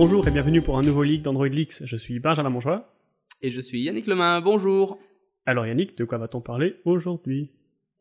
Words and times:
Bonjour 0.00 0.28
et 0.28 0.30
bienvenue 0.30 0.62
pour 0.62 0.78
un 0.78 0.82
nouveau 0.82 1.02
leak 1.02 1.22
d'Android 1.22 1.48
Leaks. 1.48 1.84
Je 1.84 1.96
suis 1.96 2.20
Benjamin 2.20 2.50
Monjoie. 2.50 2.94
Et 3.42 3.50
je 3.50 3.60
suis 3.60 3.80
Yannick 3.80 4.06
Lemain, 4.06 4.40
bonjour. 4.40 4.96
Alors 5.44 5.66
Yannick, 5.66 5.98
de 5.98 6.04
quoi 6.04 6.18
va-t-on 6.18 6.40
parler 6.40 6.76
aujourd'hui? 6.84 7.50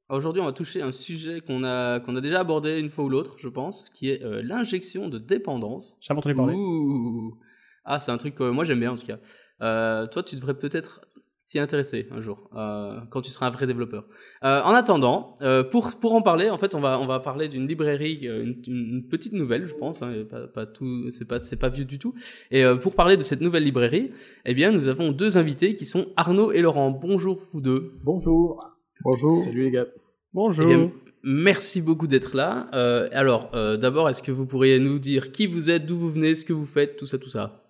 Aujourd'hui, 0.08 0.40
on 0.40 0.46
va 0.46 0.54
toucher 0.54 0.84
un 0.84 0.92
sujet 0.92 1.42
qu'on 1.42 1.64
a, 1.64 2.00
qu'on 2.00 2.16
a 2.16 2.22
déjà 2.22 2.42
abordé 2.42 2.80
une 2.80 2.92
fois 2.92 3.06
ou 3.06 3.10
l'autre, 3.10 3.38
je 3.40 3.50
pense, 3.50 3.90
qui 3.90 4.12
est 4.12 4.22
euh, 4.22 4.44
l'injection 4.44 5.10
de 5.10 5.18
dépendance. 5.18 5.98
J'ai 6.04 6.14
entendu 6.14 6.36
parler. 6.36 6.54
Ouh. 6.54 7.36
Ah, 7.84 8.00
c'est 8.00 8.12
un 8.12 8.18
truc 8.20 8.36
que 8.36 8.44
moi 8.44 8.64
j'aime 8.64 8.80
bien 8.80 8.92
en 8.92 8.96
tout 8.96 9.08
cas. 9.08 9.18
Euh, 9.64 10.06
toi, 10.06 10.22
tu 10.22 10.36
devrais 10.36 10.54
peut-être 10.54 11.02
t'y 11.48 11.60
intéresser 11.60 12.08
un 12.12 12.20
jour, 12.20 12.50
euh, 12.56 13.00
quand 13.10 13.22
tu 13.22 13.32
seras 13.32 13.48
un 13.48 13.52
vrai 13.52 13.68
développeur. 13.68 14.06
Euh, 14.44 14.62
en 14.64 14.72
attendant, 14.72 15.36
euh, 15.42 15.64
pour 15.64 15.96
pour 15.96 16.14
en 16.14 16.22
parler, 16.22 16.50
en 16.50 16.58
fait, 16.58 16.76
on 16.76 16.82
va 16.82 17.00
on 17.00 17.06
va 17.06 17.20
parler 17.20 17.48
d'une 17.48 17.68
librairie, 17.68 18.28
euh, 18.28 18.44
une, 18.44 18.62
une, 18.68 19.08
petite 19.08 19.34
nouvelle, 19.34 19.66
je 19.66 19.74
pense. 19.74 20.02
Hein, 20.02 20.26
pas, 20.30 20.48
pas 20.48 20.66
tout, 20.66 21.10
c'est 21.10 21.26
pas 21.26 21.42
c'est 21.42 21.56
pas 21.56 21.70
vieux 21.70 21.86
du 21.86 22.00
tout. 22.00 22.14
Et 22.52 22.66
euh, 22.66 22.76
pour 22.76 22.96
parler 22.96 23.16
de 23.16 23.22
cette 23.22 23.42
nouvelle 23.42 23.64
librairie, 23.64 24.12
eh 24.46 24.54
bien, 24.54 24.72
nous 24.72 24.88
avons 24.90 25.12
deux 25.12 25.38
invités 25.38 25.76
qui 25.76 25.86
sont 25.86 26.08
Arnaud 26.18 26.52
et 26.52 26.62
Laurent. 26.62 26.92
Bonjour 26.92 27.38
vous 27.54 27.62
deux. 27.62 27.94
Bonjour. 28.04 28.78
Bonjour. 29.02 29.44
Salut 29.44 29.64
les 29.64 29.72
gars. 29.72 29.88
Bonjour. 30.34 30.66
Eh 30.70 30.76
bien, 30.76 30.92
merci 31.24 31.82
beaucoup 31.82 32.08
d'être 32.08 32.36
là. 32.36 32.70
Euh, 32.74 33.08
alors, 33.12 33.52
euh, 33.54 33.78
d'abord, 33.78 34.10
est-ce 34.10 34.22
que 34.22 34.32
vous 34.32 34.46
pourriez 34.46 34.80
nous 34.80 35.00
dire 35.00 35.32
qui 35.32 35.48
vous 35.48 35.70
êtes, 35.70 35.86
d'où 35.86 35.98
vous 35.98 36.10
venez, 36.10 36.36
ce 36.36 36.44
que 36.44 36.54
vous 36.54 36.66
faites, 36.66 36.98
tout 36.98 37.06
ça, 37.06 37.18
tout 37.18 37.30
ça? 37.30 37.67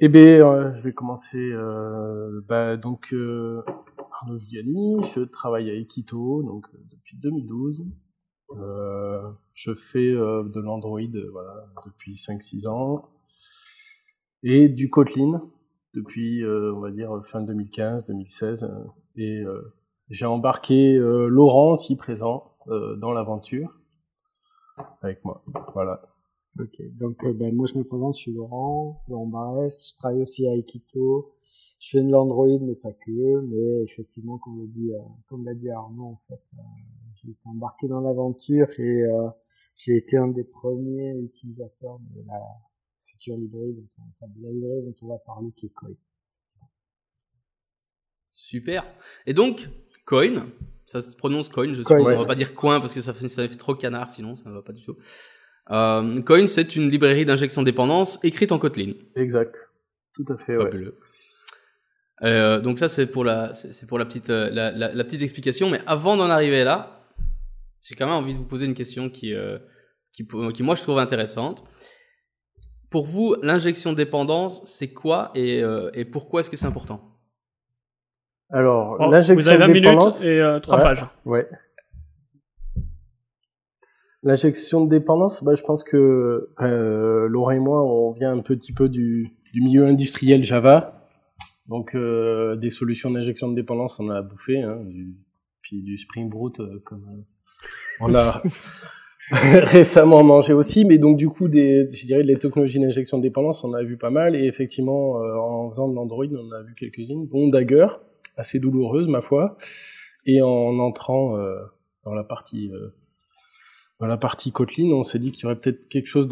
Eh 0.00 0.08
bien, 0.08 0.46
euh, 0.46 0.74
je 0.74 0.82
vais 0.82 0.92
commencer. 0.92 1.50
Euh, 1.52 2.40
bah, 2.48 2.76
donc, 2.76 3.12
euh, 3.12 3.62
Arnaud 4.20 4.38
Giuliani, 4.38 4.96
je 5.14 5.20
travaille 5.22 5.70
à 5.70 5.74
Equito 5.74 6.42
donc 6.44 6.66
depuis 6.90 7.16
2012. 7.16 7.84
Euh, 8.56 9.28
je 9.54 9.74
fais 9.74 10.12
de 10.12 10.60
l'Android 10.60 11.00
voilà, 11.32 11.66
depuis 11.84 12.14
5-6 12.14 12.68
ans 12.68 13.08
et 14.44 14.68
du 14.68 14.88
Kotlin 14.88 15.42
depuis, 15.94 16.44
on 16.46 16.78
va 16.78 16.92
dire, 16.92 17.20
fin 17.24 17.42
2015-2016. 17.42 18.64
euh, 18.64 18.84
et 19.16 19.44
j'ai 20.10 20.26
embarqué 20.26 20.96
Laurent, 20.96 21.76
si 21.76 21.96
présent, 21.96 22.52
dans 22.68 23.12
l'aventure 23.12 23.74
avec 25.02 25.24
moi. 25.24 25.42
Voilà. 25.74 26.02
Ok, 26.58 26.82
donc 26.96 27.22
euh, 27.24 27.32
ben, 27.32 27.54
moi 27.54 27.66
je 27.72 27.78
me 27.78 27.84
présente, 27.84 28.14
je 28.14 28.20
suis 28.20 28.32
Laurent, 28.32 29.00
Laurent 29.08 29.26
Barès, 29.26 29.90
je 29.92 29.96
travaille 29.96 30.22
aussi 30.22 30.48
à 30.48 30.54
Equito, 30.56 31.32
je 31.78 31.90
fais 31.90 32.02
de 32.02 32.10
l'Android 32.10 32.58
mais 32.60 32.74
pas 32.74 32.92
que, 32.92 33.40
mais 33.42 33.82
effectivement 33.84 34.38
comme 34.38 34.58
l'a 34.58 34.66
dit, 34.66 34.92
euh, 34.92 34.98
comme 35.28 35.44
l'a 35.44 35.54
dit 35.54 35.70
Arnaud 35.70 36.04
en 36.04 36.20
fait, 36.28 36.40
euh, 36.54 36.62
j'ai 37.14 37.30
été 37.30 37.48
embarqué 37.48 37.86
dans 37.86 38.00
l'aventure 38.00 38.66
et 38.78 39.02
euh, 39.02 39.28
j'ai 39.76 39.96
été 39.96 40.16
un 40.16 40.28
des 40.28 40.42
premiers 40.42 41.16
utilisateurs 41.20 42.00
de 42.00 42.26
la 42.26 42.40
future 43.04 43.36
librairie, 43.36 43.74
dont 43.74 43.88
on, 43.98 44.02
enfin, 44.02 44.32
de 44.36 44.42
la 44.42 44.50
librairie 44.50 44.82
dont 44.82 44.94
on 45.02 45.08
va 45.08 45.18
parler 45.18 45.52
qui 45.56 45.66
est 45.66 45.72
Koi. 45.72 45.90
Super. 48.32 48.84
Et 49.26 49.34
donc, 49.34 49.68
Coin, 50.06 50.48
ça 50.86 51.00
se 51.00 51.16
prononce 51.16 51.48
Coin, 51.48 51.72
je 51.74 51.82
Coin, 51.82 51.98
suppose. 51.98 52.12
ouais. 52.12 52.16
On 52.16 52.20
va 52.20 52.26
pas 52.26 52.34
dire 52.34 52.54
coin 52.54 52.80
parce 52.80 52.94
que 52.94 53.00
ça 53.00 53.12
fait, 53.14 53.28
ça 53.28 53.46
fait 53.46 53.56
trop 53.56 53.74
canard, 53.74 54.10
sinon 54.10 54.34
ça 54.36 54.48
ne 54.48 54.54
va 54.54 54.62
pas 54.62 54.72
du 54.72 54.82
tout. 54.82 54.96
Euh, 55.70 56.22
Coin, 56.22 56.46
c'est 56.46 56.76
une 56.76 56.88
librairie 56.88 57.24
d'injection 57.26 57.62
de 57.62 57.66
dépendance 57.66 58.18
écrite 58.22 58.52
en 58.52 58.58
Kotlin. 58.58 58.92
Exact. 59.16 59.70
Tout 60.14 60.24
à 60.32 60.36
fait, 60.36 60.56
ouais. 60.56 60.64
Fabuleux. 60.64 60.96
Euh, 62.24 62.58
donc 62.60 62.78
ça 62.80 62.88
c'est 62.88 63.06
pour 63.06 63.22
la 63.24 63.54
c'est 63.54 63.86
pour 63.86 63.96
la 63.96 64.04
petite 64.04 64.28
euh, 64.30 64.50
la, 64.50 64.72
la, 64.72 64.92
la 64.92 65.04
petite 65.04 65.22
explication 65.22 65.70
mais 65.70 65.80
avant 65.86 66.16
d'en 66.16 66.28
arriver 66.28 66.64
là 66.64 67.04
j'ai 67.80 67.94
quand 67.94 68.06
même 68.06 68.14
envie 68.16 68.32
de 68.32 68.38
vous 68.38 68.44
poser 68.44 68.66
une 68.66 68.74
question 68.74 69.08
qui 69.08 69.32
euh, 69.32 69.56
qui 70.12 70.24
pour- 70.24 70.52
qui 70.52 70.64
moi 70.64 70.74
je 70.74 70.82
trouve 70.82 70.98
intéressante 70.98 71.62
pour 72.90 73.04
vous 73.06 73.36
l'injection 73.40 73.92
de 73.92 73.96
dépendance 73.96 74.62
c'est 74.64 74.88
quoi 74.88 75.30
et 75.36 75.62
euh, 75.62 75.90
et 75.94 76.04
pourquoi 76.04 76.40
est-ce 76.40 76.50
que 76.50 76.56
c'est 76.56 76.66
important? 76.66 77.00
Alors, 78.50 78.98
Bon, 78.98 79.10
l'injection 79.10 79.34
Oh, 79.36 79.40
vous 79.40 79.48
avez 79.50 79.58
20 79.58 79.66
de 79.68 79.72
minutes 79.74 79.90
dépendance. 79.90 80.24
et 80.24 80.40
euh, 80.40 80.58
3 80.58 80.76
Ouais. 80.76 80.82
pages. 80.82 81.04
Ouais. 81.24 81.46
L'injection 84.28 84.84
de 84.84 84.90
dépendance, 84.90 85.42
bah, 85.42 85.54
je 85.54 85.62
pense 85.62 85.82
que 85.82 86.50
euh, 86.60 87.28
Laurent 87.28 87.52
et 87.52 87.58
moi, 87.58 87.82
on 87.82 88.12
vient 88.12 88.30
un 88.30 88.40
petit 88.40 88.74
peu 88.74 88.90
du, 88.90 89.32
milieu 89.54 89.86
industriel 89.86 90.42
Java. 90.42 91.08
Donc, 91.66 91.94
euh, 91.94 92.54
des 92.56 92.68
solutions 92.68 93.10
d'injection 93.10 93.48
de 93.48 93.54
dépendance, 93.54 93.98
on 94.00 94.10
a 94.10 94.20
bouffé. 94.20 94.60
Hein, 94.60 94.84
puis 95.62 95.80
du 95.80 95.96
Spring 95.96 96.28
Boot, 96.28 96.60
euh, 96.60 96.78
comme 96.84 97.06
euh, 97.08 97.22
on 98.02 98.14
a 98.14 98.42
récemment 99.30 100.22
mangé 100.22 100.52
aussi. 100.52 100.84
Mais 100.84 100.98
donc, 100.98 101.16
du 101.16 101.30
coup, 101.30 101.48
des, 101.48 101.88
je 101.90 102.04
dirais, 102.04 102.22
les 102.22 102.36
technologies 102.36 102.80
d'injection 102.80 103.16
de 103.16 103.22
dépendance, 103.22 103.64
on 103.64 103.72
a 103.72 103.82
vu 103.82 103.96
pas 103.96 104.10
mal. 104.10 104.36
Et 104.36 104.44
effectivement, 104.44 105.12
en 105.12 105.70
faisant 105.70 105.88
de 105.88 105.94
l'Android, 105.94 106.26
on 106.26 106.52
a 106.52 106.60
vu 106.60 106.74
quelques-unes. 106.74 107.24
Bon, 107.28 107.48
Dagger, 107.48 107.86
assez 108.36 108.58
douloureuse, 108.58 109.08
ma 109.08 109.22
foi. 109.22 109.56
Et 110.26 110.42
en 110.42 110.78
entrant 110.80 111.34
dans 112.04 112.12
la 112.12 112.24
partie 112.24 112.70
la 114.06 114.16
partie 114.16 114.52
Kotlin, 114.52 114.92
on 114.92 115.02
s'est 115.02 115.18
dit 115.18 115.32
qu'il 115.32 115.42
y 115.42 115.46
aurait 115.46 115.58
peut-être 115.58 115.88
quelque 115.88 116.06
chose 116.06 116.28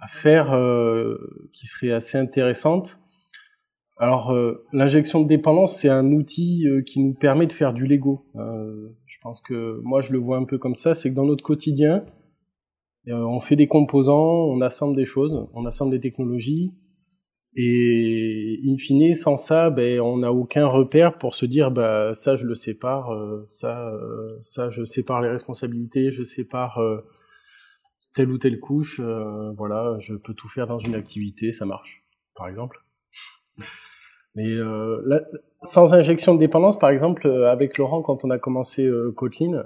à 0.00 0.06
faire 0.06 0.52
euh, 0.52 1.48
qui 1.52 1.66
serait 1.66 1.92
assez 1.92 2.18
intéressante. 2.18 3.00
Alors, 3.98 4.32
euh, 4.32 4.66
l'injection 4.72 5.22
de 5.22 5.26
dépendance, 5.26 5.76
c'est 5.76 5.88
un 5.88 6.12
outil 6.12 6.68
euh, 6.68 6.82
qui 6.82 7.00
nous 7.00 7.14
permet 7.14 7.46
de 7.46 7.52
faire 7.52 7.72
du 7.72 7.86
Lego. 7.86 8.26
Je 8.34 9.16
pense 9.22 9.40
que 9.40 9.80
moi, 9.82 10.02
je 10.02 10.12
le 10.12 10.18
vois 10.18 10.36
un 10.36 10.44
peu 10.44 10.58
comme 10.58 10.76
ça, 10.76 10.94
c'est 10.94 11.10
que 11.10 11.14
dans 11.14 11.24
notre 11.24 11.42
quotidien, 11.42 12.04
on 13.08 13.40
fait 13.40 13.56
des 13.56 13.68
composants, 13.68 14.46
on 14.48 14.60
assemble 14.60 14.96
des 14.96 15.04
choses, 15.04 15.48
on 15.54 15.64
assemble 15.64 15.92
des 15.92 16.00
technologies, 16.00 16.74
et 17.58 18.60
in 18.66 18.76
fine, 18.76 19.14
sans 19.14 19.38
ça, 19.38 19.70
ben, 19.70 19.98
on 20.00 20.18
n'a 20.18 20.30
aucun 20.30 20.66
repère 20.66 21.16
pour 21.16 21.34
se 21.34 21.46
dire, 21.46 21.70
bah, 21.70 22.12
ça, 22.12 22.36
je 22.36 22.44
le 22.44 22.54
sépare, 22.54 23.14
euh, 23.14 23.44
ça, 23.46 23.88
euh, 23.88 24.36
ça, 24.42 24.68
je 24.68 24.84
sépare 24.84 25.22
les 25.22 25.30
responsabilités, 25.30 26.10
je 26.10 26.22
sépare 26.22 26.78
euh, 26.78 27.00
telle 28.12 28.30
ou 28.30 28.36
telle 28.36 28.60
couche, 28.60 29.00
voilà, 29.00 29.96
je 30.00 30.14
peux 30.14 30.34
tout 30.34 30.48
faire 30.48 30.66
dans 30.66 30.78
une 30.78 30.94
activité, 30.94 31.52
ça 31.52 31.64
marche, 31.64 32.04
par 32.34 32.46
exemple. 32.46 32.78
Mais 34.34 34.54
là, 34.54 35.22
sans 35.62 35.94
injection 35.94 36.34
de 36.34 36.38
dépendance, 36.38 36.78
par 36.78 36.90
exemple, 36.90 37.26
avec 37.26 37.78
Laurent, 37.78 38.02
quand 38.02 38.24
on 38.24 38.30
a 38.30 38.38
commencé 38.38 38.90
Kotlin, 39.16 39.64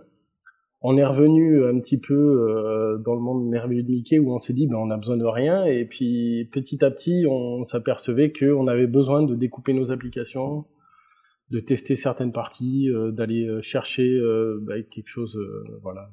on 0.83 0.97
est 0.97 1.05
revenu 1.05 1.65
un 1.67 1.79
petit 1.79 1.99
peu 1.99 2.15
euh, 2.15 2.99
dans 2.99 3.15
le 3.15 3.21
monde 3.21 3.47
merveilleux 3.47 3.83
de 3.83 3.91
Mickey 3.91 4.19
où 4.19 4.33
on 4.33 4.39
s'est 4.39 4.55
dit 4.55 4.67
ben 4.67 4.77
on 4.77 4.91
a 4.91 4.97
besoin 4.97 5.17
de 5.17 5.25
rien. 5.27 5.65
Et 5.65 5.85
puis 5.85 6.49
petit 6.53 6.85
à 6.85 6.91
petit 6.91 7.27
on 7.29 7.65
s'apercevait 7.65 8.33
qu'on 8.33 8.67
avait 8.67 8.87
besoin 8.87 9.23
de 9.23 9.35
découper 9.35 9.75
nos 9.75 9.93
applications, 9.93 10.65
de 11.51 11.61
tester 11.61 11.97
certaines 11.97 12.33
parties, 12.33 12.89
euh, 12.89 13.11
d'aller 13.11 13.47
euh, 13.47 13.61
chercher 13.61 14.09
euh, 14.09 14.59
ben, 14.63 14.83
quelque 14.85 15.09
chose 15.09 15.37
euh, 15.37 15.79
voilà. 15.83 16.09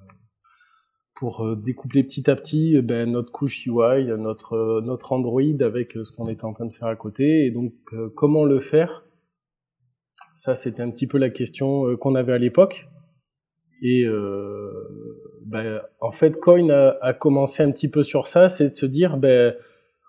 Pour 1.15 1.55
découpler 1.55 2.03
petit 2.03 2.29
à 2.29 2.35
petit 2.35 2.79
ben, 2.81 3.11
notre 3.11 3.31
couche 3.31 3.65
UI, 3.65 4.05
notre 4.19 4.81
notre 4.81 5.13
Android 5.13 5.41
avec 5.61 5.93
ce 5.93 6.11
qu'on 6.11 6.27
était 6.27 6.45
en 6.45 6.53
train 6.53 6.67
de 6.67 6.73
faire 6.73 6.89
à 6.89 6.95
côté. 6.95 7.47
Et 7.47 7.51
donc 7.51 7.73
comment 8.15 8.45
le 8.45 8.59
faire? 8.59 9.03
Ça 10.35 10.55
c'était 10.55 10.83
un 10.83 10.91
petit 10.91 11.07
peu 11.07 11.17
la 11.17 11.31
question 11.31 11.95
qu'on 11.97 12.13
avait 12.13 12.33
à 12.33 12.37
l'époque 12.37 12.87
et 13.81 14.05
euh, 14.05 14.71
ben, 15.45 15.81
en 15.99 16.11
fait, 16.11 16.39
Coin 16.39 16.69
a, 16.69 16.97
a 17.01 17.13
commencé 17.13 17.63
un 17.63 17.71
petit 17.71 17.89
peu 17.89 18.03
sur 18.03 18.27
ça, 18.27 18.49
c'est 18.49 18.71
de 18.71 18.75
se 18.75 18.85
dire, 18.85 19.17
ben, 19.17 19.55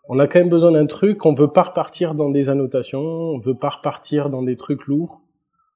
on 0.08 0.18
a 0.18 0.26
quand 0.26 0.38
même 0.38 0.48
besoin 0.48 0.72
d'un 0.72 0.86
truc, 0.86 1.26
on 1.26 1.34
veut 1.34 1.52
pas 1.52 1.62
repartir 1.62 2.14
dans 2.14 2.30
des 2.30 2.48
annotations, 2.50 3.00
on 3.00 3.38
veut 3.38 3.56
pas 3.56 3.70
repartir 3.70 4.30
dans 4.30 4.42
des 4.42 4.56
trucs 4.56 4.86
lourds, 4.86 5.20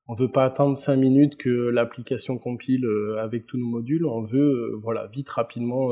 on 0.09 0.15
veut 0.15 0.31
pas 0.31 0.45
attendre 0.45 0.77
cinq 0.77 0.97
minutes 0.97 1.37
que 1.37 1.51
l'application 1.51 2.39
compile 2.39 2.87
euh, 2.87 3.23
avec 3.23 3.47
tous 3.47 3.59
nos 3.59 3.67
modules, 3.67 4.07
on 4.07 4.23
veut, 4.23 4.73
euh, 4.73 4.81
voilà, 4.83 5.07
vite, 5.07 5.29
rapidement 5.29 5.91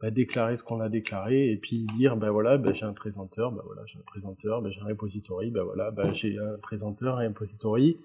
ben, 0.00 0.10
déclarer 0.10 0.56
ce 0.56 0.64
qu'on 0.64 0.80
a 0.80 0.88
déclaré 0.88 1.50
et 1.50 1.56
puis 1.56 1.86
dire, 1.98 2.16
ben 2.16 2.30
voilà, 2.30 2.56
ben, 2.56 2.72
j'ai 2.72 2.86
un 2.86 2.92
présenteur, 2.92 3.52
ben 3.52 3.62
voilà, 3.66 3.82
j'ai 3.86 3.98
un 3.98 4.06
présenteur, 4.06 4.62
ben 4.62 4.70
j'ai 4.70 4.80
un 4.80 4.86
repository, 4.86 5.50
ben 5.50 5.62
voilà, 5.62 5.90
ben 5.90 6.12
j'ai 6.12 6.38
un 6.38 6.56
présenteur 6.62 7.20
et 7.20 7.26
un 7.26 7.28
repository 7.28 7.98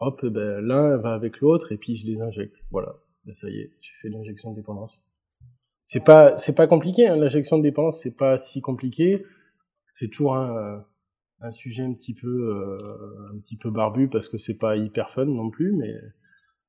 hop, 0.00 0.24
ben, 0.24 0.60
l'un 0.60 0.96
va 0.96 1.14
avec 1.14 1.40
l'autre 1.40 1.72
et 1.72 1.76
puis 1.76 1.96
je 1.96 2.06
les 2.06 2.20
injecte. 2.20 2.56
Voilà, 2.70 2.96
ben, 3.24 3.34
ça 3.34 3.48
y 3.48 3.58
est, 3.58 3.72
j'ai 3.80 3.92
fait 4.02 4.08
l'injection 4.08 4.52
de 4.52 4.56
dépendance. 4.56 5.04
C'est 5.84 6.04
pas, 6.04 6.36
c'est 6.36 6.54
pas 6.54 6.66
compliqué, 6.66 7.08
hein, 7.08 7.16
l'injection 7.16 7.58
de 7.58 7.62
dépendance, 7.62 8.02
c'est 8.02 8.16
pas 8.16 8.36
si 8.36 8.60
compliqué. 8.60 9.24
C'est 9.94 10.08
toujours 10.08 10.36
un, 10.36 10.84
un 11.40 11.50
sujet 11.50 11.82
un 11.82 11.92
petit 11.94 12.14
peu, 12.14 12.28
euh, 12.28 13.34
un 13.34 13.38
petit 13.38 13.56
peu 13.56 13.70
barbu 13.70 14.08
parce 14.08 14.28
que 14.28 14.38
c'est 14.38 14.58
pas 14.58 14.76
hyper 14.76 15.10
fun 15.10 15.26
non 15.26 15.50
plus, 15.50 15.72
mais 15.72 15.94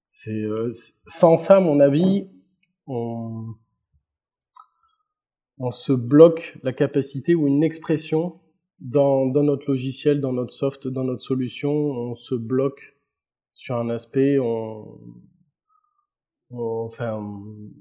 c'est, 0.08 0.42
euh, 0.42 0.72
sans 0.72 1.36
ça, 1.36 1.58
à 1.58 1.60
mon 1.60 1.80
avis, 1.80 2.30
on, 2.88 3.56
on 5.58 5.72
se 5.72 5.92
bloque 5.92 6.58
la 6.64 6.74
capacité 6.74 7.36
ou 7.36 7.48
une 7.48 7.64
expression 7.64 8.40
dans, 8.80 9.26
dans 9.28 9.44
notre 9.44 9.70
logiciel, 9.70 10.22
dans 10.22 10.34
notre 10.34 10.54
soft, 10.54 10.88
dans 10.88 11.04
notre 11.04 11.22
solution, 11.22 11.72
on 11.72 12.16
se 12.16 12.36
bloque 12.36 12.96
sur 13.60 13.76
un 13.76 13.90
aspect, 13.90 14.40
on, 14.40 15.02
enfin, 16.50 17.22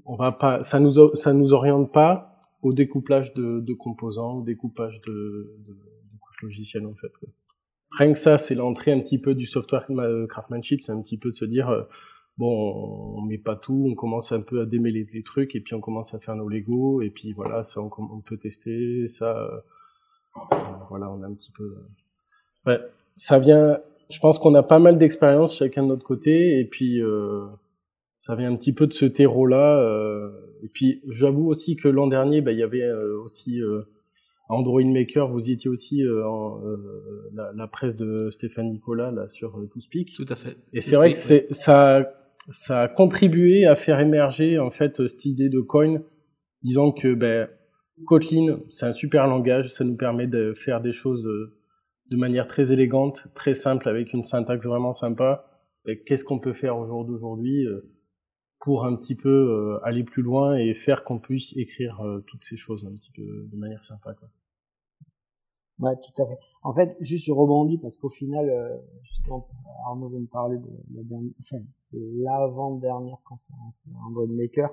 on 0.03 0.15
va 0.17 0.33
pas, 0.33 0.61
ça 0.61 0.77
nous, 0.81 1.15
ça 1.15 1.31
nous 1.31 1.53
oriente 1.53 1.93
pas 1.93 2.51
au 2.61 2.73
découplage 2.73 3.33
de, 3.33 3.73
composants, 3.75 4.39
au 4.39 4.43
découpage 4.43 4.99
de, 5.07 5.55
couches 6.19 6.41
logicielles 6.43 6.85
en 6.85 6.95
fait. 6.95 7.13
Rien 7.97 8.11
que 8.11 8.19
ça, 8.19 8.37
c'est 8.37 8.55
l'entrée 8.55 8.91
un 8.91 8.99
petit 8.99 9.19
peu 9.19 9.33
du 9.33 9.45
software 9.45 9.87
craftsmanship, 10.27 10.83
c'est 10.83 10.91
un 10.91 11.01
petit 11.01 11.17
peu 11.17 11.29
de 11.29 11.35
se 11.35 11.45
dire 11.45 11.69
euh, 11.69 11.83
bon, 12.37 13.15
on 13.17 13.21
met 13.21 13.37
pas 13.37 13.55
tout, 13.55 13.87
on 13.89 13.95
commence 13.95 14.33
un 14.33 14.41
peu 14.41 14.59
à 14.59 14.65
démêler 14.65 15.07
les 15.13 15.23
trucs 15.23 15.55
et 15.55 15.61
puis 15.61 15.75
on 15.75 15.79
commence 15.79 16.13
à 16.13 16.19
faire 16.19 16.35
nos 16.35 16.49
Lego 16.49 17.01
et 17.01 17.09
puis 17.09 17.31
voilà, 17.31 17.63
ça 17.63 17.79
on, 17.81 17.89
on 17.97 18.19
peut 18.19 18.37
tester, 18.37 19.07
ça 19.07 19.33
euh, 19.37 19.61
voilà, 20.89 21.09
on 21.09 21.23
a 21.23 21.27
un 21.27 21.33
petit 21.35 21.53
peu 21.53 21.73
ouais, 22.65 22.81
ça 23.15 23.39
vient 23.39 23.79
je 24.09 24.19
pense 24.19 24.39
qu'on 24.39 24.55
a 24.55 24.63
pas 24.63 24.79
mal 24.79 24.97
d'expérience 24.97 25.55
chacun 25.55 25.83
de 25.83 25.87
notre 25.87 26.03
côté 26.03 26.59
et 26.59 26.65
puis 26.65 27.01
euh, 27.01 27.45
ça 28.17 28.35
vient 28.35 28.51
un 28.51 28.55
petit 28.55 28.73
peu 28.73 28.87
de 28.87 28.93
ce 28.93 29.05
terreau 29.05 29.45
là 29.45 29.79
euh, 29.79 30.29
et 30.63 30.67
puis 30.67 31.01
j'avoue 31.09 31.47
aussi 31.47 31.75
que 31.75 31.87
l'an 31.87 32.07
dernier 32.07 32.41
bah, 32.41 32.51
il 32.51 32.59
y 32.59 32.63
avait 32.63 32.81
euh, 32.81 33.21
aussi 33.23 33.61
euh, 33.61 33.83
Android 34.49 34.83
Maker 34.83 35.29
vous 35.29 35.49
y 35.49 35.53
étiez 35.53 35.69
aussi 35.69 36.03
euh, 36.03 36.27
en, 36.27 36.59
la, 37.33 37.51
la, 37.55 37.67
presse 37.67 37.95
de 37.95 38.29
Stéphane 38.31 38.71
Nicolas 38.71 39.11
là 39.11 39.27
sur 39.29 39.57
euh, 39.57 39.67
ToSpeak. 39.67 40.15
Tout 40.15 40.25
à 40.27 40.35
fait. 40.35 40.57
Et 40.73 40.81
c'est 40.81 40.95
vrai 40.95 41.11
que 41.11 41.17
c'est 41.17 41.53
ça 41.53 42.11
ça 42.51 42.81
a 42.81 42.87
contribué 42.87 43.67
à 43.67 43.75
faire 43.75 43.99
émerger 43.99 44.57
en 44.57 44.71
fait 44.71 45.07
cette 45.07 45.25
idée 45.25 45.49
de 45.49 45.59
coin 45.59 46.01
disant 46.63 46.91
que 46.91 47.13
ben 47.13 47.47
Kotlin 48.07 48.55
c'est 48.69 48.87
un 48.87 48.91
super 48.91 49.27
langage 49.27 49.71
ça 49.71 49.83
nous 49.83 49.95
permet 49.95 50.25
de 50.25 50.53
faire 50.55 50.81
des 50.81 50.93
choses 50.93 51.27
de, 52.09 52.17
manière 52.17 52.47
très 52.47 52.71
élégante, 52.71 53.27
très 53.35 53.53
simple, 53.53 53.87
avec 53.89 54.13
une 54.13 54.23
syntaxe 54.23 54.65
vraiment 54.65 54.93
sympa. 54.93 55.45
Qu'est-ce 56.05 56.23
qu'on 56.23 56.39
peut 56.39 56.53
faire 56.53 56.77
au 56.77 56.85
jour 56.85 57.05
d'aujourd'hui 57.05 57.65
pour 58.59 58.85
un 58.85 58.95
petit 58.95 59.15
peu 59.15 59.29
euh, 59.29 59.79
aller 59.83 60.03
plus 60.03 60.21
loin 60.21 60.57
et 60.57 60.73
faire 60.73 61.03
qu'on 61.03 61.19
puisse 61.19 61.55
écrire 61.55 61.99
euh, 62.01 62.19
toutes 62.27 62.43
ces 62.43 62.57
choses 62.57 62.85
un 62.85 62.93
petit 62.93 63.11
peu 63.11 63.23
de 63.23 63.57
manière 63.57 63.83
sympa. 63.85 64.13
Quoi? 64.13 64.27
Ouais, 65.79 65.95
tout 65.95 66.21
à 66.21 66.27
fait. 66.27 66.37
En 66.61 66.73
fait, 66.73 66.97
juste 66.99 67.25
je 67.25 67.31
rebondis 67.31 67.77
parce 67.77 67.95
qu'au 67.97 68.09
final, 68.09 68.49
euh, 68.49 68.77
justement, 69.03 69.47
Arnaud 69.87 70.09
vient 70.09 70.19
de 70.19 70.27
parler 70.27 70.57
de 70.57 70.69
la 70.93 71.03
dernière, 71.03 71.31
enfin, 71.39 71.63
l'avant-dernière 71.93 73.21
conférence 73.23 73.81
Android 74.05 74.27
Maker 74.27 74.69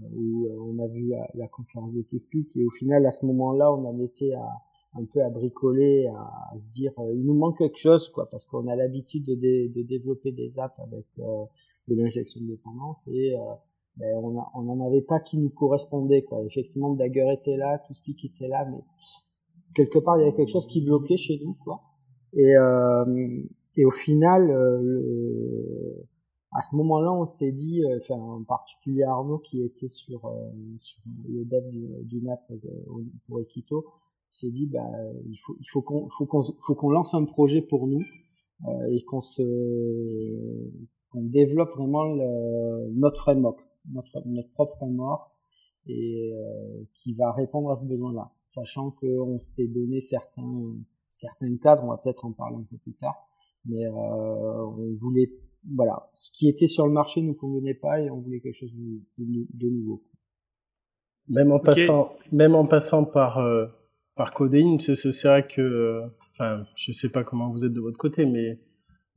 où 0.00 0.48
on 0.60 0.78
a 0.78 0.86
vu 0.86 1.08
la, 1.08 1.28
la 1.34 1.48
conférence 1.48 1.92
de 1.92 2.02
ToSpeak 2.02 2.56
et 2.56 2.64
au 2.64 2.70
final, 2.70 3.04
à 3.04 3.10
ce 3.10 3.26
moment-là, 3.26 3.72
on 3.72 3.84
en 3.84 3.98
était 4.00 4.32
à 4.32 4.48
un 4.94 5.04
peu 5.04 5.22
à 5.22 5.30
bricoler, 5.30 6.06
à, 6.06 6.52
à 6.52 6.58
se 6.58 6.68
dire 6.70 6.92
euh, 6.98 7.14
il 7.14 7.24
nous 7.24 7.34
manque 7.34 7.58
quelque 7.58 7.78
chose 7.78 8.08
quoi 8.08 8.28
parce 8.30 8.46
qu'on 8.46 8.66
a 8.68 8.76
l'habitude 8.76 9.24
de, 9.24 9.34
dé, 9.34 9.68
de, 9.68 9.82
développer 9.82 10.32
des 10.32 10.58
apps 10.58 10.78
avec 10.80 11.06
euh, 11.18 11.44
de 11.88 11.94
l'injection 11.94 12.40
de 12.40 12.46
dépendance 12.46 13.06
et 13.08 13.34
euh, 13.34 13.40
ben, 13.96 14.16
on 14.22 14.38
a, 14.38 14.50
on 14.54 14.62
n'en 14.62 14.80
avait 14.80 15.02
pas 15.02 15.18
qui 15.18 15.38
nous 15.38 15.50
correspondait 15.50 16.22
quoi. 16.22 16.40
Effectivement, 16.44 16.94
Dagger 16.94 17.32
était 17.32 17.56
là, 17.56 17.82
tout 17.86 17.94
était 18.06 18.48
là, 18.48 18.64
mais 18.70 18.78
quelque 19.74 19.98
part 19.98 20.16
il 20.16 20.20
y 20.20 20.22
avait 20.22 20.36
quelque 20.36 20.52
chose 20.52 20.66
qui 20.66 20.80
bloquait 20.80 21.16
chez 21.16 21.40
nous 21.44 21.54
quoi. 21.54 21.82
Et 22.32 22.56
euh, 22.56 23.42
et 23.76 23.84
au 23.84 23.90
final, 23.90 24.50
euh, 24.50 26.06
à 26.52 26.62
ce 26.62 26.74
moment-là, 26.76 27.12
on 27.12 27.26
s'est 27.26 27.52
dit, 27.52 27.82
enfin 27.96 28.14
en 28.14 28.42
particulier 28.44 29.02
Arnaud 29.02 29.38
qui 29.38 29.62
était 29.62 29.88
sur 29.88 30.32
sur 30.78 31.02
le 31.28 31.44
dev 31.44 31.64
d'une 32.04 32.28
app 32.28 32.50
pour 33.26 33.40
Equito, 33.40 33.84
s'est 34.30 34.50
dit 34.50 34.66
bah 34.66 34.90
il 35.26 35.36
faut 35.36 35.56
il 35.58 35.66
faut 35.66 35.82
qu'on 35.82 36.08
faut 36.10 36.26
qu'on 36.26 36.42
faut 36.42 36.74
qu'on 36.74 36.90
lance 36.90 37.14
un 37.14 37.24
projet 37.24 37.62
pour 37.62 37.86
nous 37.86 38.02
euh, 38.66 38.90
et 38.90 39.02
qu'on 39.04 39.20
se 39.20 39.42
qu'on 41.10 41.22
développe 41.22 41.70
vraiment 41.76 42.04
le, 42.04 42.90
notre 42.92 43.20
framework 43.20 43.60
notre 43.92 44.22
notre 44.26 44.50
propre 44.50 44.74
framework 44.76 45.30
et 45.86 46.32
euh, 46.34 46.84
qui 46.92 47.14
va 47.14 47.32
répondre 47.32 47.70
à 47.70 47.76
ce 47.76 47.84
besoin-là 47.84 48.32
sachant 48.44 48.90
que 48.90 49.06
on 49.06 49.38
s'était 49.38 49.68
donné 49.68 50.00
certains 50.00 50.74
certains 51.12 51.56
cadres 51.56 51.84
on 51.84 51.88
va 51.88 51.98
peut-être 51.98 52.24
en 52.24 52.32
parler 52.32 52.56
un 52.56 52.66
peu 52.68 52.76
plus 52.78 52.94
tard 52.94 53.14
mais 53.64 53.86
euh, 53.86 53.92
on 53.92 54.94
voulait 54.96 55.30
voilà 55.74 56.10
ce 56.14 56.30
qui 56.32 56.48
était 56.48 56.66
sur 56.66 56.86
le 56.86 56.92
marché 56.92 57.22
nous 57.22 57.34
convenait 57.34 57.74
pas 57.74 58.00
et 58.00 58.10
on 58.10 58.20
voulait 58.20 58.40
quelque 58.40 58.56
chose 58.56 58.74
de, 58.74 59.00
de, 59.18 59.46
de 59.54 59.70
nouveau 59.70 60.02
même 61.28 61.52
en 61.52 61.56
okay. 61.56 61.66
passant 61.66 62.12
même 62.32 62.54
en 62.54 62.66
passant 62.66 63.04
par 63.04 63.38
euh 63.38 63.66
par 64.18 64.34
codéine, 64.34 64.80
c'est 64.80 65.22
vrai 65.22 65.46
que, 65.46 66.02
enfin, 66.32 66.64
je 66.74 66.90
sais 66.90 67.08
pas 67.08 67.22
comment 67.22 67.50
vous 67.50 67.64
êtes 67.64 67.72
de 67.72 67.80
votre 67.80 67.96
côté, 67.96 68.26
mais 68.26 68.58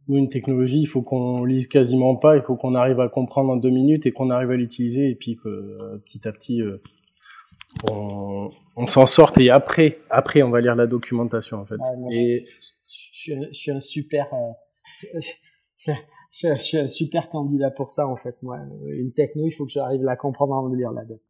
nous, 0.07 0.17
une 0.17 0.29
technologie, 0.29 0.79
il 0.79 0.85
faut 0.85 1.01
qu'on 1.01 1.43
lise 1.43 1.67
quasiment 1.67 2.15
pas, 2.15 2.37
il 2.37 2.43
faut 2.43 2.55
qu'on 2.55 2.75
arrive 2.75 2.99
à 2.99 3.09
comprendre 3.09 3.49
en 3.51 3.57
deux 3.57 3.71
minutes 3.71 4.05
et 4.05 4.11
qu'on 4.11 4.29
arrive 4.29 4.51
à 4.51 4.55
l'utiliser 4.55 5.09
et 5.09 5.15
puis 5.15 5.37
que 5.37 5.49
euh, 5.49 5.97
petit 6.05 6.27
à 6.27 6.31
petit, 6.31 6.61
euh, 6.61 6.77
on, 7.91 8.51
on 8.77 8.85
s'en 8.85 9.07
sorte 9.07 9.39
et 9.39 9.49
après, 9.49 9.99
après, 10.11 10.43
on 10.43 10.51
va 10.51 10.61
lire 10.61 10.75
la 10.75 10.85
documentation 10.85 11.57
en 11.57 11.65
fait. 11.65 11.75
Ouais, 11.75 11.97
moi, 11.97 12.09
et 12.13 12.45
je, 12.87 13.33
je, 13.33 13.45
je, 13.47 13.53
suis 13.53 13.71
un 13.71 13.79
super, 13.79 14.27
euh, 14.33 15.19
je, 15.77 15.91
je, 16.31 16.57
suis 16.57 16.77
un 16.77 16.87
super 16.87 17.29
candidat 17.29 17.71
pour 17.71 17.89
ça 17.89 18.07
en 18.07 18.15
fait. 18.15 18.35
Moi, 18.43 18.59
une 18.85 19.13
techno, 19.13 19.47
il 19.47 19.51
faut 19.51 19.65
que 19.65 19.71
j'arrive 19.71 20.01
à 20.01 20.11
la 20.11 20.15
comprendre 20.15 20.55
avant 20.55 20.69
de 20.69 20.75
lire 20.75 20.91
la 20.91 21.05
doc. 21.05 21.21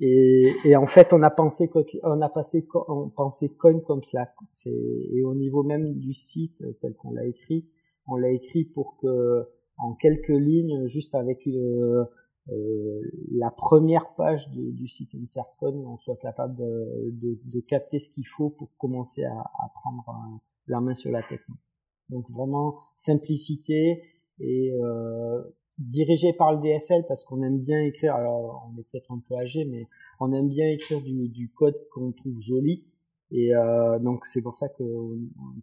Et, 0.00 0.52
et, 0.64 0.76
en 0.76 0.86
fait, 0.86 1.12
on 1.12 1.22
a 1.22 1.30
pensé, 1.30 1.70
on 2.04 2.20
a 2.20 2.28
passé, 2.28 2.66
on 2.88 3.08
pensé 3.08 3.48
coin 3.54 3.80
comme 3.80 4.04
ça. 4.04 4.32
Et 4.66 5.24
au 5.24 5.34
niveau 5.34 5.62
même 5.62 5.94
du 5.98 6.12
site 6.12 6.62
tel 6.80 6.94
qu'on 6.94 7.12
l'a 7.12 7.26
écrit, 7.26 7.68
on 8.06 8.16
l'a 8.16 8.30
écrit 8.30 8.64
pour 8.64 8.96
que, 8.96 9.48
en 9.76 9.94
quelques 9.94 10.28
lignes, 10.28 10.86
juste 10.86 11.14
avec 11.14 11.46
euh, 11.46 12.04
euh, 12.50 13.00
la 13.32 13.50
première 13.50 14.14
page 14.14 14.48
du 14.50 14.86
site 14.86 15.14
InsertCon, 15.14 15.84
on 15.86 15.98
soit 15.98 16.16
capable 16.16 16.56
de, 16.56 17.10
de, 17.12 17.38
de 17.44 17.60
capter 17.60 17.98
ce 17.98 18.08
qu'il 18.08 18.26
faut 18.26 18.50
pour 18.50 18.70
commencer 18.78 19.24
à, 19.24 19.32
à 19.32 19.72
prendre 19.74 20.08
un, 20.08 20.40
la 20.68 20.80
main 20.80 20.94
sur 20.94 21.10
la 21.10 21.22
technique. 21.22 21.60
Donc 22.08 22.30
vraiment 22.30 22.76
simplicité 22.96 24.02
et 24.40 24.72
euh, 24.72 25.42
dirigé 25.78 26.32
par 26.32 26.52
le 26.54 26.60
DSL 26.60 27.04
parce 27.06 27.24
qu'on 27.24 27.42
aime 27.42 27.60
bien 27.60 27.80
écrire, 27.82 28.14
alors 28.14 28.68
on 28.68 28.78
est 28.78 28.84
peut-être 28.90 29.10
un 29.12 29.22
peu 29.28 29.36
âgé, 29.36 29.64
mais 29.64 29.86
on 30.20 30.32
aime 30.32 30.48
bien 30.48 30.68
écrire 30.68 31.00
du, 31.00 31.50
code 31.56 31.76
qu'on 31.92 32.12
trouve 32.12 32.38
joli. 32.40 32.84
Et 33.30 33.54
euh, 33.54 33.98
donc 33.98 34.24
c'est 34.26 34.42
pour 34.42 34.54
ça 34.54 34.68
que 34.68 34.84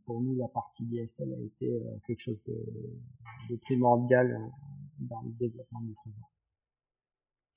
pour 0.06 0.22
nous 0.22 0.36
la 0.38 0.48
partie 0.48 0.84
DSL 0.84 1.34
a 1.34 1.44
été 1.44 1.74
euh, 1.74 1.80
quelque 2.06 2.20
chose 2.20 2.42
de, 2.44 3.56
primordial 3.64 4.32
euh, 4.32 5.06
dans 5.10 5.22
le 5.22 5.32
développement 5.40 5.82
du 5.82 5.94
framework. 5.96 6.32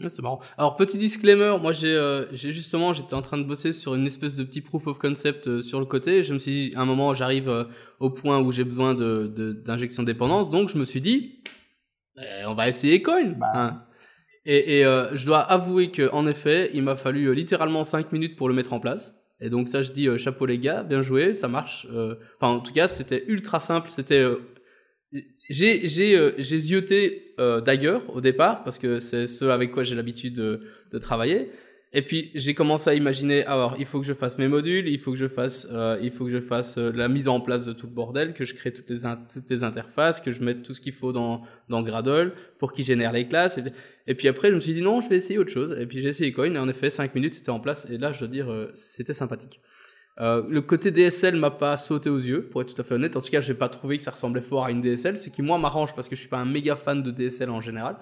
C'est 0.08 0.22
marrant. 0.22 0.38
Alors 0.56 0.76
petit 0.76 0.97
disclaimer, 0.97 1.56
moi 1.61 1.73
j'ai 1.73 1.99
justement 2.33 2.92
j'étais 2.92 3.14
en 3.14 3.23
train 3.23 3.37
de 3.37 3.42
bosser 3.42 3.73
sur 3.73 3.97
une 3.97 4.06
espèce 4.06 4.37
de 4.37 4.44
petit 4.44 4.61
proof 4.61 4.87
of 4.87 4.99
concept 4.99 5.61
sur 5.61 5.80
le 5.80 5.87
côté. 5.87 6.23
Je 6.23 6.33
me 6.33 6.38
suis 6.38 6.71
dit 6.71 6.76
à 6.76 6.83
un 6.83 6.85
moment 6.85 7.14
j'arrive 7.14 7.68
au 7.99 8.09
point 8.09 8.40
où 8.40 8.52
j'ai 8.52 8.62
besoin 8.62 8.94
de 8.94 9.26
d'injection 9.64 10.04
de, 10.04 10.06
dépendance, 10.06 10.50
donc 10.50 10.68
je 10.68 10.78
me 10.78 10.85
suis 10.85 11.00
dit 11.00 11.40
on 12.46 12.54
va 12.54 12.68
essayer 12.68 13.02
Coin. 13.02 13.34
Bah. 13.38 13.46
Hein. 13.54 13.82
Et, 14.44 14.78
et 14.78 14.84
euh, 14.84 15.14
je 15.14 15.26
dois 15.26 15.40
avouer 15.40 15.90
que 15.90 16.10
en 16.10 16.26
effet, 16.26 16.70
il 16.72 16.82
m'a 16.82 16.96
fallu 16.96 17.26
euh, 17.26 17.32
littéralement 17.32 17.84
5 17.84 18.12
minutes 18.12 18.37
pour 18.37 18.48
le 18.48 18.54
mettre 18.54 18.72
en 18.72 18.80
place. 18.80 19.14
Et 19.40 19.50
donc 19.50 19.68
ça, 19.68 19.82
je 19.82 19.92
dis 19.92 20.08
chapeau 20.18 20.46
les 20.46 20.58
gars, 20.58 20.82
bien 20.82 21.02
joué, 21.02 21.32
ça 21.32 21.46
marche. 21.46 21.87
Enfin, 22.40 22.54
en 22.54 22.58
tout 22.58 22.72
cas, 22.72 22.88
c'était 22.88 23.25
ultra 23.28 23.60
simple. 23.60 23.88
C'était 23.88 24.25
j'ai 25.48 25.88
j'ai 25.88 26.32
j'ai 26.38 26.58
zioté 26.58 27.34
Dagger 27.64 27.98
au 28.12 28.20
départ 28.20 28.64
parce 28.64 28.80
que 28.80 28.98
c'est 28.98 29.28
ce 29.28 29.44
avec 29.44 29.70
quoi 29.70 29.84
j'ai 29.84 29.94
l'habitude 29.94 30.34
de, 30.34 30.62
de 30.90 30.98
travailler. 30.98 31.52
Et 31.95 32.02
puis 32.02 32.30
j'ai 32.35 32.52
commencé 32.52 32.90
à 32.90 32.95
imaginer 32.95 33.47
alors 33.47 33.76
il 33.78 33.87
faut 33.87 33.99
que 33.99 34.07
je 34.07 34.12
fasse 34.12 34.37
mes 34.37 34.49
modules, 34.49 34.88
il 34.88 34.99
faut 34.99 35.12
que 35.12 35.16
je 35.16 35.26
fasse 35.26 35.68
euh, 35.73 35.99
il 36.02 36.11
faut 36.11 36.26
que 36.26 36.30
je 36.30 36.40
fasse 36.40 36.76
euh, 36.76 36.92
la 36.92 37.09
mise 37.09 37.28
en 37.28 37.40
place 37.40 37.64
de 37.64 37.73
tout 37.73 37.87
le 37.87 37.92
bordel, 37.92 38.35
que 38.35 38.45
je 38.45 38.54
crée 38.54 38.73
toutes 38.73 38.90
les 38.90 39.00
toutes 39.33 39.50
les 39.50 39.64
interfaces, 39.64 40.21
que 40.21 40.30
je 40.30 40.42
mette 40.42 40.62
tout 40.62 40.75
ce 40.75 40.83
qu'il 40.83 40.92
faut 40.92 41.12
dans 41.12 41.42
dans 41.71 41.83
Gradle 41.83 42.35
pour 42.59 42.75
qu'il 42.75 42.85
génère 42.85 43.12
les 43.12 43.26
classes 43.26 43.59
et, 44.07 44.14
puis 44.14 44.28
après 44.28 44.50
je 44.50 44.54
me 44.54 44.61
suis 44.61 44.75
dit 44.75 44.83
non, 44.83 45.00
je 45.00 45.09
vais 45.09 45.16
essayer 45.16 45.38
autre 45.38 45.50
chose 45.50 45.75
et 45.80 45.87
puis 45.87 46.02
j'ai 46.02 46.11
essayé 46.11 46.30
Coin 46.30 46.52
et 46.52 46.59
en 46.59 46.68
effet 46.68 46.90
5 46.90 47.14
minutes 47.14 47.35
c'était 47.35 47.50
en 47.50 47.61
place 47.61 47.88
et 47.90 47.97
là 47.97 48.12
je 48.12 48.18
dois 48.18 48.28
dire 48.28 48.52
euh, 48.52 48.71
c'était 48.75 49.14
sympathique. 49.14 49.61
Euh, 50.21 50.42
le 50.49 50.61
côté 50.61 50.90
DSL 50.90 51.37
m'a 51.37 51.50
pas 51.50 51.76
sauté 51.76 52.11
aux 52.11 52.18
yeux, 52.18 52.42
pour 52.49 52.62
être 52.62 52.75
tout 52.75 52.80
à 52.80 52.85
fait 52.85 52.95
honnête. 52.95 53.16
En 53.16 53.21
tout 53.21 53.30
cas, 53.30 53.40
j'ai 53.40 53.54
pas 53.54 53.68
trouvé 53.68 53.97
que 53.97 54.02
ça 54.02 54.11
ressemblait 54.11 54.42
fort 54.42 54.64
à 54.64 54.71
une 54.71 54.80
DSL, 54.80 55.16
ce 55.16 55.30
qui 55.30 55.42
moi 55.42 55.59
m'arrange 55.59 55.95
parce 55.95 56.09
que 56.09 56.16
je 56.16 56.21
suis 56.21 56.28
pas 56.28 56.38
un 56.38 56.45
méga 56.45 56.75
fan 56.75 57.02
de 57.02 57.11
DSL 57.11 57.50
en 57.50 57.61
général. 57.61 57.97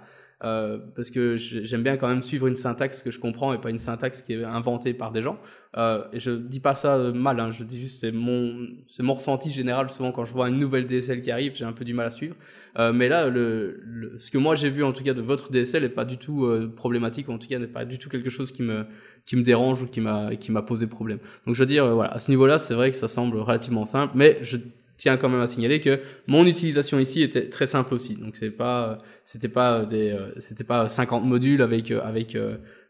Euh, 0.44 0.78
parce 0.94 1.10
que 1.10 1.36
j'aime 1.38 1.82
bien 1.82 1.96
quand 1.96 2.08
même 2.08 2.20
suivre 2.20 2.46
une 2.46 2.56
syntaxe 2.56 3.02
que 3.02 3.10
je 3.10 3.18
comprends 3.18 3.54
et 3.54 3.58
pas 3.58 3.70
une 3.70 3.78
syntaxe 3.78 4.20
qui 4.20 4.34
est 4.34 4.44
inventée 4.44 4.92
par 4.92 5.10
des 5.10 5.22
gens. 5.22 5.38
Euh, 5.78 6.04
et 6.12 6.20
je 6.20 6.30
dis 6.30 6.60
pas 6.60 6.74
ça 6.74 6.98
mal, 7.14 7.40
hein, 7.40 7.50
je 7.50 7.64
dis 7.64 7.78
juste 7.78 8.00
c'est 8.00 8.12
mon 8.12 8.66
c'est 8.86 9.02
mon 9.02 9.14
ressenti 9.14 9.50
général. 9.50 9.88
Souvent 9.90 10.12
quand 10.12 10.26
je 10.26 10.32
vois 10.34 10.48
une 10.50 10.58
nouvelle 10.58 10.86
DSL 10.86 11.22
qui 11.22 11.30
arrive, 11.30 11.54
j'ai 11.54 11.64
un 11.64 11.72
peu 11.72 11.86
du 11.86 11.94
mal 11.94 12.06
à 12.06 12.10
suivre. 12.10 12.36
Euh, 12.78 12.92
mais 12.92 13.08
là, 13.08 13.28
le, 13.28 13.80
le, 13.82 14.18
ce 14.18 14.30
que 14.30 14.36
moi 14.36 14.56
j'ai 14.56 14.68
vu 14.68 14.84
en 14.84 14.92
tout 14.92 15.02
cas 15.02 15.14
de 15.14 15.22
votre 15.22 15.50
DSL 15.50 15.84
est 15.84 15.88
pas 15.88 16.04
du 16.04 16.18
tout 16.18 16.44
euh, 16.44 16.70
problématique, 16.74 17.28
ou 17.28 17.32
en 17.32 17.38
tout 17.38 17.48
cas 17.48 17.58
n'est 17.58 17.66
pas 17.66 17.86
du 17.86 17.98
tout 17.98 18.10
quelque 18.10 18.30
chose 18.30 18.52
qui 18.52 18.62
me 18.62 18.84
qui 19.24 19.36
me 19.36 19.42
dérange 19.42 19.82
ou 19.82 19.86
qui 19.86 20.02
m'a 20.02 20.36
qui 20.36 20.52
m'a 20.52 20.62
posé 20.62 20.86
problème. 20.86 21.18
Donc 21.46 21.54
je 21.54 21.62
veux 21.62 21.66
dire 21.66 21.94
voilà, 21.94 22.12
à 22.12 22.20
ce 22.20 22.30
niveau-là, 22.30 22.58
c'est 22.58 22.74
vrai 22.74 22.90
que 22.90 22.96
ça 22.96 23.08
semble 23.08 23.38
relativement 23.38 23.86
simple, 23.86 24.12
mais 24.16 24.38
je 24.42 24.58
tiens 24.96 25.16
quand 25.16 25.28
même 25.28 25.40
à 25.40 25.46
signaler 25.46 25.80
que 25.80 26.00
mon 26.26 26.46
utilisation 26.46 26.98
ici 26.98 27.22
était 27.22 27.48
très 27.48 27.66
simple 27.66 27.94
aussi. 27.94 28.16
Donc 28.16 28.36
c'est 28.36 28.50
pas, 28.50 28.98
c'était 29.24 29.48
pas 29.48 29.84
des, 29.84 30.16
c'était 30.38 30.64
pas 30.64 30.88
50 30.88 31.24
modules 31.24 31.62
avec 31.62 31.90
avec 31.90 32.36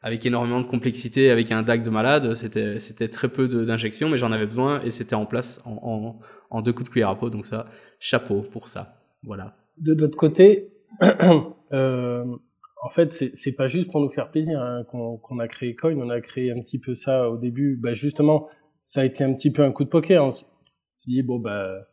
avec 0.02 0.24
énormément 0.24 0.60
de 0.60 0.66
complexité, 0.66 1.30
avec 1.30 1.50
un 1.52 1.62
DAC 1.62 1.82
de 1.82 1.90
malade. 1.90 2.34
C'était 2.34 2.78
c'était 2.80 3.08
très 3.08 3.28
peu 3.28 3.48
d'injections, 3.48 4.08
mais 4.08 4.18
j'en 4.18 4.32
avais 4.32 4.46
besoin 4.46 4.80
et 4.82 4.90
c'était 4.90 5.16
en 5.16 5.26
place 5.26 5.62
en 5.64 6.62
deux 6.62 6.72
coups 6.72 6.88
de 6.88 6.92
cuillère 6.92 7.10
à 7.10 7.18
peau. 7.18 7.30
Donc 7.30 7.46
ça, 7.46 7.66
chapeau 7.98 8.42
pour 8.42 8.68
ça. 8.68 9.00
Voilà. 9.22 9.56
De 9.78 9.94
notre 9.94 10.16
côté, 10.16 10.72
euh, 11.72 12.24
en 12.82 12.88
fait, 12.90 13.12
c'est 13.12 13.52
pas 13.52 13.66
juste 13.66 13.90
pour 13.90 14.00
nous 14.00 14.08
faire 14.08 14.30
plaisir 14.30 14.60
hein, 14.60 14.84
qu'on 14.84 15.38
a 15.38 15.48
créé 15.48 15.74
Coin. 15.74 15.96
On 15.96 16.10
a 16.10 16.20
créé 16.20 16.50
un 16.52 16.60
petit 16.60 16.78
peu 16.78 16.94
ça 16.94 17.28
au 17.28 17.36
début. 17.36 17.76
Bah, 17.76 17.92
justement, 17.92 18.48
ça 18.86 19.00
a 19.00 19.04
été 19.04 19.24
un 19.24 19.34
petit 19.34 19.50
peu 19.50 19.62
un 19.62 19.72
coup 19.72 19.84
de 19.84 19.88
poker. 19.88 20.24
On 20.24 20.30
s'est 20.30 20.46
dit 21.06 21.22
bon 21.22 21.38
bah 21.38 21.88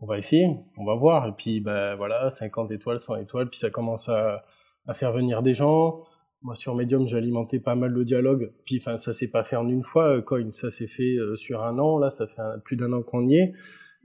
on 0.00 0.06
va 0.06 0.18
essayer, 0.18 0.48
on 0.76 0.84
va 0.84 0.94
voir. 0.94 1.26
Et 1.26 1.32
puis 1.32 1.60
bah 1.60 1.94
voilà, 1.96 2.30
50 2.30 2.70
étoiles, 2.72 2.98
100 2.98 3.16
étoiles. 3.16 3.48
Puis 3.48 3.58
ça 3.58 3.70
commence 3.70 4.08
à, 4.08 4.44
à 4.86 4.94
faire 4.94 5.12
venir 5.12 5.42
des 5.42 5.54
gens. 5.54 6.04
Moi 6.42 6.54
sur 6.54 6.74
Medium, 6.74 7.08
j'ai 7.08 7.16
alimenté 7.16 7.58
pas 7.60 7.74
mal 7.74 7.90
le 7.90 8.04
dialogue. 8.04 8.52
Puis 8.64 8.78
enfin 8.78 8.96
ça 8.96 9.12
s'est 9.12 9.30
pas 9.30 9.44
fait 9.44 9.56
en 9.56 9.68
une 9.68 9.82
fois. 9.82 10.20
Coin, 10.22 10.50
ça 10.52 10.70
s'est 10.70 10.86
fait 10.86 11.16
euh, 11.16 11.36
sur 11.36 11.62
un 11.64 11.78
an. 11.78 11.98
Là, 11.98 12.10
ça 12.10 12.26
fait 12.26 12.42
plus 12.64 12.76
d'un 12.76 12.92
an 12.92 13.02
qu'on 13.02 13.26
y 13.26 13.36
est. 13.36 13.52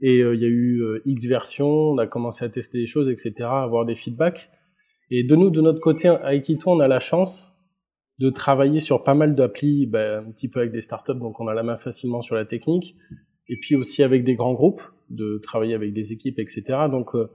Et 0.02 0.22
euh, 0.22 0.34
il 0.34 0.42
y 0.42 0.46
a 0.46 0.50
eu 0.50 0.82
euh, 0.82 1.02
X 1.06 1.26
versions. 1.26 1.92
On 1.92 1.98
a 1.98 2.08
commencé 2.08 2.46
à 2.46 2.50
tester 2.50 2.80
des 2.80 2.88
choses, 2.88 3.10
etc. 3.10 3.34
À 3.42 3.64
avoir 3.64 3.86
des 3.86 3.96
feedbacks. 3.96 4.50
Et 5.12 5.24
de 5.24 5.36
nous, 5.36 5.50
de 5.50 5.62
notre 5.62 5.82
côté, 5.82 6.08
à 6.08 6.34
Equito, 6.34 6.72
on 6.72 6.80
a 6.80 6.88
la 6.88 7.00
chance 7.00 7.52
de 8.20 8.30
travailler 8.30 8.80
sur 8.80 9.04
pas 9.04 9.14
mal 9.14 9.36
d'applis, 9.36 9.88
ben, 9.88 10.24
un 10.26 10.32
petit 10.32 10.48
peu 10.48 10.60
avec 10.60 10.72
des 10.72 10.82
startups, 10.82 11.16
donc 11.16 11.40
on 11.40 11.48
a 11.48 11.54
la 11.54 11.64
main 11.64 11.76
facilement 11.76 12.22
sur 12.22 12.36
la 12.36 12.46
technique, 12.46 12.96
et 13.50 13.58
puis 13.58 13.76
aussi 13.76 14.04
avec 14.04 14.24
des 14.24 14.36
grands 14.36 14.54
groupes, 14.54 14.82
de 15.16 15.38
travailler 15.38 15.74
avec 15.74 15.94
des 15.94 16.12
équipes, 16.12 16.40
etc. 16.40 16.64
Donc 16.90 17.16
euh, 17.16 17.30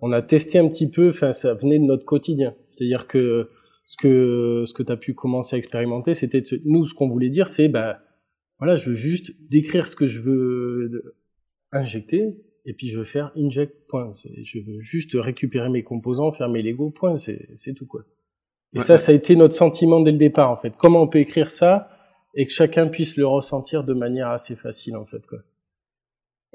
on 0.00 0.12
a 0.12 0.22
testé 0.22 0.58
un 0.58 0.68
petit 0.68 0.90
peu, 0.90 1.08
enfin 1.08 1.32
ça 1.32 1.54
venait 1.54 1.78
de 1.78 1.84
notre 1.84 2.04
quotidien. 2.04 2.54
C'est-à-dire 2.66 3.06
que 3.06 3.50
ce 3.86 3.96
que 3.96 4.64
ce 4.66 4.72
que 4.72 4.82
tu 4.82 4.92
as 4.92 4.96
pu 4.96 5.14
commencer 5.14 5.56
à 5.56 5.58
expérimenter, 5.58 6.14
c'était 6.14 6.42
nous 6.64 6.86
ce 6.86 6.94
qu'on 6.94 7.08
voulait 7.08 7.30
dire, 7.30 7.48
c'est 7.48 7.68
bah 7.68 8.00
voilà, 8.58 8.76
je 8.76 8.90
veux 8.90 8.96
juste 8.96 9.32
décrire 9.50 9.86
ce 9.86 9.96
que 9.96 10.06
je 10.06 10.20
veux 10.20 11.16
injecter, 11.72 12.36
et 12.64 12.72
puis 12.72 12.88
je 12.88 12.98
veux 12.98 13.04
faire 13.04 13.32
inject, 13.36 13.86
point. 13.88 14.12
Je 14.42 14.58
veux 14.58 14.78
juste 14.80 15.12
récupérer 15.14 15.68
mes 15.68 15.82
composants, 15.82 16.32
faire 16.32 16.48
mes 16.48 16.62
Lego, 16.62 16.90
point. 16.90 17.16
C'est 17.16 17.74
tout, 17.74 17.86
quoi. 17.86 18.04
Et 18.74 18.80
ça, 18.80 18.98
ça 18.98 19.12
a 19.12 19.14
été 19.14 19.36
notre 19.36 19.54
sentiment 19.54 20.00
dès 20.00 20.12
le 20.12 20.18
départ, 20.18 20.50
en 20.50 20.56
fait. 20.56 20.76
Comment 20.76 21.02
on 21.02 21.08
peut 21.08 21.20
écrire 21.20 21.50
ça 21.50 21.88
et 22.34 22.46
que 22.46 22.52
chacun 22.52 22.88
puisse 22.88 23.16
le 23.16 23.26
ressentir 23.26 23.84
de 23.84 23.94
manière 23.94 24.30
assez 24.30 24.56
facile, 24.56 24.96
en 24.96 25.04
fait, 25.04 25.24
quoi. 25.26 25.38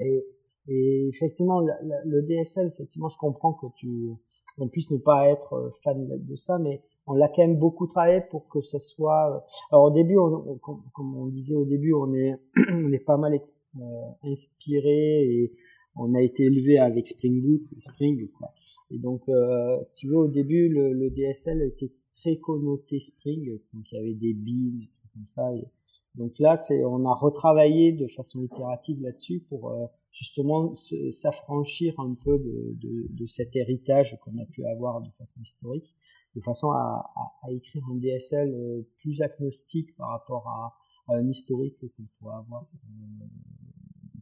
Et, 0.00 0.24
et 0.70 1.08
effectivement, 1.08 1.60
le, 1.60 2.22
DSL, 2.22 2.68
effectivement, 2.68 3.08
je 3.08 3.18
comprends 3.18 3.52
que 3.54 3.66
tu, 3.74 4.12
on 4.56 4.68
puisse 4.68 4.92
ne 4.92 4.98
pas 4.98 5.28
être 5.28 5.70
fan 5.82 6.06
de 6.08 6.36
ça, 6.36 6.60
mais 6.60 6.80
on 7.08 7.14
l'a 7.14 7.28
quand 7.28 7.42
même 7.42 7.58
beaucoup 7.58 7.88
travaillé 7.88 8.20
pour 8.30 8.46
que 8.48 8.60
ce 8.60 8.78
soit. 8.78 9.44
Alors 9.72 9.86
au 9.86 9.90
début, 9.90 10.14
comme 10.60 11.16
on 11.16 11.26
disait 11.26 11.56
au 11.56 11.64
début, 11.64 11.92
on 11.92 12.14
est, 12.14 12.40
on 12.70 12.92
est 12.92 13.04
pas 13.04 13.16
mal 13.16 13.34
euh, 13.34 13.80
inspiré 14.22 15.24
et 15.24 15.52
on 15.96 16.14
a 16.14 16.22
été 16.22 16.44
élevé 16.44 16.78
avec 16.78 17.08
Spring 17.08 17.42
Boot, 17.42 17.62
Spring 17.78 18.28
quoi. 18.38 18.54
Et 18.92 18.98
donc, 18.98 19.28
euh, 19.28 19.82
si 19.82 19.96
tu 19.96 20.08
veux, 20.08 20.18
au 20.18 20.28
début, 20.28 20.68
le, 20.68 20.92
le, 20.92 21.10
DSL 21.10 21.62
était 21.62 21.92
très 22.14 22.36
connoté 22.36 23.00
Spring, 23.00 23.58
donc 23.74 23.84
il 23.90 23.96
y 23.96 23.98
avait 23.98 24.14
des 24.14 24.34
beans, 24.34 24.78
des 24.78 24.88
trucs 24.88 25.12
comme 25.12 25.26
ça. 25.26 25.52
Et 25.52 25.66
donc 26.14 26.38
là, 26.38 26.56
c'est, 26.56 26.84
on 26.84 27.04
a 27.06 27.14
retravaillé 27.14 27.90
de 27.90 28.06
façon 28.06 28.40
itérative 28.40 29.02
là-dessus 29.02 29.40
pour 29.48 29.70
euh, 29.70 29.86
justement 30.12 30.74
s'affranchir 31.10 31.98
un 31.98 32.14
peu 32.14 32.38
de, 32.38 32.74
de, 32.80 33.06
de, 33.10 33.26
cet 33.26 33.54
héritage 33.56 34.18
qu'on 34.22 34.36
a 34.38 34.46
pu 34.46 34.64
avoir 34.66 35.00
de 35.00 35.10
façon 35.18 35.40
historique, 35.40 35.94
de 36.34 36.40
façon 36.40 36.70
à, 36.70 37.04
à, 37.16 37.46
à 37.46 37.52
écrire 37.52 37.82
un 37.90 37.96
DSL 37.96 38.52
euh, 38.52 38.82
plus 38.98 39.22
agnostique 39.22 39.94
par 39.96 40.10
rapport 40.10 40.48
à, 40.48 40.74
à 41.12 41.16
un 41.16 41.28
historique 41.28 41.78
qu'on 41.80 42.04
pourrait 42.18 42.36
avoir 42.36 42.62
euh, 42.62 43.26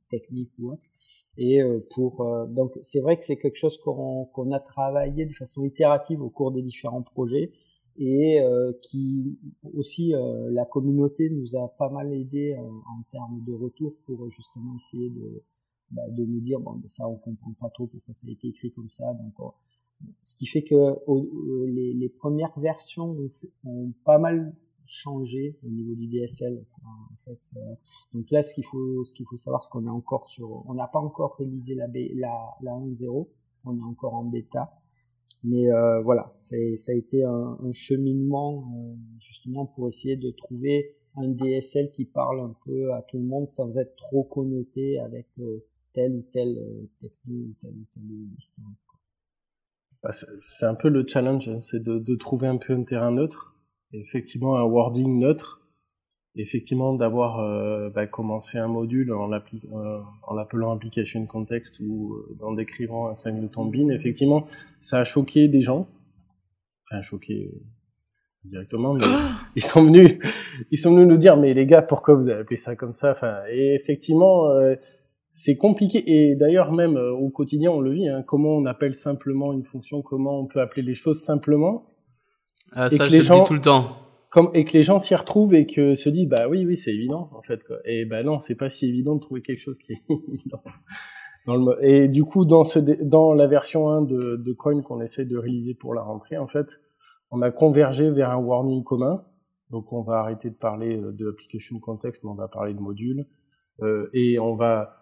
technique 0.08 0.50
ou 0.58 0.72
autre. 0.72 0.82
Et 1.36 1.62
euh, 1.62 1.80
pour 1.94 2.22
euh, 2.22 2.46
donc 2.46 2.72
c'est 2.82 3.00
vrai 3.00 3.16
que 3.16 3.24
c'est 3.24 3.36
quelque 3.36 3.56
chose 3.56 3.78
qu'on 3.78 4.26
qu'on 4.26 4.50
a 4.52 4.60
travaillé 4.60 5.24
de 5.26 5.32
façon 5.32 5.64
itérative 5.64 6.20
au 6.20 6.30
cours 6.30 6.52
des 6.52 6.62
différents 6.62 7.02
projets 7.02 7.52
et 7.96 8.40
euh, 8.40 8.72
qui 8.82 9.38
aussi 9.74 10.12
la 10.50 10.64
communauté 10.64 11.30
nous 11.30 11.56
a 11.56 11.68
pas 11.78 11.90
mal 11.90 12.12
aidé 12.12 12.56
en 12.56 13.02
termes 13.10 13.42
de 13.44 13.52
retour 13.52 13.94
pour 14.06 14.28
justement 14.28 14.76
essayer 14.76 15.10
de 15.10 15.42
bah, 15.90 16.02
de 16.10 16.24
nous 16.24 16.40
dire 16.40 16.60
bon 16.60 16.80
ça 16.86 17.08
on 17.08 17.16
comprend 17.16 17.52
pas 17.60 17.70
trop 17.70 17.86
pourquoi 17.86 18.14
ça 18.14 18.26
a 18.28 18.30
été 18.30 18.48
écrit 18.48 18.70
comme 18.72 18.90
ça 18.90 19.14
donc 19.14 19.34
ce 20.22 20.36
qui 20.36 20.46
fait 20.46 20.62
que 20.62 20.96
les, 21.66 21.92
les 21.94 22.08
premières 22.08 22.58
versions 22.58 23.16
ont 23.64 23.92
pas 24.04 24.18
mal 24.18 24.54
changé 24.86 25.58
au 25.64 25.68
niveau 25.68 25.94
du 25.94 26.06
DSL. 26.06 26.64
En 26.84 27.16
fait, 27.16 27.38
euh, 27.56 27.74
donc 28.14 28.30
là, 28.30 28.42
ce 28.42 28.54
qu'il 28.54 28.64
faut, 28.64 29.04
ce 29.04 29.12
qu'il 29.12 29.26
faut 29.26 29.36
savoir, 29.36 29.62
c'est 29.62 29.70
qu'on 29.70 29.86
est 29.86 29.90
encore 29.90 30.28
sur, 30.28 30.64
on 30.66 30.74
n'a 30.74 30.86
pas 30.86 30.98
encore 30.98 31.36
réalisé 31.36 31.74
la, 31.74 31.86
la, 31.88 32.56
la 32.62 32.72
1.0, 32.72 33.28
on 33.64 33.76
est 33.76 33.82
encore 33.82 34.14
en 34.14 34.24
bêta. 34.24 34.72
Mais 35.44 35.70
euh, 35.70 36.00
voilà, 36.02 36.34
ça 36.38 36.56
a 36.56 36.94
été 36.94 37.22
un, 37.22 37.56
cheminement 37.72 38.64
euh, 38.74 38.94
justement 39.20 39.66
pour 39.66 39.88
essayer 39.88 40.16
de 40.16 40.30
trouver 40.32 40.96
un 41.16 41.28
DSL 41.28 41.90
qui 41.90 42.06
parle 42.06 42.40
un 42.40 42.56
peu 42.64 42.92
à 42.92 43.02
tout 43.02 43.18
le 43.18 43.24
monde 43.24 43.48
sans 43.48 43.78
être 43.78 43.94
trop 43.96 44.24
connoté 44.24 44.98
avec 44.98 45.26
euh, 45.38 45.64
tel 45.92 46.12
ou 46.12 46.22
tel 46.32 46.56
techno 47.00 47.34
ou 47.34 47.54
tel 47.60 47.70
ou 47.70 47.86
tel 47.94 48.02
historique. 48.38 48.76
Bah, 50.02 50.12
c'est 50.12 50.66
un 50.66 50.74
peu 50.74 50.88
le 50.88 51.04
challenge, 51.06 51.48
hein, 51.48 51.60
c'est 51.60 51.82
de, 51.82 51.98
de 51.98 52.14
trouver 52.14 52.46
un 52.46 52.56
peu 52.56 52.72
un 52.72 52.84
terrain 52.84 53.10
neutre 53.10 53.58
effectivement 53.92 54.56
un 54.56 54.64
wording 54.64 55.18
neutre, 55.18 55.60
effectivement 56.36 56.94
d'avoir 56.94 57.40
euh, 57.40 57.90
bah, 57.90 58.06
commencé 58.06 58.58
un 58.58 58.68
module 58.68 59.12
en 59.12 59.32
euh, 59.32 60.00
l'appelant 60.34 60.72
application 60.72 61.26
context 61.26 61.80
ou 61.80 62.14
euh, 62.14 62.44
en 62.44 62.52
décrivant 62.52 63.08
un 63.08 63.14
singleton 63.14 63.66
bin, 63.66 63.88
effectivement, 63.90 64.46
ça 64.80 65.00
a 65.00 65.04
choqué 65.04 65.48
des 65.48 65.62
gens, 65.62 65.88
enfin 66.90 67.02
choqué 67.02 67.50
euh, 67.52 67.60
directement, 68.44 68.94
mais 68.94 69.06
ils 69.56 69.64
sont 69.64 69.84
venus, 69.84 70.18
ils 70.70 70.78
sont 70.78 70.94
venus 70.94 71.08
nous 71.08 71.18
dire 71.18 71.36
mais 71.36 71.54
les 71.54 71.66
gars 71.66 71.82
pourquoi 71.82 72.14
vous 72.14 72.28
avez 72.28 72.42
appelé 72.42 72.56
ça 72.56 72.76
comme 72.76 72.94
ça, 72.94 73.12
enfin 73.12 73.40
et 73.50 73.74
effectivement 73.74 74.48
c'est 75.32 75.56
compliqué 75.56 76.02
et 76.06 76.34
d'ailleurs 76.34 76.72
même 76.72 76.96
au 76.96 77.30
quotidien 77.30 77.70
on 77.70 77.80
le 77.80 77.92
vit, 77.92 78.08
hein, 78.08 78.22
comment 78.26 78.50
on 78.50 78.66
appelle 78.66 78.94
simplement 78.94 79.52
une 79.52 79.64
fonction, 79.64 80.02
comment 80.02 80.40
on 80.40 80.46
peut 80.46 80.60
appeler 80.60 80.82
les 80.82 80.94
choses 80.94 81.20
simplement? 81.20 81.86
Ah, 82.72 82.90
ça, 82.90 83.06
je 83.06 83.12
les 83.12 83.22
gens, 83.22 83.40
dis 83.40 83.44
tout 83.48 83.54
le 83.54 83.60
temps. 83.60 83.96
Comme, 84.30 84.50
et 84.52 84.64
que 84.64 84.72
les 84.72 84.82
gens 84.82 84.98
s'y 84.98 85.14
retrouvent 85.14 85.54
et 85.54 85.66
que 85.66 85.94
se 85.94 86.08
disent, 86.08 86.28
bah 86.28 86.48
oui, 86.48 86.66
oui, 86.66 86.76
c'est 86.76 86.92
évident, 86.92 87.30
en 87.32 87.42
fait, 87.42 87.64
quoi. 87.64 87.78
Et 87.84 88.04
bah 88.04 88.22
non, 88.22 88.40
c'est 88.40 88.54
pas 88.54 88.68
si 88.68 88.86
évident 88.86 89.14
de 89.14 89.20
trouver 89.20 89.42
quelque 89.42 89.60
chose 89.60 89.78
qui 89.78 89.92
est 89.92 90.02
évident. 90.10 90.62
Dans 91.46 91.56
le, 91.56 91.82
et 91.82 92.08
du 92.08 92.24
coup, 92.24 92.44
dans 92.44 92.64
ce, 92.64 92.78
dans 92.78 93.32
la 93.32 93.46
version 93.46 93.88
1 93.88 94.02
de, 94.02 94.36
de 94.36 94.52
Coin 94.52 94.82
qu'on 94.82 95.00
essaie 95.00 95.24
de 95.24 95.38
réaliser 95.38 95.74
pour 95.74 95.94
la 95.94 96.02
rentrée, 96.02 96.36
en 96.36 96.46
fait, 96.46 96.78
on 97.30 97.40
a 97.40 97.50
convergé 97.50 98.10
vers 98.10 98.30
un 98.30 98.36
warning 98.36 98.84
commun. 98.84 99.24
Donc, 99.70 99.92
on 99.92 100.02
va 100.02 100.18
arrêter 100.18 100.50
de 100.50 100.56
parler 100.56 100.96
euh, 100.96 101.12
de 101.12 101.28
application 101.28 101.78
context, 101.78 102.22
mais 102.22 102.30
on 102.30 102.34
va 102.34 102.48
parler 102.48 102.74
de 102.74 102.80
module. 102.80 103.26
Euh, 103.80 104.10
et 104.12 104.38
on 104.38 104.56
va, 104.56 104.97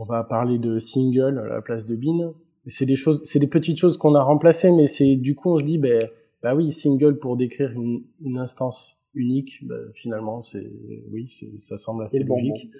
on 0.00 0.04
va 0.04 0.24
parler 0.24 0.58
de 0.58 0.78
single 0.78 1.38
à 1.38 1.46
la 1.46 1.60
place 1.60 1.84
de 1.84 1.94
bin. 1.94 2.32
C'est 2.66 2.86
des 2.86 2.96
choses, 2.96 3.20
c'est 3.24 3.38
des 3.38 3.46
petites 3.46 3.76
choses 3.76 3.98
qu'on 3.98 4.14
a 4.14 4.22
remplacées, 4.22 4.72
mais 4.72 4.86
c'est, 4.86 5.16
du 5.16 5.34
coup, 5.34 5.52
on 5.52 5.58
se 5.58 5.64
dit, 5.64 5.76
ben, 5.76 6.08
bah 6.42 6.54
oui, 6.54 6.72
single 6.72 7.18
pour 7.18 7.36
décrire 7.36 7.70
une, 7.72 8.02
une 8.24 8.38
instance 8.38 8.98
unique, 9.14 9.58
bah, 9.62 9.76
finalement, 9.94 10.42
c'est 10.42 10.72
oui, 11.12 11.30
ça 11.58 11.76
semble 11.76 12.02
assez 12.02 12.24
logique. 12.24 12.70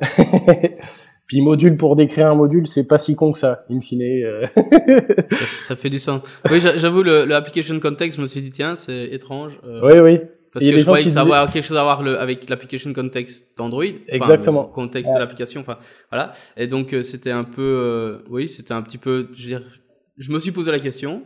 Puis 1.26 1.40
module 1.40 1.76
pour 1.76 1.96
décrire 1.96 2.28
un 2.28 2.34
module, 2.34 2.66
c'est 2.66 2.84
pas 2.84 2.98
si 2.98 3.14
con 3.14 3.32
que 3.32 3.38
ça, 3.38 3.64
in 3.70 3.80
fine. 3.80 4.02
Euh. 4.02 4.46
ça, 5.60 5.76
fait 5.76 5.90
du 5.90 5.98
sens. 5.98 6.22
Oui, 6.50 6.60
j'avoue, 6.60 7.02
le, 7.02 7.24
le, 7.26 7.34
application 7.34 7.78
context, 7.80 8.16
je 8.16 8.22
me 8.22 8.26
suis 8.26 8.40
dit 8.40 8.50
tiens, 8.50 8.74
c'est 8.74 9.06
étrange. 9.10 9.58
Euh, 9.64 9.80
oui, 9.82 10.00
oui. 10.00 10.20
Parce 10.54 10.64
que 10.64 10.78
je 10.78 10.82
croyais 10.82 11.04
que 11.04 11.10
ça 11.10 11.20
avait 11.22 11.52
quelque 11.52 11.64
chose 11.64 11.76
à 11.76 11.82
voir 11.82 12.02
le, 12.02 12.18
avec 12.18 12.48
l'application 12.48 12.92
context 12.94 13.58
d'Android. 13.58 13.84
Exactement. 14.08 14.68
le 14.68 14.72
contexte 14.72 15.12
de 15.12 15.18
l'application, 15.18 15.60
enfin 15.60 15.78
voilà. 16.10 16.32
Et 16.56 16.66
donc 16.66 16.94
euh, 16.94 17.02
c'était 17.02 17.32
un 17.32 17.44
peu, 17.44 18.22
oui, 18.30 18.48
c'était 18.48 18.72
un 18.72 18.82
petit 18.82 18.98
peu, 18.98 19.28
je 19.32 19.42
veux 19.42 19.48
dire, 19.48 19.62
je 20.16 20.32
me 20.32 20.38
suis 20.38 20.52
posé 20.52 20.70
la 20.70 20.80
question. 20.80 21.22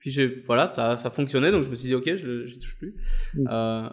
Puis 0.00 0.10
j'ai, 0.10 0.42
voilà, 0.46 0.66
ça, 0.66 0.96
ça 0.96 1.10
fonctionnait, 1.10 1.52
donc 1.52 1.62
je 1.62 1.70
me 1.70 1.74
suis 1.74 1.88
dit, 1.88 1.94
ok, 1.94 2.16
je 2.16 2.26
ne 2.26 2.58
touche 2.58 2.76
plus. 2.78 2.94
Mm. 3.34 3.48
Euh, 3.50 3.88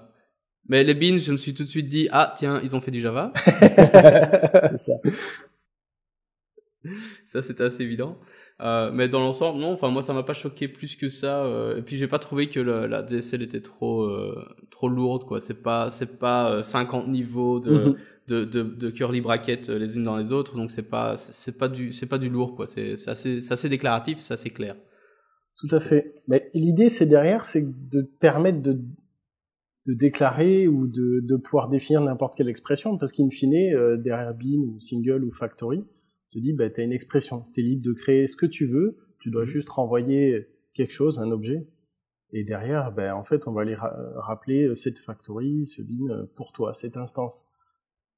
mais 0.69 0.83
les 0.85 0.93
beans, 0.93 1.19
je 1.19 1.33
me 1.33 1.37
suis 1.37 1.53
tout 1.53 1.63
de 1.63 1.67
suite 1.67 1.89
dit, 1.89 2.07
ah, 2.11 2.33
tiens, 2.35 2.61
ils 2.63 2.75
ont 2.75 2.81
fait 2.81 2.91
du 2.91 3.01
Java. 3.01 3.33
c'est 3.45 4.77
ça. 4.77 4.93
ça, 7.25 7.41
c'était 7.41 7.63
assez 7.63 7.83
évident. 7.83 8.17
Euh, 8.61 8.91
mais 8.91 9.07
dans 9.07 9.19
l'ensemble, 9.19 9.59
non, 9.59 9.73
enfin, 9.73 9.89
moi, 9.89 10.01
ça 10.01 10.13
m'a 10.13 10.23
pas 10.23 10.33
choqué 10.33 10.67
plus 10.67 10.95
que 10.95 11.09
ça. 11.09 11.45
Euh, 11.45 11.77
et 11.77 11.81
puis, 11.83 11.97
j'ai 11.97 12.07
pas 12.07 12.19
trouvé 12.19 12.49
que 12.49 12.59
le, 12.59 12.87
la 12.87 13.03
DSL 13.03 13.43
était 13.43 13.61
trop, 13.61 14.03
euh, 14.03 14.43
trop 14.71 14.89
lourde, 14.89 15.25
quoi. 15.25 15.39
C'est 15.39 15.61
pas, 15.61 15.89
c'est 15.89 16.17
pas 16.17 16.63
50 16.63 17.05
euh, 17.05 17.09
niveaux 17.09 17.59
de, 17.59 17.71
mm-hmm. 17.71 17.95
de, 18.29 18.45
de, 18.45 18.63
de 18.63 18.89
curly 18.89 19.21
brackets 19.21 19.69
les 19.69 19.97
unes 19.97 20.03
dans 20.03 20.17
les 20.17 20.31
autres, 20.31 20.55
donc 20.55 20.71
c'est 20.71 20.89
pas 20.89 21.17
c'est 21.17 21.57
pas 21.57 21.67
du 21.67 21.93
c'est 21.93 22.07
pas 22.07 22.17
du 22.17 22.29
lourd 22.29 22.55
quoi. 22.55 22.67
C'est 22.67 22.93
assez 23.07 23.41
c'est 23.41 23.53
assez 23.53 23.69
déclaratif, 23.69 24.19
c'est 24.19 24.33
assez 24.33 24.49
clair. 24.49 24.75
Tout 25.59 25.73
à 25.75 25.79
fait. 25.79 26.15
Mais 26.27 26.49
l'idée 26.53 26.89
c'est 26.89 27.05
derrière, 27.05 27.45
c'est 27.45 27.63
de 27.63 28.01
permettre 28.19 28.61
de 28.61 28.81
de 29.85 29.93
déclarer 29.93 30.67
ou 30.67 30.87
de, 30.87 31.21
de 31.21 31.37
pouvoir 31.37 31.69
définir 31.69 32.01
n'importe 32.01 32.35
quelle 32.35 32.49
expression, 32.49 32.97
parce 32.97 33.13
qu'in 33.13 33.29
fine, 33.29 33.53
derrière 34.03 34.33
bin 34.33 34.59
ou 34.67 34.81
single 34.81 35.23
ou 35.23 35.31
factory, 35.31 35.85
te 36.31 36.39
dis, 36.39 36.53
bah, 36.53 36.69
tu 36.69 36.81
as 36.81 36.83
une 36.83 36.93
expression, 36.93 37.45
tu 37.53 37.61
es 37.61 37.63
libre 37.63 37.83
de 37.83 37.93
créer 37.93 38.27
ce 38.27 38.35
que 38.35 38.45
tu 38.45 38.65
veux, 38.65 38.97
tu 39.19 39.29
dois 39.29 39.41
mhm. 39.41 39.47
juste 39.47 39.69
renvoyer 39.69 40.47
quelque 40.73 40.93
chose, 40.93 41.19
un 41.19 41.31
objet, 41.31 41.67
et 42.33 42.43
derrière, 42.43 42.91
ben, 42.91 43.13
en 43.13 43.23
fait, 43.23 43.47
on 43.47 43.53
va 43.53 43.61
aller 43.61 43.77
rappeler 44.15 44.67
euh, 44.67 44.75
cette 44.75 44.99
factory, 44.99 45.65
ce 45.65 45.81
bin 45.81 46.09
euh, 46.09 46.25
pour 46.35 46.51
toi, 46.51 46.73
cette 46.73 46.97
instance. 46.97 47.47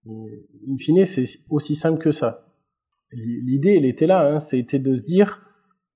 Et, 0.08 0.48
in 0.68 0.78
fine, 0.78 1.06
c'est 1.06 1.26
aussi 1.50 1.76
simple 1.76 2.00
que 2.00 2.12
ça. 2.12 2.46
L'idée, 3.12 3.76
elle 3.76 3.86
était 3.86 4.08
là, 4.08 4.36
hein, 4.36 4.40
c'était 4.40 4.80
de 4.80 4.96
se 4.96 5.04
dire, 5.04 5.42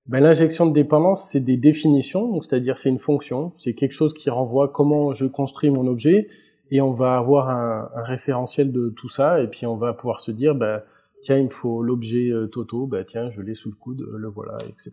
ben, 0.06 0.20
l'injection 0.20 0.66
de 0.66 0.74
dépendance, 0.74 1.30
c'est 1.32 1.40
des 1.40 1.58
définitions, 1.58 2.40
c'est-à-dire 2.42 2.78
c'est 2.78 2.90
une 2.90 3.00
fonction, 3.00 3.54
c'est 3.58 3.74
quelque 3.74 3.94
chose 3.94 4.14
qui 4.14 4.30
renvoie 4.30 4.70
comment 4.70 5.14
je 5.14 5.26
construis 5.26 5.70
mon 5.70 5.88
objet, 5.88 6.28
et 6.72 6.82
on 6.82 6.94
va 6.94 7.18
avoir 7.18 7.50
un, 7.50 7.90
un, 7.96 8.04
référentiel 8.04 8.72
de 8.72 8.90
tout 8.90 9.10
ça, 9.10 9.42
et 9.42 9.48
puis 9.48 9.66
on 9.66 9.78
va 9.78 9.94
pouvoir 9.94 10.20
se 10.20 10.32
dire, 10.32 10.56
ben, 10.56 10.82
tiens, 11.24 11.38
il 11.38 11.46
me 11.46 11.50
faut 11.50 11.82
l'objet 11.82 12.30
euh, 12.30 12.48
Toto, 12.48 12.86
ben, 12.86 13.04
tiens, 13.06 13.30
je 13.32 13.42
l'ai 13.42 13.56
sous 13.56 13.70
le 13.70 13.76
coude, 13.76 14.02
le 14.02 14.28
voilà, 14.28 14.58
etc. 14.68 14.92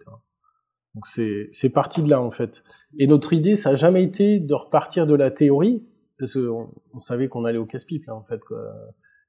Donc 0.95 1.07
c'est 1.07 1.71
parti 1.73 2.03
de 2.03 2.09
là 2.09 2.21
en 2.21 2.31
fait. 2.31 2.65
Et 2.99 3.07
notre 3.07 3.33
idée, 3.33 3.55
ça 3.55 3.71
a 3.71 3.75
jamais 3.77 4.03
été 4.03 4.41
de 4.41 4.55
repartir 4.55 5.07
de 5.07 5.15
la 5.15 5.31
théorie, 5.31 5.85
parce 6.19 6.35
qu'on 6.35 6.73
on 6.95 7.01
savait 7.01 7.29
qu'on 7.29 7.45
allait 7.45 7.59
au 7.59 7.67
casse-pipe 7.67 8.07
là 8.07 8.15
en 8.15 8.23
fait. 8.23 8.41
Quoi. 8.41 8.59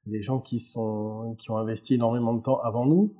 Les 0.08 0.22
gens 0.22 0.40
qui 0.40 0.60
sont 0.60 1.36
qui 1.38 1.52
ont 1.52 1.58
investi 1.58 1.96
énormément 1.96 2.34
de 2.34 2.42
temps 2.42 2.60
avant 2.62 2.86
nous, 2.86 3.14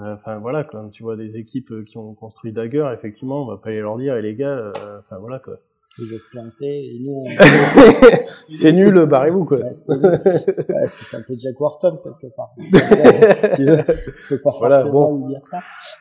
euh, 0.00 0.14
enfin 0.14 0.38
voilà, 0.38 0.64
quand 0.64 0.90
tu 0.90 1.02
vois 1.02 1.16
des 1.16 1.38
équipes 1.38 1.84
qui 1.84 1.96
ont 1.96 2.14
construit 2.14 2.52
Dagger, 2.52 2.90
effectivement, 2.92 3.42
on 3.42 3.46
va 3.46 3.56
pas 3.56 3.70
aller 3.70 3.80
leur 3.80 3.96
dire, 3.96 4.16
et 4.16 4.22
les 4.22 4.34
gars, 4.34 4.58
euh, 4.58 5.00
enfin 5.00 5.18
voilà 5.18 5.38
quoi 5.38 5.58
vous 5.98 6.14
êtes 6.14 6.22
planté 6.30 6.94
et 6.94 6.98
nous 7.00 7.24
c'est 8.52 8.72
nul 8.72 9.06
barrez-vous 9.06 9.44
quoi. 9.44 9.58
C'est 9.72 11.16
un 11.16 11.22
peu 11.22 11.34
Jack 11.36 11.60
Wharton 11.60 11.98
quelque 12.02 12.34
part. 12.34 12.54
Si 13.36 13.56
tu 13.56 13.64
veux? 13.64 13.84
Je 13.86 14.28
peux 14.28 14.40
pas 14.40 14.52
voilà, 14.58 14.82
forcément 14.82 15.12
bon. 15.12 15.28
dire 15.28 15.44
ça. 15.44 15.58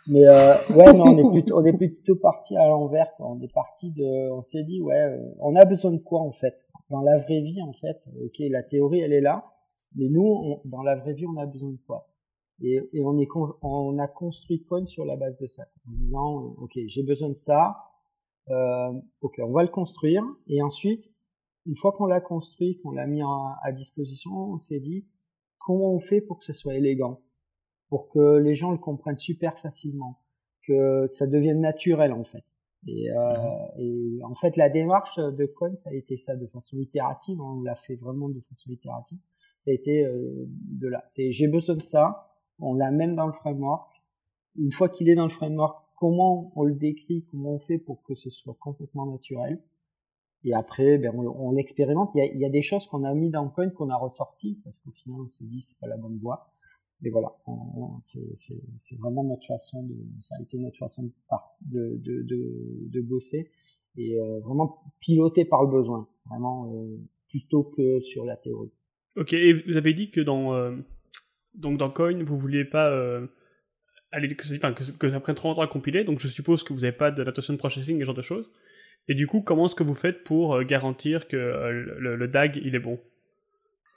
Mais 0.08 0.28
euh, 0.28 0.54
ouais 0.76 0.94
non 0.94 1.06
on 1.08 1.18
est 1.18 1.32
plutôt 1.32 1.60
on 1.60 1.66
est 1.66 1.74
plutôt 1.74 2.16
parti 2.16 2.56
à 2.58 2.68
l'envers 2.68 3.08
on 3.20 3.42
est 3.42 3.52
parti 3.52 3.92
de 3.92 4.32
on 4.32 4.42
s'est 4.42 4.64
dit 4.64 4.82
ouais 4.82 4.96
euh, 4.96 5.18
on 5.40 5.56
a 5.56 5.66
besoin 5.66 5.92
de 5.92 5.98
quoi 6.00 6.22
en 6.22 6.32
fait? 6.32 6.56
Dans 6.90 7.02
la 7.02 7.18
vraie 7.18 7.42
vie 7.42 7.62
en 7.62 7.74
fait 7.74 7.98
ok 8.24 8.40
la 8.52 8.64
théorie 8.64 9.02
elle 9.02 9.14
est 9.14 9.22
là 9.22 9.46
mais 9.96 10.10
nous 10.10 10.24
on, 10.24 10.62
dans 10.66 10.84
la 10.84 10.96
vraie 10.96 11.14
vie 11.14 11.26
on 11.26 11.40
a 11.40 11.46
besoin 11.46 11.72
de 11.72 11.80
quoi? 11.88 12.08
Et, 12.62 12.80
et 12.94 13.04
on 13.04 13.18
est 13.20 13.28
on 13.62 13.98
a 14.00 14.08
construit 14.08 14.64
Coin 14.64 14.86
sur 14.86 15.06
la 15.06 15.16
base 15.16 15.38
de 15.38 15.48
ça 15.48 15.64
en 15.88 15.92
disant 15.92 16.56
ok 16.60 16.78
j'ai 16.88 17.04
besoin 17.04 17.30
de 17.30 17.36
ça 17.36 17.70
euh, 17.70 17.74
ok, 18.50 19.36
on 19.40 19.52
va 19.52 19.64
le 19.64 19.70
construire. 19.70 20.24
Et 20.48 20.62
ensuite, 20.62 21.12
une 21.66 21.76
fois 21.76 21.92
qu'on 21.92 22.06
l'a 22.06 22.22
construit, 22.22 22.80
qu'on 22.80 22.92
l'a 22.92 23.08
mis 23.08 23.22
à 23.22 23.72
disposition, 23.72 24.32
on 24.32 24.58
s'est 24.58 24.80
dit 24.80 25.06
comment 25.60 25.94
on 25.94 26.00
fait 26.00 26.22
pour 26.22 26.40
que 26.40 26.46
ce 26.46 26.54
soit 26.54 26.76
élégant, 26.76 27.22
pour 27.90 28.10
que 28.10 28.38
les 28.38 28.56
gens 28.56 28.72
le 28.72 28.78
comprennent 28.78 29.18
super 29.18 29.60
facilement, 29.60 30.22
que 30.66 31.08
ça 31.08 31.28
devienne 31.28 31.60
naturel 31.60 32.14
en 32.14 32.24
fait. 32.24 32.46
Et, 32.88 33.12
euh, 33.12 33.16
mhm. 33.16 33.80
et 33.80 34.24
en 34.24 34.36
fait, 34.36 34.56
la 34.56 34.70
démarche 34.70 35.18
de 35.18 35.46
Coin, 35.46 35.76
ça 35.76 35.90
a 35.90 35.94
été 35.94 36.16
ça 36.18 36.36
de 36.36 36.48
façon 36.48 36.78
itérative. 36.78 37.42
On 37.42 37.62
l'a 37.62 37.76
fait 37.76 37.96
vraiment 37.96 38.30
de 38.30 38.40
façon 38.42 38.72
itérative. 38.72 39.18
Ça 39.60 39.72
a 39.72 39.74
été 39.74 40.06
euh, 40.06 40.46
de 40.48 40.88
là. 40.88 41.04
C'est 41.06 41.32
j'ai 41.32 41.48
besoin 41.48 41.76
de 41.76 41.82
ça. 41.82 42.34
On 42.60 42.74
l'amène 42.76 43.16
dans 43.16 43.28
le 43.28 43.34
framework. 43.34 43.92
Une 44.58 44.72
fois 44.72 44.90
qu'il 44.90 45.10
est 45.10 45.16
dans 45.16 45.24
le 45.24 45.30
framework, 45.30 45.84
comment 45.98 46.54
on 46.56 46.64
le 46.64 46.76
décrit, 46.76 47.26
comment 47.30 47.56
on 47.56 47.60
fait 47.60 47.78
pour 47.78 48.02
que 48.04 48.16
ce 48.16 48.30
soit 48.30 48.56
complètement 48.60 49.06
naturel. 49.06 49.62
Et 50.44 50.54
après, 50.54 50.98
ben, 50.98 51.14
on, 51.16 51.52
l'expérimente. 51.52 52.12
Il, 52.16 52.32
il, 52.34 52.40
y 52.40 52.46
a 52.46 52.50
des 52.50 52.62
choses 52.62 52.88
qu'on 52.88 53.04
a 53.04 53.14
mis 53.14 53.30
dans 53.30 53.50
coin 53.50 53.70
qu'on 53.70 53.90
a 53.90 53.98
ressorti 53.98 54.62
parce 54.64 54.80
qu'au 54.80 54.92
final, 54.92 55.22
on 55.22 55.28
s'est 55.28 55.46
dit 55.46 55.62
c'est 55.62 55.78
pas 55.80 55.88
la 55.88 55.98
bonne 55.98 56.18
voie. 56.20 56.54
Et 57.04 57.12
voilà, 57.12 57.36
c'est 58.02 58.98
vraiment 58.98 59.24
notre 59.24 59.46
façon 59.46 59.84
de, 59.84 59.96
ça 60.20 60.36
a 60.40 60.42
été 60.42 60.58
notre 60.58 60.78
façon 60.78 61.12
de, 61.62 61.98
de, 61.98 62.24
de, 62.24 62.90
de 62.90 63.02
bosser 63.02 63.52
et 63.98 64.20
euh, 64.20 64.40
vraiment 64.40 64.82
piloté 65.00 65.46
par 65.46 65.64
le 65.64 65.70
besoin, 65.70 66.08
vraiment 66.26 66.74
euh, 66.74 66.98
plutôt 67.30 67.64
que 67.64 68.00
sur 68.00 68.26
la 68.26 68.36
théorie. 68.36 68.72
Ok, 69.16 69.34
et 69.34 69.54
vous 69.54 69.78
avez 69.78 69.94
dit 69.94 70.10
que 70.10 70.22
dans 70.22 70.54
euh, 70.54 70.76
donc 71.54 71.78
dans 71.78 71.92
Coin, 71.92 72.24
vous 72.24 72.38
vouliez 72.38 72.66
pas 72.66 72.88
allez, 72.88 73.28
que, 74.20 74.56
enfin, 74.56 74.74
que, 74.74 74.84
que, 74.92 75.10
ça 75.10 75.20
prenne 75.20 75.36
trop 75.36 75.50
longtemps 75.50 75.62
à 75.62 75.68
compiler, 75.68 76.04
donc 76.04 76.20
je 76.20 76.28
suppose 76.28 76.64
que 76.64 76.74
vous 76.74 76.82
n'avez 76.82 76.96
pas 76.96 77.12
de 77.12 77.24
l'attention 77.24 77.54
de 77.54 77.58
processing 77.58 77.98
et 77.98 78.02
ce 78.02 78.06
genre 78.06 78.16
de 78.16 78.22
choses. 78.22 78.50
Et 79.08 79.16
du 79.16 79.28
coup, 79.28 79.42
comment 79.42 79.66
est-ce 79.66 79.76
que 79.76 79.84
vous 79.84 79.96
faites 79.96 80.24
pour 80.24 80.56
euh, 80.56 80.64
garantir 80.64 81.28
que 81.28 81.38
euh, 81.38 81.72
le, 81.72 82.16
le, 82.16 82.28
DAG 82.28 82.60
il 82.64 82.76
est 82.76 82.80
bon? 82.80 83.00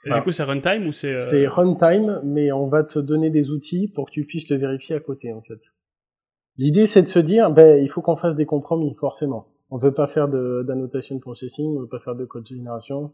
Et 0.05 0.09
Du 0.09 0.21
coup, 0.21 0.31
c'est 0.31 0.43
runtime 0.43 0.87
ou 0.87 0.91
c'est 0.91 1.13
euh, 1.13 1.25
C'est 1.29 1.47
runtime, 1.47 2.21
mais 2.23 2.51
on 2.51 2.67
va 2.67 2.83
te 2.83 2.97
donner 2.97 3.29
des 3.29 3.51
outils 3.51 3.87
pour 3.87 4.05
que 4.07 4.11
tu 4.11 4.25
puisses 4.25 4.49
le 4.49 4.57
vérifier 4.57 4.95
à 4.95 4.99
côté, 4.99 5.31
en 5.31 5.41
fait. 5.41 5.73
L'idée, 6.57 6.85
c'est 6.85 7.03
de 7.03 7.07
se 7.07 7.19
dire, 7.19 7.51
ben, 7.51 7.81
il 7.81 7.89
faut 7.89 8.01
qu'on 8.01 8.15
fasse 8.15 8.35
des 8.35 8.45
compromis, 8.45 8.95
forcément. 8.95 9.47
On 9.69 9.77
veut 9.77 9.93
pas 9.93 10.07
faire 10.07 10.27
d'annotation 10.27 11.15
de, 11.15 11.19
de, 11.19 11.23
processing, 11.23 11.77
on 11.77 11.81
veut 11.81 11.87
pas 11.87 11.99
faire 11.99 12.15
de 12.15 12.25
code 12.25 12.43
de 12.43 12.55
génération. 12.55 13.13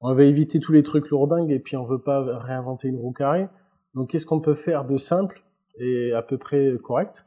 On 0.00 0.14
va 0.14 0.24
éviter 0.24 0.60
tous 0.60 0.72
les 0.72 0.82
trucs 0.82 1.10
lourdingues 1.10 1.50
et 1.50 1.58
puis 1.58 1.76
on 1.76 1.84
veut 1.84 2.00
pas 2.00 2.22
réinventer 2.38 2.88
une 2.88 2.96
roue 2.96 3.12
carrée. 3.12 3.48
Donc, 3.94 4.10
qu'est-ce 4.10 4.24
qu'on 4.24 4.40
peut 4.40 4.54
faire 4.54 4.84
de 4.84 4.96
simple 4.96 5.42
est 5.82 6.12
à 6.12 6.22
peu 6.22 6.38
près 6.38 6.76
correct. 6.82 7.26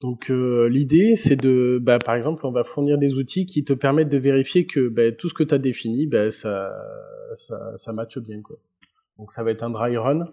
Donc 0.00 0.30
euh, 0.30 0.68
l'idée, 0.68 1.16
c'est 1.16 1.36
de, 1.36 1.78
bah, 1.80 1.98
par 1.98 2.14
exemple, 2.14 2.46
on 2.46 2.52
va 2.52 2.64
fournir 2.64 2.98
des 2.98 3.14
outils 3.14 3.46
qui 3.46 3.64
te 3.64 3.72
permettent 3.72 4.10
de 4.10 4.18
vérifier 4.18 4.66
que 4.66 4.88
bah, 4.88 5.12
tout 5.12 5.28
ce 5.28 5.34
que 5.34 5.44
tu 5.44 5.54
as 5.54 5.58
défini, 5.58 6.06
bah, 6.06 6.30
ça, 6.30 6.72
ça, 7.36 7.76
ça 7.76 7.92
matche 7.92 8.18
bien. 8.18 8.42
Quoi. 8.42 8.56
Donc 9.18 9.32
ça 9.32 9.42
va 9.42 9.50
être 9.50 9.62
un 9.62 9.70
dry 9.70 9.96
run, 9.96 10.24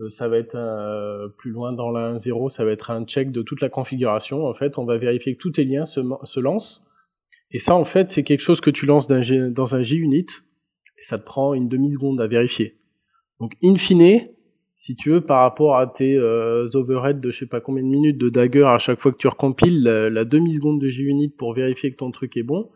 euh, 0.00 0.08
ça 0.08 0.28
va 0.28 0.38
être 0.38 0.54
un, 0.54 1.28
plus 1.36 1.50
loin 1.50 1.72
dans 1.72 1.90
la 1.90 2.14
1.0, 2.14 2.48
ça 2.48 2.64
va 2.64 2.70
être 2.70 2.90
un 2.90 3.04
check 3.04 3.32
de 3.32 3.42
toute 3.42 3.60
la 3.60 3.68
configuration. 3.68 4.46
En 4.46 4.54
fait, 4.54 4.78
on 4.78 4.84
va 4.84 4.98
vérifier 4.98 5.34
que 5.34 5.40
tous 5.40 5.52
tes 5.52 5.64
liens 5.64 5.86
se, 5.86 6.40
lancent. 6.40 6.86
Et 7.50 7.58
ça, 7.58 7.74
en 7.74 7.84
fait, 7.84 8.10
c'est 8.10 8.22
quelque 8.22 8.40
chose 8.40 8.60
que 8.60 8.70
tu 8.70 8.86
lances 8.86 9.10
un 9.10 9.50
dans 9.50 9.74
un 9.74 9.82
JUnit, 9.82 10.26
et 10.98 11.02
ça 11.02 11.18
te 11.18 11.24
prend 11.24 11.54
une 11.54 11.68
demi-seconde 11.68 12.20
à 12.20 12.26
vérifier. 12.26 12.78
Donc, 13.40 13.54
in 13.62 13.76
fine, 13.76 14.28
si 14.78 14.94
tu 14.94 15.10
veux, 15.10 15.20
par 15.20 15.40
rapport 15.40 15.76
à 15.76 15.88
tes 15.88 16.16
euh, 16.16 16.64
overheads 16.74 17.14
de 17.14 17.32
je 17.32 17.38
sais 17.40 17.46
pas 17.46 17.60
combien 17.60 17.82
de 17.82 17.88
minutes 17.88 18.16
de 18.16 18.28
dagger 18.28 18.62
à 18.62 18.78
chaque 18.78 19.00
fois 19.00 19.10
que 19.10 19.16
tu 19.16 19.26
recompiles 19.26 19.82
la, 19.82 20.24
demi-seconde 20.24 20.80
de 20.80 20.88
JUnit 20.88 21.30
pour 21.30 21.52
vérifier 21.52 21.90
que 21.90 21.96
ton 21.96 22.12
truc 22.12 22.36
est 22.36 22.44
bon, 22.44 22.70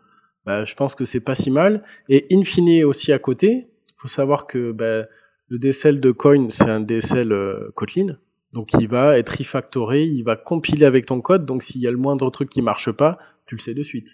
bah, 0.45 0.65
je 0.65 0.75
pense 0.75 0.95
que 0.95 1.05
c'est 1.05 1.23
pas 1.23 1.33
si 1.33 1.49
mal. 1.49 1.81
Et 2.09 2.27
in 2.29 2.43
fine 2.43 2.83
aussi 2.83 3.13
à 3.13 3.19
côté, 3.19 3.69
faut 3.95 4.09
savoir 4.09 4.47
que 4.47 4.73
bah, 4.73 5.05
le 5.47 5.57
DSL 5.57 6.01
de 6.01 6.11
Coin, 6.11 6.49
c'est 6.49 6.69
un 6.69 6.81
DSL 6.81 7.31
euh, 7.31 7.71
Kotlin. 7.73 8.17
Donc 8.51 8.71
il 8.77 8.89
va 8.89 9.17
être 9.17 9.37
refactoré, 9.37 10.03
il 10.03 10.23
va 10.23 10.35
compiler 10.35 10.85
avec 10.85 11.05
ton 11.05 11.21
code, 11.21 11.45
donc 11.45 11.63
s'il 11.63 11.79
y 11.79 11.87
a 11.87 11.91
le 11.91 11.97
moindre 11.97 12.29
truc 12.31 12.49
qui 12.49 12.61
marche 12.61 12.91
pas, 12.91 13.17
tu 13.45 13.55
le 13.55 13.61
sais 13.61 13.73
de 13.73 13.81
suite. 13.81 14.09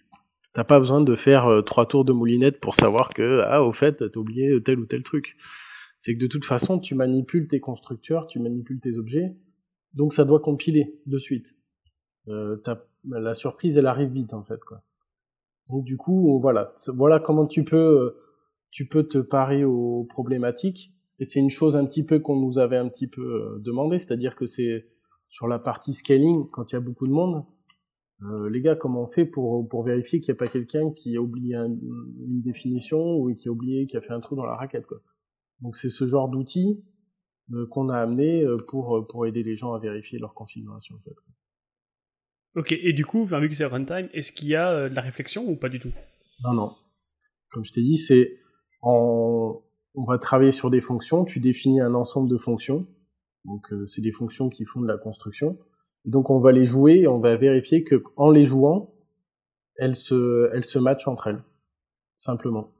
T'as 0.53 0.63
pas 0.63 0.77
besoin 0.77 1.01
de 1.01 1.15
faire 1.15 1.47
euh, 1.47 1.63
trois 1.63 1.87
tours 1.87 2.05
de 2.05 2.13
moulinette 2.13 2.59
pour 2.59 2.75
savoir 2.75 3.09
que, 3.09 3.41
ah, 3.47 3.63
au 3.63 3.73
fait, 3.73 3.97
t'as 3.97 4.19
oublié 4.19 4.61
tel 4.61 4.77
ou 4.77 4.85
tel 4.85 5.01
truc 5.01 5.35
c'est 5.99 6.15
que 6.15 6.19
de 6.19 6.27
toute 6.27 6.45
façon, 6.45 6.79
tu 6.79 6.95
manipules 6.95 7.47
tes 7.47 7.59
constructeurs, 7.59 8.27
tu 8.27 8.39
manipules 8.39 8.79
tes 8.79 8.97
objets, 8.97 9.35
donc 9.93 10.13
ça 10.13 10.25
doit 10.25 10.39
compiler 10.39 10.99
de 11.05 11.17
suite. 11.17 11.55
Euh, 12.27 12.57
la 13.05 13.33
surprise, 13.33 13.77
elle 13.77 13.87
arrive 13.87 14.11
vite 14.11 14.33
en 14.33 14.43
fait, 14.43 14.63
quoi. 14.63 14.83
Donc 15.69 15.85
du 15.85 15.97
coup, 15.97 16.39
voilà, 16.41 16.73
voilà 16.87 17.19
comment 17.19 17.45
tu 17.45 17.63
peux, 17.63 18.15
tu 18.71 18.87
peux 18.87 19.03
te 19.03 19.19
parer 19.19 19.63
aux 19.63 20.03
problématiques. 20.05 20.93
Et 21.19 21.25
c'est 21.25 21.39
une 21.39 21.49
chose 21.49 21.75
un 21.75 21.85
petit 21.85 22.03
peu 22.03 22.19
qu'on 22.19 22.39
nous 22.39 22.59
avait 22.59 22.77
un 22.77 22.87
petit 22.87 23.07
peu 23.07 23.21
euh, 23.21 23.59
demandé, 23.59 23.99
c'est-à-dire 23.99 24.35
que 24.35 24.45
c'est 24.45 24.87
sur 25.27 25.47
la 25.47 25.59
partie 25.59 25.93
scaling, 25.93 26.49
quand 26.49 26.71
il 26.71 26.75
y 26.75 26.77
a 26.77 26.81
beaucoup 26.81 27.07
de 27.07 27.11
monde, 27.11 27.45
euh, 28.23 28.49
les 28.49 28.61
gars, 28.61 28.75
comment 28.75 29.03
on 29.03 29.07
fait 29.07 29.25
pour, 29.25 29.67
pour 29.67 29.83
vérifier 29.83 30.21
qu'il 30.21 30.33
n'y 30.33 30.37
a 30.37 30.39
pas 30.39 30.47
quelqu'un 30.47 30.91
qui 30.91 31.15
a 31.17 31.21
oublié 31.21 31.55
une 31.55 32.41
définition 32.41 33.15
ou 33.17 33.33
qui 33.35 33.47
a 33.47 33.51
oublié, 33.51 33.85
qui 33.85 33.97
a 33.97 34.01
fait 34.01 34.13
un 34.13 34.19
trou 34.21 34.35
dans 34.35 34.45
la 34.45 34.55
raquette, 34.55 34.85
quoi. 34.85 34.99
Donc 35.61 35.75
c'est 35.75 35.89
ce 35.89 36.05
genre 36.05 36.29
d'outil 36.29 36.83
euh, 37.53 37.67
qu'on 37.67 37.89
a 37.89 37.97
amené 37.97 38.43
euh, 38.43 38.57
pour, 38.57 38.97
euh, 38.97 39.07
pour 39.07 39.25
aider 39.25 39.43
les 39.43 39.57
gens 39.57 39.73
à 39.73 39.79
vérifier 39.79 40.19
leur 40.19 40.33
configuration. 40.33 40.95
En 40.95 40.99
fait. 40.99 41.15
Ok, 42.55 42.71
et 42.71 42.93
du 42.93 43.05
coup, 43.05 43.25
vu 43.25 43.49
que 43.49 43.55
c'est 43.55 43.65
runtime, 43.65 44.09
est-ce 44.13 44.31
qu'il 44.31 44.49
y 44.49 44.55
a 44.55 44.89
de 44.89 44.95
la 44.95 45.01
réflexion 45.01 45.47
ou 45.47 45.55
pas 45.55 45.69
du 45.69 45.79
tout? 45.79 45.91
Non, 46.43 46.53
non. 46.53 46.75
Comme 47.51 47.65
je 47.65 47.71
t'ai 47.71 47.81
dit, 47.81 47.97
c'est 47.97 48.39
on, 48.81 49.61
on 49.95 50.05
va 50.05 50.17
travailler 50.17 50.51
sur 50.51 50.69
des 50.69 50.81
fonctions, 50.81 51.25
tu 51.25 51.39
définis 51.39 51.81
un 51.81 51.93
ensemble 51.93 52.29
de 52.29 52.37
fonctions, 52.37 52.87
donc 53.45 53.67
c'est 53.87 54.01
des 54.01 54.11
fonctions 54.11 54.49
qui 54.49 54.65
font 54.65 54.81
de 54.81 54.87
la 54.87 54.97
construction, 54.97 55.57
donc 56.05 56.29
on 56.29 56.39
va 56.39 56.51
les 56.51 56.65
jouer 56.65 57.01
et 57.01 57.07
on 57.07 57.19
va 57.19 57.35
vérifier 57.35 57.83
que 57.83 58.01
en 58.15 58.29
les 58.31 58.45
jouant, 58.45 58.93
elles 59.75 59.95
se, 59.95 60.49
elles 60.53 60.65
se 60.65 60.79
matchent 60.79 61.07
entre 61.07 61.27
elles, 61.27 61.43
simplement. 62.15 62.71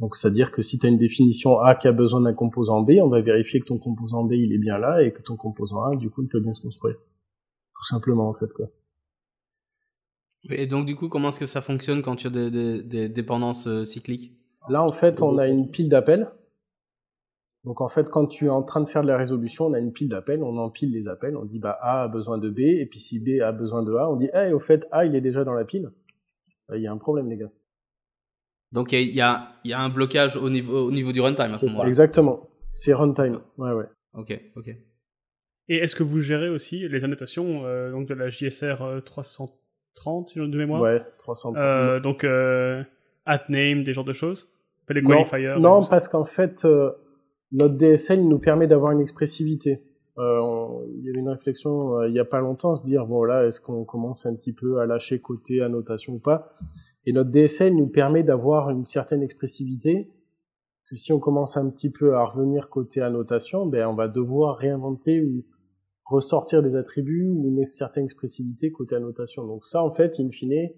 Donc, 0.00 0.16
c'est-à-dire 0.16 0.50
que 0.50 0.62
si 0.62 0.78
tu 0.78 0.86
as 0.86 0.88
une 0.88 0.96
définition 0.96 1.60
A 1.60 1.74
qui 1.74 1.86
a 1.86 1.92
besoin 1.92 2.22
d'un 2.22 2.32
composant 2.32 2.80
B, 2.80 2.92
on 3.02 3.08
va 3.08 3.20
vérifier 3.20 3.60
que 3.60 3.66
ton 3.66 3.78
composant 3.78 4.24
B, 4.24 4.32
il 4.32 4.52
est 4.54 4.58
bien 4.58 4.78
là, 4.78 5.02
et 5.02 5.12
que 5.12 5.20
ton 5.20 5.36
composant 5.36 5.82
A, 5.84 5.96
du 5.96 6.08
coup, 6.08 6.22
il 6.22 6.28
peut 6.28 6.40
bien 6.40 6.54
se 6.54 6.62
construire. 6.62 6.96
Tout 6.96 7.84
simplement, 7.84 8.28
en 8.28 8.32
fait, 8.32 8.50
quoi. 8.54 8.66
Et 10.48 10.66
donc, 10.66 10.86
du 10.86 10.96
coup, 10.96 11.10
comment 11.10 11.28
est-ce 11.28 11.40
que 11.40 11.46
ça 11.46 11.60
fonctionne 11.60 12.00
quand 12.00 12.16
tu 12.16 12.28
as 12.28 12.30
des, 12.30 12.50
des, 12.50 12.82
des 12.82 13.08
dépendances 13.10 13.66
euh, 13.66 13.84
cycliques? 13.84 14.32
Là, 14.70 14.82
en 14.82 14.92
fait, 14.92 15.20
on 15.20 15.36
a 15.36 15.46
une 15.46 15.70
pile 15.70 15.90
d'appels. 15.90 16.30
Donc, 17.64 17.82
en 17.82 17.90
fait, 17.90 18.08
quand 18.08 18.26
tu 18.26 18.46
es 18.46 18.50
en 18.50 18.62
train 18.62 18.80
de 18.80 18.88
faire 18.88 19.02
de 19.02 19.08
la 19.08 19.18
résolution, 19.18 19.66
on 19.66 19.74
a 19.74 19.78
une 19.78 19.92
pile 19.92 20.08
d'appels, 20.08 20.42
on 20.42 20.56
empile 20.56 20.92
les 20.92 21.08
appels, 21.08 21.36
on 21.36 21.44
dit, 21.44 21.58
bah, 21.58 21.78
A 21.82 22.04
a 22.04 22.08
besoin 22.08 22.38
de 22.38 22.48
B, 22.48 22.60
et 22.60 22.86
puis 22.86 23.00
si 23.00 23.18
B 23.18 23.42
a 23.42 23.52
besoin 23.52 23.82
de 23.82 23.92
A, 23.92 24.10
on 24.10 24.16
dit, 24.16 24.30
hey, 24.32 24.54
au 24.54 24.60
fait, 24.60 24.86
A, 24.92 25.04
il 25.04 25.14
est 25.14 25.20
déjà 25.20 25.44
dans 25.44 25.52
la 25.52 25.66
pile. 25.66 25.90
Bah, 26.70 26.78
Il 26.78 26.82
y 26.82 26.86
a 26.86 26.92
un 26.92 26.96
problème, 26.96 27.28
les 27.28 27.36
gars. 27.36 27.50
Donc, 28.72 28.92
il 28.92 29.14
y 29.14 29.20
a, 29.20 29.20
y, 29.20 29.20
a, 29.20 29.48
y 29.64 29.72
a 29.72 29.80
un 29.80 29.88
blocage 29.88 30.36
au 30.36 30.48
niveau, 30.48 30.86
au 30.86 30.92
niveau 30.92 31.12
du 31.12 31.20
runtime 31.20 31.54
C'est 31.56 31.68
ça. 31.68 31.86
Exactement. 31.86 32.34
C'est 32.70 32.92
runtime. 32.94 33.40
Ouais, 33.58 33.72
ouais. 33.72 33.86
Ok, 34.14 34.38
ok. 34.56 34.68
Et 35.68 35.76
est-ce 35.76 35.94
que 35.96 36.02
vous 36.02 36.20
gérez 36.20 36.48
aussi 36.48 36.88
les 36.88 37.04
annotations 37.04 37.64
euh, 37.64 37.90
donc 37.92 38.06
de 38.08 38.14
la 38.14 38.28
JSR 38.28 38.82
euh, 38.82 39.00
330 39.00 40.36
de 40.38 40.56
mémoire? 40.58 40.80
Ouais, 40.82 41.02
300. 41.18 41.54
Euh, 41.56 42.00
Donc, 42.00 42.24
euh, 42.24 42.82
at 43.26 43.42
name, 43.48 43.84
des 43.84 43.92
genres 43.92 44.04
de 44.04 44.12
choses? 44.12 44.48
Pas 44.86 44.94
les 44.94 45.02
Non, 45.02 45.24
qualifiers 45.24 45.54
non 45.60 45.84
parce 45.86 46.08
qu'en 46.08 46.24
fait, 46.24 46.64
euh, 46.64 46.90
notre 47.52 47.74
DSL 47.76 48.26
nous 48.26 48.38
permet 48.38 48.66
d'avoir 48.66 48.92
une 48.92 49.00
expressivité. 49.00 49.82
Euh, 50.18 50.38
on- 50.40 50.82
il 50.98 51.04
y 51.04 51.08
avait 51.10 51.20
une 51.20 51.28
réflexion 51.28 51.98
euh, 52.00 52.08
il 52.08 52.14
y 52.14 52.18
a 52.18 52.24
pas 52.24 52.40
longtemps, 52.40 52.74
se 52.76 52.82
dire 52.84 53.06
bon 53.06 53.22
là, 53.24 53.46
est-ce 53.46 53.60
qu'on 53.60 53.84
commence 53.84 54.26
un 54.26 54.34
petit 54.34 54.52
peu 54.52 54.80
à 54.80 54.86
lâcher 54.86 55.20
côté 55.20 55.60
annotation 55.62 56.14
ou 56.14 56.18
pas? 56.18 56.50
Et 57.06 57.12
notre 57.12 57.30
DSL 57.30 57.74
nous 57.74 57.86
permet 57.88 58.22
d'avoir 58.22 58.70
une 58.70 58.86
certaine 58.86 59.22
expressivité. 59.22 60.10
Que 60.88 60.96
si 60.96 61.12
on 61.12 61.20
commence 61.20 61.56
un 61.56 61.70
petit 61.70 61.90
peu 61.90 62.16
à 62.16 62.24
revenir 62.24 62.68
côté 62.68 63.00
annotation, 63.00 63.64
ben 63.66 63.86
on 63.86 63.94
va 63.94 64.08
devoir 64.08 64.56
réinventer 64.56 65.22
ou 65.24 65.44
ressortir 66.04 66.62
des 66.62 66.74
attributs 66.74 67.28
ou 67.28 67.46
une 67.48 67.64
certaine 67.64 68.04
expressivité 68.04 68.72
côté 68.72 68.96
annotation. 68.96 69.46
Donc 69.46 69.64
ça, 69.64 69.84
en 69.84 69.90
fait, 69.90 70.18
in 70.18 70.30
fine, 70.30 70.70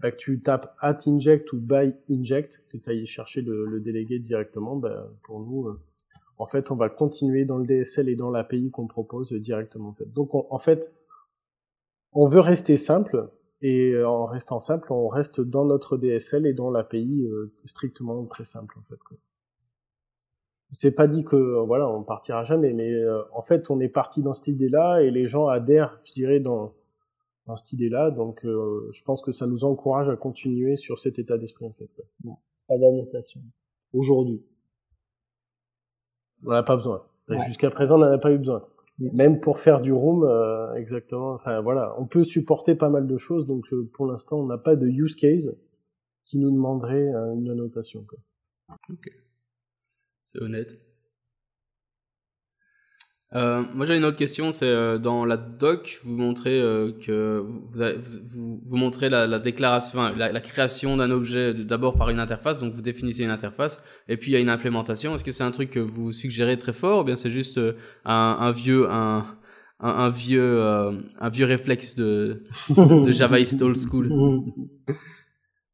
bah, 0.00 0.10
que 0.10 0.16
tu 0.16 0.40
tapes 0.42 0.74
at 0.80 0.98
inject 1.06 1.52
ou 1.52 1.60
by 1.60 1.94
inject, 2.10 2.64
que 2.68 2.76
tu 2.78 2.90
ailles 2.90 3.06
chercher 3.06 3.42
le, 3.42 3.64
le 3.66 3.78
délégué 3.80 4.18
directement, 4.18 4.74
bah, 4.74 5.08
pour 5.22 5.38
nous, 5.38 5.68
euh, 5.68 5.80
en 6.38 6.46
fait, 6.48 6.72
on 6.72 6.76
va 6.76 6.88
continuer 6.88 7.44
dans 7.44 7.58
le 7.58 7.64
DSL 7.66 8.08
et 8.08 8.16
dans 8.16 8.30
l'API 8.30 8.72
qu'on 8.72 8.88
propose 8.88 9.32
directement. 9.34 9.90
En 9.90 9.94
fait. 9.94 10.12
Donc, 10.12 10.34
on- 10.34 10.46
en 10.50 10.58
fait, 10.58 10.92
on 12.12 12.26
veut 12.26 12.40
rester 12.40 12.76
simple, 12.76 13.30
et 13.64 13.92
euh, 13.92 14.08
en 14.08 14.26
restant 14.26 14.60
simple, 14.60 14.92
on 14.92 15.08
reste 15.08 15.40
dans 15.40 15.64
notre 15.64 15.96
DSL 15.96 16.46
et 16.46 16.52
dans 16.52 16.70
l'API 16.70 17.24
euh, 17.24 17.52
strictement 17.64 18.24
très 18.26 18.44
simple, 18.44 18.78
en 18.78 18.82
fait. 18.82 18.98
C'est 20.70 20.92
pas 20.92 21.06
dit 21.06 21.24
que 21.24 21.34
euh, 21.34 21.62
voilà, 21.62 21.88
on 21.88 22.02
partira 22.02 22.44
jamais, 22.44 22.72
mais 22.72 22.92
en 23.32 23.42
fait, 23.42 23.70
on 23.70 23.80
est 23.80 23.88
parti 23.88 24.22
dans 24.22 24.34
cette 24.34 24.48
idée-là 24.48 25.02
et 25.02 25.10
les 25.10 25.26
gens 25.26 25.48
adhèrent, 25.48 25.98
je 26.04 26.12
dirais, 26.12 26.40
dans 26.40 26.74
dans 27.46 27.56
cette 27.56 27.72
idée-là. 27.72 28.10
Donc, 28.10 28.44
euh, 28.44 28.90
je 28.92 29.02
pense 29.02 29.22
que 29.22 29.32
ça 29.32 29.46
nous 29.46 29.64
encourage 29.64 30.08
à 30.08 30.16
continuer 30.16 30.76
sur 30.76 30.98
cet 30.98 31.18
état 31.18 31.38
d'esprit, 31.38 31.66
en 31.66 31.72
fait. 31.72 31.90
Pas 32.68 32.78
d'annotation. 32.78 33.40
Aujourd'hui. 33.92 34.42
On 36.42 36.50
n'en 36.50 36.56
a 36.56 36.62
pas 36.62 36.76
besoin. 36.76 37.04
Ouais. 37.28 37.40
Jusqu'à 37.46 37.70
présent, 37.70 37.96
on 37.96 37.98
n'en 37.98 38.12
a 38.12 38.18
pas 38.18 38.32
eu 38.32 38.38
besoin. 38.38 38.66
Même 38.98 39.40
pour 39.40 39.58
faire 39.58 39.80
du 39.80 39.92
room, 39.92 40.24
euh, 40.24 40.72
exactement. 40.74 41.32
Enfin, 41.34 41.60
voilà, 41.60 41.94
on 41.98 42.06
peut 42.06 42.24
supporter 42.24 42.76
pas 42.76 42.88
mal 42.88 43.08
de 43.08 43.16
choses. 43.16 43.46
Donc, 43.46 43.72
euh, 43.72 43.90
pour 43.92 44.06
l'instant, 44.06 44.38
on 44.38 44.46
n'a 44.46 44.58
pas 44.58 44.76
de 44.76 44.86
use 44.86 45.16
case 45.16 45.56
qui 46.24 46.38
nous 46.38 46.50
demanderait 46.50 47.12
euh, 47.12 47.34
une 47.34 47.50
annotation. 47.50 48.04
Quoi. 48.04 48.18
C'est 50.22 50.40
honnête. 50.40 50.93
Euh, 53.36 53.62
moi 53.74 53.84
j'ai 53.84 53.96
une 53.96 54.04
autre 54.04 54.16
question, 54.16 54.52
c'est 54.52 54.66
euh, 54.68 54.96
dans 54.98 55.24
la 55.24 55.36
doc, 55.36 55.98
vous 56.04 56.16
montrez 56.16 56.60
euh, 56.60 56.92
que 56.92 57.44
vous, 57.72 57.80
avez- 57.80 57.98
vous, 58.28 58.60
vous 58.64 58.76
montrez 58.76 59.08
la, 59.10 59.26
la 59.26 59.40
déclaration, 59.40 59.98
enfin, 59.98 60.14
la, 60.16 60.30
la 60.30 60.40
création 60.40 60.96
d'un 60.96 61.10
objet 61.10 61.52
d'abord 61.52 61.96
par 61.96 62.10
une 62.10 62.20
interface, 62.20 62.60
donc 62.60 62.74
vous 62.74 62.80
définissez 62.82 63.24
une 63.24 63.30
interface, 63.30 63.82
et 64.08 64.16
puis 64.16 64.30
il 64.30 64.34
y 64.34 64.36
a 64.36 64.40
une 64.40 64.48
implémentation. 64.50 65.16
Est-ce 65.16 65.24
que 65.24 65.32
c'est 65.32 65.42
un 65.42 65.50
truc 65.50 65.70
que 65.70 65.80
vous 65.80 66.12
suggérez 66.12 66.56
très 66.56 66.72
fort, 66.72 67.00
ou 67.00 67.04
bien 67.04 67.16
c'est 67.16 67.32
juste 67.32 67.58
euh, 67.58 67.72
un, 68.04 68.36
un 68.38 68.52
vieux, 68.52 68.88
un, 68.88 69.26
un, 69.80 69.88
un 69.90 70.10
vieux, 70.10 70.40
euh, 70.62 70.92
un 71.20 71.28
vieux 71.28 71.46
réflexe 71.46 71.96
de, 71.96 72.44
de 72.68 73.10
Javaïste 73.10 73.60
old 73.62 73.76
school? 73.76 74.10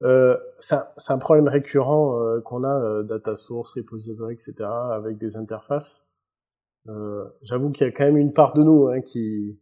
Euh, 0.03 0.35
c'est 0.61 0.77
un- 0.77 0.87
c'est 0.97 1.13
un 1.13 1.19
problème 1.19 1.47
récurrent 1.49 2.19
euh, 2.23 2.41
qu'on 2.41 2.65
a, 2.65 2.69
euh, 2.75 3.03
data 3.03 3.37
source, 3.37 3.73
repository, 3.75 4.33
etc., 4.33 4.55
avec 4.95 5.19
des 5.19 5.37
interfaces. 5.37 6.07
Euh, 6.89 7.25
J'avoue 7.43 7.71
qu'il 7.71 7.87
y 7.87 7.91
a 7.91 7.93
quand 7.93 8.05
même 8.05 8.17
une 8.17 8.33
part 8.33 8.55
de 8.55 8.63
nous 8.63 8.89
hein, 8.89 9.01
qui, 9.01 9.59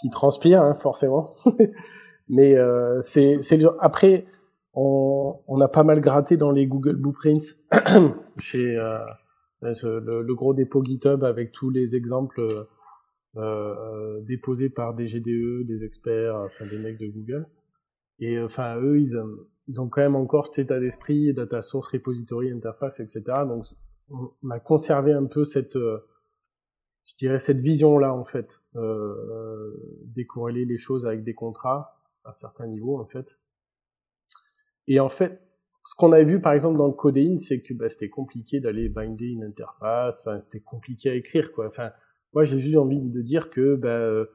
qui 0.00 0.10
transpire, 0.10 0.62
hein, 0.62 0.74
forcément. 0.74 1.34
Mais 2.28 2.56
euh, 2.56 3.00
c'est 3.00 3.40
après, 3.80 4.26
on, 4.74 5.34
on 5.48 5.60
a 5.60 5.68
pas 5.68 5.82
mal 5.82 6.00
gratté 6.00 6.36
dans 6.36 6.52
les 6.52 6.66
Google 6.66 6.96
Blueprints 6.96 7.56
chez 8.38 8.76
euh, 8.76 8.98
le, 9.62 10.22
le 10.22 10.34
gros 10.34 10.54
dépôt 10.54 10.84
GitHub 10.84 11.24
avec 11.24 11.50
tous 11.50 11.70
les 11.70 11.96
exemples 11.96 12.68
euh, 13.36 14.20
déposés 14.22 14.70
par 14.70 14.94
des 14.94 15.06
GDE, 15.06 15.64
des 15.66 15.84
experts, 15.84 16.36
enfin 16.36 16.66
des 16.66 16.78
mecs 16.78 16.98
de 16.98 17.08
Google. 17.08 17.46
Et 18.18 18.40
enfin, 18.40 18.76
eux, 18.80 19.00
ils, 19.00 19.20
ils 19.66 19.80
ont 19.80 19.88
quand 19.88 20.00
même 20.02 20.16
encore 20.16 20.46
cet 20.46 20.58
état 20.58 20.78
d'esprit, 20.80 21.32
data 21.32 21.62
source, 21.62 21.88
repository, 21.88 22.50
interface, 22.50 23.00
etc. 23.00 23.22
Donc, 23.46 23.64
on 24.10 24.30
on 24.42 24.50
a 24.50 24.58
conservé 24.58 25.12
un 25.12 25.26
peu 25.26 25.44
cette, 25.44 25.76
euh, 25.76 25.98
je 27.10 27.16
dirais, 27.16 27.38
cette 27.38 27.60
vision-là, 27.60 28.14
en 28.14 28.24
fait, 28.24 28.60
euh, 28.76 29.74
décorréler 30.04 30.64
les 30.64 30.78
choses 30.78 31.06
avec 31.06 31.24
des 31.24 31.34
contrats 31.34 31.96
à 32.24 32.32
certains 32.32 32.66
niveaux, 32.66 33.00
en 33.00 33.06
fait. 33.06 33.38
Et 34.86 35.00
en 35.00 35.08
fait, 35.08 35.40
ce 35.84 35.94
qu'on 35.96 36.12
avait 36.12 36.24
vu, 36.24 36.40
par 36.40 36.52
exemple, 36.52 36.78
dans 36.78 36.86
le 36.86 36.92
Codein, 36.92 37.38
c'est 37.38 37.62
que 37.62 37.74
bah, 37.74 37.88
c'était 37.88 38.08
compliqué 38.08 38.60
d'aller 38.60 38.88
binder 38.88 39.26
une 39.26 39.44
interface, 39.44 40.28
c'était 40.38 40.60
compliqué 40.60 41.10
à 41.10 41.14
écrire, 41.14 41.52
quoi. 41.52 41.66
Enfin, 41.66 41.90
moi, 42.32 42.44
j'ai 42.44 42.58
juste 42.58 42.76
envie 42.76 43.00
de 43.00 43.22
dire 43.22 43.50
que, 43.50 43.74
bah, 43.74 43.88
euh, 43.88 44.26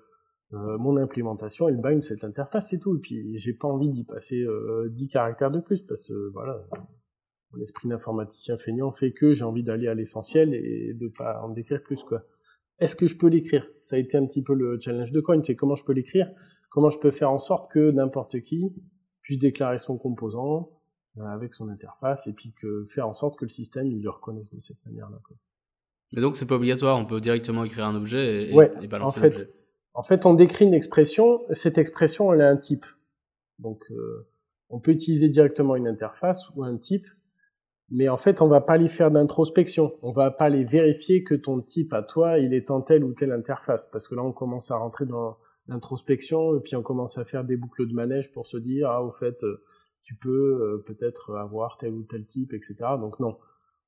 euh, 0.54 0.78
mon 0.78 0.98
implémentation, 0.98 1.70
elle 1.70 1.80
bind 1.80 2.04
cette 2.04 2.24
interface, 2.24 2.70
c'est 2.70 2.80
tout. 2.80 2.98
Et 2.98 3.00
puis, 3.00 3.38
j'ai 3.38 3.54
pas 3.54 3.68
envie 3.68 3.90
d'y 3.90 4.04
passer 4.04 4.42
euh, 4.44 4.90
10 4.90 5.08
caractères 5.08 5.52
de 5.52 5.60
plus, 5.60 5.82
parce 5.82 6.08
que, 6.08 6.30
voilà, 6.34 6.62
mon 7.52 7.62
esprit 7.62 7.88
d'informaticien 7.88 8.58
feignant 8.58 8.92
fait 8.92 9.14
que 9.14 9.34
j'ai 9.34 9.46
envie 9.46 9.64
d'aller 9.64 9.88
à 9.88 9.94
l'essentiel 9.94 10.54
et 10.54 10.94
de 10.94 11.08
pas 11.08 11.42
en 11.42 11.50
décrire 11.50 11.82
plus, 11.84 12.04
quoi. 12.04 12.24
Est-ce 12.80 12.96
que 12.96 13.08
je 13.08 13.18
peux 13.18 13.28
l'écrire? 13.28 13.66
Ça 13.82 13.96
a 13.96 14.00
été 14.00 14.18
un 14.18 14.26
petit 14.26 14.42
peu 14.44 14.54
le 14.54 14.80
challenge 14.80 15.12
de 15.12 15.22
Coin, 15.22 15.42
c'est 15.44 15.56
comment 15.56 15.76
je 15.76 15.84
peux 15.86 15.94
l'écrire, 15.94 16.30
comment 16.70 16.90
je 16.90 17.00
peux 17.00 17.12
faire 17.12 17.32
en 17.32 17.38
sorte 17.38 17.72
que 17.72 17.92
n'importe 17.92 18.42
qui 18.42 18.74
puisse 19.22 19.40
déclarer 19.40 19.80
son 19.80 19.98
composant 19.98 20.70
euh, 21.18 21.24
avec 21.24 21.54
son 21.54 21.70
interface 21.70 22.28
et 22.28 22.34
puis 22.34 22.54
que 22.54 22.86
faire 22.86 23.08
en 23.08 23.14
sorte 23.14 23.38
que 23.40 23.46
le 23.46 23.50
système 23.50 23.88
il 23.88 24.02
le 24.02 24.10
reconnaisse 24.10 24.54
de 24.54 24.60
cette 24.60 24.86
manière-là. 24.86 25.18
Mais 26.14 26.22
donc 26.22 26.36
c'est 26.36 26.46
pas 26.46 26.56
obligatoire, 26.56 26.98
on 27.00 27.06
peut 27.06 27.22
directement 27.22 27.64
écrire 27.64 27.86
un 27.86 27.96
objet 27.96 28.50
et, 28.52 28.54
Ouais, 28.54 28.72
et 28.82 28.86
En 28.86 28.90
balancer 28.90 29.20
fait, 29.20 29.30
l'objet. 29.30 29.50
en 29.94 30.04
fait, 30.04 30.26
on 30.26 30.34
décrit 30.34 30.66
une 30.66 30.74
expression. 30.74 31.42
Cette 31.52 31.78
expression, 31.78 32.32
elle 32.34 32.42
a 32.42 32.50
un 32.50 32.58
type. 32.58 32.86
Donc, 33.60 33.84
euh, 33.92 34.28
on 34.70 34.80
peut 34.80 34.92
utiliser 34.92 35.30
directement 35.30 35.76
une 35.76 35.88
interface 35.88 36.50
ou 36.56 36.64
un 36.64 36.78
type, 36.78 37.08
mais 37.92 38.10
en 38.10 38.18
fait, 38.18 38.42
on 38.42 38.48
va 38.48 38.62
pas 38.62 38.74
aller 38.74 38.90
faire 38.90 39.12
d'introspection. 39.12 39.96
On 40.02 40.12
va 40.12 40.32
pas 40.32 40.46
aller 40.46 40.64
vérifier 40.64 41.24
que 41.24 41.36
ton 41.36 41.62
type 41.62 41.94
à 41.94 42.02
toi, 42.02 42.40
il 42.40 42.54
est 42.54 42.72
en 42.72 42.82
telle 42.82 43.04
ou 43.04 43.14
telle 43.14 43.32
interface, 43.32 43.88
parce 43.88 44.08
que 44.08 44.16
là, 44.16 44.24
on 44.24 44.32
commence 44.32 44.72
à 44.72 44.78
rentrer 44.78 45.06
dans 45.06 45.38
l'introspection 45.68 46.58
et 46.58 46.60
puis 46.62 46.76
on 46.76 46.84
commence 46.84 47.18
à 47.18 47.26
faire 47.26 47.44
des 47.44 47.58
boucles 47.58 47.88
de 47.88 47.94
manège 47.94 48.32
pour 48.32 48.48
se 48.48 48.58
dire 48.58 48.90
ah 48.90 49.04
au 49.04 49.12
fait, 49.12 49.44
euh, 49.44 49.64
tu 50.04 50.16
peux 50.16 50.30
euh, 50.30 50.84
peut-être 50.86 51.36
avoir 51.36 51.78
tel 51.78 51.94
ou 51.94 52.04
tel 52.04 52.26
type, 52.26 52.54
etc. 52.54 52.76
Donc 53.00 53.20
non, 53.20 53.38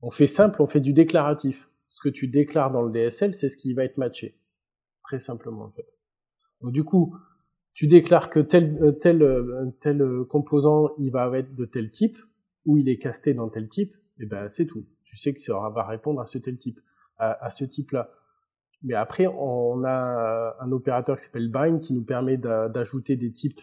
on 0.01 0.09
fait 0.09 0.27
simple, 0.27 0.61
on 0.61 0.67
fait 0.67 0.79
du 0.79 0.93
déclaratif. 0.93 1.69
Ce 1.89 2.01
que 2.01 2.09
tu 2.09 2.27
déclares 2.27 2.71
dans 2.71 2.81
le 2.81 2.91
DSL, 2.91 3.33
c'est 3.33 3.49
ce 3.49 3.57
qui 3.57 3.73
va 3.73 3.83
être 3.83 3.97
matché, 3.97 4.39
très 5.03 5.19
simplement 5.19 5.65
en 5.65 5.71
fait. 5.71 5.87
Donc 6.61 6.71
du 6.71 6.83
coup, 6.83 7.15
tu 7.73 7.87
déclares 7.87 8.29
que 8.29 8.39
tel 8.39 8.77
euh, 8.81 8.91
tel 8.91 9.73
tel 9.79 10.03
composant 10.29 10.89
il 10.97 11.11
va 11.11 11.29
être 11.37 11.53
de 11.55 11.65
tel 11.65 11.91
type 11.91 12.17
ou 12.67 12.77
il 12.77 12.87
est 12.89 12.99
casté 12.99 13.33
dans 13.33 13.49
tel 13.49 13.67
type, 13.67 13.95
et 14.19 14.27
ben 14.27 14.47
c'est 14.49 14.67
tout. 14.67 14.85
Tu 15.05 15.17
sais 15.17 15.33
que 15.33 15.41
ça 15.41 15.53
va 15.69 15.83
répondre 15.87 16.21
à 16.21 16.27
ce 16.27 16.37
tel 16.37 16.57
type, 16.59 16.79
à, 17.17 17.49
ce 17.49 17.65
type-là. 17.65 18.11
Mais 18.83 18.93
après, 18.93 19.25
on 19.25 19.83
a 19.83 20.55
un 20.59 20.71
opérateur 20.71 21.15
qui 21.17 21.23
s'appelle 21.23 21.49
bind 21.49 21.81
qui 21.81 21.93
nous 21.93 22.03
permet 22.03 22.37
d'a- 22.37 22.69
d'ajouter 22.69 23.15
des 23.15 23.31
types 23.31 23.61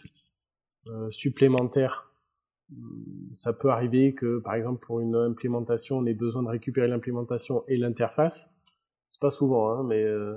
euh, 0.89 1.09
supplémentaires. 1.13 2.11
Hum, 2.73 3.05
Ça 3.35 3.53
peut 3.53 3.69
arriver 3.71 4.15
que, 4.15 4.39
par 4.41 4.55
exemple, 4.55 4.85
pour 4.85 5.01
une 5.01 5.15
implémentation, 5.15 5.99
on 5.99 6.07
ait 6.07 6.15
besoin 6.15 6.43
de 6.43 6.49
récupérer 6.49 6.89
l'implémentation 6.89 7.63
et 7.69 7.77
l'interface. 7.77 8.51
C'est 9.11 9.21
pas 9.21 9.31
souvent, 9.31 9.71
hein, 9.71 9.85
mais 9.85 10.03
euh, 10.03 10.35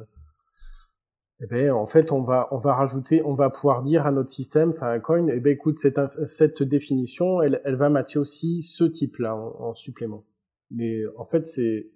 eh 1.42 1.46
ben, 1.46 1.72
en 1.72 1.86
fait, 1.86 2.12
on 2.12 2.24
va, 2.24 2.48
on 2.52 2.58
va 2.58 2.74
rajouter, 2.74 3.22
on 3.24 3.36
va 3.36 3.50
pouvoir 3.50 3.84
dire 3.84 4.08
à 4.08 4.12
notre 4.12 4.30
système, 4.30 4.70
enfin 4.70 4.92
à 4.92 5.00
Coin, 5.00 5.28
eh 5.28 5.40
ben, 5.40 5.54
écoute, 5.54 5.80
cette, 5.80 6.00
cette 6.26 6.64
définition, 6.64 7.42
elle, 7.42 7.62
elle 7.64 7.76
va 7.76 7.90
matcher 7.90 8.20
aussi 8.20 8.62
ce 8.62 8.84
type-là 8.84 9.36
en, 9.36 9.70
en 9.70 9.76
supplément. 9.76 10.24
Mais 10.72 11.02
en 11.18 11.26
fait, 11.26 11.46
c'est 11.46 11.92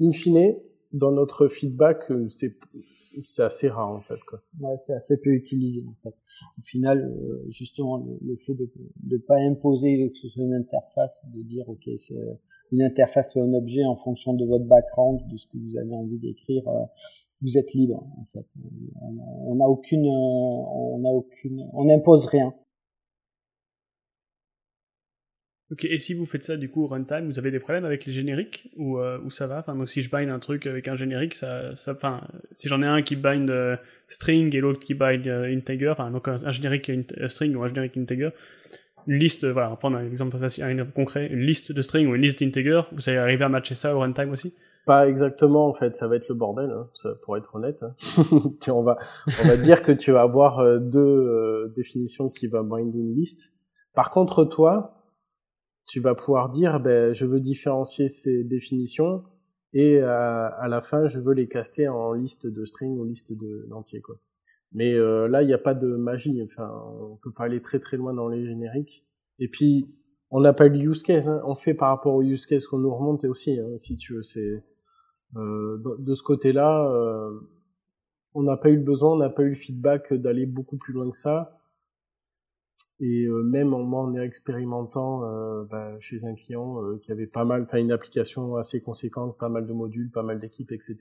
in 0.00 0.12
fine, 0.12 0.56
dans 0.92 1.12
notre 1.12 1.48
feedback, 1.48 2.10
euh, 2.10 2.28
c'est 2.28 2.56
c'est 3.22 3.42
assez 3.42 3.68
rare 3.68 3.90
en 3.90 4.00
fait. 4.00 4.18
Quoi. 4.26 4.40
Ouais, 4.60 4.76
c'est 4.76 4.92
assez 4.92 5.20
peu 5.20 5.30
utilisé 5.30 5.84
en 5.88 5.94
fait. 6.02 6.14
Au 6.58 6.62
final, 6.62 6.98
euh, 7.00 7.44
justement, 7.48 8.04
le, 8.20 8.36
fait 8.36 8.54
de 8.54 8.68
ne 9.08 9.18
pas 9.18 9.36
imposer 9.36 10.10
que 10.10 10.18
ce 10.18 10.28
soit 10.28 10.42
une 10.42 10.54
interface, 10.54 11.22
de 11.32 11.42
dire 11.42 11.68
ok, 11.68 11.88
c'est 11.96 12.16
une 12.72 12.82
interface 12.82 13.36
ou 13.36 13.42
un 13.42 13.54
objet 13.54 13.84
en 13.84 13.94
fonction 13.94 14.34
de 14.34 14.44
votre 14.44 14.64
background, 14.64 15.20
de 15.30 15.36
ce 15.36 15.46
que 15.46 15.58
vous 15.58 15.76
avez 15.76 15.94
envie 15.94 16.18
d'écrire, 16.18 16.66
euh, 16.68 16.84
vous 17.44 17.58
êtes 17.58 17.72
libre 17.74 18.02
en 18.18 18.24
fait. 18.24 18.46
On 19.46 19.54
n'a 19.56 19.66
aucune, 19.66 20.06
on 20.06 21.84
n'impose 21.84 22.26
rien. 22.26 22.52
Ok, 25.70 25.86
et 25.86 25.98
si 25.98 26.12
vous 26.14 26.26
faites 26.26 26.44
ça 26.44 26.56
du 26.56 26.68
coup 26.68 26.86
runtime, 26.86 27.26
vous 27.26 27.38
avez 27.38 27.50
des 27.50 27.58
problèmes 27.58 27.86
avec 27.86 28.04
les 28.04 28.12
génériques 28.12 28.70
ou, 28.76 28.98
euh, 28.98 29.18
ça 29.30 29.46
va? 29.46 29.60
Enfin, 29.60 29.74
moi, 29.74 29.86
si 29.86 30.02
je 30.02 30.10
bind 30.10 30.28
un 30.30 30.38
truc 30.38 30.66
avec 30.66 30.88
un 30.88 30.96
générique, 30.96 31.34
ça, 31.34 31.74
ça, 31.74 31.92
enfin, 31.92 32.20
si 32.52 32.68
j'en 32.68 32.82
ai 32.82 32.86
un 32.86 33.02
qui 33.02 33.16
bind 33.16 33.48
euh, 33.50 33.76
string 34.06 34.54
et 34.54 34.60
l'autre 34.60 34.80
qui 34.80 34.94
bind 34.94 35.26
euh, 35.26 35.52
integer, 35.52 35.88
enfin, 35.88 36.10
donc 36.10 36.28
un, 36.28 36.52
générique 36.52 36.92
string 37.28 37.56
ou 37.56 37.62
un 37.62 37.68
générique 37.68 37.96
integer, 37.96 38.28
une 39.06 39.18
liste, 39.18 39.46
voilà, 39.46 39.70
prendre 39.76 39.96
un 39.96 40.06
exemple 40.06 40.36
un 40.36 40.84
concret, 40.86 41.28
une 41.32 41.40
liste 41.40 41.72
de 41.72 41.82
string 41.82 42.08
ou 42.08 42.14
une 42.14 42.22
liste 42.22 42.42
d'integer, 42.42 42.82
vous 42.92 43.08
allez 43.08 43.18
arriver 43.18 43.44
à 43.44 43.48
matcher 43.48 43.74
ça 43.74 43.96
au 43.96 44.00
runtime 44.00 44.30
aussi? 44.30 44.52
Pas 44.86 45.08
exactement, 45.08 45.66
en 45.66 45.72
fait, 45.72 45.96
ça 45.96 46.08
va 46.08 46.16
être 46.16 46.28
le 46.28 46.34
bordel, 46.34 46.70
hein, 46.70 46.90
ça, 46.94 47.14
pour 47.22 47.36
être 47.36 47.54
honnête. 47.54 47.82
Hein. 47.82 47.94
on 48.68 48.82
va, 48.82 48.98
on 49.42 49.48
va 49.48 49.56
dire 49.56 49.80
que 49.82 49.92
tu 49.92 50.12
vas 50.12 50.22
avoir 50.22 50.80
deux 50.80 51.72
définitions 51.74 52.28
qui 52.28 52.46
va 52.48 52.62
bind 52.62 52.94
une 52.94 53.14
liste. 53.14 53.52
Par 53.94 54.10
contre, 54.10 54.44
toi, 54.44 54.94
tu 55.86 56.00
vas 56.00 56.14
pouvoir 56.14 56.50
dire 56.50 56.80
ben, 56.80 57.12
je 57.12 57.26
veux 57.26 57.40
différencier 57.40 58.08
ces 58.08 58.44
définitions 58.44 59.22
et 59.72 60.00
à, 60.00 60.46
à 60.46 60.68
la 60.68 60.80
fin 60.80 61.06
je 61.06 61.20
veux 61.20 61.34
les 61.34 61.48
caster 61.48 61.88
en 61.88 62.12
liste 62.12 62.46
de 62.46 62.64
string 62.64 62.96
ou 62.98 63.04
liste 63.04 63.32
de 63.32 63.66
d'entiers 63.68 64.00
quoi. 64.00 64.16
Mais 64.72 64.94
euh, 64.94 65.28
là 65.28 65.42
il 65.42 65.46
n'y 65.46 65.52
a 65.52 65.58
pas 65.58 65.74
de 65.74 65.96
magie, 65.96 66.42
enfin 66.42 66.70
on 67.00 67.16
peut 67.16 67.32
pas 67.32 67.44
aller 67.44 67.60
très 67.60 67.78
très 67.80 67.96
loin 67.96 68.14
dans 68.14 68.28
les 68.28 68.46
génériques. 68.46 69.04
Et 69.38 69.48
puis 69.48 69.94
on 70.30 70.40
le 70.40 70.76
use 70.76 71.02
case, 71.02 71.28
hein. 71.28 71.42
on 71.44 71.54
fait 71.54 71.74
par 71.74 71.90
rapport 71.90 72.14
au 72.14 72.22
use 72.22 72.46
case 72.46 72.66
qu'on 72.66 72.78
nous 72.78 72.94
remonte 72.94 73.24
aussi, 73.24 73.58
hein, 73.58 73.76
si 73.76 73.96
tu 73.96 74.14
veux. 74.14 74.22
C'est 74.22 74.64
euh, 75.36 75.82
de, 75.98 76.14
ce 76.14 76.22
côté-là, 76.22 76.86
euh, 76.88 77.40
on 78.34 78.42
n'a 78.42 78.56
pas 78.56 78.70
eu 78.70 78.76
le 78.76 78.82
besoin, 78.82 79.12
on 79.12 79.16
n'a 79.16 79.30
pas 79.30 79.42
eu 79.42 79.50
le 79.50 79.54
feedback 79.54 80.12
d'aller 80.12 80.46
beaucoup 80.46 80.76
plus 80.76 80.92
loin 80.92 81.10
que 81.10 81.16
ça. 81.16 81.58
Et 83.00 83.24
euh, 83.26 83.42
même 83.42 83.74
en, 83.74 83.82
moi, 83.82 84.02
en 84.02 84.14
expérimentant 84.14 85.24
euh, 85.24 85.64
bah, 85.64 85.98
chez 85.98 86.24
un 86.24 86.34
client 86.34 86.82
euh, 86.82 86.98
qui 86.98 87.10
avait 87.10 87.26
pas 87.26 87.44
mal, 87.44 87.62
enfin 87.62 87.78
une 87.78 87.90
application 87.90 88.56
assez 88.56 88.80
conséquente, 88.80 89.36
pas 89.36 89.48
mal 89.48 89.66
de 89.66 89.72
modules, 89.72 90.10
pas 90.10 90.22
mal 90.22 90.38
d'équipes, 90.38 90.70
etc. 90.70 90.96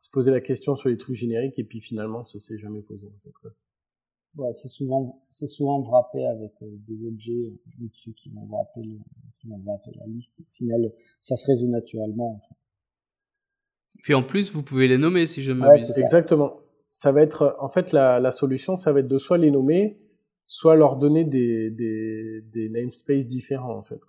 Se 0.00 0.10
poser 0.10 0.32
la 0.32 0.40
question 0.40 0.74
sur 0.74 0.88
les 0.88 0.96
trucs 0.96 1.16
génériques 1.16 1.58
et 1.58 1.64
puis 1.64 1.80
finalement, 1.80 2.24
ça 2.24 2.40
s'est 2.40 2.58
jamais 2.58 2.82
posé. 2.82 3.08
Ouais, 4.36 4.52
c'est 4.52 4.68
souvent, 4.68 5.24
c'est 5.30 5.46
souvent 5.46 5.80
wrappé 5.80 6.24
avec 6.26 6.52
des 6.60 7.06
objets 7.06 7.52
au-dessus 7.82 8.12
qui 8.14 8.30
vont 8.30 8.46
wrapper, 8.46 8.82
qui 9.36 9.48
vont 9.48 9.62
la 9.64 10.06
liste. 10.06 10.34
Au 10.40 10.44
final, 10.44 10.92
ça 11.20 11.36
se 11.36 11.46
résout 11.46 11.68
naturellement 11.68 12.34
en 12.34 12.40
fait. 12.40 12.67
Puis 14.02 14.14
en 14.14 14.22
plus, 14.22 14.52
vous 14.52 14.62
pouvez 14.62 14.88
les 14.88 14.98
nommer 14.98 15.26
si 15.26 15.42
je 15.42 15.52
m'abuse. 15.52 15.90
Ouais, 15.90 16.00
exactement. 16.00 16.60
Ça 16.90 17.12
va 17.12 17.22
être, 17.22 17.56
en 17.60 17.68
fait, 17.68 17.92
la, 17.92 18.20
la 18.20 18.30
solution, 18.30 18.76
ça 18.76 18.92
va 18.92 19.00
être 19.00 19.08
de 19.08 19.18
soit 19.18 19.38
les 19.38 19.50
nommer, 19.50 19.98
soit 20.48 20.74
leur 20.74 20.96
donner 20.96 21.24
des, 21.24 21.70
des, 21.70 22.40
des 22.52 22.68
namespaces 22.70 23.28
différents 23.28 23.76
en 23.76 23.82
fait. 23.82 24.00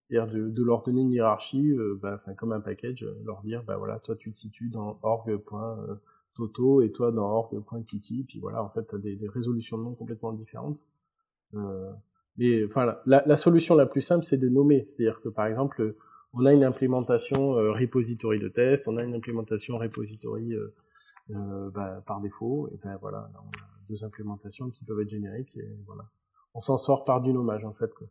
C'est-à-dire 0.00 0.32
de, 0.32 0.48
de, 0.48 0.62
leur 0.62 0.82
donner 0.82 1.02
une 1.02 1.12
hiérarchie, 1.12 1.72
euh, 1.72 1.98
bah, 2.00 2.22
comme 2.38 2.52
un 2.52 2.60
package, 2.60 3.02
euh, 3.02 3.18
leur 3.24 3.42
dire 3.42 3.64
bah 3.64 3.76
voilà 3.76 3.98
toi 3.98 4.14
tu 4.16 4.30
te 4.32 4.36
situes 4.38 4.68
dans 4.68 4.98
org.toto 5.02 6.80
et 6.80 6.92
toi 6.92 7.10
dans 7.10 7.28
org.titi, 7.28 8.24
puis 8.24 8.38
voilà 8.38 8.62
en 8.62 8.70
fait 8.70 8.84
t'as 8.84 8.98
des, 8.98 9.16
des 9.16 9.28
résolutions 9.28 9.76
de 9.76 9.82
noms 9.82 9.94
complètement 9.94 10.32
différentes. 10.32 10.86
Euh, 11.54 11.90
et 12.38 12.64
enfin 12.64 12.96
la, 13.06 13.24
la, 13.26 13.36
solution 13.36 13.74
la 13.74 13.86
plus 13.86 14.02
simple 14.02 14.24
c'est 14.24 14.38
de 14.38 14.48
nommer, 14.48 14.84
c'est-à-dire 14.86 15.20
que 15.20 15.28
par 15.28 15.46
exemple 15.46 15.96
on 16.34 16.44
a 16.46 16.52
une 16.52 16.64
implémentation 16.64 17.56
euh, 17.56 17.72
repository 17.72 18.38
de 18.38 18.48
test, 18.48 18.88
on 18.88 18.96
a 18.96 19.04
une 19.04 19.14
implémentation 19.14 19.78
repository 19.78 20.54
euh, 21.30 21.70
bah, 21.70 22.02
par 22.06 22.20
défaut, 22.20 22.68
et 22.72 22.78
ben 22.84 22.98
voilà 23.00 23.30
on 23.34 23.48
a 23.48 23.74
deux 23.88 24.04
implémentations 24.04 24.70
qui 24.70 24.84
peuvent 24.84 25.00
être 25.00 25.08
génériques 25.08 25.56
et 25.56 25.68
voilà. 25.86 26.04
On 26.54 26.60
s'en 26.60 26.76
sort 26.76 27.04
par 27.04 27.20
du 27.20 27.32
nommage 27.32 27.64
en 27.64 27.72
fait. 27.72 27.92
Quoi. 27.94 28.06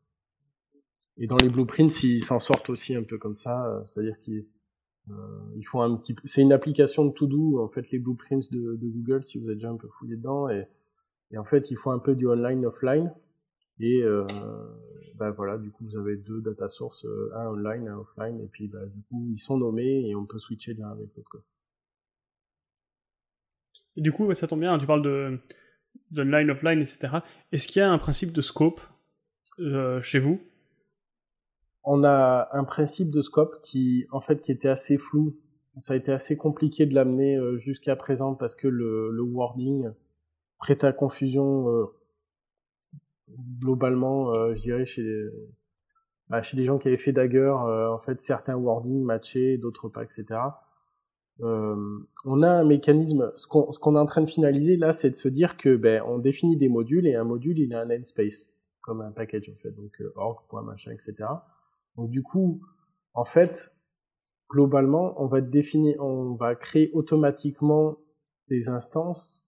Et 1.17 1.27
dans 1.27 1.38
les 1.38 1.49
blueprints, 1.49 2.03
ils 2.03 2.21
s'en 2.21 2.39
sortent 2.39 2.69
aussi 2.69 2.95
un 2.95 3.03
peu 3.03 3.17
comme 3.17 3.38
ça, 3.38 3.67
euh, 3.67 3.86
c'est-à-dire 3.86 4.19
qu'ils 4.19 4.45
euh, 5.12 5.62
font 5.65 5.81
un 5.81 5.95
petit. 5.95 6.15
C'est 6.25 6.41
une 6.41 6.53
application 6.53 7.05
de 7.05 7.12
to 7.12 7.27
do 7.27 7.59
en 7.59 7.69
fait 7.69 7.91
les 7.91 7.99
blueprints 7.99 8.51
de, 8.51 8.77
Google 8.81 9.23
si 9.25 9.38
vous 9.38 9.49
êtes 9.49 9.57
déjà 9.57 9.69
un 9.69 9.77
peu 9.77 9.88
fouillé 9.89 10.15
dedans 10.15 10.49
et, 10.49 10.67
et 11.31 11.38
en 11.38 11.45
fait 11.45 11.71
ils 11.71 11.77
font 11.77 11.91
un 11.91 11.99
peu 11.99 12.15
du 12.15 12.27
online 12.27 12.65
offline 12.65 13.13
et 13.84 14.02
euh, 14.02 14.26
ben 15.15 15.32
voilà 15.32 15.58
du 15.58 15.69
coup 15.69 15.84
vous 15.84 15.98
avez 15.98 16.15
deux 16.15 16.41
data 16.41 16.69
sources, 16.69 17.04
euh, 17.04 17.32
un 17.36 17.48
online, 17.48 17.89
un 17.89 17.98
offline 17.98 18.39
et 18.39 18.48
puis 18.48 18.69
bah, 18.69 18.86
du 18.86 19.02
coup 19.04 19.28
ils 19.34 19.39
sont 19.39 19.58
nommés 19.58 20.08
et 20.08 20.15
on 20.15 20.26
peut 20.26 20.39
switcher 20.39 20.74
de 20.74 20.80
l'un 20.80 20.91
avec 20.91 21.10
l'autre. 21.17 21.43
Et 23.98 24.02
du 24.02 24.12
coup, 24.12 24.34
ça 24.34 24.48
tombe 24.48 24.62
bien, 24.62 24.80
tu 24.80 24.88
parles 24.88 25.04
de, 25.04 25.38
d'online, 26.12 26.50
offline, 26.50 26.82
etc. 26.82 27.17
Est-ce 27.52 27.67
qu'il 27.67 27.82
y 27.82 27.84
a 27.84 27.91
un 27.91 28.00
principe 28.00 28.32
de 28.32 28.41
scope 28.41 28.82
euh, 29.60 30.02
chez 30.02 30.19
vous? 30.19 30.41
On 31.84 32.04
a 32.04 32.48
un 32.54 32.63
principe 32.63 33.12
de 33.12 33.22
scope 33.22 33.62
qui, 33.62 34.08
en 34.12 34.19
fait, 34.19 34.41
qui 34.41 34.52
était 34.52 34.69
assez 34.69 34.98
flou. 34.98 35.38
Ça 35.78 35.93
a 35.93 35.96
été 35.96 36.12
assez 36.12 36.38
compliqué 36.38 36.88
de 36.88 36.96
l'amener 36.96 37.38
jusqu'à 37.58 37.96
présent 37.96 38.34
parce 38.34 38.56
que 38.56 38.67
le, 38.67 39.12
le 39.12 39.22
wording 39.22 39.91
prête 40.58 40.84
à 40.84 40.91
confusion 40.91 41.67
globalement, 43.60 44.34
euh, 44.34 44.56
je 44.56 44.62
dirais, 44.62 44.86
chez, 44.86 45.04
bah, 46.30 46.41
chez 46.41 46.58
des 46.58 46.65
gens 46.65 46.78
qui 46.78 46.88
avaient 46.88 46.98
fait 46.98 47.12
Dagger, 47.12 47.50
en 47.52 48.00
fait, 48.00 48.22
certains 48.22 48.56
wordings 48.56 49.04
matchaient, 49.04 49.58
d'autres 49.58 49.89
pas, 49.89 50.04
etc. 50.04 50.39
Euh, 51.41 52.00
on 52.26 52.43
a 52.43 52.50
un 52.50 52.63
mécanisme. 52.63 53.32
Ce 53.36 53.48
qu'on 53.48 53.96
est 53.96 54.00
en 54.00 54.06
train 54.06 54.22
de 54.22 54.30
finaliser 54.30 54.78
là, 54.78 54.93
c'est 54.93 55.10
de 55.10 55.15
se 55.15 55.28
dire 55.28 55.58
que 55.58 55.76
ben 55.76 56.04
on 56.08 56.19
définit 56.19 56.58
des 56.58 56.69
modules 56.69 57.08
et 57.08 57.15
un 57.15 57.24
module 57.24 57.60
il 57.60 57.74
a 57.74 57.82
un 57.82 57.86
namespace 57.86 58.50
comme 58.82 59.02
un 59.02 59.12
package 59.12 59.50
en 59.50 59.56
fait, 59.56 59.72
donc 59.72 59.93
euh, 60.02 60.12
org, 60.15 60.43
machin, 60.65 60.91
etc. 60.91 61.15
Donc 61.96 62.10
du 62.10 62.22
coup, 62.22 62.62
en 63.13 63.24
fait, 63.26 63.76
globalement, 64.50 65.22
on 65.22 65.28
va 65.28 65.41
définir, 65.41 66.02
on 66.04 66.36
va 66.36 66.56
créer 66.56 66.91
automatiquement 66.93 67.98
des 68.50 68.69
instances 68.69 69.42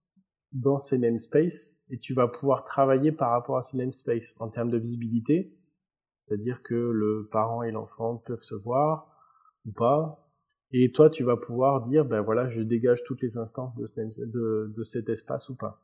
dans 0.52 0.78
ces 0.78 0.98
namespaces 0.98 1.80
et 1.90 1.98
tu 1.98 2.14
vas 2.14 2.28
pouvoir 2.28 2.64
travailler 2.64 3.12
par 3.12 3.30
rapport 3.30 3.56
à 3.56 3.62
ces 3.62 3.76
namespaces 3.76 4.34
en 4.38 4.48
termes 4.48 4.70
de 4.70 4.78
visibilité, 4.78 5.52
c'est-à-dire 6.18 6.62
que 6.62 6.74
le 6.74 7.28
parent 7.30 7.62
et 7.62 7.70
l'enfant 7.70 8.16
peuvent 8.16 8.42
se 8.42 8.54
voir 8.54 9.12
ou 9.66 9.72
pas, 9.72 10.26
et 10.72 10.90
toi, 10.90 11.10
tu 11.10 11.22
vas 11.22 11.36
pouvoir 11.36 11.86
dire, 11.86 12.04
ben 12.04 12.20
voilà, 12.22 12.48
je 12.48 12.60
dégage 12.60 13.04
toutes 13.04 13.22
les 13.22 13.36
instances 13.36 13.74
de, 13.76 13.86
de, 14.26 14.72
de 14.76 14.82
cet 14.82 15.08
espace 15.08 15.48
ou 15.48 15.54
pas. 15.54 15.80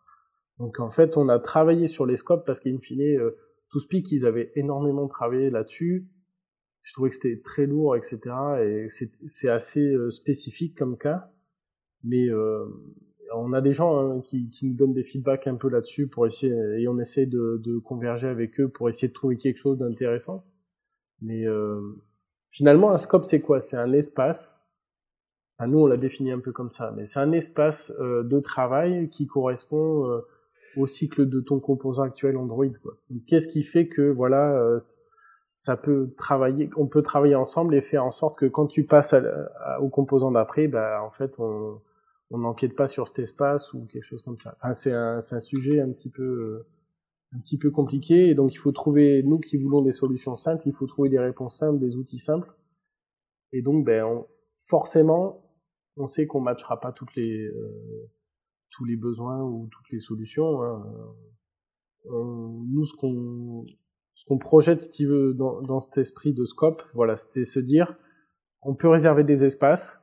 Donc 0.59 0.81
en 0.81 0.91
fait, 0.91 1.17
on 1.17 1.29
a 1.29 1.39
travaillé 1.39 1.89
sur 1.89 2.05
les 2.05 2.17
scopes 2.17 2.45
parce 2.45 2.61
qu'in 2.61 2.79
fine, 2.79 3.01
euh, 3.01 3.37
speak 3.77 4.11
ils 4.13 4.27
avaient 4.27 4.53
énormément 4.55 5.09
travaillé 5.09 5.51
là-dessus. 5.51 6.09
Je 6.83 6.93
trouvais 6.93 7.11
que 7.11 7.15
c'était 7.15 7.41
très 7.41 7.67
lourd, 7.67 7.97
etc. 7.97 8.19
Et 8.61 8.87
c'est 9.27 9.49
assez 9.49 9.95
euh, 9.95 10.11
spécifique 10.11 10.77
comme 10.77 10.99
cas. 10.99 11.31
Mais 12.03 12.29
euh, 12.29 12.67
on 13.37 13.53
a 13.53 13.61
des 13.61 13.73
gens 13.73 13.99
hein, 13.99 14.21
qui, 14.23 14.49
nous 14.63 14.75
donnent 14.75 14.95
des 14.95 15.05
feedbacks 15.05 15.47
un 15.47 15.57
peu 15.57 15.69
là-dessus 15.69 16.07
pour 16.07 16.27
essayer, 16.27 16.53
et 16.79 16.89
on 16.89 16.99
essaie 16.99 17.27
de, 17.27 17.79
converger 17.79 18.29
avec 18.29 18.61
eux 18.61 18.69
pour 18.69 18.89
essayer 18.89 19.09
de 19.09 19.13
trouver 19.13 19.37
quelque 19.37 19.59
chose 19.59 19.79
d'intéressant. 19.79 20.45
Mais 21.21 21.47
euh, 21.47 21.81
finalement, 22.51 22.93
un 22.93 22.99
scope, 22.99 23.25
c'est 23.25 23.41
quoi? 23.41 23.61
C'est 23.61 23.77
un 23.77 23.93
espace 23.93 24.63
nous, 25.67 25.81
on 25.81 25.87
l'a 25.87 25.97
défini 25.97 26.33
un 26.33 26.41
peu 26.41 26.53
comme 26.53 26.71
ça, 26.71 26.93
mais 26.97 27.07
c'est 27.07 27.21
un 27.21 27.33
espace 27.33 27.93
euh, 28.01 28.23
de 28.23 28.41
travail 28.41 29.09
qui 29.11 29.27
correspond 29.27 30.07
euh, 30.07 30.21
au 30.77 30.87
cycle 30.87 31.29
de 31.29 31.41
ton 31.41 31.61
composant 31.61 32.03
actuel 32.03 32.37
Android. 32.37 32.67
Qu'est-ce 33.27 33.49
qui 33.49 33.63
fait 33.63 33.89
que 33.89 34.11
voilà, 34.11 34.57
euh, 34.57 34.79
ça 35.55 35.77
peut 35.77 36.13
travailler, 36.17 36.71
on 36.77 36.87
peut 36.87 37.03
travailler 37.03 37.35
ensemble 37.35 37.75
et 37.75 37.81
faire 37.81 38.05
en 38.05 38.11
sorte 38.11 38.39
que 38.39 38.47
quand 38.47 38.67
tu 38.67 38.85
passes 38.85 39.15
au 39.81 39.89
composant 39.89 40.31
d'après, 40.31 40.67
bah, 40.67 41.03
en 41.05 41.11
fait, 41.11 41.39
on 41.39 41.81
on 42.33 42.39
n'empiète 42.39 42.75
pas 42.75 42.89
sur 42.89 43.07
cet 43.07 43.21
espace 43.21 43.73
ou 43.75 43.87
quelque 43.87 44.05
chose 44.05 44.23
comme 44.23 44.39
ça. 44.39 44.57
Enfin, 44.59 44.73
c'est 44.73 44.93
un, 44.93 45.19
un 45.19 45.41
sujet 45.41 45.81
un 45.81 45.91
petit 45.93 46.11
peu 46.11 46.65
un 47.35 47.39
petit 47.39 47.57
peu 47.57 47.71
compliqué 47.71 48.29
et 48.29 48.35
donc 48.35 48.53
il 48.53 48.59
faut 48.59 48.73
trouver 48.73 49.23
nous 49.23 49.39
qui 49.39 49.57
voulons 49.57 49.81
des 49.83 49.93
solutions 49.93 50.37
simples, 50.37 50.63
il 50.67 50.75
faut 50.75 50.87
trouver 50.87 51.09
des 51.09 51.19
réponses 51.19 51.59
simples, 51.59 51.79
des 51.79 51.97
outils 51.97 52.19
simples. 52.19 52.53
Et 53.53 53.63
donc, 53.63 53.85
ben, 53.85 54.05
on, 54.05 54.27
forcément, 54.67 55.43
on 55.97 56.07
sait 56.07 56.27
qu'on 56.27 56.41
matchera 56.41 56.81
pas 56.81 56.93
toutes 56.93 57.15
les 57.15 57.47
euh, 57.47 58.11
tous 58.71 58.85
les 58.85 58.97
besoins 58.97 59.43
ou 59.43 59.69
toutes 59.71 59.91
les 59.91 60.01
solutions. 60.01 60.63
Hein. 60.63 60.85
nous, 62.07 62.87
ce 62.87 62.97
qu'on 62.97 63.67
ce 64.15 64.25
qu'on 64.27 64.39
projette, 64.39 64.81
si 64.81 64.91
tu 64.91 65.07
veux, 65.07 65.35
dans, 65.35 65.63
dans 65.63 65.81
cet 65.81 65.99
esprit 65.99 66.33
de 66.33 66.45
scope, 66.45 66.83
voilà, 66.95 67.17
c'était 67.17 67.45
se 67.45 67.61
dire, 67.61 67.97
on 68.61 68.75
peut 68.75 68.89
réserver 68.89 69.25
des 69.25 69.45
espaces, 69.45 70.02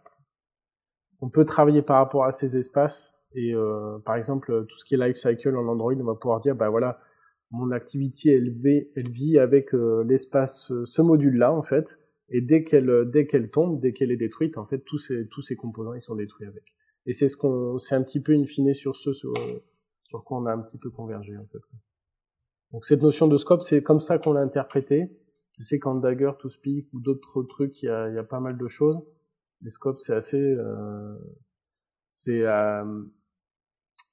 on 1.21 1.29
peut 1.29 1.45
travailler 1.45 1.81
par 1.81 1.97
rapport 1.97 2.25
à 2.25 2.31
ces 2.31 2.57
espaces 2.57 3.13
et 3.35 3.53
euh, 3.53 3.99
par 4.05 4.15
exemple 4.15 4.65
tout 4.67 4.77
ce 4.77 4.85
qui 4.85 4.95
est 4.95 4.97
life 4.97 5.17
cycle 5.17 5.55
en 5.55 5.67
Android, 5.67 5.93
on 5.93 6.03
va 6.03 6.15
pouvoir 6.15 6.39
dire 6.39 6.55
bah 6.55 6.69
voilà 6.69 6.99
mon 7.51 7.71
activité 7.71 8.33
elle, 8.33 8.51
vit, 8.51 8.87
elle 8.95 9.09
vit 9.09 9.39
avec 9.39 9.73
euh, 9.73 10.03
l'espace 10.07 10.71
ce 10.85 11.01
module 11.01 11.37
là 11.37 11.53
en 11.53 11.63
fait 11.63 11.99
et 12.29 12.41
dès 12.41 12.63
qu'elle 12.63 13.09
dès 13.11 13.25
qu'elle 13.27 13.49
tombe, 13.49 13.79
dès 13.79 13.93
qu'elle 13.93 14.11
est 14.11 14.17
détruite 14.17 14.57
en 14.57 14.65
fait 14.65 14.79
tous 14.79 14.99
ces 14.99 15.27
tous 15.29 15.41
ces 15.41 15.55
composants 15.55 15.93
ils 15.93 16.01
sont 16.01 16.15
détruits 16.15 16.47
avec. 16.47 16.63
Et 17.05 17.13
c'est 17.13 17.27
ce 17.27 17.37
qu'on 17.37 17.77
c'est 17.77 17.95
un 17.95 18.03
petit 18.03 18.21
peu 18.21 18.33
in 18.33 18.45
fine 18.45 18.73
sur 18.73 18.95
ce 18.95 19.13
sur, 19.13 19.33
sur 20.03 20.23
quoi 20.23 20.37
on 20.37 20.45
a 20.45 20.53
un 20.53 20.61
petit 20.61 20.77
peu 20.77 20.89
convergé 20.89 21.35
en 21.37 21.45
fait. 21.51 21.59
Donc 22.71 22.85
cette 22.85 23.01
notion 23.01 23.27
de 23.27 23.37
scope 23.37 23.63
c'est 23.63 23.81
comme 23.81 23.99
ça 23.99 24.19
qu'on 24.19 24.33
l'a 24.33 24.41
interprété. 24.41 25.09
Je 25.59 25.65
sais 25.65 25.77
qu'en 25.77 25.95
Dagger, 25.95 26.31
ToSpeak 26.39 26.87
ou 26.93 27.01
d'autres 27.01 27.43
trucs, 27.43 27.83
il 27.83 27.87
y 27.87 27.89
a, 27.89 28.07
il 28.07 28.15
y 28.15 28.17
a 28.17 28.23
pas 28.23 28.39
mal 28.39 28.57
de 28.57 28.67
choses. 28.69 28.97
Les 29.61 29.69
scopes, 29.69 29.99
c'est 29.99 30.13
assez, 30.13 30.41
euh, 30.41 31.15
c'est, 32.13 32.43
euh, 32.45 33.03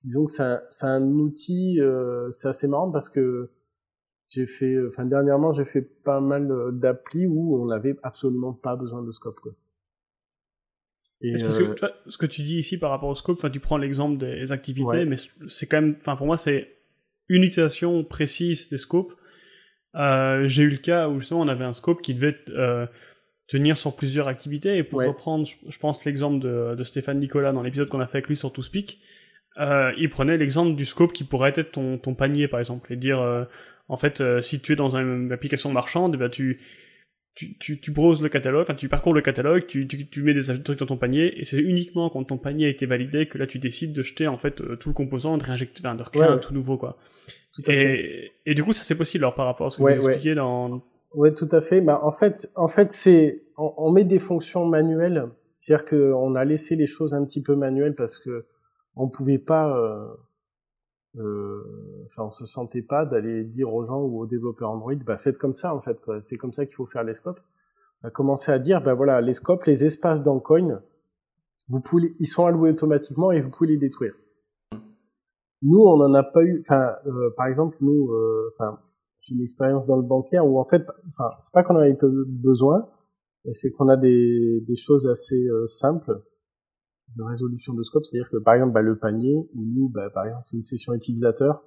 disons 0.05 0.25
que 0.25 0.31
c'est 0.31 0.87
un, 0.87 1.03
outil, 1.03 1.81
euh, 1.81 2.31
c'est 2.33 2.49
assez 2.49 2.67
marrant 2.67 2.91
parce 2.91 3.09
que 3.09 3.51
j'ai 4.29 4.47
fait, 4.47 4.77
enfin 4.89 5.05
dernièrement, 5.05 5.53
j'ai 5.53 5.65
fait 5.65 5.83
pas 5.83 6.21
mal 6.21 6.49
d'applis 6.73 7.27
où 7.27 7.63
on 7.63 7.67
n'avait 7.67 7.97
absolument 8.03 8.53
pas 8.53 8.75
besoin 8.75 9.03
de 9.03 9.13
scope. 9.13 9.39
Quoi. 9.41 9.53
Et 11.21 11.33
parce 11.41 11.57
que 11.57 11.75
tu 11.75 11.81
vois, 11.81 11.93
ce 12.09 12.19
que 12.19 12.27
tu 12.27 12.43
dis 12.43 12.59
ici 12.59 12.79
par 12.79 12.91
rapport 12.91 13.09
au 13.09 13.15
scope, 13.15 13.39
enfin 13.39 13.51
tu 13.51 13.61
prends 13.61 13.79
l'exemple 13.79 14.19
des 14.19 14.51
activités, 14.53 14.89
ouais. 14.89 15.05
mais 15.05 15.17
c'est 15.49 15.67
quand 15.67 15.81
même, 15.81 15.97
enfin 16.01 16.17
pour 16.17 16.27
moi 16.27 16.37
c'est 16.37 16.77
une 17.29 17.45
utilisation 17.45 18.05
précise 18.05 18.69
des 18.69 18.77
scopes 18.77 19.15
euh, 19.97 20.47
j'ai 20.47 20.65
eu 20.65 20.69
le 20.69 20.77
cas 20.77 21.09
où 21.09 21.21
justement 21.21 21.41
on 21.41 21.49
avait 21.49 21.65
un 21.65 21.73
scope 21.73 22.03
qui 22.03 22.15
devait 22.15 22.37
euh, 22.49 22.87
tenir 23.49 23.77
sur 23.77 23.95
plusieurs 23.95 24.29
activités. 24.29 24.77
Et 24.77 24.83
pour 24.83 24.99
ouais. 24.99 25.07
reprendre, 25.07 25.47
je, 25.47 25.79
pense 25.79 26.05
l'exemple 26.05 26.41
de, 26.41 26.75
de, 26.75 26.85
Stéphane 26.85 27.19
Nicolas 27.19 27.53
dans 27.53 27.63
l'épisode 27.63 27.89
qu'on 27.89 28.01
a 28.01 28.07
fait 28.07 28.19
avec 28.19 28.29
lui 28.29 28.37
sur 28.37 28.53
ToSpeak, 28.53 28.99
euh, 29.59 29.93
il 29.99 30.11
prenait 30.11 30.37
l'exemple 30.37 30.77
du 30.77 30.85
scope 30.85 31.13
qui 31.13 31.25
pourrait 31.25 31.55
être 31.57 31.73
ton, 31.73 31.99
ton 31.99 32.15
panier 32.15 32.47
par 32.47 32.61
exemple 32.61 32.93
et 32.93 32.97
dire 32.97 33.21
euh, 33.21 33.45
en 33.89 33.97
fait 33.97 34.21
euh, 34.21 34.43
si 34.43 34.61
tu 34.61 34.73
es 34.73 34.77
dans 34.77 34.97
une 34.97 35.33
application 35.33 35.73
marchande, 35.73 36.15
eh 36.15 36.19
ben 36.19 36.29
tu 36.29 36.61
tu, 37.35 37.57
tu, 37.59 37.79
tu 37.79 37.91
browses 37.91 38.23
le 38.23 38.31
catalogue, 38.31 38.63
enfin 38.63 38.75
tu 38.75 38.89
parcours 38.89 39.13
le 39.13 39.21
catalogue, 39.21 39.67
tu, 39.67 39.87
tu, 39.87 40.09
tu 40.09 40.23
mets 40.23 40.33
des 40.33 40.63
trucs 40.63 40.79
dans 40.79 40.87
ton 40.87 40.97
panier, 40.97 41.39
et 41.39 41.45
c'est 41.45 41.59
uniquement 41.59 42.09
quand 42.09 42.25
ton 42.25 42.39
panier 42.39 42.67
a 42.67 42.69
été 42.71 42.87
validé 42.87 43.27
que 43.27 43.37
là 43.37 43.47
tu 43.47 43.59
décides 43.59 43.93
de 43.93 44.03
jeter 44.03 44.27
en 44.27 44.39
fait 44.39 44.55
tout 44.79 44.89
le 44.89 44.95
composant, 44.95 45.37
de 45.37 45.45
réinjecter, 45.45 45.81
enfin, 45.85 45.95
de 45.95 46.03
recréer 46.03 46.23
ouais. 46.23 46.29
un 46.29 46.39
tout 46.39 46.55
nouveau 46.55 46.79
quoi. 46.79 46.99
Et, 47.69 48.33
et, 48.45 48.55
du 48.55 48.63
coup, 48.63 48.73
ça 48.73 48.85
c'est 48.85 48.95
possible 48.95 49.25
alors 49.25 49.35
par 49.35 49.47
rapport 49.47 49.69
à 49.69 49.71
ce 49.71 49.79
que 49.79 49.83
ouais, 49.83 49.97
vous 49.97 50.09
expliquiez 50.09 50.35
dans. 50.35 50.83
Ouais, 51.15 51.33
tout 51.33 51.49
à 51.53 51.61
fait. 51.61 51.81
Bah, 51.81 52.01
en 52.03 52.13
fait, 52.13 52.51
en 52.55 52.69
fait, 52.69 52.93
c'est 52.93 53.45
on, 53.57 53.73
on, 53.77 53.91
met 53.91 54.05
des 54.05 54.19
fonctions 54.19 54.67
manuelles, 54.67 55.31
c'est-à-dire 55.61 55.87
qu'on 55.87 56.35
a 56.35 56.45
laissé 56.45 56.77
les 56.77 56.87
choses 56.87 57.15
un 57.15 57.25
petit 57.25 57.43
peu 57.43 57.55
manuelles 57.57 57.95
parce 57.95 58.19
que 58.19 58.47
on 58.97 59.09
pouvait 59.09 59.39
pas, 59.39 59.77
euh, 59.79 60.07
euh, 61.19 61.63
enfin, 62.07 62.25
on 62.25 62.31
se 62.31 62.47
sentait 62.47 62.83
pas 62.83 63.05
d'aller 63.07 63.45
dire 63.45 63.73
aux 63.73 63.85
gens 63.85 64.03
ou 64.03 64.21
aux 64.21 64.27
développeurs 64.27 64.71
Android, 64.71 64.95
bah 64.95 65.17
faites 65.17 65.39
comme 65.39 65.55
ça 65.55 65.75
en 65.75 65.81
fait. 65.81 65.99
C'est 66.21 66.37
comme 66.37 66.53
ça 66.53 66.67
qu'il 66.67 66.75
faut 66.77 66.87
faire 66.87 67.05
les 67.05 67.15
scopes. 67.15 67.41
On 68.03 68.09
a 68.09 68.11
commencé 68.11 68.53
à 68.53 68.59
dire, 68.59 68.83
bah 68.83 68.95
voilà, 68.95 69.21
les 69.21 69.33
scopes, 69.33 69.65
les 69.65 69.85
espaces 69.85 70.23
dans 70.23 70.39
Coin, 70.41 70.83
vous 71.69 71.81
pouvez, 71.81 72.15
ils 72.21 72.27
sont 72.27 72.47
alloués 72.47 72.71
automatiquement 72.71 73.33
et 73.33 73.41
vous 73.41 73.51
pouvez 73.51 73.71
les 73.71 73.79
détruire. 73.79 74.15
Nous, 75.63 75.81
on 75.81 75.97
n'en 75.97 76.15
a 76.15 76.23
pas 76.23 76.45
eu. 76.45 76.61
Enfin, 76.61 76.95
euh, 77.07 77.31
par 77.37 77.47
exemple, 77.47 77.77
nous, 77.81 78.13
euh, 78.13 78.55
enfin, 78.55 78.79
une 79.29 79.43
expérience 79.43 79.87
dans 79.87 79.97
le 79.97 80.03
bancaire 80.03 80.47
où 80.47 80.59
en 80.59 80.65
fait, 80.65 80.83
enfin, 81.09 81.31
c'est 81.41 81.53
pas 81.53 81.63
qu'on 81.63 81.77
en 81.77 81.81
avait 81.81 81.97
besoin, 82.03 82.89
c'est 83.53 83.71
qu'on 83.73 83.89
a 83.89 83.97
des, 83.97 84.61
des 84.67 84.77
choses 84.77 85.07
assez 85.07 85.47
euh, 85.49 85.67
simples 85.67 86.23
de 87.17 87.23
résolution 87.23 87.73
de 87.75 87.83
scope, 87.83 88.05
c'est-à-dire 88.05 88.31
que 88.31 88.39
par 88.39 88.55
exemple, 88.55 88.73
bah, 88.73 88.83
le 88.83 88.99
panier, 88.99 89.49
où 89.55 89.65
nous, 89.65 89.89
bah, 89.89 90.11
par 90.11 90.27
exemple, 90.27 90.43
c'est 90.47 90.57
une 90.57 90.65
session 90.65 90.93
utilisateur, 90.95 91.63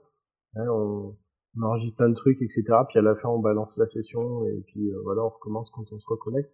hein, 0.56 0.68
on, 0.70 1.16
on, 1.58 1.62
enregistre 1.62 1.98
plein 1.98 2.10
de 2.10 2.16
trucs, 2.16 2.42
etc. 2.42 2.64
Puis 2.88 3.00
à 3.00 3.02
la 3.02 3.16
fin, 3.16 3.30
on 3.30 3.40
balance 3.40 3.78
la 3.78 3.86
session 3.86 4.46
et 4.46 4.62
puis 4.68 4.92
euh, 4.92 5.00
voilà, 5.04 5.24
on 5.24 5.30
recommence 5.30 5.70
quand 5.72 5.86
on 5.92 6.00
se 6.00 6.08
reconnecte. 6.08 6.52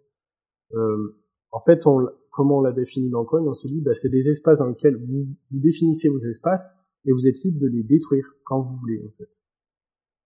Euh, 0.73 1.15
en 1.51 1.61
fait, 1.61 1.85
on, 1.87 2.07
comment 2.31 2.59
on 2.59 2.61
l'a 2.61 2.73
défini 2.73 3.09
dans 3.09 3.25
Coin 3.25 3.41
On 3.41 3.53
s'est 3.53 3.69
dit, 3.69 3.81
bah, 3.81 3.95
c'est 3.95 4.09
des 4.09 4.29
espaces 4.29 4.59
dans 4.59 4.67
lesquels 4.67 4.97
vous, 4.97 5.25
vous 5.51 5.59
définissez 5.59 6.09
vos 6.09 6.19
espaces 6.19 6.75
et 7.05 7.11
vous 7.11 7.27
êtes 7.27 7.37
libre 7.43 7.59
de 7.61 7.67
les 7.67 7.83
détruire 7.83 8.25
quand 8.43 8.61
vous 8.61 8.77
voulez 8.77 9.01
en 9.05 9.11
fait. 9.17 9.29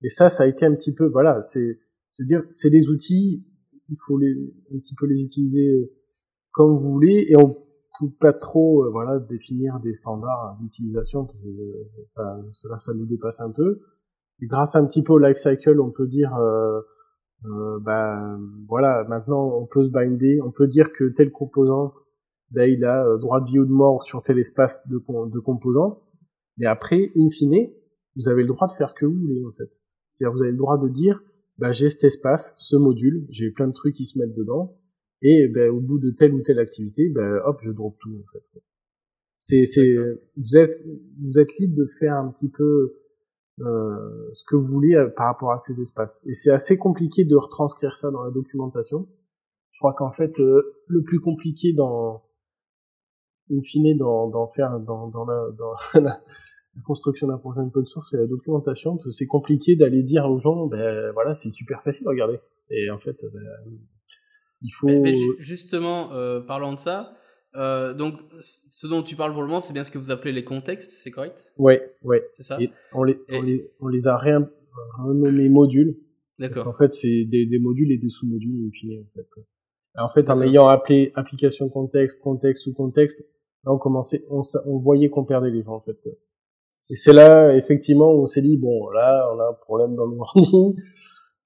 Et 0.02 0.08
ça, 0.08 0.28
ça 0.28 0.44
a 0.44 0.46
été 0.46 0.64
un 0.64 0.74
petit 0.74 0.92
peu, 0.92 1.08
voilà, 1.08 1.42
c'est, 1.42 1.78
se 2.10 2.22
dire, 2.22 2.42
c'est 2.50 2.70
des 2.70 2.88
outils, 2.88 3.44
il 3.88 3.96
faut 4.06 4.18
les, 4.18 4.34
un 4.74 4.78
petit 4.78 4.94
peu 4.94 5.06
les 5.06 5.22
utiliser 5.22 5.90
comme 6.52 6.78
vous 6.78 6.92
voulez, 6.92 7.26
et 7.28 7.36
on 7.36 7.54
peut 8.00 8.12
pas 8.20 8.32
trop, 8.32 8.84
euh, 8.84 8.90
voilà, 8.90 9.18
définir 9.18 9.80
des 9.80 9.94
standards 9.94 10.56
d'utilisation, 10.60 11.24
parce 11.24 11.38
que 11.38 11.48
enfin, 12.16 12.42
ça, 12.52 12.78
ça 12.78 12.94
nous 12.94 13.06
dépasse 13.06 13.40
un 13.40 13.50
peu. 13.50 13.80
Grâce 14.42 14.76
un 14.76 14.86
petit 14.86 15.02
peu 15.02 15.14
au 15.14 15.18
life 15.18 15.36
cycle, 15.36 15.80
on 15.80 15.90
peut 15.90 16.06
dire, 16.06 16.34
euh, 16.36 16.80
euh, 17.46 17.78
ben 17.80 18.40
voilà, 18.68 19.04
maintenant 19.08 19.46
on 19.60 19.66
peut 19.66 19.84
se 19.84 19.90
binder, 19.90 20.40
on 20.42 20.52
peut 20.52 20.68
dire 20.68 20.92
que 20.92 21.08
tel 21.08 21.32
composant, 21.32 21.92
ben, 22.50 22.70
il 22.70 22.84
a 22.84 23.16
droit 23.18 23.40
de 23.40 23.46
vie 23.46 23.58
ou 23.58 23.66
de 23.66 23.72
mort 23.72 24.02
sur 24.04 24.22
tel 24.22 24.38
espace 24.38 24.88
de, 24.88 24.98
de 24.98 25.38
composants 25.40 26.02
mais 26.58 26.66
après, 26.66 27.12
in 27.16 27.30
fine, 27.30 27.70
vous 28.16 28.28
avez 28.28 28.42
le 28.42 28.48
droit 28.48 28.66
de 28.66 28.72
faire 28.72 28.90
ce 28.90 28.94
que 28.94 29.06
vous 29.06 29.18
voulez, 29.18 29.44
en 29.46 29.52
fait. 29.52 29.70
C'est-à-dire, 30.18 30.32
vous 30.34 30.42
avez 30.42 30.52
le 30.52 30.58
droit 30.58 30.78
de 30.78 30.88
dire, 30.88 31.22
bah, 31.58 31.72
j'ai 31.72 31.90
cet 31.90 32.04
espace, 32.04 32.54
ce 32.56 32.76
module, 32.76 33.26
j'ai 33.30 33.50
plein 33.50 33.68
de 33.68 33.72
trucs 33.72 33.94
qui 33.94 34.06
se 34.06 34.18
mettent 34.18 34.34
dedans, 34.34 34.76
et 35.22 35.48
ben, 35.48 35.70
au 35.70 35.80
bout 35.80 35.98
de 35.98 36.10
telle 36.10 36.32
ou 36.34 36.42
telle 36.42 36.58
activité, 36.58 37.08
ben, 37.08 37.40
hop, 37.44 37.58
je 37.60 37.70
drop 37.72 37.96
tout, 37.98 38.14
en 38.14 38.32
fait. 38.32 38.60
C'est, 39.38 39.64
c'est, 39.64 39.94
vous 40.36 40.56
êtes, 40.56 40.80
vous 41.20 41.38
êtes 41.38 41.56
libre 41.58 41.76
de 41.76 41.86
faire 41.98 42.14
un 42.16 42.30
petit 42.30 42.48
peu 42.48 42.94
euh, 43.60 44.30
ce 44.34 44.44
que 44.44 44.56
vous 44.56 44.66
voulez 44.66 44.94
euh, 44.94 45.08
par 45.08 45.26
rapport 45.26 45.52
à 45.52 45.58
ces 45.58 45.80
espaces. 45.80 46.22
Et 46.26 46.34
c'est 46.34 46.50
assez 46.50 46.78
compliqué 46.78 47.24
de 47.24 47.34
retranscrire 47.34 47.94
ça 47.96 48.10
dans 48.10 48.22
la 48.22 48.30
documentation. 48.30 49.08
Je 49.72 49.80
crois 49.80 49.94
qu'en 49.94 50.12
fait, 50.12 50.38
euh, 50.40 50.76
le 50.86 51.02
plus 51.02 51.20
compliqué 51.20 51.72
dans, 51.72 52.22
in 53.50 53.60
fine, 53.62 53.96
dans, 53.96 54.28
dans 54.28 54.48
faire, 54.48 54.78
dans, 54.80 55.08
dans 55.08 55.24
la, 55.24 55.50
dans 55.56 55.74
la, 56.00 56.20
la 56.76 56.82
construction 56.82 57.26
d'un 57.26 57.38
projet 57.38 57.60
open 57.60 57.86
source 57.86 58.14
et 58.14 58.16
la 58.16 58.26
documentation, 58.26 58.98
c'est 58.98 59.26
compliqué 59.26 59.76
d'aller 59.76 60.02
dire 60.02 60.30
aux 60.30 60.38
gens, 60.38 60.66
ben 60.66 61.10
voilà, 61.12 61.34
c'est 61.34 61.50
super 61.50 61.82
facile, 61.82 62.06
regardez. 62.06 62.38
Et 62.70 62.90
en 62.90 62.98
fait, 62.98 63.16
ben, 63.32 63.42
il 64.62 64.70
faut. 64.70 64.86
Mais, 64.86 65.00
mais 65.00 65.14
justement, 65.38 66.12
euh, 66.12 66.40
parlant 66.40 66.72
de 66.72 66.78
ça, 66.78 67.14
euh, 67.56 67.94
donc 67.94 68.20
ce 68.40 68.86
dont 68.86 69.02
tu 69.02 69.16
parles 69.16 69.32
pour 69.32 69.42
le 69.42 69.48
moment, 69.48 69.60
c'est 69.60 69.72
bien 69.72 69.84
ce 69.84 69.90
que 69.90 69.98
vous 69.98 70.10
appelez 70.10 70.32
les 70.32 70.44
contextes, 70.44 70.92
c'est 70.92 71.10
correct? 71.10 71.50
Ouais, 71.56 71.94
ouais. 72.02 72.28
C'est 72.36 72.42
ça? 72.42 72.60
Et 72.60 72.70
on 72.92 73.04
les, 73.04 73.18
et... 73.28 73.38
on 73.38 73.42
les, 73.42 73.70
on 73.80 73.88
les 73.88 74.08
a 74.08 74.18
renommés 74.98 75.48
modules. 75.48 75.98
D'accord. 76.38 76.64
Parce 76.64 76.66
qu'en 76.66 76.84
fait, 76.84 76.92
c'est 76.92 77.24
des, 77.24 77.46
des, 77.46 77.58
modules 77.58 77.90
et 77.90 77.98
des 77.98 78.10
sous-modules 78.10 78.66
in 78.66 78.70
fine, 78.70 79.00
en 79.00 79.10
fait. 79.12 79.26
En 79.96 80.08
fait, 80.08 80.30
en 80.30 80.40
ayant 80.40 80.68
appelé 80.68 81.10
application 81.16 81.68
contexte, 81.68 82.20
contexte 82.20 82.66
ou 82.68 82.72
contexte, 82.72 83.24
là 83.64 83.72
on 83.72 83.78
commençait, 83.78 84.24
on, 84.30 84.42
on 84.66 84.78
voyait 84.78 85.10
qu'on 85.10 85.24
perdait 85.24 85.50
les 85.50 85.62
gens 85.62 85.74
en 85.74 85.80
fait. 85.80 85.98
Et 86.90 86.96
c'est 86.96 87.12
là, 87.12 87.54
effectivement, 87.54 88.12
où 88.12 88.22
on 88.22 88.26
s'est 88.26 88.42
dit, 88.42 88.56
bon, 88.56 88.88
là, 88.90 89.30
on 89.34 89.38
a 89.40 89.48
un 89.50 89.54
problème 89.54 89.94
dans 89.94 90.06
le 90.06 90.16
warning. 90.16 90.74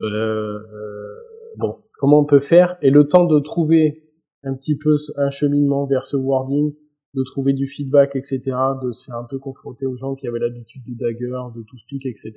Euh, 0.03 0.09
euh, 0.09 1.15
bon, 1.59 1.77
comment 1.99 2.21
on 2.21 2.25
peut 2.25 2.41
faire? 2.41 2.77
Et 2.83 2.91
le 2.91 3.07
temps 3.07 3.25
de 3.25 3.39
trouver 3.39 4.03
un 4.43 4.55
petit 4.55 4.77
peu 4.77 4.97
un 5.17 5.31
cheminement 5.31 5.87
vers 5.87 6.07
ce 6.07 6.17
wording, 6.17 6.75
de 7.15 7.23
trouver 7.25 7.53
du 7.53 7.67
feedback, 7.67 8.17
etc., 8.17 8.41
de 8.83 8.91
se 8.91 9.05
faire 9.05 9.17
un 9.17 9.27
peu 9.29 9.39
confronter 9.39 9.87
aux 9.87 9.97
gens 9.97 10.15
qui 10.15 10.27
avaient 10.27 10.39
l'habitude 10.39 10.83
de 10.87 10.95
Dagger, 10.95 11.55
de 11.55 11.63
ToSpeak, 11.63 12.07
etc. 12.07 12.33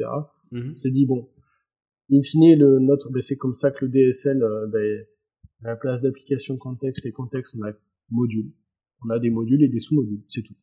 Mm-hmm. 0.51 0.73
On 0.73 0.75
s'est 0.75 0.91
dit, 0.91 1.05
bon, 1.05 1.29
in 2.11 2.21
fine, 2.21 2.59
le, 2.59 2.79
notre, 2.79 3.09
ben, 3.09 3.21
c'est 3.21 3.37
comme 3.37 3.55
ça 3.55 3.71
que 3.71 3.85
le 3.85 3.89
DSL, 3.89 4.43
euh, 4.43 4.67
ben, 4.67 5.05
à 5.63 5.69
la 5.69 5.75
place 5.75 6.01
d'application 6.01 6.57
contexte 6.57 7.05
et 7.05 7.11
contexte, 7.11 7.55
on 7.57 7.65
a 7.65 7.71
module. 8.11 8.51
On 9.03 9.09
a 9.09 9.19
des 9.19 9.29
modules 9.29 9.63
et 9.63 9.67
des 9.67 9.79
sous-modules, 9.79 10.23
c'est 10.29 10.43
tout. 10.43 10.55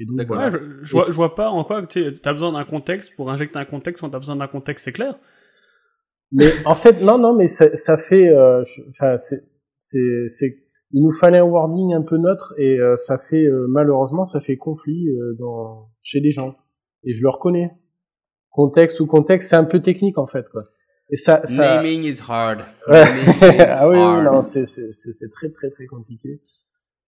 Et 0.00 0.06
donc, 0.06 0.20
voilà. 0.26 0.46
Ouais, 0.46 0.50
je, 0.50 0.84
je, 0.84 0.92
vois, 0.92 1.04
je, 1.06 1.12
vois, 1.12 1.34
pas 1.36 1.50
en 1.50 1.62
quoi 1.62 1.86
tu 1.86 2.20
as 2.24 2.32
besoin 2.32 2.52
d'un 2.52 2.64
contexte 2.64 3.14
pour 3.14 3.30
injecter 3.30 3.58
un 3.58 3.64
contexte 3.64 4.00
quand 4.00 4.10
tu 4.10 4.16
as 4.16 4.18
besoin 4.18 4.36
d'un 4.36 4.48
contexte, 4.48 4.84
c'est 4.86 4.92
clair. 4.92 5.18
Mais 6.32 6.50
en 6.64 6.74
fait, 6.74 7.02
non, 7.02 7.18
non, 7.18 7.34
mais 7.34 7.46
ça, 7.46 7.74
ça 7.76 7.96
fait, 7.96 8.30
enfin, 8.88 9.14
euh, 9.14 9.16
c'est, 9.16 10.28
c'est, 10.28 10.56
il 10.92 11.02
nous 11.02 11.12
fallait 11.12 11.38
un 11.38 11.44
wording 11.44 11.94
un 11.94 12.02
peu 12.02 12.16
neutre 12.16 12.54
et 12.58 12.78
euh, 12.78 12.96
ça 12.96 13.16
fait, 13.16 13.44
euh, 13.44 13.66
malheureusement, 13.68 14.24
ça 14.24 14.40
fait 14.40 14.56
conflit 14.56 15.08
euh, 15.08 15.36
dans, 15.38 15.88
chez 16.02 16.20
les 16.20 16.32
gens. 16.32 16.54
Et 17.04 17.14
je 17.14 17.22
le 17.22 17.28
reconnais. 17.28 17.70
Contexte 18.50 18.98
ou 19.00 19.06
contexte, 19.06 19.50
c'est 19.50 19.56
un 19.56 19.64
peu 19.64 19.80
technique 19.80 20.18
en 20.18 20.26
fait, 20.26 20.48
quoi. 20.50 20.64
Et 21.10 21.16
ça, 21.16 21.40
ça... 21.44 21.76
Naming 21.76 22.04
is 22.04 22.20
hard. 22.28 22.60
Naming 22.88 23.28
is 23.28 23.62
ah 23.68 23.88
oui, 23.88 23.98
hard. 23.98 24.24
non, 24.24 24.40
c'est, 24.42 24.66
c'est, 24.66 24.92
c'est 24.92 25.30
très, 25.30 25.50
très, 25.50 25.70
très 25.70 25.86
compliqué. 25.86 26.40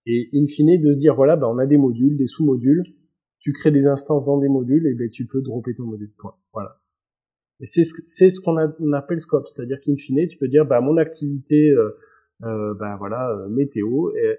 Et 0.07 0.29
in 0.35 0.47
fine, 0.47 0.81
de 0.81 0.93
se 0.93 0.99
dire, 0.99 1.15
voilà, 1.15 1.37
bah, 1.37 1.49
on 1.49 1.59
a 1.59 1.67
des 1.67 1.77
modules, 1.77 2.17
des 2.17 2.27
sous-modules, 2.27 2.85
tu 3.39 3.53
crées 3.53 3.71
des 3.71 3.87
instances 3.87 4.25
dans 4.25 4.39
des 4.39 4.49
modules, 4.49 4.87
et 4.87 4.95
ben 4.95 5.11
tu 5.11 5.27
peux 5.27 5.43
dropper 5.43 5.75
ton 5.75 5.85
module. 5.85 6.11
Point. 6.19 6.35
Voilà. 6.53 6.81
Et 7.61 7.67
c'est 7.67 7.85
ce, 7.85 7.95
c'est 8.07 8.29
ce 8.29 8.41
qu'on 8.41 8.57
on 8.57 8.93
appelle 8.93 9.21
scope, 9.21 9.47
c'est-à-dire 9.49 9.81
qu'in 9.81 9.97
fine, 9.97 10.27
tu 10.29 10.39
peux 10.39 10.49
dire, 10.49 10.65
bah, 10.67 10.81
mon 10.81 10.97
activité, 10.97 11.73
euh, 12.45 12.75
ben 12.75 12.97
voilà, 12.97 13.31
euh, 13.31 13.49
météo. 13.49 14.11
Et 14.17 14.37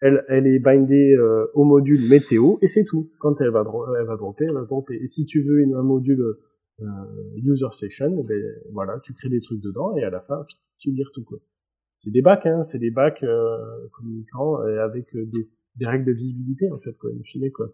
elle, 0.00 0.24
elle 0.28 0.46
est 0.46 0.58
bindée 0.58 1.14
euh, 1.14 1.46
au 1.54 1.64
module 1.64 2.08
météo 2.08 2.56
et 2.62 2.68
c'est 2.68 2.84
tout. 2.84 3.10
Quand 3.18 3.40
elle 3.40 3.50
va, 3.50 3.64
elle 3.98 4.06
va 4.06 4.16
dropper, 4.16 4.46
elle 4.46 4.54
va 4.54 4.64
dropper. 4.64 4.98
Et 5.00 5.06
si 5.06 5.26
tu 5.26 5.42
veux 5.42 5.62
un 5.62 5.82
module 5.82 6.22
user 7.36 7.66
session, 7.72 8.24
ben 8.24 8.42
voilà, 8.72 8.98
tu 9.04 9.12
crées 9.12 9.28
des 9.28 9.40
trucs 9.40 9.60
dedans 9.60 9.94
et 9.96 10.02
à 10.02 10.10
la 10.10 10.20
fin, 10.20 10.44
tu 10.78 10.90
lires 10.90 11.10
tout 11.14 11.22
quoi. 11.22 11.38
C'est 12.04 12.10
des 12.10 12.20
bacs, 12.20 12.46
hein, 12.46 12.64
c'est 12.64 12.80
des 12.80 12.90
bacs 12.90 13.22
euh, 13.22 13.56
communicants 13.92 14.66
et 14.66 14.76
avec 14.76 15.14
euh, 15.14 15.24
des, 15.26 15.48
des 15.76 15.86
règles 15.86 16.04
de 16.06 16.10
visibilité 16.12 16.68
en 16.72 16.80
fait 16.80 16.94
quoi, 16.98 17.10
in 17.10 17.22
fine 17.24 17.48
quoi. 17.52 17.68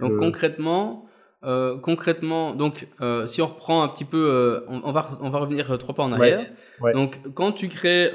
Donc 0.00 0.12
euh, 0.12 0.16
concrètement, 0.18 1.06
euh, 1.42 1.76
concrètement, 1.78 2.54
donc 2.54 2.86
si 3.26 3.42
on 3.42 3.46
reprend 3.46 3.82
un 3.82 3.88
petit 3.88 4.04
peu, 4.04 4.64
on, 4.68 4.82
on 4.84 4.92
va 4.92 5.18
on 5.20 5.30
va 5.30 5.40
revenir 5.40 5.76
trois 5.78 5.96
pas 5.96 6.04
en 6.04 6.12
arrière. 6.12 6.48
ouais. 6.80 6.92
Donc 6.92 7.18
quand 7.34 7.50
tu 7.50 7.66
crées, 7.66 8.10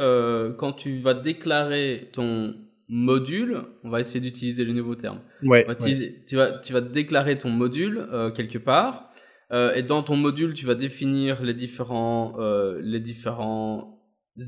quand 0.58 0.72
tu 0.72 1.00
vas 1.02 1.14
déclarer 1.14 2.10
ton 2.14 2.56
module, 2.88 3.64
on 3.84 3.90
va 3.90 4.00
essayer 4.00 4.22
d'utiliser 4.22 4.64
le 4.64 4.72
nouveau 4.72 4.96
terme. 4.96 5.20
ouais, 5.44 5.66
On 5.66 5.68
va 5.68 5.74
utiliser- 5.74 6.24
tu 6.26 6.38
vas 6.38 6.60
tu 6.60 6.72
vas 6.72 6.80
déclarer 6.80 7.38
ton 7.38 7.50
module 7.50 8.08
quelque 8.34 8.58
part, 8.58 9.12
et 9.52 9.84
dans 9.84 10.02
ton 10.02 10.16
module 10.16 10.54
tu 10.54 10.66
vas 10.66 10.76
définir 10.76 11.44
les 11.44 11.54
différents 11.54 12.38
les 12.80 13.02
différents 13.02 13.97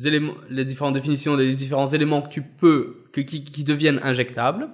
éléments, 0.07 0.33
les 0.49 0.65
différentes 0.65 0.93
définitions 0.93 1.35
des 1.37 1.55
différents 1.55 1.87
éléments 1.87 2.21
que 2.21 2.29
tu 2.29 2.41
peux 2.41 2.97
que 3.13 3.21
qui, 3.21 3.43
qui 3.43 3.63
deviennent 3.63 3.99
injectables. 4.03 4.69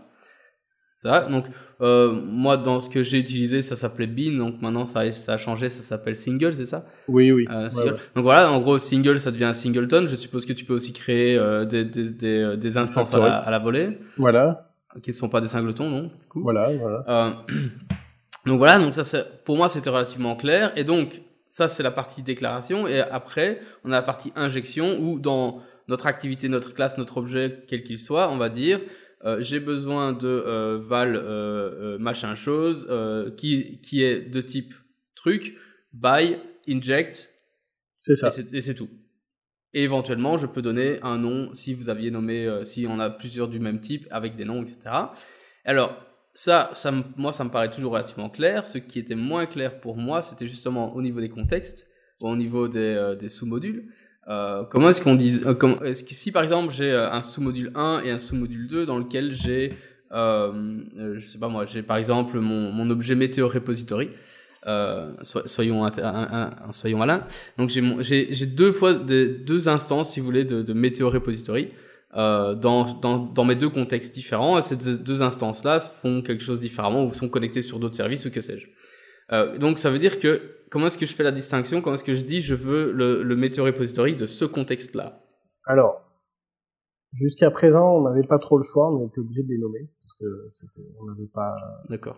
Ça 0.97 1.21
Donc, 1.29 1.45
euh, 1.81 2.11
moi, 2.25 2.55
dans 2.57 2.79
ce 2.79 2.89
que 2.89 3.03
j'ai 3.03 3.19
utilisé, 3.19 3.61
ça 3.61 3.75
s'appelait 3.75 4.07
Bean. 4.07 4.31
Donc, 4.37 4.61
maintenant, 4.61 4.85
ça, 4.85 5.01
a- 5.01 5.11
ça 5.11 5.33
a 5.33 5.37
changé, 5.37 5.67
ça 5.69 5.81
s'appelle 5.83 6.15
Single, 6.15 6.53
c'est 6.53 6.65
ça? 6.65 6.83
Oui, 7.09 7.31
oui. 7.33 7.45
Euh, 7.51 7.65
Ouais, 7.65 7.71
single. 7.71 7.91
ouais. 7.93 7.99
Donc, 8.15 8.23
voilà, 8.23 8.49
en 8.51 8.61
gros, 8.61 8.77
Single, 8.79 9.19
ça 9.19 9.29
devient 9.31 9.43
un 9.45 9.53
Singleton. 9.53 10.07
Je 10.07 10.15
suppose 10.15 10.45
que 10.45 10.53
tu 10.53 10.63
peux 10.63 10.73
aussi 10.73 10.93
créer 10.93 11.37
euh, 11.37 11.65
des, 11.65 11.83
des, 11.83 12.11
des, 12.11 12.27
euh, 12.39 12.55
des 12.55 12.77
instances 12.77 13.13
à 13.13 13.19
la, 13.19 13.35
à 13.39 13.51
la 13.51 13.59
volée, 13.59 13.99
Voilà, 14.17 14.71
qui 15.03 15.09
ne 15.09 15.15
sont 15.15 15.27
pas 15.27 15.41
des 15.41 15.49
singletons, 15.49 15.89
non 15.89 16.03
du 16.03 16.27
coup. 16.29 16.41
voilà, 16.41 16.69
voilà. 16.77 17.45
Donc 18.45 18.57
voilà, 18.59 18.77
donc 18.79 18.93
ça, 18.93 19.03
c'est- 19.03 19.43
pour 19.43 19.57
moi, 19.57 19.67
c'était 19.69 19.89
relativement 19.89 20.35
clair. 20.35 20.71
Et 20.77 20.83
donc, 20.83 21.19
ça, 21.55 21.69
c'est 21.69 21.83
la 21.83 21.91
partie 21.91 22.21
déclaration. 22.21 22.85
Et 22.85 22.99
après, 22.99 23.61
on 23.85 23.91
a 23.93 23.95
la 23.95 24.01
partie 24.01 24.33
injection 24.35 24.99
où 24.99 25.19
dans 25.19 25.61
notre 25.87 26.05
activité, 26.05 26.49
notre 26.49 26.73
classe, 26.73 26.97
notre 26.97 27.15
objet, 27.15 27.63
quel 27.69 27.85
qu'il 27.85 27.97
soit, 27.97 28.29
on 28.29 28.35
va 28.35 28.49
dire, 28.49 28.81
euh, 29.23 29.37
j'ai 29.39 29.61
besoin 29.61 30.11
de 30.11 30.27
euh, 30.27 30.77
val 30.81 31.15
euh, 31.15 31.97
machin 31.97 32.35
chose 32.35 32.91
qui, 33.37 33.79
qui 33.79 34.03
est 34.03 34.19
de 34.19 34.41
type 34.41 34.73
truc, 35.15 35.55
by, 35.93 36.35
inject, 36.67 37.29
C'est 38.01 38.17
ça. 38.17 38.27
et 38.51 38.61
c'est- 38.61 38.75
tout. 38.75 38.89
Et 39.73 39.83
éventuellement, 39.83 40.35
je 40.37 40.47
peux 40.47 40.61
donner 40.61 40.99
un 41.03 41.17
nom 41.17 41.53
si 41.53 41.73
vous 41.73 41.87
aviez 41.87 42.11
nommé, 42.11 42.65
si 42.65 42.85
on 42.89 42.99
a 42.99 43.09
plusieurs 43.09 43.47
du 43.47 43.61
même 43.61 43.79
type 43.79 44.05
avec 44.11 44.35
des 44.35 44.43
noms, 44.43 44.61
etc. 44.61 44.79
Alors, 45.63 46.04
ça, 46.35 46.69
ça 46.75 46.91
moi, 47.17 47.31
ça 47.33 47.43
me 47.43 47.49
paraît 47.49 47.71
toujours 47.71 47.93
relativement 47.93 48.29
clair. 48.29 48.65
Ce 48.65 48.77
qui 48.77 48.99
était 48.99 49.15
moins 49.15 49.45
clair 49.47 49.79
pour 49.79 49.97
moi, 49.97 50.21
c'était 50.21 50.45
justement 50.47 50.93
au 50.95 51.01
niveau 51.01 51.19
des 51.21 51.29
contextes, 51.29 51.87
au 52.19 52.35
niveau 52.35 52.67
des, 52.67 52.79
euh, 52.79 53.15
des 53.15 53.29
sous-modules. 53.29 53.85
Euh, 54.27 54.63
comment 54.69 54.89
est-ce 54.89 55.01
qu'on 55.01 55.15
dit, 55.15 55.41
euh, 55.45 55.79
est-ce 55.85 56.03
que 56.03 56.13
si 56.13 56.31
par 56.31 56.43
exemple 56.43 56.73
j'ai 56.73 56.91
euh, 56.91 57.11
un 57.11 57.21
sous-module 57.21 57.71
1 57.75 58.01
et 58.03 58.11
un 58.11 58.19
sous-module 58.19 58.67
2 58.67 58.85
dans 58.85 58.97
lequel 58.97 59.33
j'ai, 59.33 59.73
euh, 60.11 60.51
euh, 60.97 61.13
je 61.17 61.25
sais 61.25 61.37
pas 61.39 61.47
moi, 61.47 61.65
j'ai 61.65 61.83
par 61.83 61.97
exemple 61.97 62.39
mon, 62.39 62.71
mon 62.71 62.89
objet 62.89 63.15
météo 63.15 63.47
repository, 63.47 64.09
so- 65.23 65.45
soyons, 65.45 65.85
un- 65.85 66.49
soyons 66.71 66.97
malins. 66.97 67.23
Donc 67.57 67.69
j'ai 67.69 68.45
deux 68.47 68.71
fois 68.71 68.93
des, 68.95 69.27
deux 69.27 69.69
instances, 69.69 70.13
si 70.13 70.19
vous 70.19 70.25
voulez, 70.25 70.43
de, 70.43 70.61
de 70.63 70.73
météo 70.73 71.09
repository 71.09 71.69
euh, 72.15 72.55
dans, 72.55 72.85
dans, 72.99 73.17
dans 73.19 73.43
mes 73.43 73.55
deux 73.55 73.69
contextes 73.69 74.13
différents. 74.13 74.57
Et 74.57 74.61
ces 74.61 74.75
deux- 74.97 75.21
instances-là 75.21 75.79
font 75.79 76.21
quelque 76.21 76.43
chose 76.43 76.59
différemment 76.59 77.03
ou 77.05 77.13
sont 77.13 77.29
connectées 77.29 77.61
sur 77.61 77.79
d'autres 77.79 77.95
services 77.95 78.25
ou 78.25 78.31
que 78.31 78.41
sais-je. 78.41 78.67
Euh, 79.31 79.57
donc 79.57 79.79
ça 79.79 79.89
veut 79.89 79.99
dire 79.99 80.19
que 80.19 80.41
comment 80.69 80.87
est-ce 80.87 80.97
que 80.97 81.05
je 81.05 81.15
fais 81.15 81.23
la 81.23 81.31
distinction 81.31 81.81
Comment 81.81 81.95
est-ce 81.95 82.03
que 82.03 82.13
je 82.13 82.23
dis 82.23 82.41
je 82.41 82.53
veux 82.55 82.91
le, 82.91 83.23
le 83.23 83.35
météo 83.35 83.63
repository 83.65 84.15
de 84.15 84.27
ce 84.27 84.45
contexte-là? 84.45 85.23
Alors, 85.65 86.01
jusqu'à 87.11 87.49
présent, 87.49 87.95
on 87.97 88.01
n'avait 88.03 88.27
pas 88.27 88.37
trop 88.39 88.57
le 88.57 88.63
choix, 88.63 88.93
on 88.95 89.07
était 89.07 89.19
obligé 89.19 89.41
de 89.43 89.49
les 89.49 89.57
nommer 89.57 89.89
parce 90.01 90.13
que 90.19 90.65
on 91.01 91.05
n'avait 91.05 91.29
pas, 91.33 91.55
D'accord. 91.89 92.17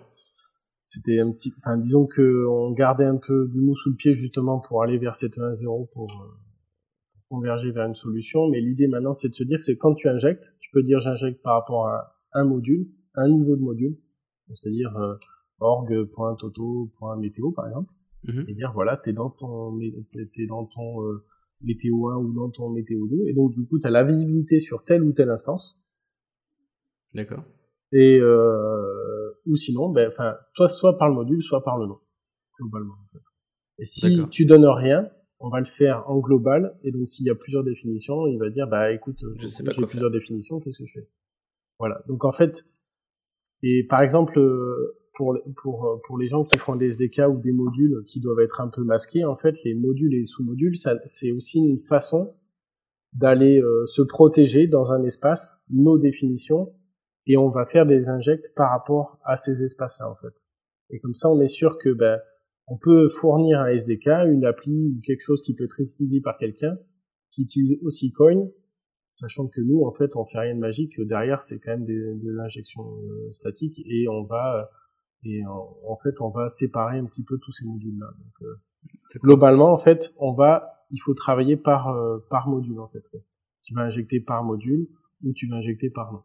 c'était 0.85 1.19
un 1.19 1.31
petit, 1.31 1.53
enfin, 1.59 1.77
disons 1.77 2.07
que 2.07 2.45
on 2.49 2.71
gardait 2.73 3.05
un 3.05 3.17
peu 3.17 3.47
du 3.47 3.61
mou 3.61 3.75
sous 3.75 3.91
le 3.91 3.95
pied 3.95 4.13
justement 4.15 4.59
pour 4.59 4.83
aller 4.83 4.97
vers 4.97 5.13
7.1.0 5.13 5.63
pour, 5.65 6.11
euh, 6.11 6.25
pour 6.25 6.46
converger 7.29 7.71
vers 7.71 7.87
une 7.87 7.95
solution. 7.95 8.47
Mais 8.49 8.61
l'idée 8.61 8.87
maintenant, 8.87 9.13
c'est 9.13 9.29
de 9.29 9.33
se 9.33 9.43
dire 9.43 9.59
que 9.59 9.65
c'est 9.65 9.77
quand 9.77 9.95
tu 9.95 10.07
injectes, 10.07 10.53
tu 10.59 10.69
peux 10.71 10.83
dire 10.83 10.99
j'injecte 10.99 11.41
par 11.41 11.53
rapport 11.59 11.87
à 11.87 12.15
un 12.33 12.45
module, 12.45 12.87
un 13.15 13.29
niveau 13.29 13.55
de 13.55 13.61
module, 13.61 13.97
c'est-à-dire 14.53 14.95
euh, 14.97 15.15
org.toto.météo 15.59 17.51
par 17.51 17.67
exemple. 17.67 17.91
Mhm. 18.23 18.45
et 18.47 18.53
dire 18.55 18.71
voilà, 18.73 18.97
t'es 18.97 19.13
dans 19.13 19.29
ton 19.29 19.77
t'es 20.11 20.47
dans 20.47 20.65
ton 20.65 21.03
euh, 21.03 21.23
météo 21.61 22.09
1 22.09 22.17
ou 22.17 22.33
dans 22.33 22.49
ton 22.49 22.69
météo 22.69 23.07
2 23.07 23.27
et 23.27 23.33
donc 23.33 23.53
du 23.53 23.65
coup 23.65 23.79
t'as 23.79 23.89
la 23.89 24.03
visibilité 24.03 24.59
sur 24.59 24.83
telle 24.83 25.03
ou 25.03 25.11
telle 25.11 25.29
instance 25.29 25.77
D'accord. 27.13 27.43
et 27.91 28.19
euh, 28.19 29.31
ou 29.45 29.55
sinon 29.55 29.89
ben 29.89 30.09
enfin 30.09 30.35
toi 30.55 30.67
soit 30.67 30.97
par 30.97 31.09
le 31.09 31.15
module 31.15 31.41
soit 31.41 31.63
par 31.63 31.77
le 31.77 31.87
nom 31.87 31.99
globalement 32.59 32.93
en 32.93 33.07
fait. 33.11 33.23
et 33.79 33.85
si 33.85 34.29
tu 34.29 34.45
donnes 34.45 34.65
rien 34.65 35.09
on 35.39 35.49
va 35.49 35.59
le 35.59 35.65
faire 35.65 36.09
en 36.09 36.19
global. 36.19 36.77
Et 36.83 36.91
donc 36.91 37.07
s'il 37.07 37.25
y 37.25 37.29
a 37.29 37.35
plusieurs 37.35 37.63
définitions 37.63 38.27
il 38.27 38.37
va 38.39 38.49
dire 38.49 38.67
bah 38.67 38.91
écoute 38.91 39.23
Je 39.39 39.47
sais 39.47 39.63
pas 39.63 39.71
j'ai 39.71 39.85
plusieurs 39.85 40.11
définitions 40.11 40.59
qu'est-ce 40.59 40.79
que 40.79 40.85
je 40.85 40.93
fais? 40.99 41.07
Voilà. 41.79 42.03
Donc 42.07 42.25
en 42.25 42.31
fait 42.31 42.65
et 43.63 43.83
par 43.83 44.01
exemple 44.01 44.37
euh, 44.39 44.97
pour 45.15 45.33
les- 45.33 45.41
pour 45.61 45.85
euh, 45.87 45.97
pour 46.05 46.17
les 46.17 46.27
gens 46.27 46.43
qui 46.43 46.57
font 46.57 46.75
des 46.75 46.87
SDK 46.87 47.21
ou 47.29 47.37
des 47.39 47.51
modules 47.51 48.03
qui 48.07 48.19
doivent 48.19 48.39
être 48.39 48.61
un 48.61 48.67
peu 48.69 48.83
masqués 48.83 49.25
en 49.25 49.35
fait 49.35 49.55
les 49.63 49.73
modules 49.73 50.13
et 50.13 50.17
les 50.17 50.23
sous-modules 50.23 50.77
ça 50.77 50.95
c'est 51.05 51.31
aussi 51.31 51.59
une 51.59 51.79
façon 51.79 52.35
d'aller 53.13 53.59
euh, 53.59 53.85
se 53.87 54.01
protéger 54.01 54.67
dans 54.67 54.91
un 54.91 55.03
espace 55.03 55.59
nos 55.71 55.97
définitions 55.97 56.73
et 57.25 57.35
on 57.37 57.49
va 57.49 57.65
faire 57.65 57.85
des 57.85 58.09
injects 58.09 58.53
par 58.55 58.69
rapport 58.71 59.17
à 59.23 59.35
ces 59.37 59.63
espaces-là 59.63 60.09
en 60.09 60.15
fait. 60.15 60.33
Et 60.91 60.99
comme 60.99 61.13
ça, 61.13 61.29
on 61.29 61.41
est 61.41 61.47
sûr 61.49 61.77
que 61.77 61.89
ben 61.89 62.19
on 62.67 62.77
peut 62.77 63.07
fournir 63.07 63.61
un 63.61 63.67
SDK, 63.67 64.07
une 64.27 64.45
appli 64.45 64.93
ou 64.95 65.01
quelque 65.01 65.21
chose 65.21 65.41
qui 65.41 65.55
peut 65.55 65.63
être 65.63 65.79
utilisé 65.79 66.19
par 66.21 66.37
quelqu'un 66.37 66.77
qui 67.31 67.43
utilise 67.43 67.77
aussi 67.83 68.11
Coin, 68.11 68.47
sachant 69.11 69.47
que 69.47 69.61
nous 69.61 69.83
en 69.83 69.91
fait 69.91 70.15
on 70.15 70.25
fait 70.25 70.39
rien 70.39 70.55
de 70.55 70.59
magique. 70.59 70.99
Derrière, 70.99 71.41
c'est 71.41 71.59
quand 71.59 71.71
même 71.71 71.85
des, 71.85 71.93
de 71.93 72.31
l'injection 72.31 72.83
euh, 72.83 73.31
statique 73.31 73.79
et 73.85 74.07
on 74.09 74.23
va 74.23 74.69
et 75.23 75.45
en, 75.45 75.77
en 75.87 75.97
fait 75.97 76.19
on 76.19 76.29
va 76.29 76.49
séparer 76.49 76.97
un 76.99 77.05
petit 77.05 77.23
peu 77.23 77.37
tous 77.37 77.53
ces 77.53 77.65
modules-là. 77.65 78.07
Donc 78.17 78.47
euh, 78.47 79.19
globalement 79.23 79.71
en 79.71 79.77
fait 79.77 80.13
on 80.17 80.33
va 80.33 80.85
il 80.91 80.99
faut 80.99 81.13
travailler 81.13 81.55
par 81.55 81.89
euh, 81.89 82.17
par 82.29 82.49
module 82.49 82.79
en 82.79 82.87
fait. 82.87 83.03
Tu 83.63 83.73
vas 83.73 83.81
injecter 83.81 84.19
par 84.19 84.43
module 84.43 84.87
ou 85.23 85.33
tu 85.33 85.47
vas 85.47 85.57
injecter 85.57 85.89
par 85.89 86.11
nom. 86.11 86.21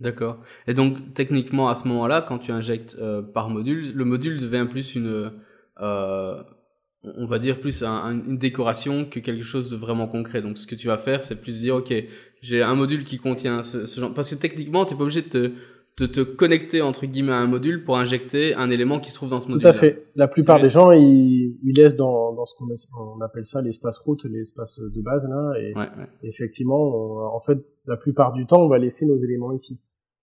D'accord. 0.00 0.40
Et 0.66 0.74
donc, 0.74 1.14
techniquement, 1.14 1.68
à 1.68 1.74
ce 1.74 1.86
moment-là, 1.88 2.22
quand 2.22 2.38
tu 2.38 2.50
injectes 2.50 2.98
par 3.34 3.50
module, 3.50 3.92
le 3.94 4.04
module 4.04 4.38
devient 4.38 4.66
plus 4.68 4.94
une, 4.94 5.32
on 5.80 7.26
va 7.26 7.38
dire 7.38 7.60
plus 7.60 7.82
un- 7.82 7.90
un- 7.90 8.24
une 8.28 8.38
décoration 8.38 9.04
que 9.04 9.18
quelque 9.18 9.42
chose 9.42 9.70
de 9.70 9.76
vraiment 9.76 10.06
concret. 10.06 10.40
Donc, 10.42 10.56
ce 10.58 10.66
que 10.66 10.74
tu 10.76 10.86
vas 10.86 10.98
faire, 10.98 11.22
c'est 11.22 11.40
plus 11.40 11.60
dire, 11.60 11.76
ok, 11.76 11.92
j'ai 12.40 12.62
un 12.62 12.74
module 12.74 13.04
qui 13.04 13.18
contient 13.18 13.62
ce, 13.62 13.86
ce 13.86 14.00
genre, 14.00 14.12
parce 14.14 14.32
que 14.34 14.40
techniquement, 14.40 14.84
t'es 14.84 14.94
pas 14.94 15.02
obligé 15.02 15.22
de 15.22 15.28
te, 15.28 15.50
de 15.98 16.06
te 16.06 16.20
connecter 16.20 16.80
entre 16.80 17.04
guillemets 17.06 17.32
à 17.32 17.36
un 17.38 17.46
module 17.46 17.84
pour 17.84 17.98
injecter 17.98 18.54
un 18.54 18.70
élément 18.70 18.98
qui 18.98 19.10
se 19.10 19.16
trouve 19.16 19.28
dans 19.28 19.40
ce 19.40 19.46
Tout 19.46 19.52
module. 19.52 19.66
à 19.66 19.72
fait. 19.74 20.06
La 20.14 20.26
plupart 20.26 20.60
des 20.62 20.70
gens, 20.70 20.90
ils, 20.92 21.58
ils 21.62 21.74
laissent 21.76 21.96
dans, 21.96 22.32
dans 22.32 22.46
ce 22.46 22.54
qu'on 22.56 23.20
appelle 23.20 23.44
ça 23.44 23.60
l'espace 23.60 23.98
route, 23.98 24.24
l'espace 24.24 24.80
de 24.80 25.02
base 25.02 25.28
là. 25.28 25.52
Et 25.60 25.74
Ouais, 25.74 25.80
ouais. 25.98 26.06
effectivement, 26.22 26.80
on- 26.80 27.26
en 27.26 27.40
fait, 27.40 27.58
la 27.86 27.96
plupart 27.96 28.32
du 28.32 28.46
temps, 28.46 28.62
on 28.62 28.68
va 28.68 28.78
laisser 28.78 29.04
nos 29.06 29.16
éléments 29.18 29.52
ici. 29.52 29.78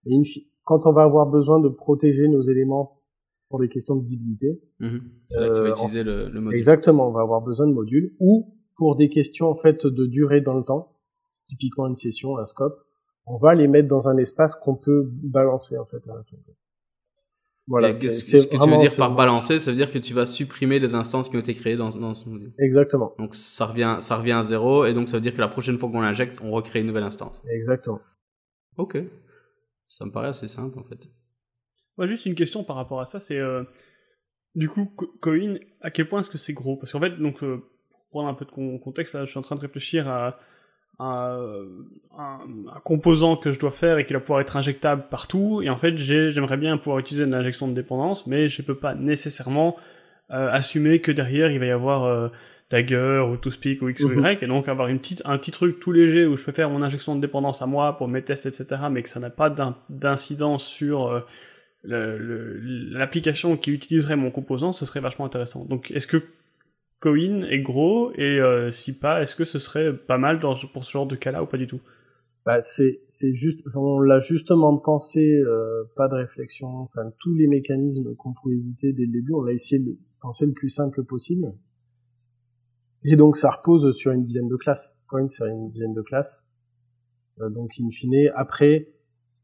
Et 0.07 0.15
quand 0.63 0.85
on 0.87 0.91
va 0.93 1.03
avoir 1.03 1.27
besoin 1.27 1.59
de 1.59 1.69
protéger 1.69 2.27
nos 2.29 2.41
éléments 2.41 2.98
pour 3.49 3.59
des 3.59 3.67
questions 3.69 3.95
de 3.95 4.01
visibilité, 4.01 4.61
Mhm. 4.79 5.01
C'est 5.27 5.39
là 5.39 5.49
que 5.49 5.53
tu 5.55 5.61
vas 5.61 5.67
Euh, 5.67 5.71
utiliser 5.71 6.03
le, 6.03 6.29
le 6.29 6.39
module. 6.41 6.55
exactement, 6.57 7.07
on 7.09 7.11
va 7.11 7.21
avoir 7.21 7.41
besoin 7.41 7.67
de 7.67 7.73
modules 7.73 8.15
ou 8.19 8.55
pour 8.77 8.95
des 8.95 9.09
questions 9.09 9.47
en 9.49 9.55
fait 9.55 9.85
de 9.85 10.05
durée 10.05 10.41
dans 10.41 10.53
le 10.53 10.63
temps, 10.63 10.95
c'est 11.31 11.43
typiquement 11.45 11.87
une 11.87 11.95
session, 11.97 12.37
un 12.37 12.45
scope, 12.45 12.77
on 13.25 13.37
va 13.37 13.55
les 13.55 13.67
mettre 13.67 13.87
dans 13.87 14.07
un 14.07 14.17
espace 14.17 14.55
qu'on 14.55 14.75
peut 14.75 15.09
balancer 15.23 15.77
en 15.77 15.85
fait 15.85 15.97
à 16.09 16.15
la 16.15 16.23
fin. 16.23 16.37
Voilà, 17.67 17.93
ce, 17.93 18.09
ce 18.09 18.47
que 18.47 18.57
tu 18.57 18.69
veux 18.69 18.77
dire 18.77 18.95
par 18.97 19.13
balancer, 19.13 19.59
ça 19.59 19.69
veut 19.69 19.77
dire 19.77 19.91
que 19.91 19.99
tu 19.99 20.15
vas 20.15 20.25
supprimer 20.25 20.79
les 20.79 20.95
instances 20.95 21.29
qui 21.29 21.35
ont 21.35 21.39
été 21.39 21.53
créées 21.53 21.75
dans, 21.77 21.89
dans 21.89 22.15
ce 22.15 22.27
module. 22.27 22.51
Exactement, 22.57 23.13
Donc 23.19 23.35
ça 23.35 23.67
revient, 23.67 23.97
ça 23.99 24.15
revient 24.17 24.31
à 24.31 24.43
zéro, 24.43 24.85
et 24.85 24.93
donc 24.93 25.07
ça 25.07 25.17
veut 25.17 25.21
dire 25.21 25.33
que 25.35 25.39
la 25.41 25.47
prochaine 25.49 25.77
fois 25.77 25.89
qu'on 25.91 26.01
l'injecte, 26.01 26.39
on 26.43 26.49
recrée 26.49 26.79
une 26.81 26.87
nouvelle 26.87 27.03
instance. 27.03 27.43
exactement. 27.51 27.99
Ok. 28.77 28.97
Ça 29.87 30.05
me 30.05 30.11
paraît 30.11 30.29
assez 30.29 30.47
simple 30.47 30.79
en 30.79 30.83
fait. 30.83 31.09
Juste 32.07 32.25
une 32.25 32.35
question 32.35 32.63
par 32.63 32.75
rapport 32.75 33.01
à 33.01 33.05
ça, 33.05 33.19
c'est 33.19 33.37
euh, 33.37 33.63
du 34.55 34.69
coup, 34.69 34.85
Co- 34.95 35.13
Coin, 35.21 35.55
à 35.81 35.91
quel 35.91 36.07
point 36.07 36.19
est-ce 36.21 36.29
que 36.29 36.37
c'est 36.37 36.53
gros? 36.53 36.75
Parce 36.77 36.91
qu'en 36.91 36.99
fait, 36.99 37.17
donc, 37.17 37.43
euh, 37.43 37.57
pour 37.89 37.99
prendre 38.09 38.29
un 38.29 38.33
peu 38.33 38.45
de 38.45 38.51
con- 38.51 38.77
contexte, 38.79 39.13
là, 39.15 39.25
je 39.25 39.29
suis 39.29 39.39
en 39.39 39.43
train 39.43 39.55
de 39.55 39.61
réfléchir 39.61 40.07
à, 40.07 40.39
un, 40.99 41.65
composant 42.83 43.37
que 43.37 43.51
je 43.51 43.59
dois 43.59 43.71
faire 43.71 43.97
et 43.99 44.05
qui 44.05 44.13
va 44.13 44.19
pouvoir 44.19 44.41
être 44.41 44.57
injectable 44.57 45.05
partout. 45.09 45.61
Et 45.61 45.69
en 45.69 45.77
fait, 45.77 45.95
j'aimerais 45.97 46.57
bien 46.57 46.77
pouvoir 46.77 46.99
utiliser 46.99 47.25
une 47.25 47.33
injection 47.33 47.67
de 47.67 47.73
dépendance, 47.73 48.27
mais 48.27 48.49
je 48.49 48.61
peux 48.61 48.75
pas 48.75 48.95
nécessairement 48.95 49.77
euh, 50.31 50.49
assumer 50.51 50.99
que 50.99 51.11
derrière 51.11 51.51
il 51.51 51.59
va 51.59 51.65
y 51.67 51.71
avoir 51.71 52.31
Dagger 52.69 53.23
ou 53.27 53.37
ToSpeak 53.37 53.81
ou 53.81 53.89
X 53.89 54.03
ou 54.03 54.09
Y, 54.19 54.43
et 54.43 54.47
donc 54.47 54.67
avoir 54.67 54.89
une 54.89 54.99
petite, 54.99 55.21
un 55.25 55.37
petit 55.37 55.51
truc 55.51 55.79
tout 55.79 55.91
léger 55.91 56.25
où 56.25 56.35
je 56.37 56.43
peux 56.43 56.51
faire 56.51 56.69
mon 56.69 56.81
injection 56.83 57.15
de 57.15 57.21
dépendance 57.21 57.61
à 57.61 57.65
moi 57.65 57.97
pour 57.97 58.07
mes 58.07 58.21
tests, 58.21 58.45
etc., 58.45 58.65
mais 58.91 59.01
que 59.01 59.09
ça 59.09 59.19
n'a 59.19 59.29
pas 59.31 59.49
d'incidence 59.89 60.65
sur 60.67 61.07
euh, 61.07 61.21
l'application 61.83 63.57
qui 63.57 63.71
utiliserait 63.71 64.15
mon 64.15 64.31
composant, 64.31 64.73
ce 64.73 64.85
serait 64.85 64.99
vachement 64.99 65.25
intéressant. 65.25 65.65
Donc, 65.65 65.91
est-ce 65.91 66.07
que 66.07 66.23
Coin 66.99 67.43
est 67.43 67.61
gros 67.61 68.11
et 68.15 68.39
euh, 68.41 68.71
si 68.71 68.93
pas, 68.93 69.21
est-ce 69.21 69.35
que 69.35 69.45
ce 69.45 69.57
serait 69.57 69.95
pas 69.95 70.17
mal 70.17 70.39
dans, 70.39 70.55
pour 70.73 70.83
ce 70.83 70.91
genre 70.91 71.07
de 71.07 71.15
cas-là 71.15 71.41
ou 71.43 71.45
pas 71.45 71.57
du 71.57 71.65
tout? 71.65 71.79
Bah, 72.45 72.59
c'est 72.61 72.99
juste 73.33 73.61
on 73.75 73.99
l'a 73.99 74.19
justement 74.19 74.75
pensé 74.77 75.21
euh, 75.21 75.83
pas 75.95 76.07
de 76.07 76.15
réflexion. 76.15 76.67
Enfin 76.67 77.11
tous 77.19 77.33
les 77.33 77.47
mécanismes 77.47 78.15
qu'on 78.15 78.33
pouvait 78.33 78.55
éviter 78.55 78.91
dès 78.91 79.05
le 79.05 79.11
début 79.11 79.33
on 79.33 79.41
l'a 79.41 79.53
essayé 79.53 79.81
de 79.81 79.97
penser 80.21 80.45
le 80.45 80.53
plus 80.53 80.69
simple 80.69 81.03
possible. 81.03 81.53
Et 83.03 83.15
donc 83.15 83.37
ça 83.37 83.51
repose 83.51 83.95
sur 83.95 84.11
une 84.11 84.25
dizaine 84.25 84.47
de 84.47 84.55
classes. 84.55 84.93
Coin 85.07 85.29
c'est 85.29 85.47
une 85.47 85.69
dizaine 85.69 85.93
de 85.93 86.01
classes. 86.01 86.43
Euh, 87.39 87.49
donc 87.49 87.71
in 87.79 87.89
fine 87.91 88.29
après 88.35 88.89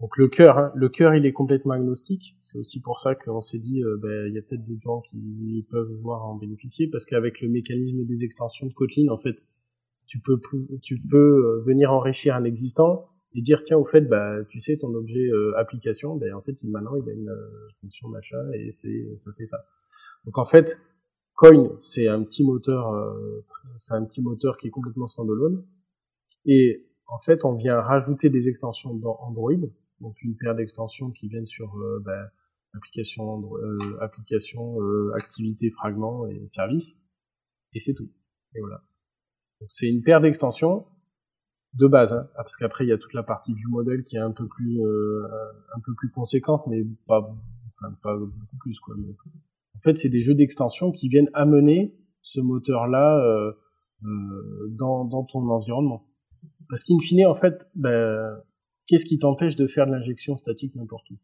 donc 0.01 0.17
le 0.17 0.27
cœur, 0.27 0.57
hein, 0.57 0.71
le 0.75 0.89
cœur, 0.89 1.15
il 1.15 1.25
est 1.25 1.31
complètement 1.31 1.73
agnostique. 1.73 2.37
C'est 2.41 2.57
aussi 2.57 2.81
pour 2.81 2.99
ça 2.99 3.15
qu'on 3.15 3.41
s'est 3.41 3.59
dit, 3.59 3.81
euh, 3.81 3.97
ben, 3.97 4.27
il 4.27 4.33
y 4.33 4.37
a 4.37 4.41
peut-être 4.41 4.65
d'autres 4.65 4.81
gens 4.81 5.01
qui 5.01 5.65
peuvent 5.71 5.91
voir 6.01 6.25
en 6.25 6.35
bénéficier, 6.35 6.87
parce 6.87 7.05
qu'avec 7.05 7.39
le 7.39 7.47
mécanisme 7.47 8.05
des 8.05 8.23
extensions 8.23 8.67
de 8.67 8.73
Kotlin, 8.73 9.09
en 9.09 9.17
fait, 9.17 9.37
tu 10.05 10.19
peux 10.19 10.39
tu 10.83 10.99
peux 10.99 11.17
euh, 11.17 11.63
venir 11.65 11.91
enrichir 11.91 12.35
un 12.35 12.43
existant 12.43 13.09
et 13.33 13.41
dire 13.41 13.63
tiens 13.63 13.77
au 13.77 13.85
fait 13.85 14.01
bah 14.01 14.35
tu 14.49 14.59
sais 14.61 14.77
ton 14.77 14.93
objet 14.93 15.27
euh, 15.31 15.57
application 15.57 16.15
ben 16.15 16.31
en 16.35 16.41
fait 16.43 16.61
il, 16.61 16.69
maintenant 16.69 16.95
il 16.95 17.09
a 17.09 17.13
une 17.13 17.35
fonction 17.81 18.07
machin 18.09 18.37
et 18.53 18.69
c'est 18.69 19.15
ça 19.15 19.31
fait 19.33 19.45
ça. 19.45 19.65
Donc 20.25 20.37
en 20.37 20.45
fait 20.45 20.79
Coin 21.33 21.75
c'est 21.79 22.07
un 22.07 22.23
petit 22.23 22.43
moteur 22.43 22.93
c'est 23.77 23.95
un 23.95 24.05
petit 24.05 24.21
moteur 24.21 24.57
qui 24.57 24.67
est 24.67 24.69
complètement 24.69 25.07
standalone 25.07 25.65
et 26.45 26.85
en 27.07 27.17
fait 27.17 27.43
on 27.43 27.55
vient 27.55 27.81
rajouter 27.81 28.29
des 28.29 28.47
extensions 28.47 28.93
dans 28.93 29.17
Android 29.21 29.53
donc 30.01 30.21
une 30.21 30.35
paire 30.35 30.55
d'extensions 30.55 31.11
qui 31.11 31.27
viennent 31.27 31.47
sur 31.47 31.75
euh, 31.77 32.01
bah, 32.03 32.31
application, 32.73 33.43
euh, 33.57 33.97
application 34.01 34.81
euh, 34.81 35.11
activité, 35.15 35.69
fragments 35.71 36.27
et 36.27 36.45
services, 36.47 36.99
et 37.73 37.79
c'est 37.79 37.93
tout. 37.93 38.09
Et 38.55 38.59
voilà. 38.59 38.83
C'est 39.69 39.87
une 39.87 40.03
paire 40.03 40.21
d'extensions 40.21 40.85
de 41.73 41.87
base, 41.87 42.13
hein, 42.13 42.29
parce 42.35 42.55
qu'après 42.55 42.85
il 42.85 42.89
y 42.89 42.93
a 42.93 42.97
toute 42.97 43.13
la 43.13 43.23
partie 43.23 43.53
view 43.53 43.69
model 43.69 44.03
qui 44.03 44.15
est 44.15 44.19
un 44.19 44.31
peu 44.31 44.47
plus 44.47 44.81
euh, 44.81 45.27
un 45.75 45.79
peu 45.81 45.93
plus 45.95 46.09
conséquente, 46.09 46.65
mais 46.67 46.85
pas 47.07 47.35
pas 48.01 48.17
beaucoup 48.17 48.57
plus 48.59 48.79
quoi. 48.79 48.95
Mais, 48.97 49.13
en 49.75 49.79
fait, 49.79 49.97
c'est 49.97 50.09
des 50.09 50.21
jeux 50.21 50.33
d'extension 50.33 50.91
qui 50.91 51.09
viennent 51.09 51.29
amener 51.33 51.93
ce 52.21 52.39
moteur-là 52.39 53.19
euh, 53.19 53.51
euh, 54.05 54.67
dans, 54.69 55.05
dans 55.05 55.23
ton 55.23 55.47
environnement. 55.49 56.07
Parce 56.69 56.83
qu'in 56.83 56.97
fine, 56.99 57.25
en 57.27 57.35
fait, 57.35 57.69
ben, 57.75 58.41
qu'est-ce 58.87 59.05
qui 59.05 59.19
t'empêche 59.19 59.55
de 59.55 59.67
faire 59.67 59.85
de 59.87 59.91
l'injection 59.91 60.37
statique 60.37 60.75
n'importe 60.75 61.09
où? 61.11 61.17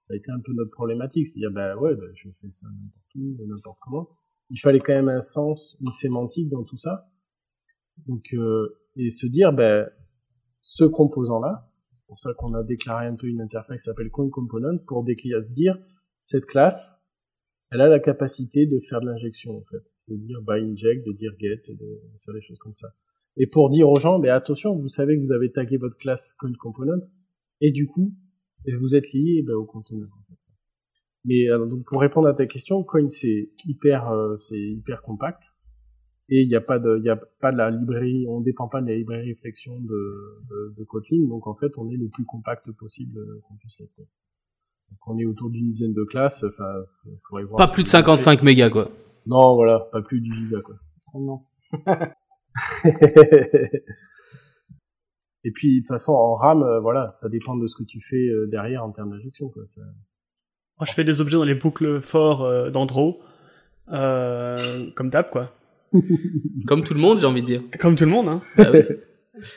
Ça 0.00 0.14
a 0.14 0.16
été 0.16 0.30
un 0.30 0.40
peu 0.40 0.52
notre 0.52 0.70
problématique, 0.70 1.28
c'est-à-dire, 1.28 1.52
bah 1.52 1.76
ouais, 1.76 1.94
bah, 1.94 2.06
je 2.14 2.28
fais 2.28 2.50
ça 2.50 2.66
n'importe 2.66 3.14
où, 3.14 3.46
n'importe 3.46 3.78
comment. 3.80 4.08
Il 4.50 4.58
fallait 4.58 4.80
quand 4.80 4.92
même 4.92 5.08
un 5.08 5.22
sens, 5.22 5.76
une 5.80 5.92
sémantique 5.92 6.48
dans 6.48 6.64
tout 6.64 6.76
ça. 6.76 7.08
Donc, 8.06 8.34
euh, 8.34 8.80
et 8.96 9.10
se 9.10 9.26
dire, 9.26 9.52
ben, 9.52 9.88
ce 10.60 10.84
composant-là, 10.84 11.70
c'est 11.94 12.04
pour 12.06 12.18
ça 12.18 12.34
qu'on 12.34 12.54
a 12.54 12.62
déclaré 12.62 13.06
un 13.06 13.14
peu 13.14 13.28
une 13.28 13.40
interface 13.40 13.82
qui 13.82 13.84
s'appelle 13.84 14.10
Coin 14.10 14.28
Component, 14.28 14.78
pour 14.86 15.04
dire, 15.04 15.78
cette 16.24 16.46
classe, 16.46 17.00
elle 17.70 17.80
a 17.80 17.88
la 17.88 18.00
capacité 18.00 18.66
de 18.66 18.80
faire 18.80 19.00
de 19.00 19.06
l'injection, 19.06 19.56
en 19.56 19.64
fait. 19.64 19.82
De 20.08 20.16
dire 20.16 20.42
by 20.42 20.60
inject, 20.60 21.06
de 21.06 21.12
dire 21.12 21.32
get, 21.38 21.62
de 21.68 22.00
faire 22.24 22.34
des 22.34 22.42
choses 22.42 22.58
comme 22.58 22.74
ça 22.74 22.88
et 23.36 23.46
pour 23.46 23.70
dire 23.70 23.88
aux 23.88 23.98
gens, 23.98 24.18
mais 24.18 24.28
attention, 24.28 24.76
vous 24.76 24.88
savez 24.88 25.16
que 25.16 25.22
vous 25.22 25.32
avez 25.32 25.50
tagué 25.50 25.76
votre 25.76 25.96
classe 25.96 26.34
coin 26.34 26.52
component, 26.58 27.00
et 27.60 27.70
du 27.70 27.86
coup, 27.86 28.12
vous 28.80 28.94
êtes 28.94 29.12
lié 29.12 29.42
ben, 29.42 29.54
au 29.54 29.64
conteneur. 29.64 30.08
Mais 31.24 31.48
alors, 31.48 31.68
donc 31.68 31.84
pour 31.86 32.00
répondre 32.00 32.28
à 32.28 32.34
ta 32.34 32.46
question, 32.46 32.82
coin 32.82 33.08
c'est 33.08 33.50
hyper, 33.64 34.10
euh, 34.10 34.36
c'est 34.38 34.58
hyper 34.58 35.02
compact, 35.02 35.44
et 36.28 36.42
il 36.42 36.48
n'y 36.48 36.56
a 36.56 36.60
pas 36.60 36.78
de, 36.78 36.98
il 36.98 37.04
y 37.04 37.10
a 37.10 37.16
pas 37.16 37.52
de 37.52 37.56
la 37.56 37.70
librairie, 37.70 38.26
on 38.28 38.40
dépend 38.40 38.68
pas 38.68 38.80
de 38.80 38.88
la 38.88 38.96
librairie 38.96 39.28
réflexion 39.28 39.78
de, 39.80 40.42
de, 40.50 40.74
de 40.78 40.84
Kotlin, 40.84 41.28
donc 41.28 41.46
en 41.46 41.54
fait, 41.54 41.72
on 41.78 41.88
est 41.90 41.96
le 41.96 42.08
plus 42.08 42.24
compact 42.24 42.70
possible 42.72 43.18
euh, 43.18 43.40
qu'on 43.46 43.56
puisse 43.56 43.78
l'être. 43.78 43.96
Donc 43.96 44.98
on 45.06 45.18
est 45.18 45.24
autour 45.24 45.50
d'une 45.50 45.72
dizaine 45.72 45.94
de 45.94 46.04
classes, 46.04 46.44
enfin, 46.44 46.70
faudrait 47.28 47.44
voir. 47.44 47.56
Pas 47.56 47.68
plus 47.68 47.82
de 47.82 47.88
55 47.88 48.42
mégas, 48.42 48.70
quoi. 48.70 48.90
Non, 49.26 49.54
voilà, 49.54 49.88
pas 49.92 50.02
plus 50.02 50.20
du 50.20 50.30
giga, 50.32 50.60
quoi. 50.60 50.74
Oh 51.14 51.20
non. 51.20 51.42
Et 55.44 55.50
puis, 55.50 55.76
de 55.76 55.80
toute 55.80 55.88
façon, 55.88 56.12
en 56.12 56.34
RAM, 56.34 56.62
euh, 56.62 56.80
voilà, 56.80 57.10
ça 57.14 57.28
dépend 57.28 57.56
de 57.56 57.66
ce 57.66 57.74
que 57.74 57.82
tu 57.82 58.00
fais 58.00 58.28
euh, 58.28 58.46
derrière 58.46 58.84
en 58.84 58.92
termes 58.92 59.10
d'injection. 59.10 59.48
Quoi. 59.48 59.64
Moi, 59.76 60.86
je 60.86 60.92
fais 60.92 61.04
des 61.04 61.20
objets 61.20 61.36
dans 61.36 61.44
les 61.44 61.54
boucles 61.54 62.00
forts 62.00 62.42
euh, 62.42 62.70
d'Andro, 62.70 63.20
comme 63.88 65.10
d'hab, 65.10 65.30
quoi. 65.30 65.52
comme 66.66 66.84
tout 66.84 66.94
le 66.94 67.00
monde, 67.00 67.18
j'ai 67.18 67.26
envie 67.26 67.42
de 67.42 67.46
dire. 67.46 67.62
Comme 67.80 67.96
tout 67.96 68.04
le 68.04 68.10
monde, 68.10 68.28
hein. 68.28 68.42
Ah 68.56 68.70
oui. 68.72 68.82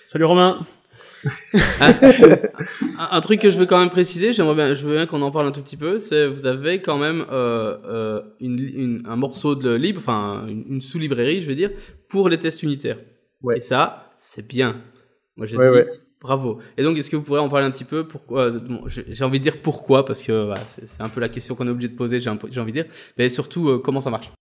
Salut 0.07 0.25
Romain. 0.25 0.65
Un, 2.97 3.21
truc 3.21 3.41
que 3.41 3.49
je 3.49 3.57
veux 3.57 3.65
quand 3.65 3.79
même 3.79 3.89
préciser, 3.89 4.33
j'aimerais 4.33 4.55
bien, 4.55 4.73
je 4.73 4.85
veux 4.85 4.93
bien 4.93 5.05
qu'on 5.05 5.21
en 5.21 5.31
parle 5.31 5.47
un 5.47 5.51
tout 5.51 5.61
petit 5.61 5.77
peu, 5.77 5.97
c'est 5.97 6.27
vous 6.27 6.45
avez 6.45 6.81
quand 6.81 6.97
même 6.97 7.25
euh, 7.31 7.77
euh, 7.85 8.21
une, 8.39 8.59
une, 8.59 9.03
un 9.07 9.15
morceau 9.15 9.55
de 9.55 9.73
libre, 9.73 9.99
enfin 9.99 10.45
une, 10.47 10.65
une 10.69 10.81
sous-librairie, 10.81 11.41
je 11.41 11.47
veux 11.47 11.55
dire, 11.55 11.71
pour 12.09 12.29
les 12.29 12.37
tests 12.37 12.63
unitaires. 12.63 12.97
Ouais. 13.41 13.57
Et 13.57 13.61
ça, 13.61 14.11
c'est 14.17 14.47
bien. 14.47 14.81
Moi, 15.35 15.45
je 15.45 15.57
ouais, 15.57 15.69
dis 15.69 15.77
ouais. 15.77 15.87
bravo. 16.21 16.59
Et 16.77 16.83
donc, 16.83 16.97
est-ce 16.97 17.09
que 17.09 17.15
vous 17.15 17.23
pourrez 17.23 17.39
en 17.39 17.49
parler 17.49 17.65
un 17.65 17.71
petit 17.71 17.83
peu 17.83 18.07
Pourquoi 18.07 18.51
bon, 18.51 18.83
J'ai 18.87 19.23
envie 19.23 19.39
de 19.39 19.43
dire 19.43 19.61
pourquoi, 19.61 20.05
parce 20.05 20.23
que 20.23 20.45
voilà, 20.45 20.61
c'est 20.65 21.01
un 21.01 21.09
peu 21.09 21.19
la 21.19 21.29
question 21.29 21.55
qu'on 21.55 21.67
est 21.67 21.71
obligé 21.71 21.89
de 21.89 21.95
poser. 21.95 22.19
J'ai 22.19 22.29
envie 22.29 22.71
de 22.71 22.81
dire, 22.81 22.85
mais 23.17 23.29
surtout 23.29 23.69
euh, 23.69 23.79
comment 23.79 24.01
ça 24.01 24.09
marche? 24.09 24.31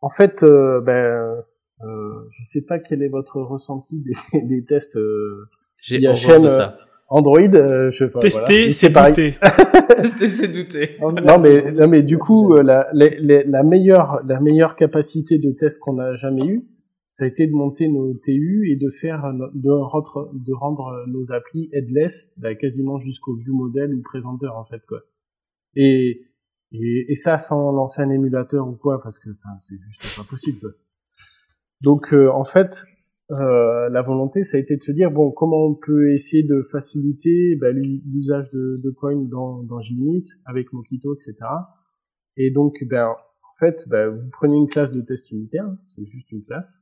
En 0.00 0.10
fait, 0.10 0.42
euh, 0.42 0.80
ben 0.80 1.44
euh, 1.82 2.28
je 2.30 2.42
sais 2.42 2.62
pas 2.62 2.78
quel 2.78 3.02
est 3.02 3.08
votre 3.08 3.40
ressenti 3.40 4.00
des, 4.00 4.40
des 4.46 4.64
tests 4.64 4.96
euh, 4.96 5.48
J'ai 5.78 6.00
chaîne 6.14 6.42
de 6.42 6.48
ça. 6.48 6.76
Android. 7.08 7.38
Euh, 7.40 7.90
je, 7.90 8.04
enfin, 8.04 8.20
Tester, 8.20 8.70
voilà. 8.70 8.72
c'est 8.72 8.90
douter. 8.90 9.34
Tester, 9.96 10.28
c'est 10.28 10.48
douter. 10.48 10.96
non 11.00 11.38
mais 11.38 11.70
non 11.72 11.88
mais 11.88 12.02
du 12.02 12.18
coup 12.18 12.54
euh, 12.54 12.62
la, 12.62 12.88
la, 12.92 13.08
la 13.44 13.62
meilleure 13.62 14.20
la 14.26 14.40
meilleure 14.40 14.74
capacité 14.76 15.38
de 15.38 15.52
test 15.52 15.78
qu'on 15.78 15.98
a 15.98 16.16
jamais 16.16 16.46
eu, 16.46 16.66
ça 17.12 17.24
a 17.24 17.28
été 17.28 17.46
de 17.46 17.52
monter 17.52 17.88
nos 17.88 18.14
TU 18.14 18.68
et 18.70 18.76
de 18.76 18.90
faire 18.90 19.32
de 19.54 19.70
rendre 19.70 20.30
de 20.34 20.52
rendre 20.54 21.04
nos 21.06 21.30
applis 21.30 21.68
headless, 21.72 22.32
bah, 22.38 22.54
quasiment 22.54 22.98
jusqu'au 22.98 23.36
view 23.36 23.54
model 23.54 23.94
ou 23.94 24.02
présenteur 24.02 24.56
en 24.56 24.64
fait 24.64 24.80
quoi. 24.88 25.00
Et 25.76 26.22
et, 26.72 27.06
et 27.08 27.14
ça 27.14 27.38
sans 27.38 27.70
lancer 27.70 28.02
un 28.02 28.10
émulateur 28.10 28.66
ou 28.66 28.72
quoi 28.72 29.00
parce 29.00 29.18
que 29.20 29.28
c'est 29.60 29.78
juste 29.78 30.16
pas 30.16 30.24
possible. 30.28 30.58
Quoi. 30.58 30.70
Donc 31.80 32.12
euh, 32.12 32.30
en 32.30 32.44
fait, 32.44 32.84
euh, 33.30 33.88
la 33.88 34.02
volonté, 34.02 34.44
ça 34.44 34.56
a 34.56 34.60
été 34.60 34.76
de 34.76 34.82
se 34.82 34.92
dire 34.92 35.10
bon, 35.10 35.30
comment 35.30 35.66
on 35.66 35.74
peut 35.74 36.12
essayer 36.12 36.42
de 36.42 36.62
faciliter 36.62 37.56
bah, 37.56 37.72
l'usage 37.72 38.50
de, 38.50 38.76
de 38.82 38.90
coin 38.90 39.16
dans, 39.16 39.62
dans 39.62 39.80
avec 40.44 40.72
Mockito, 40.72 41.14
etc. 41.14 41.34
Et 42.36 42.50
donc, 42.50 42.84
ben, 42.88 43.08
en 43.08 43.58
fait, 43.58 43.84
ben, 43.88 44.10
vous 44.10 44.30
prenez 44.30 44.56
une 44.56 44.68
classe 44.68 44.92
de 44.92 45.00
test 45.00 45.30
unitaire, 45.30 45.68
c'est 45.88 46.06
juste 46.06 46.30
une 46.30 46.44
classe, 46.44 46.80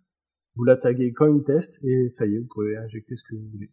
vous 0.57 0.65
la 0.65 0.77
taguez 0.77 1.13
coin 1.13 1.39
test 1.41 1.83
et 1.83 2.09
ça 2.09 2.27
y 2.27 2.35
est, 2.35 2.39
vous 2.41 2.49
pouvez 2.53 2.77
injecter 2.77 3.17
ce 3.17 3.23
que 3.25 3.37
vous 3.37 3.49
voulez. 3.51 3.71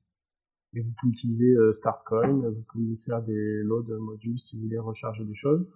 Et 0.73 0.81
vous 0.81 0.91
pouvez 0.99 1.11
utiliser 1.11 1.53
euh, 1.53 1.73
start 1.73 2.05
coin, 2.05 2.29
vous 2.29 2.63
pouvez 2.71 2.95
faire 3.05 3.21
des 3.23 3.61
load 3.63 3.89
modules 3.99 4.39
si 4.39 4.55
vous 4.55 4.63
voulez 4.63 4.77
recharger 4.77 5.25
des 5.25 5.35
choses. 5.35 5.67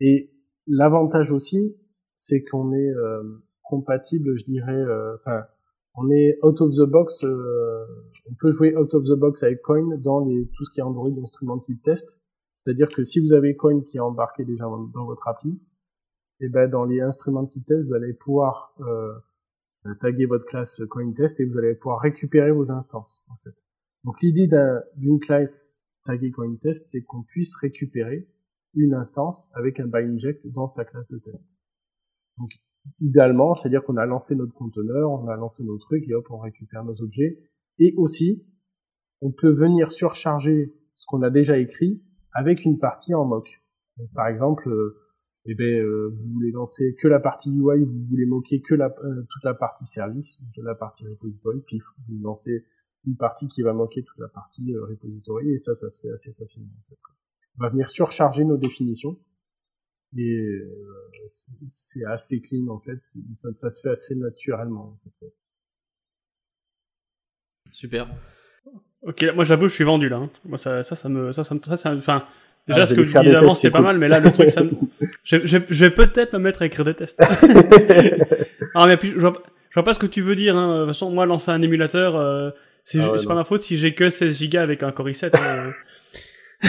Et 0.00 0.30
l'avantage 0.66 1.32
aussi, 1.32 1.74
c'est 2.14 2.44
qu'on 2.44 2.74
est, 2.74 2.90
euh, 2.90 3.22
compatible, 3.68 4.36
je 4.38 4.44
dirais. 4.44 4.72
Euh, 4.72 5.14
enfin, 5.16 5.44
on 5.94 6.10
est 6.10 6.38
out 6.42 6.60
of 6.60 6.74
the 6.74 6.88
box. 6.88 7.24
Euh, 7.24 7.84
on 8.30 8.34
peut 8.34 8.52
jouer 8.52 8.76
out 8.76 8.92
of 8.94 9.04
the 9.04 9.18
box 9.18 9.42
avec 9.42 9.62
Coin 9.62 9.96
dans 9.98 10.24
les, 10.24 10.48
tout 10.54 10.64
ce 10.64 10.70
qui 10.72 10.80
est 10.80 10.82
Android 10.82 11.10
Instrumental 11.22 11.76
Test. 11.84 12.20
C'est-à-dire 12.56 12.88
que 12.88 13.04
si 13.04 13.20
vous 13.20 13.32
avez 13.32 13.56
Coin 13.56 13.82
qui 13.82 13.98
est 13.98 14.00
embarqué 14.00 14.44
déjà 14.44 14.64
dans, 14.64 15.04
votre 15.04 15.28
appli, 15.28 15.60
et 16.40 16.46
eh 16.46 16.48
ben 16.48 16.68
dans 16.68 16.84
les 16.84 17.00
Instrumental 17.00 17.62
Test, 17.64 17.88
vous 17.88 17.94
allez 17.94 18.14
pouvoir 18.14 18.74
euh, 18.80 19.12
taguer 20.00 20.26
votre 20.26 20.44
classe 20.44 20.80
CoinTest 20.88 21.40
et 21.40 21.44
vous 21.44 21.58
allez 21.58 21.74
pouvoir 21.74 22.00
récupérer 22.00 22.52
vos 22.52 22.70
instances. 22.70 23.24
En 23.28 23.36
fait. 23.44 23.54
Donc 24.04 24.20
l'idée 24.22 24.48
d'une 24.96 25.18
classe 25.18 25.86
taguée 26.04 26.30
CoinTest, 26.30 26.86
c'est 26.86 27.02
qu'on 27.02 27.22
puisse 27.22 27.54
récupérer 27.56 28.28
une 28.74 28.94
instance 28.94 29.50
avec 29.54 29.80
un 29.80 29.86
by 29.86 29.98
inject 29.98 30.46
dans 30.46 30.68
sa 30.68 30.84
classe 30.84 31.08
de 31.08 31.18
test. 31.18 31.46
Donc 32.38 32.50
idéalement, 33.00 33.54
c'est-à-dire 33.54 33.82
qu'on 33.84 33.96
a 33.96 34.06
lancé 34.06 34.34
notre 34.36 34.54
conteneur, 34.54 35.10
on 35.10 35.28
a 35.28 35.36
lancé 35.36 35.64
nos 35.64 35.78
trucs 35.78 36.08
et 36.08 36.14
hop, 36.14 36.26
on 36.30 36.38
récupère 36.38 36.84
nos 36.84 37.00
objets. 37.02 37.38
Et 37.78 37.94
aussi, 37.96 38.44
on 39.20 39.32
peut 39.32 39.50
venir 39.50 39.92
surcharger 39.92 40.74
ce 40.94 41.04
qu'on 41.06 41.22
a 41.22 41.30
déjà 41.30 41.58
écrit 41.58 42.02
avec 42.32 42.64
une 42.64 42.78
partie 42.78 43.14
en 43.14 43.24
mock. 43.24 43.62
Par 44.14 44.28
exemple, 44.28 44.68
euh, 44.68 44.96
eh 45.46 45.54
ben, 45.54 45.80
euh, 45.80 46.08
vous 46.08 46.34
voulez 46.34 46.50
lancer 46.50 46.94
que 47.00 47.08
la 47.08 47.20
partie 47.20 47.50
UI, 47.50 47.84
vous 47.84 48.06
voulez 48.10 48.26
moquer 48.26 48.60
que 48.60 48.74
la, 48.74 48.86
euh, 48.86 49.22
toute 49.28 49.44
la 49.44 49.54
partie 49.54 49.86
service, 49.86 50.38
toute 50.54 50.64
la 50.64 50.74
partie 50.74 51.06
repository, 51.06 51.62
puis 51.66 51.80
vous 52.08 52.22
lancez 52.22 52.64
une 53.06 53.16
partie 53.16 53.48
qui 53.48 53.62
va 53.62 53.72
moquer 53.72 54.02
toute 54.02 54.18
la 54.18 54.28
partie 54.28 54.76
repository, 54.76 55.52
et 55.52 55.58
ça, 55.58 55.74
ça 55.74 55.88
se 55.88 56.02
fait 56.02 56.12
assez 56.12 56.32
facilement. 56.34 56.68
En 56.68 56.88
fait. 56.88 56.98
On 57.58 57.64
va 57.64 57.70
venir 57.70 57.88
surcharger 57.88 58.44
nos 58.44 58.56
définitions, 58.56 59.18
et 60.16 60.62
c'est 61.66 62.04
assez 62.06 62.40
clean 62.40 62.68
en 62.68 62.80
fait, 62.80 62.98
ça 63.52 63.70
se 63.70 63.80
fait 63.80 63.90
assez 63.90 64.14
naturellement. 64.14 64.98
En 65.04 65.10
fait. 65.20 65.32
Super. 67.70 68.08
Ok, 69.02 69.24
moi 69.34 69.44
j'avoue, 69.44 69.68
je 69.68 69.74
suis 69.74 69.84
vendu 69.84 70.08
là. 70.08 70.16
Hein. 70.16 70.30
Moi 70.44 70.58
ça, 70.58 70.82
ça, 70.82 70.94
ça 70.94 71.08
me, 71.08 71.32
ça, 71.32 71.44
ça, 71.44 71.54
ça, 71.62 71.76
ça 71.76 71.94
enfin, 71.94 72.24
déjà 72.66 72.82
ah, 72.82 72.86
ce 72.86 72.94
que 72.94 73.04
je 73.04 73.18
dis 73.20 73.34
avant 73.34 73.50
c'est 73.50 73.70
pas 73.70 73.80
mal, 73.80 73.98
mais 73.98 74.08
là 74.08 74.20
le 74.20 74.32
truc, 74.32 74.50
ça 74.50 74.62
me... 74.62 74.70
je, 75.24 75.44
je, 75.44 75.58
je, 75.68 75.84
vais 75.84 75.90
peut-être 75.90 76.32
me 76.32 76.38
mettre 76.38 76.62
à 76.62 76.66
écrire 76.66 76.84
des 76.84 76.94
tests. 76.94 77.18
ah 78.74 78.86
mais 78.86 78.96
puis 78.96 79.10
je 79.10 79.18
vois, 79.18 79.42
je 79.70 79.74
vois 79.74 79.84
pas 79.84 79.94
ce 79.94 79.98
que 79.98 80.06
tu 80.06 80.22
veux 80.22 80.36
dire. 80.36 80.56
Hein. 80.56 80.74
De 80.74 80.84
toute 80.84 80.94
façon, 80.94 81.10
moi 81.10 81.26
lancer 81.26 81.50
un 81.50 81.62
émulateur, 81.62 82.16
euh, 82.16 82.50
c'est 82.84 83.00
ah 83.00 83.12
pas 83.26 83.34
ma 83.34 83.44
faute 83.44 83.62
si 83.62 83.76
j'ai 83.76 83.94
que 83.94 84.10
16 84.10 84.48
Go 84.48 84.58
avec 84.58 84.82
un 84.82 84.92
Core 84.92 85.08
i7. 85.08 85.36
Hein. 85.36 85.72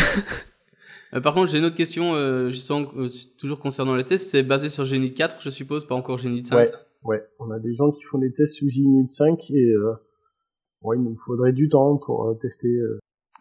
Euh, 1.14 1.22
par 1.22 1.34
contre, 1.34 1.52
j'ai 1.52 1.58
une 1.58 1.66
autre 1.66 1.76
question, 1.76 2.14
euh, 2.14 2.52
justement, 2.52 2.88
euh, 2.96 3.10
toujours 3.38 3.60
concernant 3.60 3.96
les 3.96 4.04
tests. 4.04 4.30
C'est 4.30 4.44
basé 4.44 4.70
sur 4.70 4.86
Genit 4.86 5.14
4, 5.14 5.38
je 5.42 5.50
suppose, 5.50 5.86
pas 5.86 5.96
encore 5.96 6.18
Genit 6.18 6.46
5. 6.46 6.58
Ouais, 6.58 6.72
ouais. 7.04 7.24
On 7.40 7.52
a 7.52 7.60
des 7.60 7.74
gens 7.76 7.92
qui 7.92 8.04
font 8.04 8.18
des 8.20 8.32
tests 8.32 8.56
sous 8.58 8.70
Genit 8.70 9.10
5 9.10 9.50
et 9.52 9.56
euh, 9.56 9.94
Ouais, 10.82 10.96
il 10.96 11.04
nous 11.04 11.18
faudrait 11.18 11.52
du 11.52 11.68
temps 11.68 11.98
pour 11.98 12.28
euh, 12.28 12.34
tester. 12.36 12.70
Euh. 12.70 13.00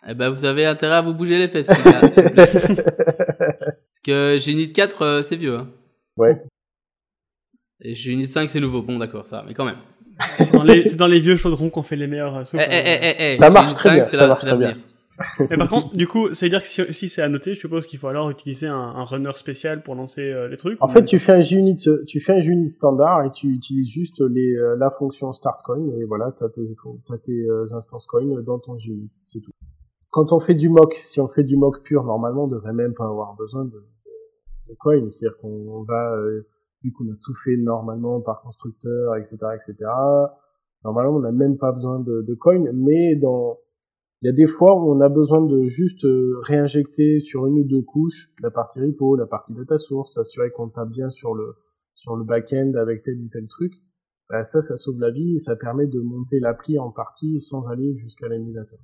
Eh 0.09 0.15
ben, 0.15 0.31
vous 0.31 0.45
avez 0.45 0.67
intérêt 0.67 0.97
à 0.97 1.03
vous 1.03 1.15
bouger 1.15 1.39
les 1.39 1.49
fesses, 1.49 1.69
s'il 1.69 2.25
vous 2.25 2.31
plaît. 2.31 2.47
Parce 3.39 4.01
que 4.05 4.39
Genit 4.41 4.73
4, 4.73 5.03
euh, 5.03 5.23
c'est 5.23 5.37
vieux. 5.37 5.57
Hein. 5.57 5.69
Ouais. 6.17 6.43
Et 7.81 7.95
Genit 7.95 8.27
5, 8.27 8.49
c'est 8.49 8.61
nouveau. 8.61 8.83
Bon, 8.83 8.99
d'accord, 8.99 9.27
ça, 9.27 9.45
mais 9.47 9.55
quand 9.55 9.65
même. 9.65 9.79
C'est 10.39 10.53
dans, 10.53 10.65
les, 10.65 10.85
dans 10.97 11.07
les 11.07 11.21
vieux 11.21 11.37
chaudrons 11.37 11.71
qu'on 11.71 11.85
fait 11.85 11.95
les 11.95 12.09
meilleurs 12.09 12.45
soupes. 12.45 12.59
Eh, 12.61 12.67
eh, 12.69 12.99
eh, 13.03 13.33
eh, 13.35 13.37
ça 13.37 13.51
marche 13.51 13.75
très 13.75 13.95
bien. 13.95 14.03
Ça 14.03 14.27
marche 14.27 14.41
très 14.41 14.57
bien. 14.57 14.77
Mais 15.41 15.57
par 15.57 15.69
contre, 15.71 15.97
du 15.97 16.07
coup, 16.07 16.33
c'est 16.33 16.47
à 16.47 16.49
dire 16.49 16.63
que 16.63 16.69
si, 16.69 16.83
si 16.93 17.09
c'est 17.09 17.23
annoté, 17.23 17.55
je 17.55 17.61
suppose 17.61 17.87
qu'il 17.87 17.99
faut 17.99 18.09
alors 18.09 18.31
utiliser 18.31 18.67
un, 18.67 18.75
un 18.75 19.05
runner 19.05 19.33
spécial 19.35 19.83
pour 19.83 19.95
lancer 19.95 20.23
euh, 20.23 20.49
les 20.49 20.57
trucs. 20.57 20.83
En 20.83 20.89
fait, 20.89 21.05
tu 21.05 21.19
fais 21.19 21.33
un 21.33 21.41
JUnit, 21.41 21.77
tu 22.07 22.21
fais 22.21 22.35
un 22.35 22.41
JUnit 22.41 22.71
standard 22.71 23.25
et 23.25 23.31
tu 23.33 23.49
utilises 23.49 23.89
juste 23.89 24.21
les, 24.21 24.57
euh, 24.57 24.77
la 24.77 24.91
fonction 24.91 25.33
startCoin 25.33 25.87
et 25.99 26.05
voilà, 26.05 26.33
t'as 26.33 26.49
tes, 26.49 26.63
as 27.11 27.19
tes 27.19 27.33
euh, 27.33 27.65
instances 27.75 28.07
coin 28.07 28.25
dans 28.43 28.59
ton 28.59 28.79
JUnit, 28.79 29.11
c'est 29.27 29.41
tout. 29.41 29.51
Quand 30.11 30.33
on 30.33 30.41
fait 30.41 30.55
du 30.55 30.69
mock, 30.69 30.95
si 31.03 31.21
on 31.21 31.29
fait 31.29 31.45
du 31.45 31.57
mock 31.57 31.83
pur, 31.83 32.05
normalement, 32.05 32.45
on 32.45 32.49
devrait 32.49 32.73
même 32.73 32.95
pas 32.95 33.05
avoir 33.05 33.35
besoin 33.37 33.65
de, 33.65 33.85
de, 34.69 34.75
coin, 34.79 35.11
c'est-à-dire 35.11 35.37
qu'on 35.39 35.83
va, 35.83 36.17
vu 36.83 36.93
qu'on 36.93 37.05
a 37.05 37.17
tout 37.23 37.35
fait 37.35 37.57
normalement 37.59 38.21
par 38.21 38.41
constructeur, 38.41 39.17
etc., 39.17 39.37
etc. 39.55 39.75
Normalement, 40.83 41.17
on 41.17 41.21
n'a 41.21 41.33
même 41.33 41.59
pas 41.59 41.73
besoin 41.73 41.99
de, 42.01 42.25
de 42.27 42.35
coin, 42.35 42.65
mais 42.73 43.17
dans 43.17 43.59
il 44.23 44.27
y 44.27 44.29
a 44.31 44.33
des 44.33 44.49
fois 44.49 44.75
où 44.75 44.93
on 44.93 45.01
a 45.01 45.09
besoin 45.09 45.43
de 45.43 45.67
juste 45.67 46.05
euh, 46.05 46.41
réinjecter 46.43 47.21
sur 47.21 47.47
une 47.47 47.61
ou 47.61 47.65
deux 47.65 47.83
couches 47.83 48.33
la 48.41 48.51
partie 48.51 48.81
repo, 48.81 49.15
la 49.15 49.27
partie 49.27 49.53
data 49.55 49.79
source, 49.79 50.15
s'assurer 50.15 50.51
qu'on 50.51 50.69
tape 50.69 50.91
bien 50.91 51.09
sur 51.11 51.35
le 51.35 51.55
sur 51.95 52.17
le 52.17 52.25
back-end 52.25 52.73
avec 52.75 53.03
tel 53.03 53.21
ou 53.21 53.29
tel 53.29 53.47
truc. 53.47 53.75
Bah, 54.29 54.45
ça, 54.45 54.61
ça 54.61 54.77
sauve 54.77 55.01
la 55.01 55.11
vie 55.11 55.37
et 55.37 55.39
ça 55.39 55.57
permet 55.57 55.87
de 55.87 56.01
monter 56.01 56.39
l'appli 56.41 56.79
en 56.79 56.91
partie 56.91 57.41
sans 57.41 57.67
aller 57.69 57.97
jusqu'à 57.97 58.29
l'émulateur. 58.29 58.79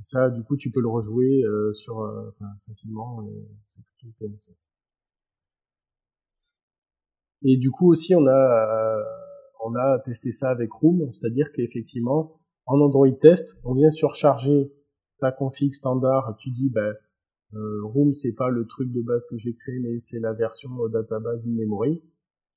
Ça, 0.00 0.30
du 0.30 0.42
coup, 0.42 0.56
tu 0.56 0.70
peux 0.70 0.80
le 0.80 0.88
rejouer 0.88 1.42
euh, 1.44 1.72
sur 1.72 2.00
euh, 2.00 2.30
facilement. 2.66 3.22
Et, 3.22 3.46
et 7.52 7.56
du 7.58 7.70
coup 7.70 7.90
aussi, 7.90 8.14
on 8.14 8.26
a 8.26 9.04
on 9.62 9.74
a 9.74 9.98
testé 9.98 10.30
ça 10.30 10.50
avec 10.50 10.72
Room, 10.72 11.10
c'est-à-dire 11.10 11.52
qu'effectivement, 11.52 12.39
en 12.66 12.80
Android 12.80 13.10
Test, 13.20 13.56
on 13.64 13.74
vient 13.74 13.90
surcharger 13.90 14.72
ta 15.20 15.32
config 15.32 15.74
standard, 15.74 16.36
tu 16.38 16.50
dis, 16.50 16.70
ben, 16.70 16.94
euh, 17.54 17.82
Room, 17.84 18.14
c'est 18.14 18.32
pas 18.32 18.48
le 18.48 18.66
truc 18.66 18.92
de 18.92 19.02
base 19.02 19.26
que 19.28 19.36
j'ai 19.36 19.54
créé, 19.54 19.78
mais 19.80 19.98
c'est 19.98 20.20
la 20.20 20.32
version 20.32 20.70
euh, 20.84 20.88
database 20.88 21.46
in 21.46 21.50
memory. 21.50 22.02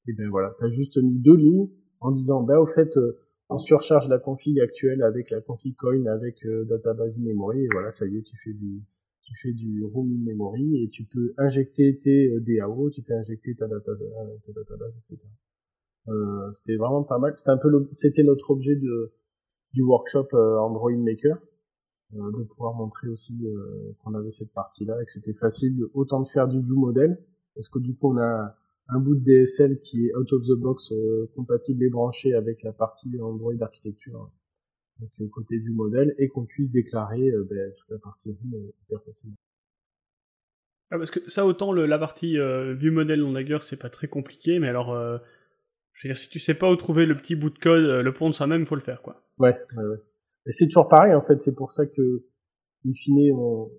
Et 0.07 0.13
ben 0.13 0.29
voilà, 0.29 0.53
tu 0.59 0.65
as 0.65 0.69
juste 0.69 0.97
mis 0.97 1.19
deux 1.19 1.35
lignes 1.35 1.69
en 1.99 2.11
disant, 2.11 2.43
ben 2.43 2.57
au 2.57 2.67
fait, 2.67 2.95
euh, 2.97 3.17
on 3.49 3.57
surcharge 3.57 4.07
la 4.07 4.19
config 4.19 4.59
actuelle 4.59 5.01
avec 5.01 5.29
la 5.29 5.41
config 5.41 5.75
coin 5.75 6.05
avec 6.05 6.45
euh, 6.45 6.65
database 6.65 7.17
in 7.17 7.23
memory, 7.23 7.63
et 7.63 7.67
voilà, 7.71 7.91
ça 7.91 8.05
y 8.05 8.17
est, 8.17 8.21
tu 8.21 8.35
fais 8.43 8.53
du, 8.53 8.83
tu 9.23 9.33
fais 9.41 9.53
du 9.53 9.83
room 9.83 10.11
in 10.11 10.23
memory 10.25 10.83
et 10.83 10.89
tu 10.89 11.05
peux 11.05 11.33
injecter 11.37 11.97
tes 11.99 12.39
DAO, 12.41 12.89
tu 12.91 13.01
peux 13.01 13.13
injecter 13.13 13.55
ta, 13.55 13.67
data, 13.67 13.91
ta 14.45 14.51
database, 14.51 14.93
etc. 14.97 15.21
c'était 16.51 16.75
vraiment 16.75 17.03
pas 17.03 17.17
mal. 17.17 17.33
C'était 17.37 17.51
un 17.51 17.57
peu, 17.57 17.69
c'était 17.93 18.23
notre 18.23 18.51
objet 18.51 18.75
de 18.75 19.13
du 19.73 19.81
workshop 19.81 20.27
euh, 20.33 20.57
Android 20.59 20.91
Maker, 20.91 21.37
euh, 22.13 22.31
de 22.37 22.43
pouvoir 22.43 22.73
montrer 22.75 23.07
aussi 23.09 23.37
euh, 23.45 23.95
qu'on 23.99 24.13
avait 24.13 24.31
cette 24.31 24.53
partie-là 24.53 25.01
et 25.01 25.05
que 25.05 25.11
c'était 25.11 25.33
facile 25.33 25.83
autant 25.93 26.21
de 26.21 26.27
faire 26.27 26.47
du 26.47 26.61
view 26.61 26.75
model, 26.75 27.19
parce 27.55 27.69
que 27.69 27.79
du 27.79 27.95
coup 27.95 28.13
on 28.13 28.17
a 28.17 28.55
un 28.89 28.99
bout 28.99 29.15
de 29.15 29.23
DSL 29.23 29.79
qui 29.79 30.07
est 30.07 30.15
out 30.15 30.31
of 30.33 30.43
the 30.43 30.59
box 30.59 30.93
compatible 31.35 31.83
et 31.83 31.89
branché 31.89 32.33
avec 32.33 32.61
la 32.63 32.73
partie 32.73 33.09
Android 33.19 33.53
architecture, 33.61 34.29
donc 34.99 35.29
côté 35.31 35.57
du 35.57 35.71
modèle, 35.71 36.13
et 36.17 36.27
qu'on 36.27 36.45
puisse 36.45 36.69
déclarer 36.69 37.31
ben, 37.49 37.71
toute 37.77 37.89
la 37.89 37.97
partie 37.97 38.33
view 38.33 38.73
hyper 38.83 39.01
facilement. 39.03 39.37
Ah, 40.91 40.97
parce 40.97 41.11
que 41.11 41.27
ça, 41.29 41.45
autant 41.45 41.71
le, 41.71 41.85
la 41.85 41.97
partie 41.97 42.37
euh, 42.37 42.73
vue 42.73 42.91
modèle 42.91 43.21
non 43.21 43.31
Dagger, 43.31 43.59
c'est 43.61 43.77
pas 43.77 43.89
très 43.89 44.07
compliqué, 44.07 44.59
mais 44.59 44.67
alors, 44.67 44.93
je 45.93 46.07
veux 46.07 46.13
dire, 46.13 46.21
si 46.21 46.29
tu 46.29 46.39
sais 46.39 46.53
pas 46.53 46.69
où 46.69 46.75
trouver 46.75 47.05
le 47.05 47.15
petit 47.15 47.35
bout 47.35 47.49
de 47.49 47.57
code, 47.57 47.85
le 47.85 48.13
pont 48.13 48.29
de 48.29 48.35
soi-même, 48.35 48.67
faut 48.67 48.75
le 48.75 48.81
faire, 48.81 49.01
quoi. 49.01 49.22
Ouais, 49.39 49.55
ouais, 49.75 49.83
ouais. 49.83 49.97
Et 50.45 50.51
c'est 50.51 50.65
toujours 50.65 50.87
pareil, 50.87 51.13
en 51.13 51.21
fait. 51.21 51.41
C'est 51.41 51.55
pour 51.55 51.71
ça 51.71 51.85
que, 51.85 52.25
in 52.85 52.93
fine, 52.93 53.33
on, 53.33 53.71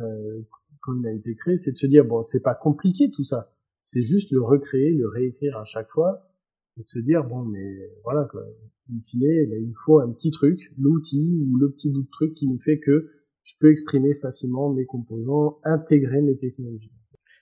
euh, 0.00 0.42
quand 0.80 0.94
il 1.00 1.06
a 1.06 1.12
été 1.12 1.34
créé, 1.34 1.56
c'est 1.56 1.72
de 1.72 1.78
se 1.78 1.86
dire, 1.86 2.04
bon, 2.04 2.22
c'est 2.22 2.42
pas 2.42 2.54
compliqué 2.54 3.10
tout 3.10 3.24
ça. 3.24 3.52
C'est 3.82 4.02
juste 4.02 4.30
le 4.30 4.42
recréer, 4.42 4.92
le 4.92 5.08
réécrire 5.08 5.56
à 5.56 5.64
chaque 5.64 5.90
fois, 5.90 6.28
et 6.76 6.82
de 6.82 6.88
se 6.88 6.98
dire, 6.98 7.24
bon, 7.24 7.44
mais 7.44 7.90
voilà, 8.02 8.26
quoi. 8.30 8.42
In 8.90 9.00
fine, 9.00 9.48
ben, 9.48 9.62
il 9.62 9.74
faut 9.84 10.00
un 10.00 10.12
petit 10.12 10.30
truc, 10.30 10.72
l'outil 10.78 11.46
ou 11.48 11.56
le 11.58 11.70
petit 11.70 11.90
bout 11.90 12.02
de 12.02 12.10
truc 12.10 12.34
qui 12.34 12.46
nous 12.46 12.58
fait 12.58 12.78
que 12.78 13.10
je 13.44 13.54
peux 13.60 13.70
exprimer 13.70 14.14
facilement 14.14 14.72
mes 14.72 14.84
composants, 14.84 15.58
intégrer 15.64 16.20
mes 16.20 16.36
technologies. 16.36 16.92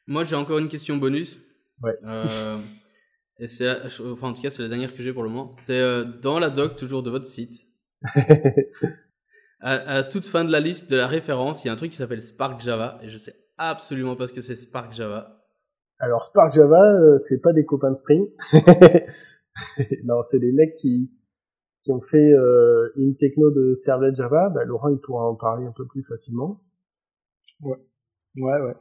Moi, 0.07 0.25
j'ai 0.25 0.37
encore 0.37 0.59
une 0.59 0.69
question 0.69 0.97
bonus. 0.97 1.39
Ouais. 1.83 1.97
Euh, 2.05 2.59
et 3.43 3.49
c'est, 3.49 3.69
enfin, 3.87 4.29
en 4.29 4.33
tout 4.33 4.41
cas, 4.41 4.51
c'est 4.51 4.63
la 4.63 4.69
dernière 4.69 4.95
que 4.95 5.03
j'ai 5.03 5.13
pour 5.13 5.25
le 5.25 5.29
moment. 5.29 5.51
C'est 5.59 5.81
euh, 5.81 6.05
dans 6.05 6.39
la 6.39 6.49
doc, 6.49 6.77
toujours 6.77 7.03
de 7.03 7.11
votre 7.11 7.27
site. 7.27 7.67
à, 9.61 10.05
toute 10.05 10.27
fin 10.27 10.45
de 10.45 10.53
la 10.53 10.61
liste 10.61 10.89
de 10.93 10.97
la 10.97 11.09
référence, 11.09 11.65
il 11.65 11.67
y 11.67 11.71
a 11.71 11.73
un 11.73 11.77
truc 11.77 11.91
qui 11.91 11.97
s'appelle 11.97 12.23
Spark 12.23 12.61
Java. 12.61 13.01
Et 13.03 13.11
je 13.11 13.19
sais 13.19 13.35
absolument 13.59 14.15
pas 14.15 14.29
ce 14.29 14.33
que 14.33 14.43
c'est 14.43 14.55
Spark 14.55 14.93
Java. 14.93 15.45
Alors, 15.99 16.25
Spark 16.25 16.53
Java, 16.53 16.81
euh, 16.81 17.19
c'est 17.19 17.41
pas 17.41 17.53
des 17.53 17.65
copains 17.65 17.91
de 17.91 17.97
Spring. 17.97 18.29
non, 20.05 20.23
c'est 20.23 20.39
des 20.39 20.53
mecs 20.53 20.77
qui, 20.77 21.11
qui 21.83 21.91
ont 21.91 22.01
fait 22.01 22.33
euh, 22.33 22.93
une 22.95 23.17
techno 23.17 23.51
de 23.51 23.75
servlet 23.75 24.15
Java. 24.15 24.51
Bah, 24.51 24.65
Laurent, 24.65 24.89
il 24.89 25.01
pourra 25.01 25.29
en 25.29 25.35
parler 25.35 25.67
un 25.67 25.73
peu 25.73 25.85
plus 25.89 26.05
facilement. 26.05 26.63
Ouais, 27.61 27.79
ouais, 28.37 28.61
ouais. 28.61 28.77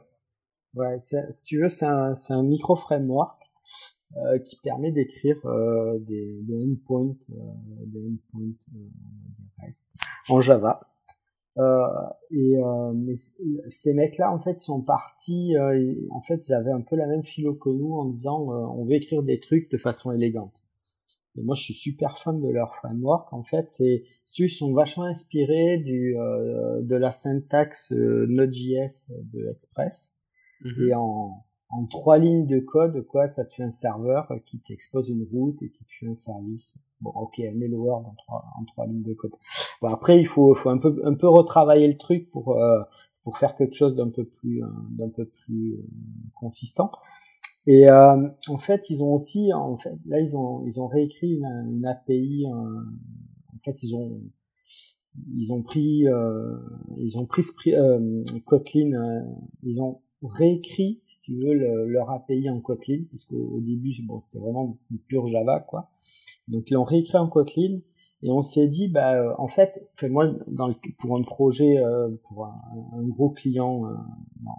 Ouais, 0.74 0.98
si 0.98 1.44
tu 1.46 1.60
veux, 1.60 1.68
c'est 1.68 1.84
un, 1.84 2.14
c'est 2.14 2.32
un 2.32 2.44
micro 2.44 2.76
framework 2.76 3.42
euh, 4.18 4.38
qui 4.38 4.56
permet 4.56 4.92
d'écrire 4.92 5.38
euh, 5.46 5.98
des, 6.00 6.42
des 6.42 6.54
endpoints, 6.54 7.16
euh, 7.30 7.34
des 7.86 7.98
endpoints 8.00 8.52
REST 9.58 10.00
en 10.28 10.42
Java. 10.42 10.80
et 12.30 12.58
mais 12.94 13.14
ces 13.14 13.94
mecs-là, 13.94 14.30
en 14.30 14.38
fait, 14.38 14.60
sont 14.60 14.82
partis. 14.82 15.54
en 16.10 16.20
fait, 16.20 16.46
ils 16.46 16.52
avaient 16.52 16.72
un 16.72 16.82
peu 16.82 16.94
la 16.96 17.06
même 17.06 17.24
philo 17.24 17.54
que 17.54 17.70
nous 17.70 17.94
en 17.94 18.04
disant 18.04 18.48
on 18.50 18.84
veut 18.84 18.96
écrire 18.96 19.22
des 19.22 19.40
trucs 19.40 19.70
de 19.70 19.78
façon 19.78 20.12
élégante. 20.12 20.62
Et 21.38 21.42
moi, 21.42 21.54
je 21.54 21.62
suis 21.62 21.74
super 21.74 22.18
fan 22.18 22.38
de 22.38 22.50
leur 22.50 22.74
framework. 22.74 23.32
En 23.32 23.42
fait, 23.42 23.70
c'est 23.70 24.04
ils 24.38 24.50
sont 24.50 24.74
vachement 24.74 25.04
inspirés 25.04 25.78
du 25.78 26.14
de 26.14 26.96
la 26.96 27.12
syntaxe 27.12 27.92
Node.js 27.92 29.10
de 29.32 29.48
Express 29.48 30.14
mm-hmm. 30.62 30.88
et 30.88 30.94
en 30.94 31.46
en 31.72 31.86
trois 31.86 32.18
lignes 32.18 32.46
de 32.46 32.58
code, 32.58 33.00
quoi, 33.06 33.28
ça 33.28 33.44
te 33.44 33.50
fait 33.50 33.62
un 33.62 33.70
serveur 33.70 34.30
qui 34.44 34.58
t'expose 34.58 35.08
une 35.08 35.26
route 35.32 35.60
et 35.62 35.70
qui 35.70 35.82
te 35.84 35.90
fait 35.90 36.06
un 36.06 36.14
service. 36.14 36.76
Bon, 37.00 37.10
ok, 37.10 37.40
un 37.40 37.60
hello 37.60 37.78
world 37.78 38.06
en 38.06 38.14
trois, 38.14 38.44
en 38.60 38.64
trois 38.64 38.86
lignes 38.86 39.02
de 39.02 39.14
code. 39.14 39.32
Bon, 39.80 39.88
après, 39.88 40.20
il 40.20 40.26
faut, 40.26 40.54
faut 40.54 40.68
un 40.68 40.76
peu, 40.76 41.00
un 41.04 41.14
peu 41.14 41.28
retravailler 41.28 41.88
le 41.88 41.96
truc 41.96 42.30
pour, 42.30 42.58
euh, 42.58 42.82
pour 43.24 43.38
faire 43.38 43.54
quelque 43.54 43.74
chose 43.74 43.96
d'un 43.96 44.10
peu 44.10 44.24
plus, 44.24 44.62
euh, 44.62 44.66
d'un 44.90 45.08
peu 45.08 45.24
plus 45.24 45.72
euh, 45.72 45.86
consistant. 46.34 46.92
Et 47.66 47.88
euh, 47.88 48.28
en 48.48 48.58
fait, 48.58 48.90
ils 48.90 49.02
ont 49.02 49.14
aussi, 49.14 49.50
en 49.54 49.76
fait, 49.76 49.96
là, 50.04 50.20
ils 50.20 50.36
ont, 50.36 50.66
ils 50.66 50.78
ont 50.78 50.88
réécrit 50.88 51.40
une, 51.40 51.86
API. 51.86 52.44
Euh, 52.46 52.80
en 53.54 53.58
fait, 53.64 53.82
ils 53.82 53.96
ont, 53.96 54.20
ils 55.36 55.52
ont 55.52 55.62
pris, 55.62 56.04
ils 56.98 57.18
ont 57.18 57.26
pris 57.26 57.44
Kotlin, 58.44 59.24
ils 59.62 59.80
ont 59.80 60.00
réécrit, 60.22 61.00
si 61.06 61.22
tu 61.22 61.36
veux, 61.36 61.54
leur 61.54 62.10
API 62.10 62.48
en 62.50 62.60
Kotlin, 62.60 63.02
parce 63.10 63.24
qu'au 63.24 63.60
début, 63.60 63.92
bon, 64.04 64.20
c'était 64.20 64.38
vraiment 64.38 64.78
du 64.90 64.98
pur 64.98 65.26
Java, 65.26 65.60
quoi. 65.60 65.90
Donc, 66.48 66.70
ils 66.70 66.74
l'ont 66.74 66.84
réécrit 66.84 67.18
en 67.18 67.28
Kotlin. 67.28 67.80
Et 68.24 68.30
on 68.30 68.42
s'est 68.42 68.68
dit, 68.68 68.86
bah, 68.88 69.34
en 69.38 69.48
fait, 69.48 69.88
fait 69.94 70.08
moi, 70.08 70.28
dans 70.46 70.68
le, 70.68 70.74
pour 71.00 71.18
un 71.18 71.22
projet, 71.22 71.76
pour 72.28 72.46
un, 72.46 72.54
un, 72.96 73.02
gros 73.02 73.30
client, 73.30 73.82
non, 74.42 74.52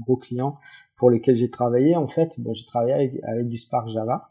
gros 0.00 0.16
clients 0.16 0.58
pour 0.96 1.10
lesquels 1.10 1.36
j'ai 1.36 1.50
travaillé, 1.50 1.96
en 1.96 2.06
fait, 2.06 2.40
bon, 2.40 2.54
j'ai 2.54 2.64
travaillé 2.64 2.94
avec, 2.94 3.22
avec, 3.24 3.48
du 3.48 3.56
Spark 3.56 3.88
Java. 3.88 4.28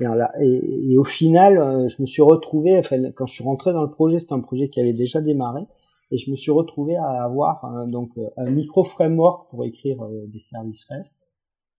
Et, 0.00 0.04
et, 0.40 0.92
et, 0.92 0.98
au 0.98 1.04
final, 1.04 1.58
euh, 1.58 1.88
je 1.88 2.00
me 2.00 2.06
suis 2.06 2.22
retrouvé, 2.22 2.78
enfin, 2.78 3.10
quand 3.16 3.26
je 3.26 3.34
suis 3.34 3.44
rentré 3.44 3.72
dans 3.72 3.82
le 3.82 3.90
projet, 3.90 4.18
c'était 4.18 4.34
un 4.34 4.40
projet 4.40 4.68
qui 4.68 4.80
avait 4.80 4.92
déjà 4.92 5.20
démarré, 5.20 5.62
et 6.10 6.18
je 6.18 6.30
me 6.30 6.36
suis 6.36 6.50
retrouvé 6.50 6.96
à 6.96 7.24
avoir 7.24 7.64
euh, 7.64 7.86
donc 7.86 8.10
un 8.36 8.50
micro 8.50 8.84
framework 8.84 9.50
pour 9.50 9.64
écrire 9.64 10.02
euh, 10.02 10.26
des 10.26 10.40
services 10.40 10.86
REST. 10.90 11.26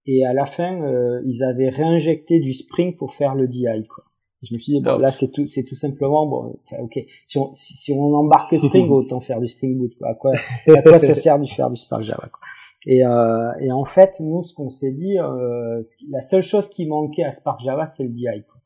Et 0.05 0.25
à 0.25 0.33
la 0.33 0.45
fin, 0.45 0.81
ils 1.25 1.43
avaient 1.43 1.69
réinjecté 1.69 2.39
du 2.39 2.53
Spring 2.53 2.95
pour 2.95 3.13
faire 3.13 3.35
le 3.35 3.47
DI. 3.47 3.65
Quoi. 3.87 4.03
je 4.41 4.55
me 4.55 4.59
suis 4.59 4.73
dit 4.73 4.81
bon, 4.81 4.97
là 4.97 5.11
c'est 5.11 5.29
tout, 5.29 5.45
c'est 5.45 5.63
tout 5.63 5.75
simplement 5.75 6.25
bon, 6.25 6.57
enfin, 6.63 6.81
ok. 6.81 6.99
Si 7.27 7.37
on, 7.37 7.51
si, 7.53 7.93
on 7.93 8.15
embarque 8.15 8.57
Spring, 8.57 8.89
autant 8.89 9.19
faire 9.19 9.39
du 9.39 9.47
Spring 9.47 9.77
Boot. 9.77 9.93
Quoi. 9.99 10.09
À 10.09 10.15
quoi, 10.15 10.31
à 10.67 10.81
quoi 10.81 10.97
ça 10.97 11.13
sert 11.13 11.37
de 11.37 11.45
faire 11.45 11.69
du 11.69 11.75
Spark 11.75 12.01
Java 12.01 12.27
quoi. 12.31 12.39
Et, 12.85 13.05
euh, 13.05 13.51
et, 13.59 13.71
en 13.71 13.85
fait, 13.85 14.19
nous, 14.19 14.41
ce 14.41 14.53
qu'on 14.53 14.69
s'est 14.69 14.91
dit, 14.91 15.19
euh, 15.19 15.81
la 16.09 16.21
seule 16.21 16.43
chose 16.43 16.69
qui 16.69 16.85
manquait 16.85 17.23
à 17.23 17.31
Spark 17.31 17.59
Java, 17.59 17.85
c'est 17.85 18.03
le 18.03 18.09
DI. 18.09 18.25
Quoi. 18.47 18.61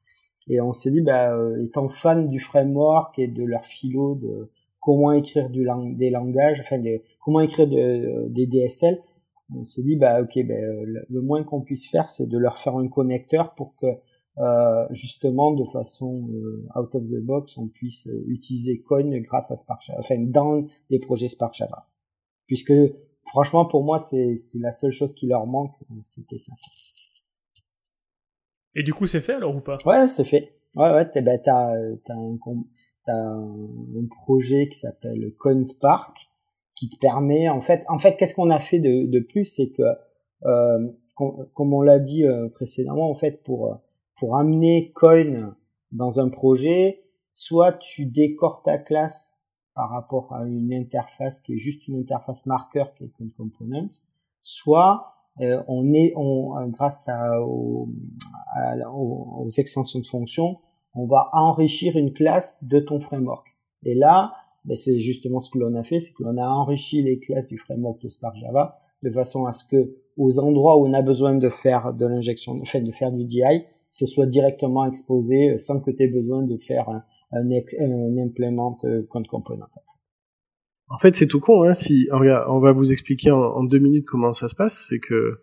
Et 0.48 0.62
on 0.62 0.74
s'est 0.74 0.92
dit, 0.92 1.02
bah, 1.02 1.34
euh, 1.34 1.64
étant 1.64 1.88
fan 1.88 2.30
du 2.30 2.40
framework 2.40 3.18
et 3.18 3.28
de 3.28 3.44
leur 3.44 3.66
philo, 3.66 4.16
de 4.16 4.50
comment 4.84 5.12
écrire 5.12 5.50
du 5.50 5.64
lang 5.64 5.96
des 5.96 6.10
langages, 6.10 6.60
enfin, 6.60 6.82
comment 7.24 7.40
écrire 7.40 7.68
de, 7.68 8.28
des 8.30 8.48
DSL, 8.48 9.00
on 9.56 9.64
s'est 9.64 9.84
dit, 9.84 9.96
bah, 9.96 10.22
ok, 10.22 10.46
bah, 10.46 10.56
le, 11.10 11.22
moins 11.22 11.44
qu'on 11.44 11.62
puisse 11.62 11.90
faire, 11.90 12.10
c'est 12.10 12.28
de 12.28 12.38
leur 12.38 12.58
faire 12.58 12.76
un 12.76 12.88
connecteur 12.88 13.54
pour 13.56 13.76
que 13.76 13.88
euh, 14.40 14.88
justement, 14.90 15.52
de 15.52 15.64
façon 15.66 16.28
euh, 16.34 16.68
out 16.76 16.96
of 16.96 17.04
the 17.04 17.24
box, 17.24 17.58
on 17.58 17.68
puisse 17.68 18.10
utiliser 18.28 18.82
Coin 18.82 19.20
grâce 19.20 19.52
à 19.52 19.56
Spark 19.56 19.82
Java, 19.86 20.00
enfin, 20.00 20.20
dans 20.20 20.66
les 20.90 21.00
projets 21.00 21.28
Spark 21.28 21.54
Java. 21.54 21.88
Puisque 22.48 22.74
franchement, 23.28 23.66
pour 23.66 23.84
moi, 23.84 24.00
c'est 24.00 24.34
la 24.60 24.72
seule 24.72 24.92
chose 24.92 25.14
qui 25.14 25.28
leur 25.28 25.46
manque, 25.46 25.76
c'était 26.04 26.40
ça. 26.40 26.54
Et 28.76 28.82
du 28.82 28.94
coup, 28.94 29.06
c'est 29.06 29.22
fait 29.22 29.34
alors 29.34 29.56
ou 29.56 29.62
pas? 29.62 29.78
Ouais, 29.86 30.08
c'est 30.08 30.24
fait. 30.24 30.56
Ouais, 30.76 30.92
ouais, 30.92 31.08
t'as 31.10 31.22
ben, 31.22 31.40
as, 31.46 31.76
un, 32.10 32.38
un 33.08 34.08
projet 34.10 34.70
qui 34.70 34.80
s'appelle 34.80 35.34
CoinSpark 35.38 36.30
qui 36.76 36.90
te 36.90 36.98
permet, 36.98 37.50
en 37.50 37.62
fait, 37.62 37.84
en 37.88 38.00
fait, 38.00 38.18
qu'est-ce 38.18 38.36
qu'on 38.36 38.50
a 38.50 38.60
fait 38.60 38.80
de, 38.80 39.06
de 39.06 39.20
plus, 39.20 39.46
c'est 39.46 39.70
que, 39.70 39.84
euh, 40.46 40.88
comme 41.54 41.74
on 41.74 41.82
l'a 41.82 42.00
dit 42.00 42.26
euh, 42.26 42.50
précédemment, 42.50 43.10
en 43.10 43.14
fait, 43.14 43.44
pour 43.44 43.80
pour 44.18 44.38
amener 44.38 44.92
Coin 44.94 45.56
dans 45.92 46.20
un 46.20 46.30
projet, 46.30 47.04
soit 47.32 47.74
tu 47.74 48.06
décores 48.06 48.62
ta 48.64 48.78
classe 48.78 49.38
par 49.76 49.90
rapport 49.90 50.34
à 50.34 50.46
une 50.46 50.74
interface 50.74 51.42
qui 51.42 51.54
est 51.54 51.58
juste 51.58 51.88
une 51.88 51.98
interface 51.98 52.46
marqueur 52.46 52.94
qui 52.94 53.06
est 53.06 53.20
une 53.20 53.32
component, 53.32 53.90
soit 54.44 55.14
euh, 55.42 55.64
on 55.68 55.94
est, 55.94 56.14
on, 56.16 56.68
grâce 56.68 57.08
à, 57.10 57.42
aux, 57.42 57.90
aux, 58.94 59.50
extensions 59.58 60.00
de 60.00 60.06
fonction, 60.06 60.60
on 60.94 61.06
va 61.06 61.30
enrichir 61.34 61.96
une 61.98 62.14
classe 62.14 62.64
de 62.64 62.80
ton 62.80 63.00
framework. 63.00 63.48
Et 63.84 63.96
là, 63.96 64.34
ben 64.66 64.76
c'est 64.76 65.00
justement 65.00 65.40
ce 65.40 65.50
que 65.50 65.60
l'on 65.60 65.76
a 65.76 65.84
fait, 65.84 66.00
c'est 66.00 66.14
que 66.14 66.24
l'on 66.24 66.38
a 66.38 66.48
enrichi 66.48 67.02
les 67.02 67.20
classes 67.20 67.48
du 67.48 67.58
framework 67.58 68.02
de 68.02 68.10
Spark 68.10 68.36
Java 68.38 68.80
de 69.02 69.10
façon 69.10 69.46
à 69.46 69.54
ce 69.54 69.66
que 69.68 69.96
aux 70.16 70.40
endroits 70.40 70.78
où 70.78 70.88
on 70.88 70.94
a 70.94 71.02
besoin 71.02 71.36
de 71.36 71.50
faire 71.50 71.94
de 71.94 72.06
l'injection, 72.06 72.56
de 72.56 72.92
faire 72.92 73.12
du 73.12 73.26
DI, 73.26 73.66
ce 73.92 74.06
soit 74.06 74.26
directement 74.26 74.86
exposé 74.86 75.58
sans 75.58 75.80
que 75.82 75.92
tu 75.92 76.04
aies 76.04 76.08
besoin 76.08 76.44
de 76.44 76.58
faire 76.58 76.90
un, 76.90 77.04
un, 77.32 77.50
un 77.52 78.18
implement 78.18 78.78
euh, 78.86 79.04
component. 79.10 79.68
En 80.90 80.98
fait, 80.98 81.16
c'est 81.16 81.28
tout 81.28 81.40
con. 81.40 81.64
Hein, 81.64 81.74
si 81.74 82.08
on 82.12 82.60
va 82.60 82.72
vous 82.72 82.92
expliquer 82.92 83.32
en, 83.32 83.64
deux 83.64 83.80
minutes 83.80 84.06
comment 84.06 84.34
ça 84.34 84.48
se 84.48 84.56
passe. 84.56 84.86
C'est 84.90 85.00
que, 85.00 85.42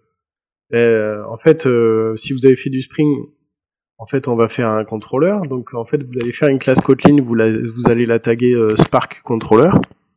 euh, 0.73 1.25
en 1.29 1.37
fait, 1.37 1.67
euh, 1.67 2.15
si 2.17 2.33
vous 2.33 2.47
avez 2.47 2.57
fait 2.57 2.71
du 2.71 2.81
Spring, 2.81 3.09
en 4.01 4.07
fait, 4.07 4.29
on 4.29 4.35
va 4.35 4.49
faire 4.49 4.69
un 4.69 4.85
contrôleur. 4.85 5.43
Donc, 5.43 5.75
en 5.75 5.85
fait, 5.85 6.03
vous 6.03 6.19
allez 6.19 6.33
faire 6.33 6.49
une 6.49 6.59
classe 6.59 6.81
Kotlin, 6.81 7.23
vous, 7.23 7.35
la, 7.35 7.51
vous 7.51 7.89
allez 7.89 8.07
la 8.07 8.19
taguer 8.19 8.57
Spark 8.77 9.23
Controller. 9.23 9.71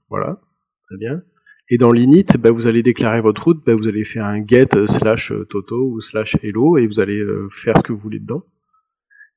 Voilà, 0.09 0.39
très 0.87 0.97
bien. 0.97 1.21
Et 1.69 1.77
dans 1.77 1.91
l'init, 1.91 2.25
bah, 2.39 2.51
vous 2.51 2.67
allez 2.67 2.83
déclarer 2.83 3.21
votre 3.21 3.43
route, 3.43 3.63
bah, 3.65 3.75
vous 3.75 3.87
allez 3.87 4.03
faire 4.03 4.25
un 4.25 4.45
get 4.45 4.69
slash 4.85 5.33
toto 5.49 5.91
ou 5.91 6.01
slash 6.01 6.37
hello 6.41 6.77
et 6.77 6.87
vous 6.87 6.99
allez 6.99 7.23
faire 7.51 7.77
ce 7.77 7.83
que 7.83 7.93
vous 7.93 7.99
voulez 7.99 8.19
dedans. 8.19 8.43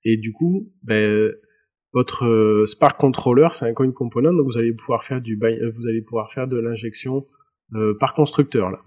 Et 0.05 0.16
du 0.16 0.32
coup, 0.32 0.72
bah, 0.82 0.94
votre 1.97 2.26
euh, 2.26 2.66
Spark 2.66 3.01
Controller, 3.01 3.49
c'est 3.53 3.64
un 3.64 3.72
coin 3.72 3.90
component, 3.90 4.34
donc 4.34 4.44
vous 4.47 4.59
allez 4.59 4.74
pouvoir 4.74 5.03
faire 5.03 5.22
du 5.22 5.38
euh, 5.42 5.72
vous 5.74 5.86
allez 5.86 6.03
pouvoir 6.03 6.30
faire 6.30 6.47
de 6.47 6.59
l'injection 6.59 7.26
euh, 7.74 7.94
par 7.99 8.12
constructeur 8.12 8.70
là. 8.70 8.82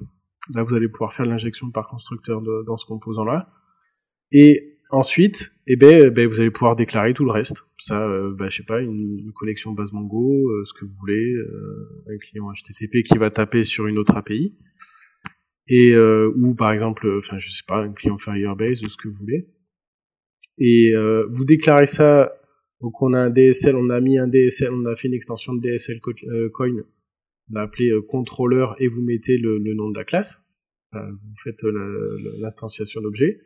Là, 0.54 0.62
vous 0.62 0.76
allez 0.76 0.88
pouvoir 0.88 1.12
faire 1.12 1.26
l'injection 1.26 1.72
par 1.72 1.88
constructeur 1.88 2.42
dans 2.42 2.78
ce 2.78 2.86
composant-là. 2.86 3.50
Et 4.32 4.78
ensuite, 4.90 5.52
eh 5.68 5.76
ben, 5.76 6.08
eh 6.08 6.10
ben, 6.10 6.28
vous 6.28 6.40
allez 6.40 6.52
pouvoir 6.52 6.76
déclarer 6.76 7.14
tout 7.14 7.26
le 7.26 7.32
reste. 7.32 7.66
Ça, 7.78 8.02
euh, 8.02 8.34
bah, 8.34 8.50
je 8.50 8.58
sais 8.58 8.64
pas, 8.64 8.82
une, 8.82 9.32
connexion 9.34 9.72
base 9.72 9.92
Mongo, 9.92 10.50
ce 10.66 10.74
que 10.74 10.86
vous 10.86 10.94
voulez, 11.00 11.36
un 12.08 12.18
client 12.18 12.52
HTTP 12.52 13.04
qui 13.04 13.18
va 13.18 13.30
taper 13.30 13.64
sur 13.64 13.88
une 13.88 13.98
autre 13.98 14.16
API, 14.16 14.58
et 15.68 15.96
ou 15.98 16.56
par 16.56 16.72
exemple, 16.72 17.10
enfin, 17.18 17.40
je 17.40 17.50
sais 17.52 17.64
pas, 17.68 17.84
un 17.84 17.94
client 17.94 18.18
Firebase 18.18 18.82
ou 18.82 18.90
ce 18.90 18.98
que 18.98 19.08
vous 19.08 19.18
voulez. 19.20 19.48
Et 20.58 20.94
vous 21.30 21.46
déclarez 21.46 21.86
ça 21.86 22.34
donc 22.82 23.02
on 23.02 23.14
a 23.14 23.20
un 23.20 23.30
DSL, 23.30 23.76
on 23.76 23.90
a 23.90 24.00
mis 24.00 24.18
un 24.18 24.28
DSL, 24.28 24.72
on 24.72 24.86
a 24.86 24.96
fait 24.96 25.10
une 25.10 25.14
extension 25.14 25.54
de 25.54 25.62
DSL 25.62 26.00
euh, 26.28 26.50
coin, 26.50 26.72
on 27.52 27.56
a 27.56 27.64
appelé 27.64 27.90
euh, 27.90 28.02
contrôleur 28.02 28.76
et 28.82 28.88
vous 28.88 29.02
mettez 29.02 29.38
le, 29.38 29.60
nom 29.74 29.90
de 29.90 29.98
la 29.98 30.06
classe. 30.06 30.44
vous 30.94 31.36
faites 31.44 31.62
l'instanciation 32.40 33.02
d'objets 33.02 33.42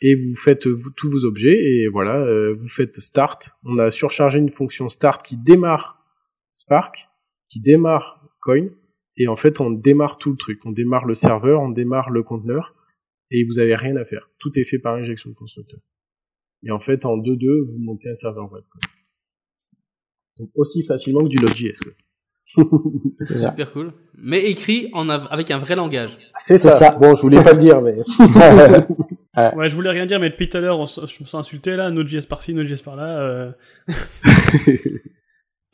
et 0.00 0.14
vous 0.14 0.36
faites 0.36 0.66
tous 0.96 1.10
vos 1.10 1.24
objets 1.24 1.56
et 1.56 1.88
voilà, 1.88 2.16
euh, 2.16 2.54
vous 2.54 2.68
faites 2.68 3.00
start. 3.00 3.50
On 3.64 3.78
a 3.78 3.90
surchargé 3.90 4.38
une 4.38 4.48
fonction 4.48 4.88
start 4.88 5.24
qui 5.24 5.36
démarre 5.36 6.04
Spark, 6.52 7.08
qui 7.46 7.60
démarre 7.60 8.24
Coin 8.40 8.68
et 9.16 9.28
en 9.28 9.36
fait 9.36 9.60
on 9.60 9.70
démarre 9.70 10.18
tout 10.18 10.30
le 10.30 10.36
truc. 10.36 10.60
On 10.64 10.72
démarre 10.72 11.04
le 11.04 11.14
serveur, 11.14 11.60
on 11.60 11.70
démarre 11.70 12.10
le 12.10 12.22
conteneur 12.22 12.74
et 13.30 13.44
vous 13.44 13.58
avez 13.58 13.74
rien 13.74 13.96
à 13.96 14.04
faire. 14.04 14.30
Tout 14.38 14.58
est 14.58 14.64
fait 14.64 14.78
par 14.78 14.94
injection 14.94 15.30
de 15.30 15.34
constructeur. 15.34 15.80
Et 16.64 16.70
en 16.70 16.80
fait, 16.80 17.04
en 17.04 17.16
2-2, 17.16 17.66
vous 17.70 17.78
montez 17.78 18.10
un 18.10 18.14
serveur 18.14 18.50
web. 18.50 18.64
Donc 20.38 20.50
aussi 20.54 20.82
facilement 20.82 21.22
que 21.22 21.28
du 21.28 21.38
Node.js. 21.38 21.78
C'est 23.26 23.36
super 23.36 23.70
cool. 23.72 23.92
Mais 24.16 24.50
écrit 24.50 24.88
en 24.92 25.08
avec 25.08 25.50
un 25.50 25.58
vrai 25.58 25.76
langage. 25.76 26.18
C'est 26.38 26.58
ça. 26.58 26.96
Bon, 26.96 27.14
je 27.14 27.22
voulais 27.22 27.42
pas 27.42 27.52
le 27.52 27.60
dire, 27.60 27.82
mais. 27.82 27.96
ouais, 29.56 29.68
je 29.68 29.74
voulais 29.74 29.90
rien 29.90 30.06
dire, 30.06 30.20
mais 30.20 30.30
depuis 30.30 30.48
tout 30.48 30.56
à 30.56 30.60
l'heure, 30.60 30.86
je 30.86 31.02
me 31.02 31.26
sens 31.26 31.34
insulté 31.34 31.76
là, 31.76 31.90
Node.js 31.90 32.26
par-ci, 32.28 32.54
Node.js 32.54 32.82
par-là. 32.82 33.20
Euh... 33.20 33.50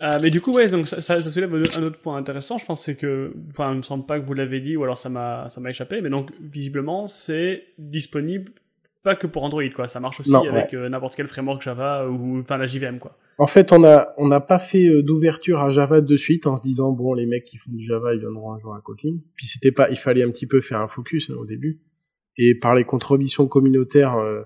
Euh, 0.02 0.08
mais 0.22 0.30
du 0.30 0.40
coup, 0.40 0.54
ouais, 0.54 0.66
donc 0.66 0.86
ça, 0.86 1.00
ça, 1.00 1.18
soulève 1.20 1.54
un 1.54 1.82
autre 1.82 2.00
point 2.02 2.16
intéressant. 2.16 2.58
Je 2.58 2.66
pense 2.66 2.82
c'est 2.82 2.96
que, 2.96 3.32
enfin, 3.50 3.72
il 3.72 3.78
me 3.78 3.82
semble 3.82 4.06
pas 4.06 4.18
que 4.18 4.26
vous 4.26 4.34
l'avez 4.34 4.60
dit, 4.60 4.76
ou 4.76 4.84
alors 4.84 4.98
ça 4.98 5.08
m'a, 5.08 5.48
ça 5.50 5.60
m'a 5.60 5.70
échappé. 5.70 6.00
Mais 6.00 6.10
donc, 6.10 6.30
visiblement, 6.40 7.06
c'est 7.06 7.64
disponible 7.78 8.52
pas 9.04 9.14
que 9.14 9.26
pour 9.26 9.44
Android, 9.44 9.62
quoi. 9.76 9.86
Ça 9.86 10.00
marche 10.00 10.18
aussi 10.20 10.34
avec 10.34 10.74
euh, 10.74 10.88
n'importe 10.88 11.14
quel 11.14 11.28
framework 11.28 11.62
Java 11.62 12.08
ou 12.08 12.40
enfin 12.40 12.56
la 12.56 12.66
JVM, 12.66 12.98
quoi. 12.98 13.16
En 13.36 13.46
fait, 13.46 13.70
on 13.70 13.84
a 13.84 14.14
on 14.16 14.26
n'a 14.26 14.40
pas 14.40 14.58
fait 14.58 14.86
euh, 14.86 15.02
d'ouverture 15.02 15.60
à 15.60 15.70
Java 15.70 16.00
de 16.00 16.16
suite 16.16 16.46
en 16.46 16.56
se 16.56 16.62
disant 16.62 16.90
bon 16.90 17.14
les 17.14 17.26
mecs 17.26 17.44
qui 17.44 17.58
font 17.58 17.70
du 17.70 17.84
Java 17.84 18.14
ils 18.14 18.20
viendront 18.20 18.52
un 18.52 18.58
jour 18.58 18.74
à 18.74 18.80
Kotlin. 18.80 19.16
Puis 19.36 19.46
c'était 19.46 19.72
pas, 19.72 19.90
il 19.90 19.98
fallait 19.98 20.22
un 20.22 20.30
petit 20.30 20.46
peu 20.46 20.60
faire 20.60 20.80
un 20.80 20.88
focus 20.88 21.30
hein, 21.30 21.34
au 21.38 21.44
début. 21.44 21.80
Et 22.36 22.54
par 22.54 22.74
les 22.74 22.84
contributions 22.84 23.46
communautaires, 23.46 24.16
euh, 24.16 24.42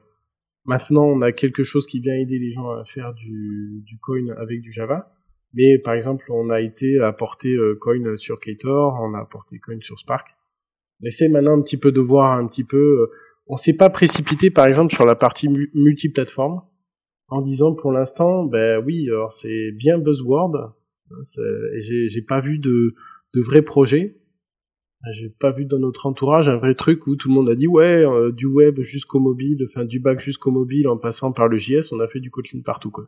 maintenant 0.64 1.04
on 1.04 1.22
a 1.22 1.32
quelque 1.32 1.62
chose 1.62 1.86
qui 1.86 2.00
vient 2.00 2.14
aider 2.14 2.38
les 2.38 2.52
gens 2.52 2.70
à 2.70 2.84
faire 2.84 3.14
du, 3.14 3.82
du 3.84 3.98
coin 3.98 4.28
avec 4.36 4.60
du 4.60 4.72
Java. 4.72 5.12
Mais 5.54 5.78
par 5.78 5.94
exemple, 5.94 6.26
on 6.30 6.50
a 6.50 6.60
été 6.60 6.98
apporter 7.00 7.56
coin 7.80 8.18
sur 8.18 8.38
Ktor, 8.38 8.98
on 9.00 9.14
a 9.14 9.20
apporté 9.20 9.58
coin 9.58 9.78
sur 9.80 9.98
Spark. 9.98 10.28
On 11.02 11.06
essaie 11.06 11.30
maintenant 11.30 11.58
un 11.58 11.62
petit 11.62 11.78
peu 11.78 11.90
de 11.90 12.00
voir 12.00 12.38
un 12.38 12.46
petit 12.46 12.64
peu 12.64 13.08
on 13.48 13.56
s'est 13.56 13.76
pas 13.76 13.90
précipité 13.90 14.50
par 14.50 14.66
exemple 14.66 14.94
sur 14.94 15.06
la 15.06 15.14
partie 15.14 15.48
multiplateforme 15.74 16.62
en 17.28 17.42
disant 17.42 17.74
pour 17.74 17.92
l'instant 17.92 18.44
ben 18.44 18.82
oui 18.84 19.08
alors 19.08 19.32
c'est 19.32 19.72
bien 19.72 19.98
buzzword 19.98 20.74
hein, 21.10 21.22
j'ai 21.80 22.22
pas 22.22 22.40
vu 22.40 22.58
de 22.58 22.94
de 23.34 23.40
vrais 23.40 23.62
projets 23.62 24.16
J'ai 25.14 25.28
pas 25.28 25.52
vu 25.52 25.64
dans 25.64 25.78
notre 25.78 26.06
entourage 26.06 26.48
un 26.48 26.56
vrai 26.56 26.74
truc 26.74 27.06
où 27.06 27.14
tout 27.14 27.28
le 27.28 27.34
monde 27.34 27.48
a 27.48 27.54
dit 27.54 27.68
ouais 27.68 28.04
euh, 28.04 28.32
du 28.32 28.46
web 28.46 28.80
jusqu'au 28.80 29.20
mobile, 29.20 29.64
enfin 29.68 29.84
du 29.84 30.00
back 30.00 30.20
jusqu'au 30.20 30.50
mobile 30.50 30.88
en 30.88 30.98
passant 30.98 31.32
par 31.32 31.48
le 31.48 31.56
JS, 31.56 31.92
on 31.92 32.00
a 32.00 32.08
fait 32.08 32.20
du 32.20 32.30
Kotlin 32.30 32.62
partout 32.62 32.90
quoi. 32.90 33.06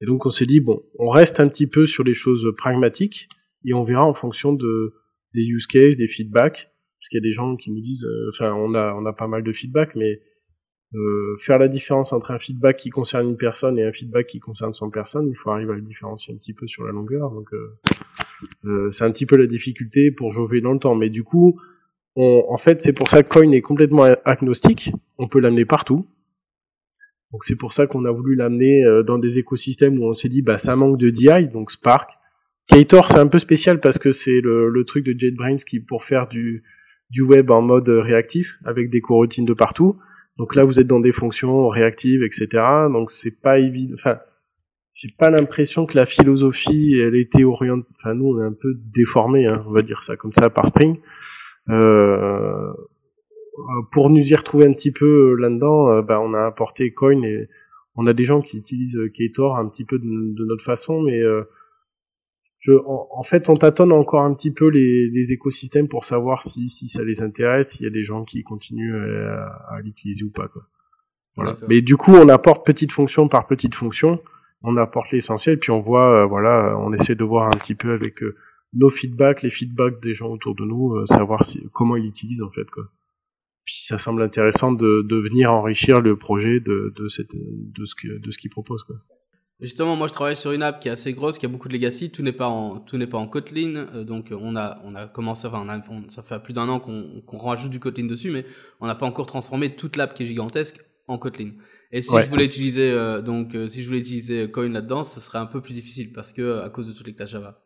Et 0.00 0.06
donc 0.06 0.24
on 0.24 0.30
s'est 0.30 0.46
dit 0.46 0.60
bon, 0.60 0.82
on 0.98 1.10
reste 1.10 1.38
un 1.38 1.48
petit 1.48 1.66
peu 1.66 1.86
sur 1.86 2.02
les 2.02 2.14
choses 2.14 2.50
pragmatiques 2.56 3.28
et 3.64 3.74
on 3.74 3.84
verra 3.84 4.04
en 4.04 4.14
fonction 4.14 4.52
de 4.52 4.94
des 5.34 5.42
use 5.42 5.66
cases, 5.66 5.96
des 5.96 6.08
feedbacks, 6.08 6.70
parce 6.98 7.08
qu'il 7.10 7.18
y 7.18 7.22
a 7.22 7.28
des 7.28 7.32
gens 7.32 7.56
qui 7.56 7.70
nous 7.70 7.80
disent, 7.80 8.04
euh, 8.04 8.30
enfin 8.30 8.52
on 8.54 8.74
a 8.74 8.94
on 8.94 9.04
a 9.04 9.12
pas 9.12 9.28
mal 9.28 9.42
de 9.42 9.52
feedback, 9.52 9.94
mais 9.94 10.20
euh, 10.94 11.36
faire 11.38 11.58
la 11.58 11.68
différence 11.68 12.12
entre 12.12 12.32
un 12.32 12.38
feedback 12.38 12.76
qui 12.76 12.90
concerne 12.90 13.30
une 13.30 13.36
personne 13.36 13.78
et 13.78 13.84
un 13.84 13.92
feedback 13.92 14.26
qui 14.26 14.40
concerne 14.40 14.74
son 14.74 14.90
personne, 14.90 15.28
il 15.28 15.36
faut 15.36 15.50
arriver 15.50 15.72
à 15.72 15.76
le 15.76 15.82
différencier 15.82 16.34
un 16.34 16.36
petit 16.36 16.52
peu 16.52 16.66
sur 16.66 16.84
la 16.84 16.92
longueur. 16.92 17.30
Donc 17.30 17.52
euh, 17.54 17.78
c'est 18.90 19.04
un 19.04 19.10
petit 19.10 19.26
peu 19.26 19.36
la 19.36 19.46
difficulté 19.46 20.10
pour 20.10 20.32
jauger 20.32 20.60
dans 20.60 20.72
le 20.72 20.78
temps. 20.78 20.94
Mais 20.94 21.10
du 21.10 21.24
coup, 21.24 21.60
on, 22.16 22.44
en 22.48 22.58
fait, 22.58 22.82
c'est 22.82 22.92
pour 22.92 23.08
ça 23.08 23.22
que 23.22 23.28
Coin 23.28 23.50
est 23.52 23.62
complètement 23.62 24.04
agnostique. 24.24 24.92
On 25.18 25.28
peut 25.28 25.40
l'amener 25.40 25.64
partout. 25.64 26.06
Donc 27.32 27.44
c'est 27.44 27.56
pour 27.56 27.72
ça 27.72 27.86
qu'on 27.86 28.04
a 28.04 28.10
voulu 28.10 28.34
l'amener 28.34 28.84
euh, 28.84 29.02
dans 29.02 29.18
des 29.18 29.38
écosystèmes 29.38 29.98
où 29.98 30.04
on 30.04 30.14
s'est 30.14 30.28
dit 30.28 30.42
bah 30.42 30.58
ça 30.58 30.76
manque 30.76 30.98
de 30.98 31.10
DI, 31.10 31.48
donc 31.52 31.70
Spark. 31.70 32.10
Ktor 32.70 33.08
c'est 33.08 33.18
un 33.18 33.26
peu 33.26 33.38
spécial 33.38 33.80
parce 33.80 33.98
que 33.98 34.12
c'est 34.12 34.40
le, 34.42 34.84
truc 34.86 35.04
de 35.04 35.18
JetBrains 35.18 35.56
qui 35.56 35.80
pour 35.80 36.04
faire 36.04 36.28
du, 36.28 36.62
web 37.20 37.50
en 37.50 37.62
mode 37.62 37.88
réactif 37.88 38.58
avec 38.64 38.90
des 38.90 39.00
coroutines 39.00 39.46
de 39.46 39.54
partout. 39.54 39.98
Donc 40.38 40.54
là 40.54 40.64
vous 40.64 40.78
êtes 40.78 40.86
dans 40.86 41.00
des 41.00 41.12
fonctions 41.12 41.68
réactives, 41.68 42.22
etc. 42.22 42.48
Donc 42.92 43.10
c'est 43.10 43.40
pas 43.40 43.58
évident. 43.58 43.96
J'ai 44.94 45.08
pas 45.18 45.30
l'impression 45.30 45.86
que 45.86 45.96
la 45.96 46.06
philosophie 46.06 46.98
elle 46.98 47.16
était 47.16 47.44
orientée. 47.44 47.88
Enfin 47.96 48.14
nous 48.14 48.26
on 48.26 48.40
est 48.40 48.44
un 48.44 48.52
peu 48.52 48.74
déformé, 48.94 49.46
hein, 49.46 49.64
on 49.66 49.72
va 49.72 49.82
dire 49.82 50.02
ça 50.04 50.16
comme 50.16 50.32
ça 50.32 50.50
par 50.50 50.66
Spring. 50.66 50.98
Euh, 51.70 52.72
pour 53.90 54.10
nous 54.10 54.32
y 54.32 54.34
retrouver 54.34 54.66
un 54.66 54.72
petit 54.72 54.92
peu 54.92 55.34
là-dedans, 55.36 55.90
euh, 55.90 56.02
bah, 56.02 56.20
on 56.20 56.34
a 56.34 56.46
apporté 56.46 56.92
Coin 56.92 57.22
et 57.22 57.48
on 57.94 58.06
a 58.06 58.12
des 58.12 58.24
gens 58.24 58.40
qui 58.40 58.58
utilisent 58.58 58.98
Ktor 59.12 59.56
un 59.56 59.68
petit 59.68 59.84
peu 59.84 59.98
de, 59.98 60.04
de 60.04 60.44
notre 60.46 60.64
façon, 60.64 61.02
mais 61.02 61.20
euh, 61.20 61.42
je, 62.58 62.72
en, 62.72 63.22
fait, 63.22 63.48
on 63.48 63.56
tâtonne 63.56 63.92
encore 63.92 64.22
un 64.22 64.32
petit 64.34 64.52
peu 64.52 64.68
les, 64.68 65.10
les 65.10 65.32
écosystèmes 65.32 65.88
pour 65.88 66.04
savoir 66.04 66.42
si, 66.42 66.68
si 66.68 66.88
ça 66.88 67.02
les 67.02 67.20
intéresse, 67.20 67.72
s'il 67.72 67.84
y 67.84 67.88
a 67.88 67.92
des 67.92 68.04
gens 68.04 68.24
qui 68.24 68.42
continuent 68.44 68.94
à, 68.94 69.46
à 69.68 69.80
l'utiliser 69.80 70.24
ou 70.24 70.30
pas. 70.30 70.46
Quoi. 70.48 70.62
Voilà. 71.36 71.56
Mais 71.68 71.82
du 71.82 71.96
coup, 71.96 72.12
on 72.12 72.28
apporte 72.28 72.64
petite 72.64 72.92
fonction 72.92 73.28
par 73.28 73.46
petite 73.46 73.74
fonction, 73.74 74.20
on 74.62 74.76
apporte 74.76 75.10
l'essentiel, 75.10 75.58
puis 75.58 75.70
on 75.70 75.80
voit, 75.80 76.22
euh, 76.22 76.26
voilà, 76.26 76.76
on 76.78 76.92
essaie 76.92 77.14
de 77.14 77.24
voir 77.24 77.46
un 77.46 77.58
petit 77.58 77.74
peu 77.74 77.92
avec 77.92 78.22
euh, 78.22 78.36
nos 78.74 78.90
feedbacks, 78.90 79.42
les 79.42 79.50
feedbacks 79.50 80.00
des 80.00 80.14
gens 80.14 80.28
autour 80.28 80.54
de 80.54 80.64
nous, 80.64 80.94
euh, 80.94 81.06
savoir 81.06 81.42
comment 81.72 81.96
ils 81.96 82.04
l'utilisent 82.04 82.42
en 82.42 82.50
fait. 82.50 82.66
Puis 83.64 83.84
ça 83.86 83.98
semble 83.98 84.22
intéressant 84.22 84.72
de, 84.72 85.06
venir 85.14 85.52
enrichir 85.52 86.00
le 86.00 86.16
projet 86.16 86.60
de, 86.60 86.92
de, 86.96 87.08
ce 87.08 88.38
qu'ils 88.38 88.50
proposent. 88.50 88.82
Quoi. 88.84 88.96
Justement, 89.60 89.94
moi 89.94 90.08
je 90.08 90.12
travaille 90.12 90.36
sur 90.36 90.50
une 90.50 90.62
app 90.62 90.80
qui 90.80 90.88
est 90.88 90.92
assez 90.92 91.12
grosse, 91.12 91.38
qui 91.38 91.46
a 91.46 91.48
beaucoup 91.48 91.68
de 91.68 91.72
legacy. 91.72 92.10
Tout 92.10 92.22
n'est 92.22 92.32
pas 92.32 92.48
en 92.48 92.80
pas 92.80 93.18
en 93.18 93.28
Kotlin, 93.28 93.86
donc 94.04 94.32
on 94.32 94.56
a 94.56 94.80
on 94.84 94.96
a 94.96 95.06
commencé, 95.06 95.46
enfin 95.46 95.64
ça 96.08 96.22
fait 96.22 96.42
plus 96.42 96.52
d'un 96.52 96.68
an 96.68 96.80
qu'on 96.80 97.22
qu'on 97.24 97.36
rajoute 97.36 97.70
du 97.70 97.78
Kotlin 97.78 98.06
dessus, 98.06 98.32
mais 98.32 98.44
on 98.80 98.86
n'a 98.88 98.96
pas 98.96 99.06
encore 99.06 99.26
transformé 99.26 99.76
toute 99.76 99.96
l'app 99.96 100.14
qui 100.14 100.24
est 100.24 100.26
gigantesque 100.26 100.80
en 101.06 101.18
Kotlin. 101.18 101.52
Et 101.92 102.00
si 102.02 102.14
Ouais. 102.14 102.22
je 102.22 102.28
voulais 102.30 102.46
utiliser 102.46 102.90
euh, 102.90 103.20
donc 103.20 103.54
euh, 103.54 103.68
si 103.68 103.82
je 103.82 103.86
voulais 103.88 104.00
utiliser 104.00 104.50
Coin 104.50 104.68
là-dedans, 104.70 105.04
ce 105.04 105.20
serait 105.20 105.38
un 105.38 105.46
peu 105.46 105.60
plus 105.60 105.74
difficile 105.74 106.12
parce 106.12 106.32
que 106.32 106.60
à 106.60 106.70
cause 106.70 106.88
de 106.88 106.92
toutes 106.92 107.06
les 107.06 107.14
classes 107.14 107.30
Java. 107.30 107.62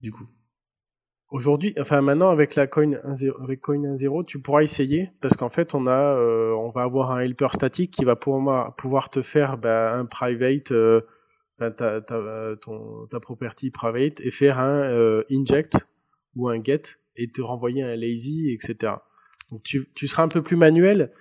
Du 0.00 0.10
coup. 0.12 0.26
Aujourd'hui, 1.30 1.74
enfin 1.78 2.00
maintenant 2.00 2.30
avec 2.30 2.54
la 2.54 2.66
coin 2.66 2.86
1.0, 2.92 3.42
avec 3.42 3.60
coin 3.60 3.76
1.0, 3.76 4.24
tu 4.24 4.40
pourras 4.40 4.62
essayer 4.62 5.10
parce 5.20 5.36
qu'en 5.36 5.50
fait 5.50 5.74
on 5.74 5.86
a, 5.86 6.16
euh, 6.16 6.52
on 6.52 6.70
va 6.70 6.82
avoir 6.82 7.10
un 7.10 7.20
helper 7.20 7.48
statique 7.52 7.90
qui 7.90 8.04
va 8.06 8.16
pouvoir, 8.16 8.74
pouvoir 8.76 9.10
te 9.10 9.20
faire 9.20 9.58
bah, 9.58 9.92
un 9.94 10.06
private, 10.06 10.72
euh, 10.72 11.02
ta, 11.58 11.70
ta, 11.70 12.00
euh, 12.12 12.56
ton, 12.56 13.06
ta 13.10 13.20
property 13.20 13.70
private 13.70 14.20
et 14.20 14.30
faire 14.30 14.58
un 14.58 14.80
euh, 14.90 15.24
inject 15.30 15.76
ou 16.34 16.48
un 16.48 16.62
get 16.64 16.82
et 17.16 17.30
te 17.30 17.42
renvoyer 17.42 17.82
un 17.82 17.94
lazy, 17.96 18.50
etc. 18.50 18.94
Donc 19.50 19.62
tu, 19.64 19.90
tu 19.94 20.08
seras 20.08 20.22
un 20.22 20.28
peu 20.28 20.40
plus 20.40 20.56
manuel 20.56 21.12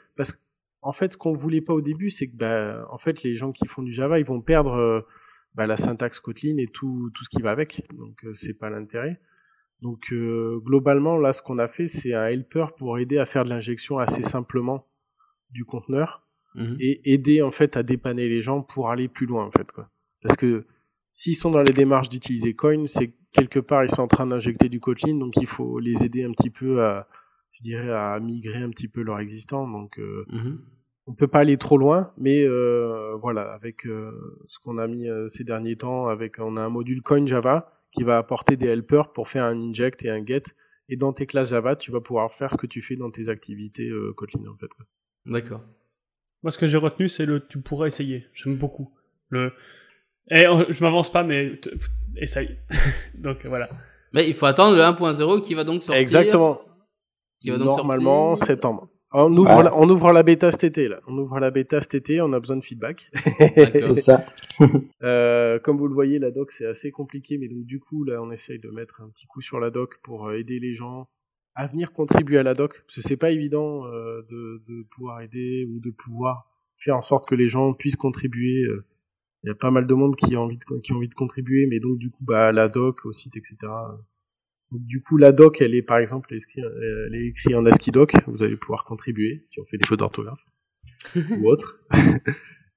qu'en 0.82 0.94
fait 0.94 1.14
ce 1.14 1.18
qu'on 1.18 1.34
voulait 1.34 1.62
pas 1.62 1.74
au 1.74 1.82
début 1.82 2.10
c'est 2.10 2.28
que 2.28 2.36
bah, 2.36 2.88
en 2.92 2.98
fait 2.98 3.24
les 3.24 3.36
gens 3.36 3.52
qui 3.52 3.68
font 3.68 3.84
du 3.84 3.92
Java 3.92 4.20
ils 4.20 4.26
vont 4.26 4.42
perdre 4.42 4.74
euh, 4.74 5.02
bah, 5.56 5.68
la 5.68 5.78
syntaxe 5.78 6.20
Kotlin 6.20 6.58
et 6.58 6.68
tout, 6.68 7.12
tout 7.14 7.24
ce 7.24 7.30
qui 7.30 7.42
va 7.42 7.52
avec, 7.52 7.84
donc 7.94 8.24
euh, 8.26 8.34
c'est 8.34 8.54
pas 8.54 8.70
l'intérêt. 8.70 9.20
Donc 9.82 10.12
euh, 10.12 10.60
globalement, 10.64 11.18
là, 11.18 11.34
ce 11.34 11.44
qu'on 11.44 11.60
a 11.60 11.68
fait, 11.68 11.86
c'est 11.86 12.16
un 12.16 12.26
helper 12.26 12.66
pour 12.80 12.98
aider 12.98 13.20
à 13.20 13.26
faire 13.26 13.44
de 13.44 13.50
l'injection 13.50 14.00
assez 14.00 14.24
simplement 14.24 14.88
du 15.52 15.66
conteneur 15.66 16.28
Mhm. 16.58 16.78
et 16.80 17.14
aider 17.14 17.42
en 17.44 17.52
fait 17.52 17.78
à 17.78 17.84
dépanner 17.84 18.28
les 18.28 18.42
gens 18.42 18.62
pour 18.62 18.90
aller 18.90 19.08
plus 19.08 19.28
loin 19.28 19.46
en 19.46 19.52
fait 19.52 19.72
quoi. 19.72 19.90
Parce 20.24 20.36
que 20.36 20.66
s'ils 21.14 21.36
sont 21.36 21.52
dans 21.52 21.62
les 21.62 21.74
démarches 21.74 22.10
d'utiliser 22.10 22.56
Coin, 22.56 22.88
c'est 22.88 23.10
que 23.10 23.16
quelque 23.32 23.60
part 23.60 23.84
ils 23.84 23.90
sont 23.90 24.02
en 24.02 24.08
train 24.08 24.26
d'injecter 24.26 24.68
du 24.68 24.80
Kotlin, 24.80 25.16
donc 25.16 25.38
il 25.38 25.46
faut 25.46 25.78
les 25.80 26.04
aider 26.04 26.24
un 26.24 26.32
petit 26.32 26.50
peu 26.50 26.84
à, 26.84 27.08
je 27.58 27.64
dirais, 27.64 27.92
à 27.92 28.20
migrer 28.20 28.58
un 28.62 28.70
petit 28.70 28.88
peu 28.88 29.02
leur 29.02 29.20
existant. 29.20 29.68
Donc 29.68 30.00
euh, 30.00 30.26
Mhm. 30.30 30.60
on 31.08 31.14
peut 31.14 31.28
pas 31.28 31.40
aller 31.40 31.58
trop 31.58 31.78
loin, 31.78 32.12
mais 32.18 32.44
euh, 32.44 33.16
voilà, 33.22 33.52
avec 33.54 33.86
euh, 33.88 34.12
ce 34.48 34.60
qu'on 34.60 34.78
a 34.78 34.88
mis 34.88 35.08
euh, 35.10 35.28
ces 35.30 35.44
derniers 35.44 35.76
temps, 35.76 36.08
avec 36.08 36.40
on 36.40 36.58
a 36.58 36.62
un 36.62 36.70
module 36.70 37.02
Coin 37.02 37.26
Java 37.26 37.72
qui 37.92 38.04
va 38.04 38.18
apporter 38.18 38.58
des 38.58 38.68
helpers 38.68 39.12
pour 39.14 39.28
faire 39.28 39.46
un 39.46 39.60
inject 39.60 40.04
et 40.04 40.10
un 40.10 40.24
get. 40.26 40.44
Et 40.90 40.96
dans 40.98 41.14
tes 41.14 41.26
classes 41.26 41.50
Java, 41.50 41.76
tu 41.76 41.92
vas 41.92 42.00
pouvoir 42.02 42.32
faire 42.32 42.52
ce 42.52 42.58
que 42.58 42.68
tu 42.68 42.82
fais 42.82 42.96
dans 42.96 43.12
tes 43.12 43.30
activités 43.30 43.90
euh, 43.90 44.14
Kotlin 44.16 44.42
en 44.50 44.56
fait. 44.58 44.68
D'accord. 45.26 45.62
Moi, 46.44 46.52
ce 46.52 46.58
que 46.60 46.68
j'ai 46.68 46.78
retenu, 46.78 47.10
c'est 47.10 47.26
le 47.26 47.46
tu 47.46 47.60
pourras 47.60 47.88
essayer. 47.88 48.26
J'aime 48.34 48.58
beaucoup. 48.58 48.94
Le. 49.30 49.52
Et 50.30 50.46
euh, 50.46 50.66
je 50.70 50.84
m'avance 50.84 51.12
pas, 51.12 51.24
mais 51.24 51.60
essaye. 52.18 52.58
Donc 53.20 53.46
voilà. 53.46 53.70
Mais 54.14 54.28
il 54.30 54.34
faut 54.34 54.46
attendre 54.46 54.76
le 54.76 54.82
1.0 54.82 55.42
qui 55.42 55.54
va 55.56 55.64
donc 55.64 55.84
sortir. 55.84 56.00
Exactement. 56.00 56.62
Qui 57.42 57.50
va 57.52 57.58
donc 57.58 57.68
Normalement 57.68 58.36
sortir. 58.36 58.46
septembre. 58.56 58.90
On 59.14 59.36
ouvre, 59.38 59.58
Ouais. 59.58 59.64
la, 59.64 59.76
on 59.78 59.90
ouvre 59.90 60.12
la 60.12 60.22
bêta 60.24 60.52
cet 60.52 60.66
été 60.66 60.88
là. 60.90 61.00
On 61.08 61.18
ouvre 61.18 61.40
la 61.40 61.50
bêta 61.50 61.82
cet 61.82 61.96
été. 61.96 62.20
On 62.22 62.34
a 62.34 62.40
besoin 62.40 62.58
de 62.58 62.64
feedback. 62.64 63.10
C'est 63.38 63.94
ça. 63.94 64.18
Euh, 65.04 65.60
comme 65.60 65.78
vous 65.78 65.88
le 65.88 65.94
voyez, 65.94 66.18
la 66.18 66.32
doc 66.32 66.52
c'est 66.52 66.66
assez 66.66 66.90
compliqué, 66.90 67.38
mais 67.38 67.48
donc 67.48 67.64
du 67.66 67.80
coup 67.80 68.04
là 68.04 68.24
on 68.24 68.32
essaye 68.32 68.58
de 68.58 68.72
mettre 68.72 69.02
un 69.02 69.10
petit 69.10 69.28
coup 69.28 69.40
sur 69.40 69.60
la 69.60 69.70
doc 69.70 70.00
pour 70.02 70.26
euh, 70.28 70.40
aider 70.40 70.58
les 70.60 70.74
gens 70.74 71.08
à 71.54 71.68
venir 71.68 71.94
contribuer 71.94 72.40
à 72.40 72.44
la 72.44 72.56
doc, 72.56 72.82
parce 72.88 72.96
que 72.96 73.02
c'est 73.02 73.18
pas 73.18 73.30
évident 73.30 73.86
euh, 73.86 74.24
de, 74.32 74.64
de 74.68 74.84
pouvoir 74.96 75.22
aider 75.22 75.68
ou 75.70 75.80
de 75.80 75.92
pouvoir 75.92 76.48
faire 76.80 76.98
en 76.98 77.04
sorte 77.04 77.30
que 77.30 77.36
les 77.36 77.50
gens 77.50 77.74
puissent 77.76 77.96
contribuer. 77.96 78.66
Il 79.44 79.48
y 79.48 79.52
a 79.52 79.56
pas 79.56 79.70
mal 79.70 79.86
de 79.86 79.94
monde 79.94 80.16
qui 80.16 80.34
a 80.34 80.42
envie 80.42 80.58
de, 80.58 80.80
qui 80.80 80.92
a 80.92 80.96
envie 80.96 81.08
de 81.08 81.14
contribuer, 81.14 81.68
mais 81.68 81.80
donc 81.80 82.00
du 82.00 82.10
coup 82.10 82.24
bah 82.24 82.52
la 82.52 82.68
doc 82.68 83.06
au 83.06 83.12
site 83.12 83.38
etc. 83.38 83.58
Donc 84.72 84.82
du 84.86 85.02
coup 85.02 85.18
la 85.18 85.32
doc 85.32 85.62
elle 85.62 85.76
est 85.76 85.82
par 85.82 85.98
exemple 85.98 86.28
elle 86.32 86.38
est 86.38 86.42
écrite, 86.42 86.64
elle 87.08 87.16
est 87.16 87.28
écrite 87.28 87.56
en 87.56 87.66
ASCII 87.66 87.92
doc, 87.92 88.14
vous 88.28 88.44
allez 88.44 88.58
pouvoir 88.58 88.84
contribuer 88.84 89.46
si 89.48 89.60
on 89.60 89.66
fait 89.66 89.78
des 89.78 89.86
fautes 89.86 90.00
d'orthographe 90.00 90.44
ou 91.16 91.48
autre. 91.48 91.80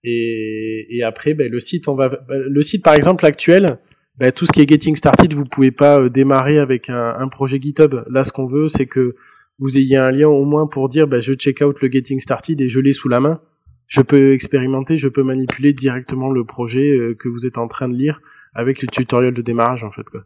Et, 0.02 0.86
et 0.90 1.02
après, 1.02 1.34
ben, 1.34 1.50
le 1.50 1.60
site, 1.60 1.88
on 1.88 1.94
va, 1.94 2.10
le 2.28 2.62
site 2.62 2.82
par 2.82 2.94
exemple 2.94 3.26
actuel, 3.26 3.78
ben, 4.18 4.32
tout 4.32 4.46
ce 4.46 4.52
qui 4.52 4.60
est 4.60 4.68
Getting 4.68 4.96
Started, 4.96 5.32
vous 5.34 5.44
pouvez 5.44 5.70
pas 5.70 6.00
euh, 6.00 6.08
démarrer 6.08 6.58
avec 6.58 6.90
un, 6.90 7.14
un 7.18 7.28
projet 7.28 7.60
GitHub. 7.60 7.94
Là, 8.08 8.24
ce 8.24 8.32
qu'on 8.32 8.46
veut, 8.46 8.68
c'est 8.68 8.86
que 8.86 9.16
vous 9.58 9.76
ayez 9.76 9.96
un 9.96 10.10
lien 10.10 10.28
au 10.28 10.44
moins 10.44 10.66
pour 10.66 10.88
dire, 10.88 11.06
ben, 11.06 11.20
je 11.20 11.34
check 11.34 11.60
out 11.60 11.80
le 11.80 11.90
Getting 11.90 12.20
Started 12.20 12.60
et 12.60 12.68
je 12.68 12.80
l'ai 12.80 12.92
sous 12.92 13.08
la 13.08 13.20
main. 13.20 13.40
Je 13.86 14.02
peux 14.02 14.32
expérimenter, 14.32 14.98
je 14.98 15.08
peux 15.08 15.22
manipuler 15.22 15.72
directement 15.72 16.30
le 16.30 16.44
projet 16.44 16.90
euh, 16.90 17.14
que 17.14 17.28
vous 17.28 17.44
êtes 17.44 17.58
en 17.58 17.66
train 17.66 17.88
de 17.88 17.96
lire 17.96 18.20
avec 18.54 18.82
le 18.82 18.88
tutoriel 18.88 19.34
de 19.34 19.42
démarrage 19.42 19.84
en 19.84 19.90
fait. 19.90 20.04
Quoi. 20.04 20.24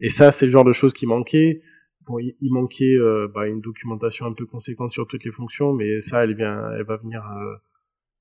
Et 0.00 0.08
ça, 0.08 0.32
c'est 0.32 0.46
le 0.46 0.52
genre 0.52 0.64
de 0.64 0.72
choses 0.72 0.92
qui 0.92 1.06
manquait. 1.06 1.62
Bon, 2.06 2.18
il 2.18 2.52
manquait 2.52 2.94
euh, 2.94 3.28
bah, 3.34 3.46
une 3.48 3.60
documentation 3.60 4.26
un 4.26 4.32
peu 4.32 4.46
conséquente 4.46 4.92
sur 4.92 5.06
toutes 5.06 5.24
les 5.24 5.32
fonctions, 5.32 5.72
mais 5.72 6.00
ça, 6.00 6.22
elle 6.24 6.34
vient, 6.36 6.70
elle 6.72 6.84
va 6.84 6.96
venir. 6.98 7.22
euh, 7.24 7.56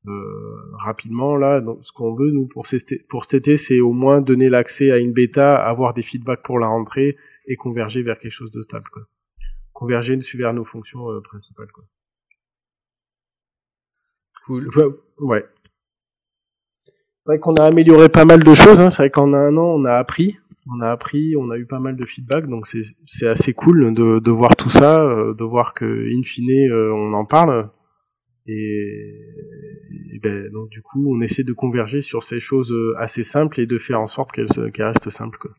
euh, 0.08 0.62
rapidement 0.84 1.36
là. 1.36 1.62
Donc, 1.62 1.80
ce 1.84 1.92
qu'on 1.92 2.14
veut 2.16 2.30
nous 2.32 2.46
pour, 2.48 2.68
cet- 2.68 3.08
pour 3.08 3.24
cet 3.24 3.34
été, 3.34 3.58
c'est 3.58 3.80
au 3.80 3.92
moins 3.92 4.22
donner 4.22 4.50
l'accès 4.50 4.92
à 4.92 4.98
une 4.98 5.14
bêta, 5.14 5.56
avoir 5.56 5.94
des 5.96 6.04
feedbacks 6.04 6.44
pour 6.44 6.60
la 6.60 6.68
rentrée 6.68 7.18
et 7.48 7.56
converger 7.56 8.04
vers 8.04 8.20
quelque 8.20 8.32
chose 8.32 8.52
de 8.52 8.62
stable. 8.62 8.86
Quoi. 8.92 9.04
Converger 9.74 10.16
vers 10.36 10.54
nos 10.54 10.64
fonctions 10.64 11.10
euh, 11.10 11.22
principales. 11.22 11.72
Quoi. 11.72 11.84
Cool. 14.46 14.68
Enfin, 14.68 14.90
ouais. 15.20 15.46
C'est 17.18 17.32
vrai 17.32 17.40
qu'on 17.40 17.56
a 17.56 17.64
amélioré 17.66 18.08
pas 18.10 18.26
mal 18.26 18.44
de 18.44 18.54
choses. 18.54 18.82
Hein. 18.84 18.90
C'est 18.92 19.02
vrai 19.02 19.10
qu'en 19.10 19.34
un 19.34 19.58
an, 19.58 19.66
on 19.80 19.86
a 19.86 19.94
appris. 19.96 20.38
On 20.68 20.82
a 20.82 20.90
appris, 20.92 21.36
on 21.38 21.52
a 21.52 21.58
eu 21.58 21.66
pas 21.68 21.80
mal 21.80 21.96
de 21.96 22.06
feedback, 22.06 22.48
donc 22.48 22.66
c'est 22.68 22.82
c'est 23.06 23.28
assez 23.28 23.54
cool 23.54 23.94
de, 23.94 24.20
de 24.20 24.32
voir 24.32 24.56
tout 24.56 24.70
ça, 24.70 25.00
euh, 25.00 25.34
de 25.36 25.44
voir 25.44 25.74
que 25.76 25.86
in 25.86 26.24
fine 26.24 26.50
euh, 26.72 26.92
on 26.94 27.14
en 27.14 27.26
parle. 27.26 27.70
Et, 28.48 29.22
et 30.14 30.20
ben, 30.20 30.52
donc 30.52 30.70
du 30.70 30.82
coup, 30.82 31.06
on 31.16 31.22
essaie 31.22 31.44
de 31.44 31.54
converger 31.54 32.02
sur 32.02 32.24
ces 32.24 32.40
choses 32.40 32.72
euh, 32.72 32.94
assez 33.00 33.24
simples 33.24 33.60
et 33.60 33.66
de 33.68 33.78
faire 33.80 34.00
en 34.02 34.06
sorte 34.08 34.32
qu'elles 34.32 34.52
se- 34.54 34.70
qu'elles 34.70 34.86
restent 34.88 35.10
simples. 35.10 35.38
Quoi. 35.40 35.52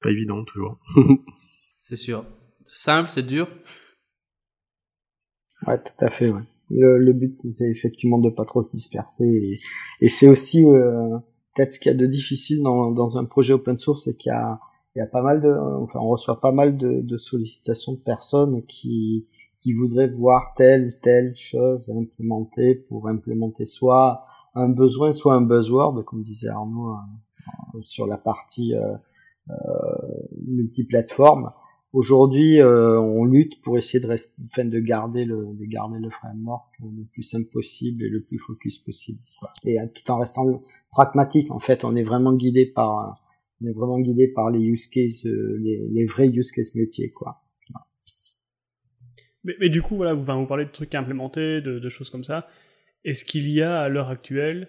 Pas 0.00 0.10
évident 0.10 0.44
toujours. 0.44 0.78
C'est 1.78 1.96
sûr. 1.96 2.24
simple, 2.66 3.10
c'est 3.10 3.26
dur. 3.26 3.46
Ouais, 5.66 5.78
tout 5.82 6.04
à 6.04 6.10
fait. 6.10 6.30
Ouais. 6.30 6.40
Le, 6.70 6.98
le 6.98 7.12
but, 7.12 7.36
c'est 7.36 7.68
effectivement 7.70 8.18
de 8.18 8.30
pas 8.30 8.44
trop 8.44 8.62
se 8.62 8.70
disperser. 8.70 9.24
Et, 9.24 9.56
et 10.06 10.08
c'est 10.08 10.28
aussi 10.28 10.64
euh, 10.64 11.18
peut-être 11.54 11.70
ce 11.70 11.78
qu'il 11.78 11.92
y 11.92 11.94
a 11.94 11.98
de 11.98 12.06
difficile 12.06 12.62
dans, 12.62 12.90
dans 12.92 13.18
un 13.18 13.24
projet 13.24 13.52
open 13.52 13.78
source, 13.78 14.04
c'est 14.04 14.16
qu'il 14.16 14.30
y 14.30 14.34
a, 14.34 14.60
y 14.96 15.00
a 15.00 15.06
pas 15.06 15.22
mal 15.22 15.40
de, 15.40 15.52
enfin, 15.80 16.00
on 16.00 16.08
reçoit 16.08 16.40
pas 16.40 16.52
mal 16.52 16.76
de, 16.76 17.00
de 17.00 17.16
sollicitations 17.18 17.92
de 17.92 17.98
personnes 17.98 18.64
qui 18.66 19.26
qui 19.56 19.72
voudraient 19.72 20.08
voir 20.08 20.52
telle 20.56 20.88
ou 20.88 20.92
telle 21.00 21.34
chose 21.34 21.90
implémentée 21.90 22.74
pour 22.74 23.08
implémenter 23.08 23.64
soit 23.64 24.26
un 24.54 24.68
besoin, 24.68 25.12
soit 25.12 25.34
un 25.34 25.40
buzzword, 25.40 26.04
comme 26.04 26.22
disait 26.22 26.48
Arnaud 26.48 26.92
euh, 26.92 27.80
sur 27.80 28.06
la 28.06 28.18
partie 28.18 28.74
euh, 28.74 28.94
euh, 29.50 29.54
multiplateforme. 30.46 31.50
Aujourd'hui, 31.94 32.60
euh, 32.60 32.98
on 33.00 33.24
lutte 33.24 33.62
pour 33.62 33.78
essayer 33.78 34.00
de, 34.00 34.12
enfin, 34.46 34.64
de 34.64 34.80
garder 34.80 35.24
le 35.24 35.36
de 35.54 35.64
garder 35.64 36.00
le 36.02 36.10
framework 36.10 36.66
le 36.80 37.04
plus 37.12 37.22
simple 37.22 37.48
possible 37.50 38.02
et 38.02 38.08
le 38.08 38.20
plus 38.20 38.40
focus 38.40 38.78
possible. 38.78 39.18
Et 39.64 39.78
euh, 39.78 39.86
tout 39.94 40.10
en 40.10 40.18
restant 40.18 40.64
pragmatique. 40.90 41.52
En 41.52 41.60
fait, 41.60 41.84
on 41.84 41.94
est 41.94 42.02
vraiment 42.02 42.32
guidé 42.32 42.66
par 42.66 43.22
on 43.60 43.68
est 43.68 43.72
vraiment 43.72 44.00
guidé 44.00 44.26
par 44.26 44.50
les 44.50 44.58
use 44.58 44.88
cases, 44.88 45.24
euh, 45.24 45.56
les, 45.62 46.06
vrais 46.06 46.26
use 46.26 46.50
cases 46.50 46.74
métiers, 46.74 47.12
quoi. 47.12 47.44
Mais, 49.44 49.68
du 49.68 49.80
coup, 49.80 49.94
voilà, 49.94 50.14
vous, 50.14 50.24
vous 50.24 50.46
parlez 50.46 50.64
de 50.64 50.70
trucs 50.70 50.94
à 50.96 50.98
implémenter, 50.98 51.60
de 51.60 51.88
choses 51.90 52.10
comme 52.10 52.24
ça. 52.24 52.48
Est-ce 53.04 53.24
qu'il 53.24 53.48
y 53.48 53.62
a 53.62 53.78
à 53.78 53.88
l'heure 53.88 54.08
actuelle 54.08 54.68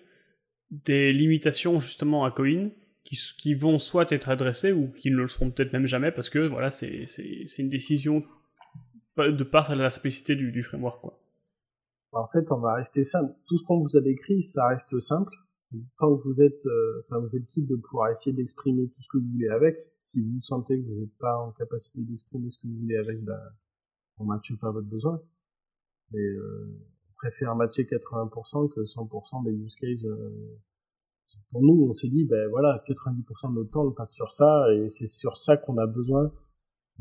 des 0.69 1.11
limitations 1.11 1.79
justement 1.79 2.23
à 2.23 2.29
Coin? 2.29 2.69
Qui, 3.05 3.17
qui, 3.37 3.53
vont 3.53 3.79
soit 3.79 4.11
être 4.11 4.29
adressées 4.29 4.73
ou 4.73 4.91
qui 4.91 5.11
ne 5.11 5.17
le 5.17 5.27
seront 5.27 5.51
peut-être 5.51 5.71
même 5.71 5.87
jamais 5.87 6.11
parce 6.11 6.29
que 6.29 6.39
voilà, 6.39 6.71
c'est 6.71 7.05
une 7.57 7.69
décision 7.69 8.23
de 9.17 9.43
part 9.43 9.71
à 9.71 9.75
la 9.75 9.89
simplicité 9.89 10.35
du, 10.35 10.51
du 10.51 10.63
framework. 10.63 10.99
Quoi. 11.01 11.17
En 12.11 12.27
fait, 12.27 12.51
on 12.51 12.59
va 12.59 12.75
rester 12.75 13.03
simple. 13.03 13.33
Tout 13.45 13.57
ce 13.57 13.63
qu'on 13.63 13.79
vous 13.79 13.97
a 13.97 14.01
décrit, 14.01 14.41
ça 14.41 14.67
reste 14.67 14.99
simple. 14.99 15.33
Tant 15.97 16.15
que 16.15 16.23
vous 16.23 16.41
êtes, 16.41 16.65
euh, 16.65 17.03
enfin, 17.03 17.19
vous 17.19 17.35
êtes 17.35 17.53
libre 17.55 17.75
de 17.75 17.75
pouvoir 17.75 18.09
essayer 18.09 18.33
d'exprimer 18.33 18.87
tout 18.87 19.01
ce 19.01 19.07
que 19.09 19.17
vous 19.17 19.29
voulez 19.33 19.49
avec. 19.49 19.75
Si 19.99 20.23
vous 20.23 20.39
sentez 20.39 20.79
que 20.79 20.87
vous 20.87 21.01
n'êtes 21.01 21.17
pas 21.17 21.37
en 21.37 21.51
capacité 21.51 21.99
d'exprimer 22.01 22.49
ce 22.49 22.57
que 22.59 22.67
vous 22.67 22.79
voulez 22.79 22.95
avec, 22.95 23.21
ben, 23.21 23.39
on 24.17 24.25
matche 24.25 24.55
pas 24.61 24.71
votre 24.71 24.87
besoin. 24.87 25.21
Mais 26.11 26.21
euh, 26.21 26.79
on 27.09 27.13
préfère 27.15 27.53
matcher 27.55 27.83
80% 27.83 28.69
que 28.73 28.81
100% 28.81 29.43
des 29.43 29.51
use 29.51 29.75
cases. 29.75 30.05
Euh, 30.05 30.57
pour 31.55 31.63
nous, 31.63 31.87
on 31.89 31.93
s'est 31.93 32.09
dit, 32.09 32.25
ben 32.25 32.49
voilà, 32.49 32.83
90% 32.85 33.51
de 33.51 33.55
notre 33.55 33.71
temps 33.71 33.85
on 33.85 33.93
passe 33.93 34.11
sur 34.11 34.33
ça, 34.33 34.65
et 34.73 34.89
c'est 34.89 35.07
sur 35.07 35.37
ça 35.37 35.55
qu'on 35.55 35.77
a 35.77 35.87
besoin 35.87 36.29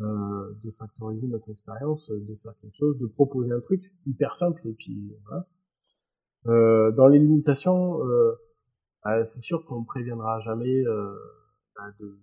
euh, 0.01 0.55
de 0.63 0.71
factoriser 0.71 1.27
notre 1.27 1.51
expérience, 1.51 2.09
de 2.09 2.37
faire 2.37 2.53
quelque 2.63 2.77
chose, 2.77 2.97
de 2.99 3.07
proposer 3.07 3.51
un 3.51 3.59
truc 3.59 3.83
hyper 4.07 4.37
simple, 4.37 4.63
et 4.69 4.75
puis 4.75 5.13
voilà. 5.25 5.49
Euh, 6.47 6.93
dans 6.93 7.09
les 7.09 7.19
limitations, 7.19 8.01
euh, 8.07 8.37
bah, 9.03 9.25
c'est 9.25 9.41
sûr 9.41 9.65
qu'on 9.65 9.81
ne 9.81 9.87
préviendra 9.87 10.39
jamais 10.43 10.87
euh, 10.87 11.17
bah, 11.75 11.91
de, 11.99 12.17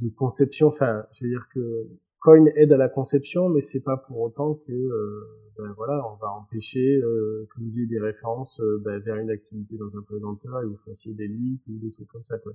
de 0.00 0.10
conception. 0.10 0.68
Enfin, 0.68 1.04
je 1.14 1.24
veux 1.24 1.30
dire 1.30 1.48
que 1.52 1.88
Coin 2.20 2.46
aide 2.56 2.72
à 2.72 2.76
la 2.76 2.88
conception, 2.88 3.48
mais 3.48 3.60
c'est 3.60 3.82
pas 3.82 3.96
pour 3.96 4.20
autant 4.20 4.54
que 4.54 4.72
euh, 4.72 5.38
ben 5.58 5.72
voilà, 5.76 6.00
on 6.08 6.16
va 6.16 6.30
empêcher 6.30 7.00
euh, 7.02 7.48
que 7.50 7.60
vous 7.60 7.76
ayez 7.76 7.86
des 7.86 7.98
références 7.98 8.60
euh, 8.60 8.80
ben, 8.84 9.00
vers 9.00 9.16
une 9.16 9.30
activité 9.30 9.76
dans 9.76 9.96
un 9.96 10.02
présenteur 10.02 10.62
et 10.62 10.66
vous 10.66 10.78
fassiez 10.86 11.12
des 11.14 11.26
leaks 11.26 11.66
ou 11.66 11.78
des 11.78 11.90
trucs 11.90 12.06
comme 12.06 12.22
ça. 12.22 12.38
Quoi. 12.38 12.52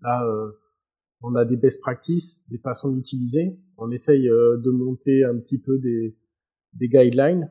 Là, 0.00 0.26
euh, 0.26 0.50
on 1.20 1.36
a 1.36 1.44
des 1.44 1.56
best 1.56 1.80
practices, 1.80 2.44
des 2.48 2.58
façons 2.58 2.90
d'utiliser. 2.90 3.56
On 3.76 3.92
essaye 3.92 4.28
euh, 4.28 4.56
de 4.56 4.70
monter 4.70 5.22
un 5.22 5.38
petit 5.38 5.58
peu 5.58 5.78
des, 5.78 6.16
des 6.72 6.88
guidelines. 6.88 7.48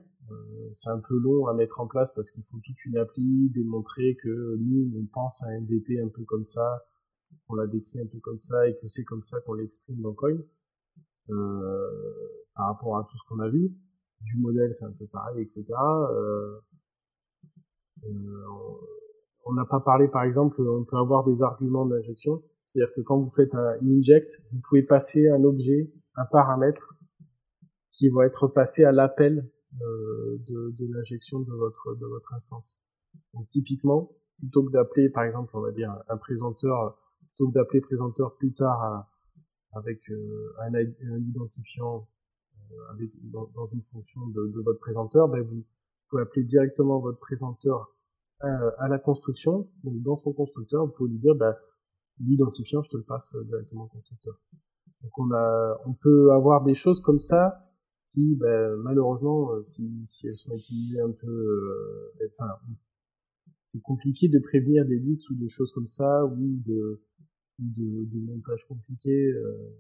c'est 0.74 0.90
un 0.90 1.00
peu 1.00 1.18
long 1.18 1.48
à 1.48 1.54
mettre 1.54 1.80
en 1.80 1.88
place 1.88 2.12
parce 2.14 2.30
qu'il 2.30 2.44
faut 2.44 2.60
toute 2.62 2.86
une 2.86 2.98
appli, 2.98 3.50
démontrer 3.52 4.18
que 4.22 4.58
nous, 4.58 4.92
on 4.98 5.06
pense 5.06 5.42
à 5.44 5.48
un 5.48 5.62
MVP 5.62 6.02
un 6.02 6.10
peu 6.10 6.26
comme 6.26 6.46
ça, 6.46 6.84
on 7.48 7.56
l'a 7.56 7.68
décrit 7.68 8.00
un 8.00 8.08
peu 8.08 8.20
comme 8.20 8.40
ça 8.40 8.68
et 8.68 8.76
que 8.76 8.88
c'est 8.90 9.06
comme 9.06 9.24
ça 9.24 9.40
qu'on 9.42 9.54
l'exprime 9.54 10.02
dans 10.02 10.14
Coin. 10.14 10.38
Euh, 11.30 12.32
par 12.56 12.68
rapport 12.68 12.98
à 12.98 13.08
tout 13.10 13.18
ce 13.18 13.24
qu'on 13.28 13.40
a 13.40 13.50
vu. 13.50 13.72
Du 14.22 14.38
modèle, 14.38 14.74
c'est 14.74 14.86
un 14.86 14.92
peu 14.92 15.08
pareil, 15.08 15.42
etc. 15.42 15.66
Euh, 15.72 16.60
euh, 18.06 18.44
on 19.46 19.54
n'a 19.54 19.66
pas 19.66 19.80
parlé, 19.80 20.08
par 20.08 20.24
exemple, 20.24 20.62
on 20.62 20.84
peut 20.84 20.98
avoir 20.98 21.24
des 21.24 21.42
arguments 21.42 21.86
d'injection. 21.86 22.44
C'est-à-dire 22.64 22.94
que 22.94 23.02
quand 23.02 23.20
vous 23.20 23.32
faites 23.32 23.54
un 23.56 23.78
inject, 23.84 24.40
vous 24.52 24.60
pouvez 24.70 24.84
passer 24.84 25.28
un 25.30 25.44
objet, 25.44 25.92
un 26.16 26.26
paramètre, 26.26 26.94
qui 27.94 28.10
va 28.10 28.26
être 28.26 28.48
passé 28.48 28.84
à 28.84 28.92
l'appel 28.92 29.50
euh, 29.82 30.38
de, 30.48 30.76
de 30.78 30.94
l'injection 30.94 31.40
de 31.40 31.52
votre, 31.54 31.96
de 31.96 32.06
votre 32.06 32.34
instance. 32.34 32.80
Donc 33.34 33.48
typiquement, 33.48 34.12
plutôt 34.38 34.64
que 34.64 34.72
d'appeler, 34.72 35.10
par 35.10 35.24
exemple, 35.24 35.52
on 35.56 35.62
va 35.62 35.72
dire 35.72 35.94
un 36.08 36.18
présenteur, 36.18 36.98
plutôt 37.20 37.50
que 37.50 37.54
d'appeler 37.56 37.82
présenteur 37.82 38.36
plus 38.38 38.54
tard 38.54 39.08
avec 39.74 40.10
euh, 40.10 40.54
un, 40.60 40.74
un, 40.74 41.20
identifiant 41.20 42.08
euh, 42.72 42.94
avec, 42.94 43.10
dans, 43.32 43.48
dans, 43.56 43.68
une 43.68 43.84
fonction 43.92 44.28
de, 44.28 44.48
de 44.48 44.62
votre 44.62 44.80
présenteur, 44.80 45.30
ben 45.30 45.42
vous 45.42 45.64
pouvez 46.10 46.24
appeler 46.24 46.44
directement 46.44 47.00
votre 47.00 47.20
présenteur 47.20 47.96
à, 48.40 48.48
à, 48.80 48.88
la 48.88 49.00
construction. 49.00 49.70
Donc 49.84 50.02
dans 50.02 50.18
son 50.18 50.34
constructeur, 50.34 50.86
vous 50.86 50.92
pouvez 50.92 51.12
lui 51.12 51.20
dire 51.20 51.36
ben, 51.36 51.56
l'identifiant, 52.20 52.82
je 52.82 52.90
te 52.90 52.98
le 52.98 53.04
passe 53.04 53.36
directement 53.46 53.86
au 53.86 53.88
constructeur. 53.88 54.36
Donc 55.02 55.18
on 55.18 55.32
a, 55.32 55.80
on 55.86 55.94
peut 55.94 56.32
avoir 56.32 56.64
des 56.64 56.76
choses 56.76 57.00
comme 57.00 57.20
ça 57.20 57.68
qui, 58.12 58.36
ben, 58.36 58.76
malheureusement, 58.78 59.54
euh, 59.54 59.64
si, 59.64 60.06
si 60.06 60.28
elles 60.28 60.36
sont 60.36 60.56
utilisées 60.56 61.00
un 61.00 61.12
peu, 61.12 61.28
euh, 61.28 62.28
enfin, 62.32 62.52
c'est 63.64 63.82
compliqué 63.82 64.28
de 64.28 64.40
prévenir 64.40 64.86
des 64.86 65.00
leaks 65.00 65.30
ou 65.30 65.36
des 65.36 65.48
choses 65.48 65.72
comme 65.72 65.88
ça 65.88 66.26
ou 66.26 66.60
de 66.66 67.02
de, 67.66 68.06
de 68.06 68.20
montage 68.26 68.66
compliqué 68.68 69.32
euh, 69.32 69.78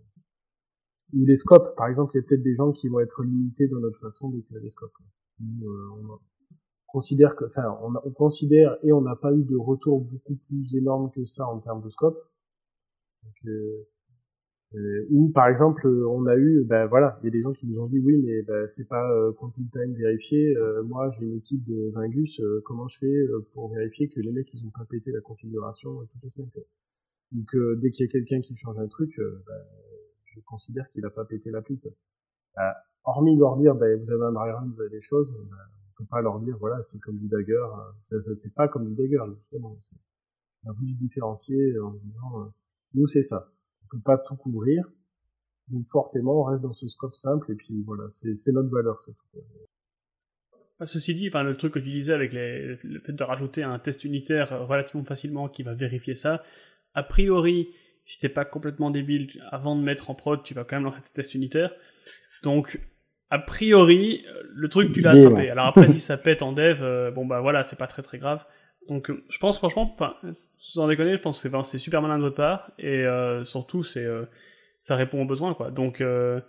ou 1.14 1.26
les 1.26 1.36
scopes. 1.36 1.76
Par 1.76 1.88
exemple 1.88 2.12
il 2.14 2.18
y 2.18 2.20
a 2.20 2.24
peut-être 2.28 2.44
des 2.44 2.56
gens 2.56 2.72
qui 2.72 2.88
vont 2.88 3.00
être 3.00 3.24
limités 3.24 3.68
dans 3.68 3.80
notre 3.80 4.00
façon 4.00 4.30
d'écrire 4.30 4.62
les 4.62 4.70
scopes. 4.70 4.94
Euh, 5.42 5.90
on 6.04 6.20
considère 6.88 7.36
que 7.36 7.46
enfin 7.46 7.78
on, 7.82 7.94
on, 8.04 8.12
considère 8.12 8.78
et 8.84 8.92
on 8.92 9.02
n'a 9.02 9.16
pas 9.16 9.34
eu 9.34 9.44
de 9.44 9.56
retour 9.56 10.02
beaucoup 10.02 10.36
plus 10.48 10.76
énorme 10.76 11.12
que 11.12 11.24
ça 11.24 11.48
en 11.48 11.60
termes 11.60 11.82
de 11.82 11.90
scope. 11.90 12.18
Euh, 13.46 13.88
euh, 14.74 15.06
ou 15.10 15.30
par 15.30 15.50
exemple 15.50 15.86
on 15.86 16.26
a 16.28 16.38
eu 16.38 16.64
ben 16.64 16.86
voilà 16.86 17.20
il 17.22 17.26
y 17.26 17.28
a 17.28 17.32
des 17.32 17.42
gens 17.42 17.52
qui 17.52 17.68
nous 17.68 17.82
ont 17.82 17.88
dit 17.88 18.00
oui 18.00 18.22
mais 18.24 18.42
ben, 18.44 18.70
c'est 18.70 18.88
pas 18.88 19.12
euh, 19.12 19.34
compile 19.34 19.70
time 19.70 19.94
vérifié. 19.96 20.56
Euh, 20.56 20.82
moi 20.84 21.12
j'ai 21.12 21.26
une 21.26 21.36
équipe 21.38 21.62
de 21.66 21.92
Vingus 21.94 22.42
comment 22.64 22.88
je 22.88 23.00
fais 23.00 23.26
pour 23.54 23.74
vérifier 23.74 24.08
que 24.08 24.22
les 24.22 24.32
mecs 24.32 24.48
ils 24.54 24.66
ont 24.66 24.70
pas 24.70 24.86
pété 24.86 25.12
la 25.12 25.20
configuration 25.20 26.06
toutes 26.06 26.24
les 26.24 26.30
semaines 26.30 26.50
donc 27.32 27.56
euh, 27.56 27.78
dès 27.82 27.92
qu'il 27.92 28.06
y 28.06 28.10
a 28.10 28.12
quelqu'un 28.12 28.42
qui 28.42 28.56
change 28.56 28.78
un 28.78 28.88
truc, 28.88 29.18
euh, 29.20 29.44
bah, 29.48 29.54
je 30.26 30.40
considère 30.42 30.90
qu'il 30.92 31.06
a 31.06 31.10
pas 31.10 31.26
pété 31.26 31.50
l'appli. 31.50 31.80
Bah, 32.56 32.76
hormis 33.04 33.38
leur 33.38 33.58
dire, 33.58 33.76
bah, 33.76 33.88
vous 33.96 34.12
avez 34.12 34.24
un 34.24 34.32
diagramme, 34.32 34.74
vous 34.74 34.82
avez 34.82 34.90
des 34.90 35.02
choses, 35.02 35.34
bah, 35.50 35.58
on 35.92 36.04
peut 36.04 36.10
pas 36.10 36.22
leur 36.22 36.40
dire, 36.40 36.58
voilà, 36.60 36.82
c'est 36.84 37.00
comme 37.00 37.18
du 37.18 37.28
dagger. 37.28 37.64
C'est 38.36 38.54
pas 38.54 38.68
comme 38.68 38.88
du 38.88 38.96
dagger, 38.96 39.20
justement. 39.38 39.78
On 40.66 40.74
peut 40.74 40.86
différencier 41.00 41.80
en 41.80 41.92
disant, 41.92 42.42
euh, 42.42 42.46
nous 42.94 43.08
c'est 43.08 43.24
ça. 43.24 43.52
On 43.84 43.98
peut 43.98 44.04
pas 44.04 44.18
tout 44.18 44.36
couvrir. 44.36 44.84
Donc 45.70 45.88
forcément, 45.90 46.42
on 46.42 46.44
reste 46.44 46.62
dans 46.62 46.74
ce 46.74 46.88
scope 46.88 47.16
simple 47.16 47.52
et 47.52 47.56
puis 47.56 47.82
voilà, 47.84 48.10
c'est 48.10 48.52
notre 48.52 48.70
valeur. 48.70 48.98
Tout. 49.06 49.16
Ceci 50.86 51.16
dit, 51.16 51.28
enfin, 51.30 51.44
le 51.44 51.56
truc 51.56 51.76
que 51.76 51.80
tu 51.80 51.92
disais 51.92 52.14
avec 52.14 52.34
le 52.34 53.00
fait 53.06 53.14
de 53.14 53.24
rajouter 53.24 53.64
un 53.64 53.80
test 53.80 54.04
unitaire 54.04 54.68
relativement 54.68 55.06
facilement 55.06 55.48
qui 55.48 55.64
va 55.64 55.74
vérifier 55.74 56.16
ça, 56.16 56.44
a 56.96 57.04
priori, 57.04 57.70
si 58.06 58.20
t'es 58.20 58.30
pas 58.30 58.46
complètement 58.46 58.92
débile, 58.92 59.42
avant 59.50 59.76
de 59.76 59.82
mettre 59.82 60.10
en 60.10 60.16
prod, 60.16 60.42
tu 60.44 60.54
vas 60.54 60.64
quand 60.64 60.76
même 60.76 60.86
lancer 60.86 61.02
tes 61.02 61.22
tests 61.22 61.36
unitaires. 61.36 61.72
Donc, 62.44 62.80
a 63.30 63.40
priori, 63.40 64.26
le 64.54 64.68
truc, 64.68 64.94
tu 64.94 65.02
l'as 65.02 65.12
attrapé. 65.12 65.36
Ouais. 65.36 65.50
Alors 65.50 65.68
après, 65.68 65.90
si 65.92 66.00
ça 66.00 66.18
pète 66.18 66.42
en 66.42 66.52
dev, 66.52 66.80
euh, 66.82 67.12
bon 67.12 67.26
bah 67.26 67.40
voilà, 67.42 67.64
c'est 67.64 67.78
pas 67.78 67.88
très 67.88 68.02
très 68.02 68.18
grave. 68.18 68.44
Donc, 68.88 69.12
je 69.30 69.38
pense 69.38 69.58
franchement, 69.58 69.96
sans 70.58 70.88
déconner, 70.88 71.14
je 71.14 71.22
pense 71.22 71.40
que 71.40 71.50
c'est 71.64 71.78
super 71.78 72.02
malin 72.02 72.18
de 72.18 72.24
votre 72.24 72.36
part, 72.36 72.72
et 72.80 73.06
euh, 73.06 73.46
surtout, 73.46 73.84
c'est 73.84 74.04
euh, 74.04 74.26
ça 74.80 74.96
répond 74.96 75.22
aux 75.22 75.26
besoins, 75.26 75.54
quoi. 75.54 75.70
Donc, 75.70 76.02
euh, 76.02 76.42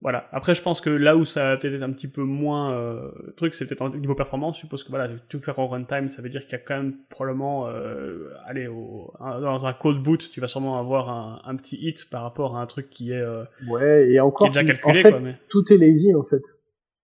voilà. 0.00 0.28
Après, 0.30 0.54
je 0.54 0.62
pense 0.62 0.80
que 0.80 0.90
là 0.90 1.16
où 1.16 1.24
ça 1.24 1.52
a 1.52 1.56
peut-être 1.56 1.82
un 1.82 1.90
petit 1.90 2.06
peu 2.06 2.22
moins 2.22 2.72
euh, 2.72 3.10
truc, 3.36 3.52
c'est 3.54 3.66
peut-être 3.66 3.82
au 3.82 3.88
niveau 3.88 4.14
performance. 4.14 4.54
Je 4.54 4.60
suppose 4.60 4.84
que 4.84 4.90
voilà, 4.90 5.08
tout 5.28 5.40
faire 5.40 5.58
en 5.58 5.66
runtime, 5.66 6.08
ça 6.08 6.22
veut 6.22 6.28
dire 6.28 6.42
qu'il 6.42 6.52
y 6.52 6.54
a 6.54 6.58
quand 6.58 6.76
même 6.76 6.94
probablement, 7.10 7.68
euh, 7.68 8.30
allez, 8.46 8.68
au, 8.68 9.12
un, 9.18 9.40
dans 9.40 9.66
un 9.66 9.72
code 9.72 10.00
boot, 10.00 10.30
tu 10.30 10.40
vas 10.40 10.46
sûrement 10.46 10.78
avoir 10.78 11.08
un, 11.08 11.40
un, 11.44 11.56
petit 11.56 11.76
hit 11.80 12.08
par 12.10 12.22
rapport 12.22 12.56
à 12.56 12.62
un 12.62 12.66
truc 12.66 12.90
qui 12.90 13.10
est, 13.10 13.20
euh, 13.20 13.42
ouais, 13.68 14.12
et 14.12 14.20
encore, 14.20 14.52
qui 14.52 14.58
est 14.58 14.62
déjà 14.62 14.72
calculé. 14.72 15.00
En 15.00 15.02
fait, 15.02 15.10
quoi, 15.10 15.20
mais... 15.20 15.34
tout 15.48 15.72
est 15.72 15.78
lazy 15.78 16.14
en 16.14 16.22
fait. 16.22 16.42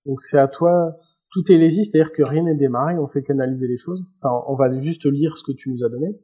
Donc 0.07 0.21
c'est 0.21 0.39
à 0.39 0.47
toi, 0.47 0.97
tout 1.33 1.51
est 1.51 1.59
lazy, 1.59 1.85
c'est-à-dire 1.85 2.13
que 2.13 2.23
rien 2.23 2.45
n'est 2.45 2.55
démarré, 2.55 2.97
on 2.97 3.09
fait 3.09 3.25
qu'analyser 3.25 3.67
les 3.67 3.79
choses. 3.79 4.05
Enfin, 4.23 4.45
on 4.47 4.55
va 4.55 4.71
juste 4.79 5.05
lire 5.07 5.37
ce 5.37 5.43
que 5.43 5.53
tu 5.53 5.69
nous 5.69 5.83
as 5.85 5.89
donné. 5.89 6.17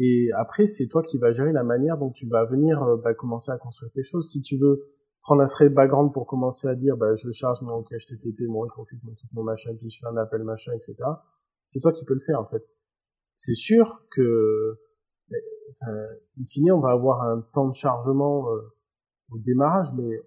Et 0.00 0.28
après, 0.36 0.66
c'est 0.66 0.86
toi 0.86 1.02
qui 1.02 1.16
vas 1.18 1.32
gérer 1.32 1.52
la 1.52 1.64
manière 1.64 1.96
dont 1.96 2.10
tu 2.10 2.28
vas 2.28 2.44
venir 2.44 2.84
bah, 3.02 3.14
commencer 3.14 3.50
à 3.50 3.56
construire 3.56 3.90
tes 3.92 4.04
choses. 4.04 4.30
Si 4.30 4.42
tu 4.42 4.58
veux 4.58 4.84
prendre 5.28 5.42
un 5.42 5.46
thread 5.46 5.74
background 5.74 6.10
pour 6.14 6.26
commencer 6.26 6.68
à 6.68 6.74
dire, 6.74 6.96
bah, 6.96 7.14
je 7.14 7.30
charge 7.32 7.60
mon 7.60 7.82
cache 7.82 8.06
TTP, 8.06 8.48
mon 8.48 8.60
retrofit, 8.60 8.96
mon 9.02 9.12
tout 9.12 9.26
mon 9.34 9.42
machin, 9.42 9.74
puis 9.78 9.90
je 9.90 9.98
fais 9.98 10.06
un 10.06 10.16
appel 10.16 10.42
machin, 10.42 10.72
etc. 10.72 10.96
C'est 11.66 11.80
toi 11.80 11.92
qui 11.92 12.06
peux 12.06 12.14
le 12.14 12.20
faire, 12.20 12.40
en 12.40 12.46
fait. 12.46 12.64
C'est 13.34 13.52
sûr 13.52 14.02
que, 14.10 14.78
enfin, 15.72 15.92
in 16.40 16.46
fine, 16.46 16.72
on 16.72 16.80
va 16.80 16.92
avoir 16.92 17.24
un 17.24 17.42
temps 17.52 17.68
de 17.68 17.74
chargement 17.74 18.50
euh, 18.50 18.72
au 19.30 19.38
démarrage, 19.38 19.88
mais 19.98 20.18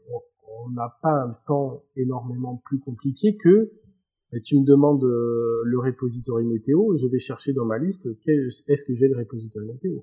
on 0.66 0.70
n'a 0.70 0.96
pas 1.02 1.14
un 1.14 1.36
temps 1.48 1.84
énormément 1.96 2.62
plus 2.64 2.80
compliqué 2.80 3.38
que 3.38 3.72
tu 4.46 4.60
me 4.60 4.66
demandes 4.66 5.04
euh, 5.04 5.64
le 5.66 5.80
repository 5.80 6.46
météo, 6.46 6.96
je 6.96 7.08
vais 7.08 7.20
chercher 7.20 7.54
dans 7.54 7.66
ma 7.66 7.80
liste 7.80 8.08
est-ce 8.28 8.86
que 8.86 8.94
j'ai 8.94 9.08
le 9.08 9.18
repository 9.18 9.66
météo. 9.66 10.00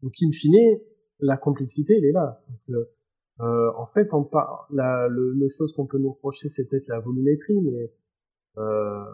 Donc 0.00 0.12
in 0.22 0.30
fine, 0.30 0.78
la 1.24 1.36
complexité 1.36 1.96
elle 1.96 2.04
est 2.04 2.12
là. 2.12 2.40
Donc, 2.48 2.76
euh, 3.40 3.72
en 3.76 3.86
fait, 3.86 4.12
on 4.12 4.24
par... 4.24 4.68
la 4.70 5.08
le, 5.08 5.32
le, 5.32 5.48
chose 5.48 5.72
qu'on 5.72 5.86
peut 5.86 5.98
nous 5.98 6.12
reprocher, 6.12 6.48
c'est 6.48 6.68
peut-être 6.68 6.86
la 6.88 7.00
volumétrie, 7.00 7.60
mais 7.60 7.92
euh, 8.58 9.04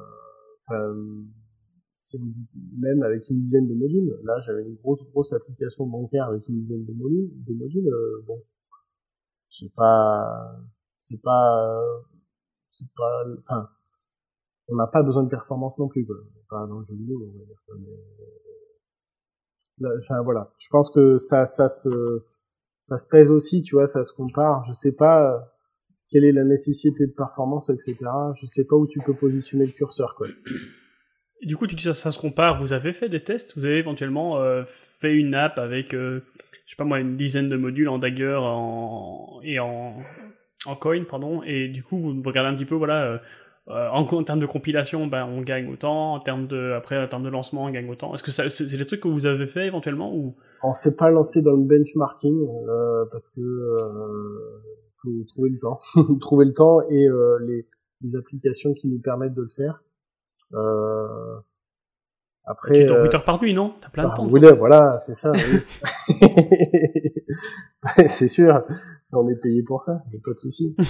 dit 2.13 2.49
même 2.79 3.03
avec 3.03 3.29
une 3.31 3.41
dizaine 3.41 3.69
de 3.69 3.75
modules, 3.75 4.19
là 4.25 4.41
j'avais 4.47 4.63
une 4.63 4.77
grosse 4.77 5.03
grosse 5.11 5.33
application 5.33 5.87
bancaire 5.87 6.27
avec 6.27 6.47
une 6.49 6.61
dizaine 6.63 6.85
de 6.85 6.93
modules, 6.93 7.31
de 7.47 7.55
modules, 7.55 7.89
euh, 7.89 8.23
bon, 8.27 8.43
c'est 9.51 9.73
pas, 9.75 10.57
c'est 10.99 11.21
pas, 11.21 11.83
c'est 12.73 12.91
pas, 12.97 13.25
enfin, 13.39 13.69
on 14.69 14.77
n'a 14.77 14.87
pas 14.87 15.03
besoin 15.03 15.25
de 15.25 15.29
performance 15.29 15.77
non 15.79 15.89
plus, 15.89 16.07
quoi. 16.07 16.17
Pas 16.49 16.67
dans 16.67 16.81
le 16.81 16.87
jeu 16.87 16.95
vidéo, 16.95 17.21
on 17.23 17.39
va 17.39 17.45
dire. 17.45 17.57
Mais, 17.79 17.97
voilà, 20.25 20.53
je 20.59 20.69
pense 20.71 20.91
que 20.91 21.19
ça, 21.19 21.45
ça 21.47 21.69
se, 21.69 21.91
ça 22.83 22.97
se 22.97 23.07
pèse 23.09 23.31
aussi, 23.31 23.63
tu 23.63 23.75
vois, 23.75 23.87
ça 23.87 24.05
se 24.05 24.13
compare. 24.13 24.65
Je 24.69 24.73
sais 24.73 24.93
pas 24.93 25.53
quelle 26.11 26.25
est 26.25 26.33
la 26.33 26.45
nécessité 26.45 27.07
de 27.07 27.13
performance, 27.13 27.71
etc. 27.71 27.97
Je 28.41 28.47
sais 28.47 28.65
pas 28.65 28.77
où 28.77 28.87
tu 28.87 29.01
peux 29.01 29.15
positionner 29.15 29.67
le 29.67 29.73
curseur, 29.73 30.15
quoi. 30.17 30.27
Et 31.43 31.47
du 31.47 31.57
coup, 31.57 31.67
tu 31.67 31.75
dis 31.75 31.85
ça, 31.85 31.95
ça 31.95 32.11
se 32.11 32.19
compare. 32.19 32.61
Vous 32.61 32.73
avez 32.73 32.93
fait 32.93 33.09
des 33.09 33.23
tests? 33.23 33.57
Vous 33.57 33.65
avez 33.65 33.79
éventuellement 33.79 34.39
euh, 34.39 34.65
fait 34.67 35.15
une 35.15 35.35
app 35.35 35.59
avec, 35.59 35.95
euh, 35.95 36.21
je 36.67 36.73
sais 36.73 36.77
pas 36.77 36.85
moi, 36.85 37.01
une 37.01 37.17
dizaine 37.17 37.49
de 37.49 37.57
modules 37.57 37.89
en 37.89 37.99
Dagger 37.99 38.39
en... 38.39 39.41
et 39.43 39.59
en... 39.59 39.97
en 40.67 40.77
Coin, 40.77 41.05
pardon. 41.05 41.43
Et 41.45 41.69
du 41.69 41.83
coup, 41.83 41.99
vous 41.99 42.23
regardez 42.23 42.51
un 42.51 42.57
petit 42.57 42.67
peu, 42.67 42.75
voilà, 42.75 43.05
euh, 43.05 43.19
euh 43.69 43.89
en, 43.91 44.07
en, 44.07 44.25
termes 44.25 44.41
de 44.41 44.47
compilation, 44.47 45.07
ben, 45.07 45.27
on 45.27 45.43
gagne 45.43 45.71
autant. 45.71 46.15
En 46.15 46.21
termes 46.21 46.47
de, 46.47 46.73
après, 46.73 47.03
en 47.03 47.09
termes 47.09 47.25
de 47.25 47.29
lancement, 47.29 47.65
on 47.65 47.71
gagne 47.71 47.89
autant. 47.89 48.15
Est-ce 48.15 48.23
que 48.23 48.31
c'est 48.31 48.77
des 48.77 48.87
trucs 48.87 49.01
que 49.01 49.09
vous 49.09 49.27
avez 49.27 49.47
fait 49.47 49.67
éventuellement 49.67 50.15
ou? 50.15 50.37
On 50.63 50.75
s'est 50.75 50.97
pas 50.97 51.11
lancé 51.11 51.43
dans 51.43 51.53
le 51.53 51.65
benchmarking 51.65 52.39
parce 53.13 53.29
que 53.31 53.77
faut 55.03 55.11
trouver 55.29 55.51
le 55.51 55.59
temps, 55.59 55.81
trouver 56.21 56.47
le 56.47 56.53
temps 56.53 56.81
et 56.89 57.07
les, 57.47 57.67
les 58.03 58.17
applications 58.17 58.75
qui 58.75 58.89
nous 58.89 58.99
permettent 58.99 59.35
de 59.35 59.43
le 59.43 59.49
faire. 59.49 59.83
Euh, 60.55 61.37
après, 62.45 62.75
tu 62.75 62.85
dors 62.87 63.03
8 63.03 63.15
heures 63.15 63.25
par 63.25 63.43
nuit, 63.43 63.55
non? 63.55 63.75
T'as 63.81 63.89
plein 63.91 64.05
de 64.05 64.09
bah, 64.09 64.15
temps. 64.17 64.29
Oui, 64.29 64.41
voilà, 64.59 64.99
c'est 64.99 65.15
ça. 65.15 65.33
Oui. 65.33 65.41
c'est 68.09 68.29
sûr, 68.29 68.63
on 69.13 69.29
est 69.29 69.37
payé 69.37 69.63
pour 69.63 69.85
ça, 69.85 70.03
pas 70.25 70.33
de 70.33 70.39
souci. 70.39 70.75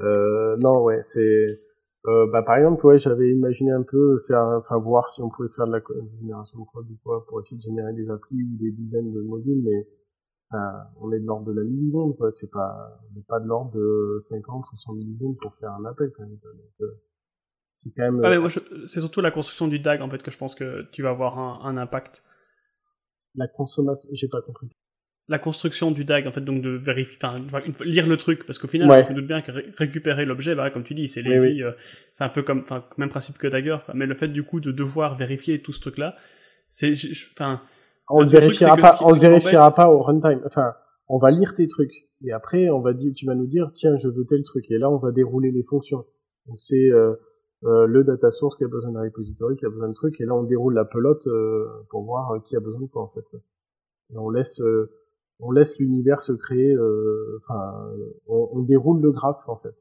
euh, 0.00 0.56
non, 0.58 0.82
ouais, 0.82 1.02
c'est. 1.02 1.60
Euh, 2.06 2.26
bah, 2.30 2.42
par 2.42 2.56
exemple, 2.56 2.84
ouais, 2.86 2.98
j'avais 2.98 3.30
imaginé 3.30 3.72
un 3.72 3.82
peu 3.82 4.18
faire, 4.26 4.42
enfin, 4.58 4.78
voir 4.78 5.08
si 5.08 5.22
on 5.22 5.30
pouvait 5.30 5.48
faire 5.48 5.66
de 5.66 5.72
la 5.72 5.80
génération 6.20 6.58
de 6.58 6.64
code 6.72 6.90
ou 6.90 6.98
quoi, 7.02 7.24
pour 7.26 7.40
essayer 7.40 7.56
de 7.56 7.62
générer 7.62 7.94
des 7.94 8.10
applis 8.10 8.42
ou 8.42 8.56
des 8.58 8.72
dizaines 8.72 9.12
de 9.12 9.22
modules, 9.22 9.62
mais 9.64 9.88
enfin, 10.50 10.84
on 11.00 11.12
est 11.12 11.20
de 11.20 11.24
l'ordre 11.24 11.46
de 11.46 11.52
la 11.52 11.64
milliseconde, 11.64 12.16
quoi. 12.16 12.30
C'est 12.30 12.50
pas, 12.50 13.00
on 13.10 13.14
n'est 13.14 13.24
pas 13.26 13.40
de 13.40 13.46
l'ordre 13.46 13.72
de 13.72 14.18
50 14.20 14.64
ou 14.70 14.76
100 14.76 14.94
millisecondes 14.94 15.36
pour 15.40 15.54
faire 15.56 15.72
un 15.72 15.84
appel, 15.86 16.10
quand 16.14 16.24
même. 16.24 16.32
Donc, 16.32 16.72
euh, 16.82 17.00
c'est 17.76 17.90
quand 17.96 18.02
même. 18.02 18.20
Ah, 18.22 18.30
mais 18.30 18.36
euh, 18.36 18.86
c'est 18.86 19.00
surtout 19.00 19.22
la 19.22 19.30
construction 19.30 19.66
du 19.66 19.78
DAG 19.78 20.02
en 20.02 20.10
fait 20.10 20.22
que 20.22 20.30
je 20.30 20.38
pense 20.38 20.54
que 20.54 20.82
tu 20.90 21.02
vas 21.02 21.10
avoir 21.10 21.38
un, 21.38 21.60
un 21.64 21.76
impact. 21.78 22.22
La 23.34 23.48
consommation, 23.48 24.10
j'ai 24.12 24.28
pas 24.28 24.42
compris. 24.42 24.68
La 25.28 25.38
construction 25.38 25.90
du 25.90 26.04
DAG 26.04 26.26
en 26.26 26.32
fait, 26.32 26.42
donc 26.42 26.60
de 26.60 26.70
vérifier, 26.70 27.16
enfin, 27.22 27.40
lire 27.84 28.06
le 28.06 28.16
truc, 28.18 28.44
parce 28.44 28.58
qu'au 28.58 28.68
final, 28.68 28.90
ouais. 28.90 29.04
je 29.04 29.10
me 29.10 29.14
doute 29.14 29.26
bien 29.26 29.40
que 29.40 29.52
récupérer 29.78 30.26
l'objet, 30.26 30.54
bah, 30.54 30.70
comme 30.70 30.84
tu 30.84 30.94
dis, 30.94 31.08
c'est 31.08 31.22
lazy, 31.22 31.62
euh, 31.62 31.72
c'est 32.12 32.24
un 32.24 32.28
peu 32.28 32.42
comme, 32.42 32.60
enfin, 32.60 32.84
même 32.98 33.08
principe 33.08 33.38
que 33.38 33.46
Dagger, 33.46 33.78
quoi. 33.86 33.94
mais 33.94 34.04
le 34.04 34.14
fait 34.14 34.28
du 34.28 34.42
coup 34.42 34.60
de 34.60 34.70
devoir 34.70 35.16
vérifier 35.16 35.62
tout 35.62 35.72
ce 35.72 35.80
truc-là, 35.80 36.16
c'est, 36.68 36.92
enfin. 37.32 37.62
On 38.10 38.20
le 38.20 38.28
vérifiera 38.28 38.76
pas, 38.76 38.98
on 39.00 39.14
le 39.14 39.18
vérifiera 39.18 39.74
pas 39.74 39.88
au 39.88 40.02
runtime. 40.02 40.42
Enfin, 40.44 40.74
on 41.08 41.18
va 41.18 41.30
lire 41.30 41.54
tes 41.56 41.66
trucs 41.68 42.06
et 42.22 42.32
après, 42.32 42.68
on 42.68 42.80
va 42.80 42.92
dire, 42.92 43.12
tu 43.16 43.24
vas 43.24 43.34
nous 43.34 43.46
dire, 43.46 43.70
tiens, 43.74 43.96
je 43.96 44.08
veux 44.08 44.26
tel 44.28 44.42
truc 44.42 44.70
et 44.70 44.76
là, 44.76 44.90
on 44.90 44.98
va 44.98 45.10
dérouler 45.10 45.50
les 45.52 45.62
fonctions. 45.62 46.04
Donc 46.46 46.60
c'est 46.60 46.90
euh, 46.90 47.14
euh, 47.64 47.86
le 47.86 48.04
data 48.04 48.30
source 48.30 48.56
qui 48.56 48.64
a 48.64 48.68
besoin 48.68 48.92
d'un 48.92 49.02
repository, 49.02 49.56
qui 49.56 49.64
a 49.64 49.70
besoin 49.70 49.88
de 49.88 49.94
trucs, 49.94 50.20
et 50.20 50.26
là 50.26 50.34
on 50.34 50.42
déroule 50.42 50.74
la 50.74 50.84
pelote 50.84 51.26
euh, 51.26 51.66
pour 51.88 52.04
voir 52.04 52.32
euh, 52.32 52.40
qui 52.40 52.56
a 52.56 52.60
besoin 52.60 52.80
de 52.80 52.86
quoi 52.86 53.02
en 53.02 53.08
fait. 53.08 53.24
Et 54.12 54.18
on 54.18 54.28
laisse 54.28 54.60
on 55.44 55.50
laisse 55.50 55.78
l'univers 55.78 56.22
se 56.22 56.32
créer, 56.32 56.74
enfin 57.38 57.90
on, 58.26 58.48
on, 58.52 58.62
déroule 58.62 59.00
le 59.00 59.12
graphe 59.12 59.46
en 59.46 59.56
fait. 59.56 59.74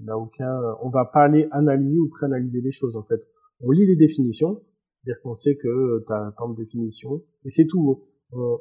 On 0.00 0.04
n'a 0.04 0.18
aucun, 0.18 0.60
on 0.82 0.90
va 0.90 1.06
pas 1.06 1.22
aller 1.22 1.48
analyser 1.50 1.98
ou 1.98 2.08
préanalyser 2.08 2.60
les 2.60 2.72
choses 2.72 2.96
en 2.96 3.02
fait. 3.02 3.20
On 3.60 3.70
lit 3.70 3.86
les 3.86 3.96
définitions, 3.96 4.62
c'est-à-dire 5.02 5.22
qu'on 5.22 5.34
sait 5.34 5.56
que 5.56 6.04
tu 6.06 6.12
as 6.12 6.34
tant 6.36 6.50
de 6.50 6.56
définitions, 6.56 7.22
et 7.44 7.50
c'est 7.50 7.66
tout. 7.66 8.04
On, 8.32 8.58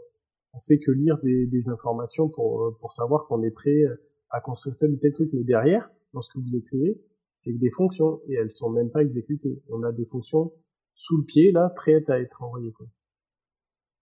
on, 0.54 0.60
fait 0.68 0.78
que 0.78 0.92
lire 0.92 1.18
des, 1.24 1.48
des 1.48 1.70
informations 1.70 2.30
pour, 2.30 2.78
pour 2.80 2.92
savoir 2.92 3.26
qu'on 3.28 3.42
est 3.42 3.52
prêt 3.52 3.84
à 4.30 4.40
construire 4.40 4.78
tel 4.78 4.92
ou 4.92 4.98
tel 4.98 5.12
truc, 5.12 5.30
mais 5.34 5.44
derrière, 5.44 5.90
lorsque 6.14 6.36
vous 6.36 6.56
écrivez, 6.56 7.02
c'est 7.38 7.54
que 7.54 7.60
des 7.60 7.72
fonctions 7.72 8.22
et 8.28 8.36
elles 8.36 8.52
sont 8.52 8.70
même 8.70 8.90
pas 8.90 9.04
exécutées. 9.04 9.62
On 9.70 9.84
a 9.84 9.92
des 9.92 10.06
fonctions 10.06 10.54
sous 10.96 11.18
le 11.18 11.24
pied 11.24 11.52
là, 11.52 11.70
prêtes 11.76 12.10
à 12.10 12.20
être 12.20 12.42
envoyées. 12.42 12.72
Quoi. 12.72 12.88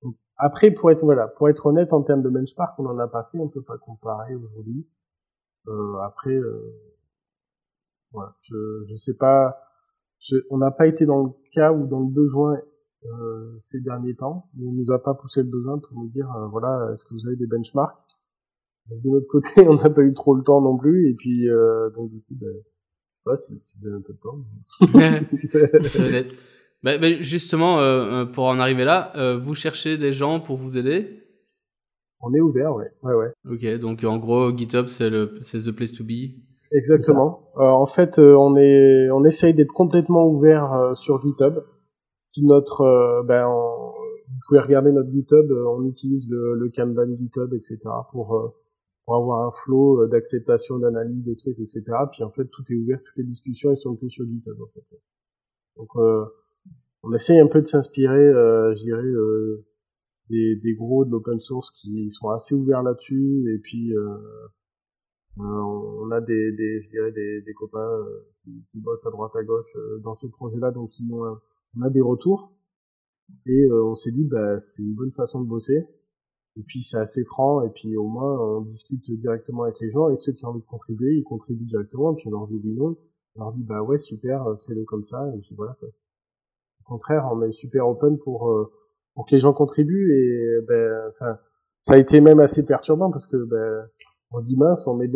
Donc, 0.04 0.16
après, 0.38 0.72
pour 0.72 0.92
être 0.92 1.04
voilà, 1.04 1.28
pour 1.28 1.50
être 1.50 1.66
honnête 1.66 1.94
en 1.94 2.04
termes 2.04 2.22
de 2.22 2.30
benchmark, 2.30 2.78
on 2.80 2.86
en 2.86 3.00
a 3.00 3.08
pas 3.08 3.24
fait, 3.24 3.40
on 3.40 3.50
peut 3.50 3.62
pas 3.62 3.78
comparer 3.78 4.36
aujourd'hui. 4.36 4.88
Euh, 5.68 5.98
après, 6.00 6.34
euh, 6.34 6.74
voilà, 8.12 8.36
je 8.42 8.86
je 8.90 8.96
sais 8.96 9.16
pas, 9.16 9.58
je, 10.20 10.38
on 10.50 10.58
n'a 10.58 10.72
pas 10.72 10.88
été 10.88 11.06
dans 11.06 11.24
le 11.24 11.30
cas 11.54 11.72
ou 11.72 11.88
dans 11.88 12.00
le 12.00 12.12
besoin 12.12 12.58
euh, 13.06 13.58
ces 13.60 13.82
derniers 13.82 14.16
temps. 14.16 14.50
On 14.60 14.72
nous 14.72 14.92
a 14.92 15.04
pas 15.04 15.14
poussé 15.14 15.44
le 15.44 15.50
besoin 15.50 15.80
pour 15.80 15.94
nous 15.98 16.10
dire 16.10 16.30
euh, 16.36 16.48
voilà, 16.48 16.90
est-ce 16.92 17.06
que 17.06 17.14
vous 17.14 17.28
avez 17.28 17.36
des 17.36 17.48
benchmarks? 17.48 17.98
De 18.90 19.10
notre 19.10 19.28
côté, 19.30 19.68
on 19.68 19.76
n'a 19.76 19.90
pas 19.90 20.02
eu 20.02 20.14
trop 20.14 20.36
le 20.36 20.44
temps 20.44 20.62
non 20.62 20.78
plus, 20.78 21.10
et 21.10 21.14
puis 21.14 21.50
euh, 21.50 21.90
donc 21.92 22.10
du 22.12 22.22
coup, 22.22 22.36
ben, 22.36 22.54
Ouais, 23.26 23.36
donnes 23.82 23.94
un 23.94 24.02
peu 24.02 24.14
de 24.14 24.20
temps. 24.20 24.40
bah, 26.84 26.98
bah, 26.98 27.08
justement, 27.22 27.80
euh, 27.80 28.24
euh, 28.24 28.26
pour 28.26 28.46
en 28.46 28.60
arriver 28.60 28.84
là, 28.84 29.12
euh, 29.16 29.38
vous 29.38 29.54
cherchez 29.54 29.98
des 29.98 30.14
gens 30.14 30.40
pour 30.40 30.58
vous 30.58 30.78
aider? 30.78 31.24
On 32.22 32.34
est 32.34 32.42
ouvert, 32.42 32.76
ouais. 32.76 32.92
ouais, 33.04 33.14
ouais. 33.14 33.32
Ok, 33.50 33.80
donc 33.80 34.04
en 34.04 34.18
gros, 34.18 34.56
GitHub, 34.56 34.88
c'est 34.88 35.10
le, 35.10 35.38
c'est 35.42 35.60
the 35.60 35.72
place 35.72 35.92
to 35.92 36.04
be. 36.04 36.36
Exactement. 36.72 37.52
Euh, 37.58 37.64
en 37.64 37.88
fait, 37.88 38.20
euh, 38.20 38.36
on 38.36 38.56
est, 38.56 39.10
on 39.12 39.26
essaye 39.26 39.54
d'être 39.54 39.74
complètement 39.74 40.28
ouvert 40.28 40.94
sur 40.96 41.22
GitHub. 41.22 41.64
Tout 42.34 42.46
notre, 42.46 43.24
ben, 43.28 43.48
on, 43.48 43.92
vous 44.28 44.40
pouvez 44.48 44.60
regarder 44.60 44.92
notre 44.92 45.12
GitHub. 45.12 45.52
on 45.52 45.86
utilise 45.86 46.28
le, 46.30 46.56
le 46.56 46.70
Kanban 46.70 47.16
GitHub, 47.18 47.54
etc. 47.54 47.80
pour 48.12 48.54
pour 49.06 49.16
avoir 49.16 49.48
un 49.48 49.52
flow 49.52 50.08
d'acceptation, 50.08 50.78
d'analyse 50.78 51.24
des 51.24 51.36
trucs, 51.36 51.60
etc. 51.60 51.84
Puis 52.12 52.24
en 52.24 52.30
fait, 52.30 52.46
tout 52.46 52.64
est 52.70 52.76
ouvert, 52.76 53.00
toutes 53.04 53.18
les 53.18 53.24
discussions 53.24 53.72
elles 53.72 53.78
sont 53.78 53.96
que 53.96 54.08
sur 54.08 54.26
GitHub 54.26 54.62
en 54.62 54.68
fait. 54.74 54.98
Donc 55.78 55.90
euh, 55.96 56.26
on 57.04 57.14
essaye 57.14 57.40
un 57.40 57.48
peu 57.48 57.62
de 57.62 57.68
s'inspirer, 57.68 58.16
euh, 58.16 58.76
je 58.76 58.82
dirais, 58.84 59.02
euh, 59.02 59.66
des, 60.30 60.76
gros 60.76 61.06
de 61.06 61.12
l'open 61.12 61.40
source 61.40 61.72
qui 61.72 62.10
sont 62.12 62.30
assez 62.30 62.56
ouverts 62.56 62.84
là-dessus. 62.84 63.54
Et 63.54 63.60
puis 63.60 63.96
euh, 63.96 64.18
on 65.38 66.10
a 66.12 66.22
des, 66.22 66.52
des, 66.54 66.82
je 66.84 66.90
dirais, 66.90 67.12
des, 67.12 67.54
copains 67.54 68.06
qui, 68.44 68.80
bossent 68.80 69.06
à 69.06 69.12
droite 69.12 69.36
à 69.36 69.44
gauche 69.44 69.76
dans 70.04 70.14
ces 70.14 70.30
projets-là, 70.30 70.72
donc 70.72 70.92
ils 71.00 71.14
ont, 71.14 71.38
on 71.78 71.82
a 71.82 71.90
des 71.90 72.02
retours. 72.02 72.54
Et 73.46 73.72
on 73.72 73.96
s'est 73.96 74.12
dit, 74.12 74.26
bah, 74.26 74.60
c'est 74.60 74.82
une 74.82 74.94
bonne 74.94 75.12
façon 75.12 75.42
de 75.42 75.48
bosser. 75.48 75.88
Et 76.58 76.64
puis 76.64 76.84
c'est 76.84 76.98
assez 76.98 77.24
franc, 77.24 77.64
et 77.64 77.70
puis 77.70 77.96
au 77.96 78.08
moins 78.08 78.38
on 78.40 78.62
discute 78.62 79.10
directement 79.12 79.64
avec 79.64 79.80
les 79.80 79.90
gens, 79.92 80.10
et 80.10 80.18
ceux 80.18 80.34
qui 80.34 80.46
ont 80.46 80.50
envie 80.50 80.62
de 80.62 80.66
contribuer, 80.66 81.16
ils 81.16 81.24
contribuent 81.24 81.66
directement, 81.66 82.12
et 82.14 82.16
puis 82.18 82.28
on 82.28 82.32
leur 82.32 82.48
dit 82.48 82.60
oui 82.62 82.74
non, 82.74 82.98
on 83.36 83.40
leur 83.40 83.54
dit 83.54 83.64
bah 83.64 83.82
ouais 83.82 84.00
super, 84.00 84.46
euh, 84.48 84.58
fais-le 84.68 84.84
comme 84.84 85.04
ça, 85.04 85.34
et 85.34 85.40
puis 85.40 85.56
voilà. 85.56 85.78
Quoi. 85.80 85.90
Au 86.92 86.96
contraire, 86.96 87.30
on 87.32 87.42
est 87.42 87.54
super 87.54 87.88
open 87.88 88.18
pour 88.20 88.50
euh, 88.50 88.70
pour 89.14 89.26
que 89.26 89.34
les 89.34 89.40
gens 89.40 89.54
contribuent, 89.54 90.12
et 90.12 90.60
ben 90.68 91.08
enfin 91.10 91.38
ça 91.80 91.94
a 91.94 91.98
été 91.98 92.20
même 92.20 92.42
assez 92.42 92.66
perturbant 92.66 93.10
parce 93.10 93.28
que 93.28 93.38
ben 93.46 93.88
on 94.32 94.42
se 94.42 94.46
dit 94.46 94.58
mince, 94.58 94.86
on 94.88 94.98
met 94.98 95.10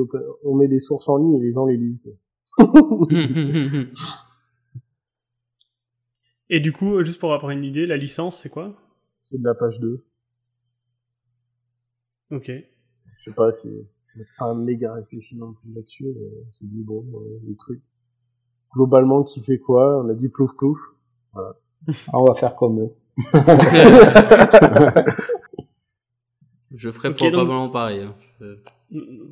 on 0.45 0.55
met 0.55 0.69
des 0.69 0.79
sources 0.79 1.09
en 1.09 1.17
ligne 1.17 1.35
et 1.35 1.41
les 1.41 1.51
gens 1.51 1.65
les 1.65 1.75
lisent. 1.75 1.99
et 6.49 6.61
du 6.61 6.71
coup, 6.71 7.03
juste 7.03 7.19
pour 7.19 7.33
avoir 7.33 7.51
une 7.51 7.65
idée, 7.65 7.85
la 7.85 7.97
licence 7.97 8.39
c'est 8.39 8.47
quoi? 8.49 8.73
C'est 9.21 9.37
de 9.37 9.43
la 9.43 9.53
page 9.53 9.77
2. 9.81 10.05
Ok. 12.31 12.49
Je 13.17 13.21
sais 13.21 13.33
pas 13.33 13.51
si 13.51 13.85
pas 14.39 14.53
méga 14.53 14.93
réfléchi 14.93 15.35
non 15.35 15.51
plus 15.51 15.73
là-dessus, 15.73 16.05
mais 16.05 16.29
on 16.47 16.51
s'est 16.53 16.67
dit 16.67 16.83
bon, 16.83 17.05
euh, 17.15 17.41
les 17.45 17.57
trucs. 17.57 17.83
Globalement, 18.73 19.25
qui 19.25 19.43
fait 19.43 19.59
quoi? 19.59 20.01
On 20.01 20.07
a 20.07 20.13
dit 20.13 20.29
plouf 20.29 20.55
plouf. 20.55 20.79
Ah, 22.07 22.19
on 22.19 22.25
va 22.25 22.33
faire 22.33 22.55
comme 22.55 22.79
eux. 22.81 22.89
Je 26.75 26.89
ferai 26.91 27.09
donc- 27.09 27.17
probablement 27.17 27.69
pareil. 27.69 28.01
hein. 28.01 28.15
Je- 28.41 28.55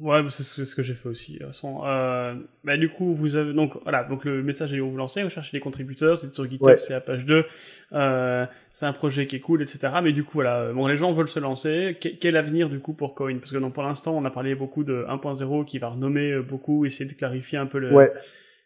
Ouais, 0.02 0.22
c'est 0.30 0.42
ce 0.44 0.56
que- 0.56 0.64
ce 0.66 0.76
que 0.76 0.82
j'ai 0.82 0.96
fait 0.96 1.08
aussi. 1.08 1.40
Euh, 1.42 2.36
bah, 2.64 2.76
du 2.76 2.90
coup, 2.90 3.14
vous 3.14 3.36
avez 3.36 3.54
donc 3.54 3.78
voilà, 3.84 4.04
donc 4.04 4.26
le 4.26 4.42
message 4.42 4.74
est 4.74 4.80
où 4.80 4.90
vous 4.90 4.98
lancez, 4.98 5.22
vous 5.24 5.30
cherchez 5.30 5.56
des 5.56 5.62
contributeurs, 5.62 6.20
c'est 6.20 6.34
sur 6.34 6.46
GitHub, 6.46 6.66
Ouais. 6.68 6.80
c'est 6.80 6.94
à 6.96 7.00
page 7.02 7.24
2, 7.26 7.46
euh, 7.94 8.46
c'est 8.72 8.88
un 8.88 8.94
projet 8.94 9.28
qui 9.28 9.36
est 9.36 9.40
cool, 9.42 9.62
etc. 9.62 9.80
Mais 10.04 10.12
du 10.12 10.24
coup, 10.24 10.32
voilà, 10.36 10.74
bon, 10.74 10.88
les 10.88 10.98
gens 10.98 11.14
veulent 11.14 11.30
se 11.30 11.40
lancer. 11.40 11.98
Que- 12.02 12.10
quel 12.10 12.36
avenir 12.36 12.68
du 12.68 12.80
coup 12.80 12.94
pour 12.94 13.14
Coin? 13.14 13.38
Parce 13.38 13.52
que 13.52 13.58
donc, 13.58 13.74
pour 13.74 13.84
l'instant, 13.84 14.18
on 14.18 14.26
a 14.26 14.32
parlé 14.32 14.56
beaucoup 14.56 14.84
de 14.84 15.06
1.0 15.08 15.66
qui 15.66 15.78
va 15.78 15.90
renommer 15.90 16.32
euh, 16.32 16.42
beaucoup, 16.42 16.86
essayer 16.86 17.06
de 17.10 17.14
clarifier 17.16 17.58
un 17.60 17.68
peu 17.68 17.78
le, 17.78 17.94
Ouais, 17.94 18.12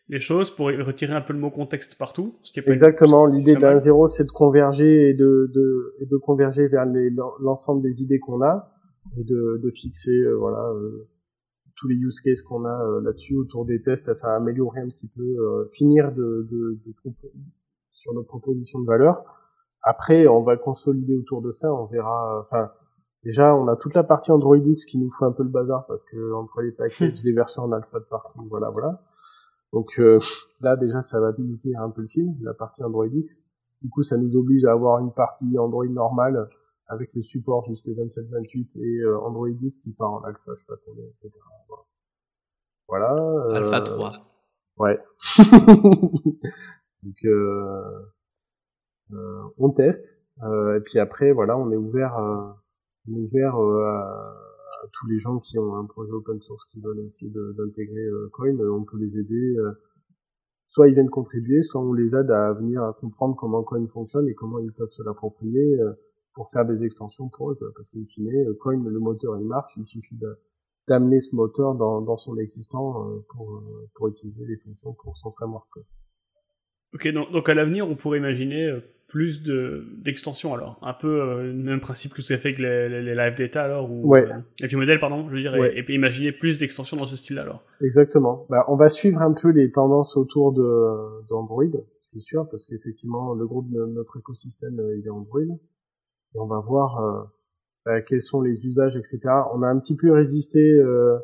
les 0.10 0.20
choses 0.20 0.52
pour 0.52 0.68
retirer 0.68 1.14
un 1.14 1.22
peu 1.22 1.34
le 1.34 1.40
mot 1.40 1.52
contexte 1.52 1.98
partout. 1.98 2.36
Ce 2.44 2.54
qui 2.54 2.60
est 2.60 2.64
pas 2.64 2.72
exactement. 2.72 3.26
L'idée 3.26 3.56
mal. 3.56 3.78
1.0, 3.78 4.08
c'est 4.08 4.26
de 4.26 4.32
converger 4.32 5.10
et 5.10 5.14
de, 5.14 5.52
de, 5.54 5.96
et 6.00 6.06
de 6.06 6.18
converger 6.18 6.68
vers 6.68 6.86
l'ensemble 7.40 7.82
des 7.82 8.02
idées 8.02 8.20
qu'on 8.20 8.42
a 8.42 8.72
et 9.18 9.24
de, 9.24 9.60
de 9.64 9.72
fixer, 9.72 10.24
euh, 10.24 10.36
voilà, 10.36 10.70
euh, 10.72 11.08
tous 11.78 11.88
les 11.88 11.96
use 11.96 12.20
cases 12.20 12.42
qu'on 12.42 12.66
a 12.66 12.84
euh, 12.84 13.02
là-dessus 13.02 13.36
autour 13.36 13.66
des 13.66 13.82
tests, 13.82 14.10
enfin 14.10 14.36
améliorer 14.36 14.82
un 14.82 14.88
petit 14.88 15.08
peu, 15.08 15.24
euh, 15.24 15.68
finir 15.74 16.12
de, 16.12 16.48
de, 16.52 16.80
de 16.86 17.14
sur 17.92 18.14
nos 18.14 18.24
propositions 18.24 18.80
de 18.80 18.86
valeur. 18.86 19.24
Après, 19.84 20.28
on 20.28 20.44
va 20.44 20.58
consolider 20.58 21.16
autour 21.16 21.42
de 21.42 21.52
ça, 21.52 21.74
on 21.74 21.86
verra. 21.86 22.40
Enfin, 22.42 22.72
déjà, 23.24 23.56
on 23.56 23.68
a 23.68 23.76
toute 23.76 23.94
la 23.94 24.04
partie 24.04 24.32
Android 24.32 24.58
X 24.58 24.86
qui 24.86 24.98
nous 24.98 25.10
fait 25.12 25.26
un 25.26 25.32
peu 25.32 25.44
le 25.44 25.50
bazar 25.50 25.86
parce 25.88 26.04
que 26.04 26.34
entre 26.34 26.62
les 26.62 26.72
packages, 26.72 27.22
les 27.24 27.34
versions 27.34 27.64
en 27.64 27.72
alpha 27.72 28.00
de 28.00 28.06
partout, 28.06 28.46
voilà, 28.50 28.70
voilà. 28.70 29.02
Donc 29.74 30.00
euh, 30.00 30.20
là, 30.62 30.76
déjà, 30.76 31.02
ça 31.02 31.20
va 31.20 31.32
limiter 31.38 31.76
un 31.76 31.90
peu 31.90 32.02
le 32.02 32.08
film, 32.08 32.36
la 32.42 32.54
partie 32.54 32.84
Android 32.84 33.08
X. 33.08 33.44
Du 33.82 33.90
coup, 33.90 34.04
ça 34.04 34.18
nous 34.18 34.36
oblige 34.36 34.66
à 34.66 34.72
avoir 34.72 35.00
une 35.00 35.14
partie 35.14 35.58
Android 35.58 35.86
normale 35.86 36.50
avec 36.88 37.14
le 37.14 37.22
support 37.22 37.66
jusqu'à 37.66 37.92
27-28 37.92 38.68
et 38.76 39.00
euh, 39.02 39.20
Android 39.20 39.50
X 39.50 39.78
qui 39.80 39.92
part 39.92 40.14
en 40.14 40.24
alpha, 40.24 40.54
je 40.56 40.60
sais 40.60 40.66
pas 40.68 40.76
combien, 40.86 41.04
etc. 41.04 41.32
Voilà. 42.88 43.14
Euh, 43.14 43.56
Alpha 43.56 43.82
3. 43.82 44.14
Ouais. 44.78 45.00
Donc 47.04 47.26
euh, 47.26 47.82
euh, 49.12 49.44
on 49.58 49.70
teste 49.72 50.22
euh, 50.44 50.78
et 50.78 50.82
puis 50.82 51.00
après 51.00 51.32
voilà 51.32 51.58
on 51.58 51.72
est 51.72 51.78
ouvert 51.78 52.18
euh, 52.18 52.52
on 53.08 53.16
est 53.16 53.22
ouvert 53.22 53.62
euh, 53.62 53.86
à, 53.86 54.36
tous 54.94 55.08
les 55.08 55.20
gens 55.20 55.40
qui 55.40 55.58
ont 55.60 55.76
un 55.76 55.86
projet 55.86 56.12
open 56.12 56.42
source 56.42 56.66
qui 56.72 56.80
veulent 56.80 57.06
essayer 57.06 57.32
d'intégrer 57.32 58.06
euh, 58.06 58.30
Coin 58.34 58.58
euh, 58.60 58.72
on 58.72 58.84
peut 58.84 58.98
les 58.98 59.18
aider 59.18 59.56
euh, 59.58 59.72
soit 60.68 60.88
ils 60.88 60.94
viennent 60.94 61.10
contribuer 61.10 61.62
soit 61.62 61.82
on 61.82 61.94
les 61.94 62.16
aide 62.16 62.32
à 62.32 62.54
venir 62.54 62.84
à 62.84 62.94
comprendre 62.94 63.36
comment 63.36 63.64
Coin 63.64 63.86
fonctionne 63.88 64.28
et 64.28 64.34
comment 64.34 64.60
ils 64.60 64.74
peuvent 64.74 64.92
se 64.92 65.04
l'approprier 65.04 65.78
pour 66.34 66.50
faire 66.50 66.66
des 66.66 66.84
extensions 66.84 67.30
pour 67.30 67.52
eux 67.52 67.58
parce 67.76 67.90
qu'in 67.90 68.06
fine 68.06 68.54
Coin 68.60 68.84
le 68.84 69.00
moteur 69.00 69.38
il 69.40 69.46
marche 69.46 69.74
il 69.78 69.86
suffit 69.86 70.18
d'amener 70.88 71.20
ce 71.20 71.36
moteur 71.36 71.76
dans, 71.76 72.02
dans 72.02 72.18
son 72.18 72.38
existant 72.38 73.22
pour, 73.30 73.64
pour 73.96 74.08
utiliser 74.08 74.46
les 74.46 74.58
fonctions 74.58 74.94
pour 74.94 75.18
son 75.18 75.32
framework. 75.32 75.68
Ok, 76.94 77.10
donc, 77.10 77.32
donc 77.34 77.50
à 77.50 77.54
l'avenir, 77.54 77.86
on 77.90 77.98
pourrait 77.98 78.20
imaginer 78.20 78.80
plus 79.08 79.42
de 79.42 79.86
d'extensions 80.04 80.54
alors, 80.54 80.78
un 80.82 80.94
peu 80.94 81.22
euh, 81.22 81.44
le 81.44 81.54
même 81.54 81.80
principe 81.80 82.14
que 82.14 82.22
ce 82.22 82.28
qu'a 82.28 82.38
fait 82.38 82.50
avec 82.50 82.60
les, 82.60 82.90
les, 82.90 83.02
les 83.02 83.16
live 83.16 83.38
data 83.38 83.64
alors, 83.64 83.90
ou 83.90 84.06
Ouais. 84.10 84.30
euh, 84.30 84.36
les 84.60 84.68
view 84.68 84.78
modèles 84.80 85.00
pardon, 85.00 85.28
je 85.30 85.34
veux 85.36 85.40
dire, 85.42 85.56
et- 85.56 85.60
Ouais. 85.60 85.78
et, 85.80 85.84
puis 85.84 85.96
imaginer 85.96 86.32
plus 86.34 86.60
d'extensions 86.60 86.98
dans 86.98 87.06
ce 87.06 87.16
style-là 87.16 87.44
alors. 87.44 87.64
Exactement. 87.82 88.46
Bah, 88.50 88.66
on 88.68 88.76
va 88.76 88.90
suivre 88.90 89.22
un 89.22 89.34
peu 89.34 89.50
les 89.52 89.72
tendances 89.72 90.18
autour 90.18 90.52
de 90.54 91.26
d'Android, 91.30 91.64
c'est 92.12 92.20
sûr, 92.20 92.48
parce 92.50 92.66
qu'effectivement 92.66 93.34
le 93.34 93.48
groupe 93.48 93.70
de 93.72 93.86
notre 93.86 94.18
écosystème 94.20 94.80
euh, 94.80 94.98
il 94.98 95.06
est 95.06 95.10
Android, 95.10 95.42
et 95.42 96.40
on 96.40 96.48
va 96.48 96.60
voir 96.60 97.00
euh, 97.02 97.24
bah, 97.86 98.02
quels 98.02 98.22
sont 98.22 98.42
les 98.42 98.66
usages, 98.66 98.98
etc. 98.98 99.20
On 99.54 99.62
a 99.64 99.68
un 99.68 99.80
petit 99.80 99.96
peu 99.96 100.12
résisté 100.12 100.60
euh, 100.60 101.18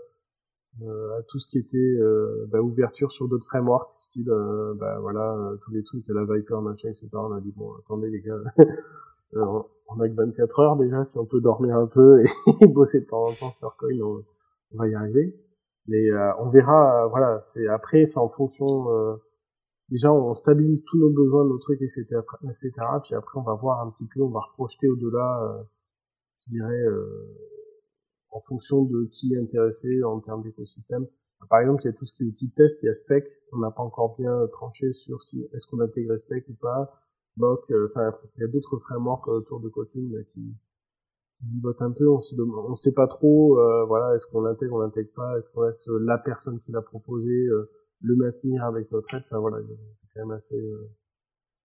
à 0.81 1.21
tout 1.27 1.39
ce 1.39 1.47
qui 1.47 1.59
était 1.59 1.77
euh, 1.77 2.45
bah, 2.49 2.61
ouverture 2.61 3.11
sur 3.11 3.27
d'autres 3.27 3.45
frameworks, 3.45 3.89
style 3.99 4.29
euh, 4.29 4.73
bah, 4.75 4.99
voilà 4.99 5.35
euh, 5.35 5.57
tous 5.63 5.71
les 5.71 5.83
trucs, 5.83 6.07
la 6.07 6.25
Viper, 6.25 6.61
machin, 6.61 6.89
etc. 6.89 7.09
On 7.13 7.31
a 7.33 7.41
dit 7.41 7.53
bon, 7.55 7.73
attendez 7.79 8.09
les 8.09 8.21
gars, 8.21 8.39
euh, 9.35 9.61
on 9.87 9.99
a 9.99 10.09
que 10.09 10.15
24 10.15 10.59
heures 10.59 10.75
déjà, 10.77 11.05
si 11.05 11.17
on 11.17 11.25
peut 11.25 11.41
dormir 11.41 11.77
un 11.77 11.87
peu 11.87 12.23
et 12.61 12.67
bosser 12.67 13.01
de 13.01 13.05
temps 13.05 13.25
en 13.25 13.33
temps 13.33 13.53
sur 13.53 13.75
Coin, 13.77 13.99
on, 14.01 14.23
on 14.73 14.77
va 14.77 14.87
y 14.87 14.95
arriver. 14.95 15.35
Mais 15.87 16.09
euh, 16.11 16.31
on 16.39 16.49
verra, 16.49 17.05
euh, 17.05 17.07
voilà, 17.09 17.41
c'est 17.45 17.67
après, 17.67 18.05
c'est 18.05 18.19
en 18.19 18.29
fonction. 18.29 18.89
euh, 18.91 19.15
déjà, 19.89 20.11
on 20.13 20.33
stabilise 20.33 20.83
tous 20.85 20.97
nos 20.99 21.11
besoins, 21.11 21.45
nos 21.45 21.57
trucs, 21.59 21.81
etc., 21.81 22.05
etc. 22.45 22.71
Puis 23.03 23.15
après, 23.15 23.39
on 23.39 23.43
va 23.43 23.55
voir 23.55 23.81
un 23.81 23.91
petit 23.91 24.05
peu, 24.07 24.21
on 24.21 24.29
va 24.29 24.41
reprojeter 24.41 24.87
au-delà, 24.89 25.43
euh, 25.43 25.63
je 26.45 26.51
dirais, 26.51 26.81
euh, 26.83 27.27
en 28.33 28.41
fonction 28.41 28.83
de 28.83 29.05
qui 29.11 29.35
est 29.35 29.39
intéressé 29.39 30.03
en 30.03 30.19
termes 30.19 30.43
d'écosystème. 30.43 31.07
Par 31.49 31.59
exemple, 31.59 31.83
il 31.83 31.87
y 31.87 31.89
a 31.89 31.93
tout 31.93 32.05
ce 32.05 32.13
qui 32.13 32.23
est 32.23 32.27
outil 32.27 32.47
de 32.47 32.53
test, 32.53 32.81
il 32.81 32.87
y 32.87 32.89
a 32.89 32.93
Spec, 32.93 33.25
on 33.51 33.59
n'a 33.59 33.71
pas 33.71 33.83
encore 33.83 34.15
bien 34.17 34.47
tranché 34.47 34.91
sur 34.93 35.23
si 35.23 35.47
est-ce 35.53 35.67
qu'on 35.67 35.79
intègre 35.79 36.17
Spec 36.17 36.45
ou 36.49 36.53
pas. 36.53 36.99
Mock, 37.37 37.69
euh, 37.71 37.87
enfin, 37.89 38.13
il 38.37 38.41
y 38.41 38.43
a 38.43 38.47
d'autres 38.47 38.77
frameworks 38.77 39.27
autour 39.27 39.59
de 39.59 39.67
Kotlin 39.69 40.09
qui, 40.33 40.55
qui 41.39 41.61
un 41.79 41.91
peu. 41.91 42.09
On 42.09 42.21
se 42.21 42.35
demande, 42.35 42.65
on 42.69 42.75
sait 42.75 42.93
pas 42.93 43.07
trop, 43.07 43.59
euh, 43.59 43.85
voilà, 43.85 44.15
est-ce 44.15 44.27
qu'on 44.27 44.41
l'intègre, 44.41 44.75
on 44.75 44.79
l'intègre 44.79 45.11
pas, 45.15 45.37
est-ce 45.37 45.49
qu'on 45.49 45.63
laisse 45.63 45.87
euh, 45.89 45.99
la 45.99 46.17
personne 46.17 46.59
qui 46.59 46.71
l'a 46.71 46.81
proposé 46.81 47.31
euh, 47.31 47.69
le 48.01 48.15
maintenir 48.15 48.63
avec 48.65 48.91
notre 48.91 49.13
aide. 49.15 49.23
Enfin 49.25 49.39
voilà, 49.39 49.57
c'est 49.93 50.07
quand 50.13 50.21
même 50.21 50.31
assez. 50.31 50.59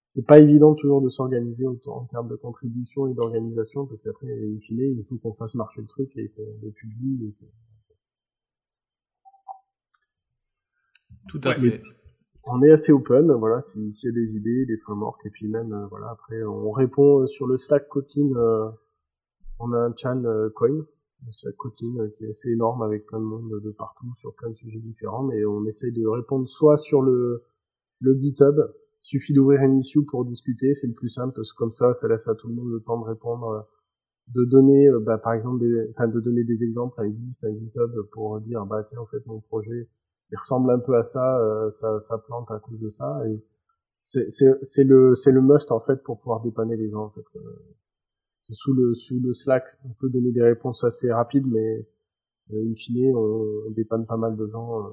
C'est 0.09 0.27
pas 0.27 0.39
évident 0.41 0.75
toujours 0.75 1.03
de 1.03 1.09
s'organiser 1.09 1.67
en 1.67 2.05
termes 2.07 2.29
de 2.29 2.37
contribution 2.37 3.07
et 3.09 3.15
d'organisation 3.15 3.87
parce 3.87 4.01
qu'après, 4.03 4.27
in 4.29 4.59
fine, 4.61 4.79
il 4.99 5.05
faut 5.09 5.17
qu'on 5.19 5.35
fasse 5.35 5.55
marcher 5.55 5.81
le 5.83 5.87
truc 5.87 6.11
et 6.17 6.29
qu'on 6.31 6.43
le 6.63 6.71
publie. 6.71 7.27
Et 7.29 7.33
que- 7.33 7.45
Tout 11.29 11.41
à 11.45 11.51
Ouais. 11.51 11.55
fait. 11.73 11.83
on 12.51 12.63
est 12.63 12.71
assez 12.71 12.93
open, 12.93 13.31
voilà, 13.33 13.61
si- 13.61 13.93
s'il 13.93 14.09
y 14.09 14.13
a 14.13 14.15
des 14.15 14.35
idées, 14.37 14.65
des 14.65 14.79
frameworks, 14.79 15.21
et 15.27 15.31
puis 15.31 15.47
même, 15.49 15.71
euh, 15.75 15.87
voilà, 15.89 16.09
après, 16.11 16.43
on 16.45 16.71
répond 16.71 17.21
euh, 17.21 17.27
sur 17.27 17.47
le 17.47 17.59
Slack 17.59 17.87
Kotlin, 17.89 18.31
euh, 18.37 18.71
on 19.61 19.71
a 19.75 19.79
un 19.79 19.95
chan 19.95 20.25
euh, 20.25 20.49
Coin, 20.55 20.87
le 21.27 21.33
Slack 21.33 21.55
euh, 21.83 22.09
qui 22.17 22.25
est 22.25 22.29
assez 22.31 22.49
énorme 22.51 22.81
avec 22.81 23.05
plein 23.05 23.19
de 23.21 23.25
monde 23.25 23.61
de 23.63 23.71
partout, 23.73 24.07
sur 24.17 24.35
plein 24.35 24.49
de 24.49 24.55
sujets 24.55 24.79
différents, 24.79 25.25
mais 25.25 25.45
on 25.45 25.67
essaye 25.67 25.93
de 25.93 26.07
répondre 26.07 26.49
soit 26.49 26.79
sur 26.79 27.03
le, 27.03 27.43
le 28.01 28.15
GitHub, 28.19 28.57
suffit 29.01 29.33
d'ouvrir 29.33 29.63
une 29.63 29.79
issue 29.79 30.05
pour 30.05 30.25
discuter, 30.25 30.75
c'est 30.75 30.87
le 30.89 30.95
plus 30.95 31.09
simple, 31.09 31.33
parce 31.35 31.53
que 31.53 31.59
comme 31.59 31.73
ça, 31.73 31.95
ça 31.95 32.09
laisse 32.09 32.29
à 32.29 32.35
tout 32.35 32.49
le 32.49 32.55
monde 32.55 32.71
le 32.71 32.81
temps 32.81 33.01
de 33.01 33.07
répondre, 33.07 33.49
euh, 33.49 33.61
de 34.35 34.45
donner, 34.45 34.89
euh, 34.89 35.01
bah, 35.01 35.19
par 35.19 35.33
exemple, 35.33 35.61
des, 35.61 35.91
enfin, 35.91 36.09
de 36.09 36.21
donner 36.21 36.45
des 36.45 36.63
exemples 36.65 37.01
à 37.01 37.05
une 37.05 37.19
liste, 37.27 37.43
à 37.45 37.53
GitHub, 37.53 37.93
pour 38.13 38.41
dire, 38.41 38.65
bah, 38.67 38.85
tiens, 38.89 39.01
en 39.01 39.07
fait, 39.07 39.25
mon 39.27 39.41
projet, 39.41 39.89
il 40.31 40.37
ressemble 40.37 40.71
un 40.71 40.79
peu 40.79 40.95
à 40.97 41.03
ça, 41.03 41.41
euh, 41.41 41.71
ça, 41.73 42.01
ça 42.01 42.19
plante 42.19 42.51
à 42.51 42.59
cause 42.59 42.79
de 42.79 42.89
ça. 42.91 43.23
Et 43.29 43.43
c'est, 44.05 44.85
le, 44.85 45.15
c'est 45.15 45.33
le 45.33 45.43
must 45.43 45.71
en 45.71 45.81
fait 45.81 46.03
pour 46.03 46.19
pouvoir 46.19 46.43
dépanner 46.43 46.77
les 46.77 46.91
gens. 46.91 47.05
En 47.05 47.11
fait. 47.11 47.25
Euh, 47.37 47.41
Sous 48.51 48.73
le, 48.73 48.95
sous 48.95 49.21
le 49.21 49.33
Slack, 49.33 49.65
on 49.85 49.93
peut 50.01 50.09
donner 50.09 50.33
des 50.33 50.43
réponses 50.43 50.83
assez 50.85 51.13
rapides, 51.13 51.47
mais 51.47 51.87
euh, 52.53 52.71
in 52.71 52.75
fine, 52.75 53.15
on, 53.15 53.67
on 53.69 53.71
dépanne 53.73 54.07
pas 54.07 54.17
mal 54.17 54.37
de 54.37 54.47
gens 54.47 54.87
euh, 54.87 54.91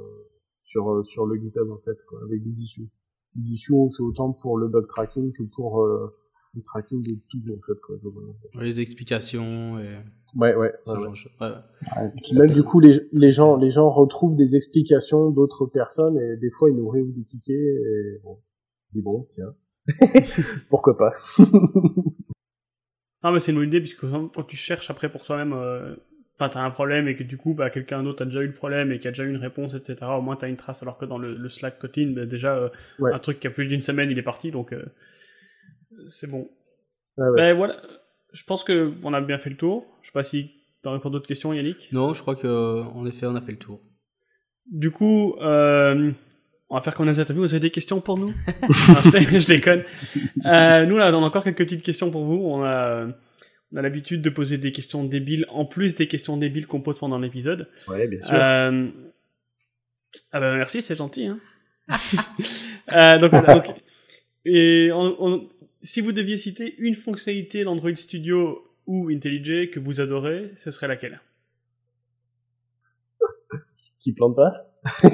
sur, 0.62 1.06
sur 1.06 1.26
le 1.26 1.36
GitHub 1.38 1.70
en 1.72 1.78
fait, 1.80 1.98
quoi, 2.06 2.20
avec 2.24 2.44
des 2.44 2.62
issues. 2.62 2.90
Les 3.36 3.54
issues, 3.54 3.74
c'est 3.92 4.04
autant 4.04 4.32
pour 4.34 4.58
le 4.58 4.68
bug 4.68 4.88
tracking 4.88 5.32
que 5.34 5.44
pour 5.56 5.84
euh, 5.84 6.16
le 6.56 6.62
tracking 6.62 7.02
de 7.02 7.18
tout 7.30 7.40
en 7.52 7.62
fait. 7.66 7.80
Quoi. 7.82 7.96
Les 8.64 8.82
explications 8.82 9.80
et 9.80 9.98
Ouais, 10.36 10.54
ouais. 10.54 10.74
ouais, 10.86 10.94
ouais. 10.98 11.48
Ouais, 11.48 12.12
même 12.34 12.52
du 12.52 12.62
coup, 12.64 12.82
les, 12.82 13.00
les 13.14 13.32
gens, 13.32 13.56
les 13.56 13.72
gens 13.72 13.90
retrouvent 13.90 14.36
des 14.36 14.58
explications 14.58 15.30
d'autres 15.30 15.66
personnes 15.66 16.20
et 16.20 16.36
des 16.36 16.50
fois 16.52 16.70
ils 16.70 16.76
nous 16.76 16.90
réouvrent 16.90 17.14
des 17.14 17.24
tickets 17.24 17.56
et 17.56 18.20
bon, 18.22 18.42
je 18.90 19.00
dis 19.00 19.02
bon, 19.02 19.28
tiens, 19.32 19.56
pourquoi 20.70 20.98
pas? 20.98 21.14
Non 23.24 23.32
mais 23.32 23.40
c'est 23.40 23.52
une 23.52 23.58
bonne 23.58 23.70
idée 23.70 23.80
puisque 23.80 24.02
quand 24.02 24.44
tu 24.48 24.56
cherches 24.56 24.92
après 24.92 25.12
pour 25.12 25.24
toi-même, 25.24 25.54
euh, 25.54 25.96
enfin 26.38 26.50
t'as 26.50 26.62
un 26.62 26.70
problème 26.72 27.08
et 27.08 27.16
que 27.16 27.24
du 27.24 27.38
coup 27.38 27.54
bah 27.54 27.70
quelqu'un 27.70 28.04
d'autre 28.04 28.24
a 28.24 28.26
déjà 28.26 28.42
eu 28.42 28.48
le 28.48 28.54
problème 28.54 28.92
et 28.92 29.00
qui 29.00 29.08
a 29.08 29.12
déjà 29.12 29.24
eu 29.24 29.30
une 29.30 29.38
réponse 29.38 29.74
etc. 29.74 29.96
Au 30.18 30.22
moins 30.22 30.36
t'as 30.36 30.48
une 30.50 30.58
trace 30.58 30.82
alors 30.84 30.98
que 30.98 31.06
dans 31.06 31.18
le, 31.18 31.34
le 31.36 31.50
Slack 31.50 31.80
Kotlin 31.80 32.12
bah, 32.16 32.26
déjà 32.26 32.56
euh, 32.56 32.70
Ouais. 33.00 33.14
un 33.14 33.20
truc 33.20 33.40
qui 33.40 33.48
a 33.48 33.50
plus 33.52 33.68
d'une 33.68 33.82
semaine 33.82 34.12
il 34.12 34.18
est 34.20 34.24
parti 34.24 34.52
donc 34.52 34.74
euh, 34.74 34.84
c'est 36.10 36.28
bon. 36.30 36.50
Ouais. 37.18 37.28
Ben 37.38 37.56
voilà, 37.56 37.78
je 38.34 38.44
pense 38.44 38.64
que 38.64 38.92
on 39.04 39.14
a 39.14 39.22
bien 39.22 39.38
fait 39.38 39.50
le 39.50 39.56
tour. 39.58 39.86
Je 40.02 40.08
sais 40.08 40.14
pas 40.14 40.24
si 40.24 40.52
t'as 40.84 40.90
encore 40.92 41.12
d'autres 41.12 41.28
questions 41.28 41.54
Yannick. 41.54 41.90
Non, 41.94 42.14
je 42.14 42.22
crois 42.22 42.36
que 42.36 42.82
en 42.84 43.06
effet, 43.06 43.26
on 43.26 43.36
a 43.36 43.42
fait 43.42 43.54
le 43.54 43.58
tour. 43.58 43.80
Du 44.70 44.92
coup, 44.92 45.36
euh, 45.42 46.12
on 46.70 46.76
va 46.76 46.82
faire 46.82 46.94
comme 46.96 47.08
les 47.08 47.20
interviews. 47.20 47.44
Vous 47.44 47.54
avez 47.54 47.62
des 47.62 47.70
questions 47.72 48.02
pour 48.02 48.18
nous? 48.20 48.28
Non, 48.28 48.34
je, 49.06 49.12
dé- 49.12 49.40
je 49.40 49.48
déconne. 49.48 49.84
Euh, 50.46 50.86
nous, 50.86 50.98
là, 50.98 51.12
on 51.16 51.24
a 51.24 51.26
encore 51.28 51.44
quelques 51.44 51.60
petites 51.60 51.84
questions 51.84 52.12
pour 52.12 52.26
vous. 52.26 52.36
On 52.44 52.64
a, 52.66 53.08
On 53.72 53.78
a 53.78 53.82
l'habitude 53.82 54.22
de 54.22 54.30
poser 54.30 54.58
des 54.58 54.72
questions 54.72 55.04
débiles, 55.04 55.46
en 55.50 55.66
plus 55.66 55.96
des 55.96 56.08
questions 56.08 56.38
débiles 56.38 56.68
qu'on 56.68 56.82
pose 56.82 56.98
pendant 56.98 57.20
l'épisode. 57.20 57.70
Ouais, 57.88 58.08
bien 58.08 58.22
sûr. 58.22 58.36
Euh... 58.36 58.88
Ah 60.32 60.40
bah 60.40 60.56
merci, 60.56 60.82
c'est 60.82 60.96
gentil. 60.96 61.28
Hein. 61.28 61.40
euh, 62.94 63.18
donc, 63.18 63.32
voilà, 63.32 63.56
donc, 63.56 63.76
et 64.46 64.90
on, 64.94 65.16
on, 65.20 65.50
si 65.84 66.02
vous 66.02 66.12
deviez 66.12 66.38
citer 66.38 66.76
une 66.78 66.96
fonctionnalité 66.96 67.64
d'Android 67.64 67.96
Studio 67.96 68.72
ou 68.88 69.10
IntelliJ 69.10 69.72
que 69.72 69.80
vous 69.80 70.02
adorez, 70.02 70.52
ce 70.64 70.72
serait 70.72 70.88
laquelle? 70.88 71.22
Qui 74.00 74.14
plante 74.14 74.36
pas? 74.36 74.54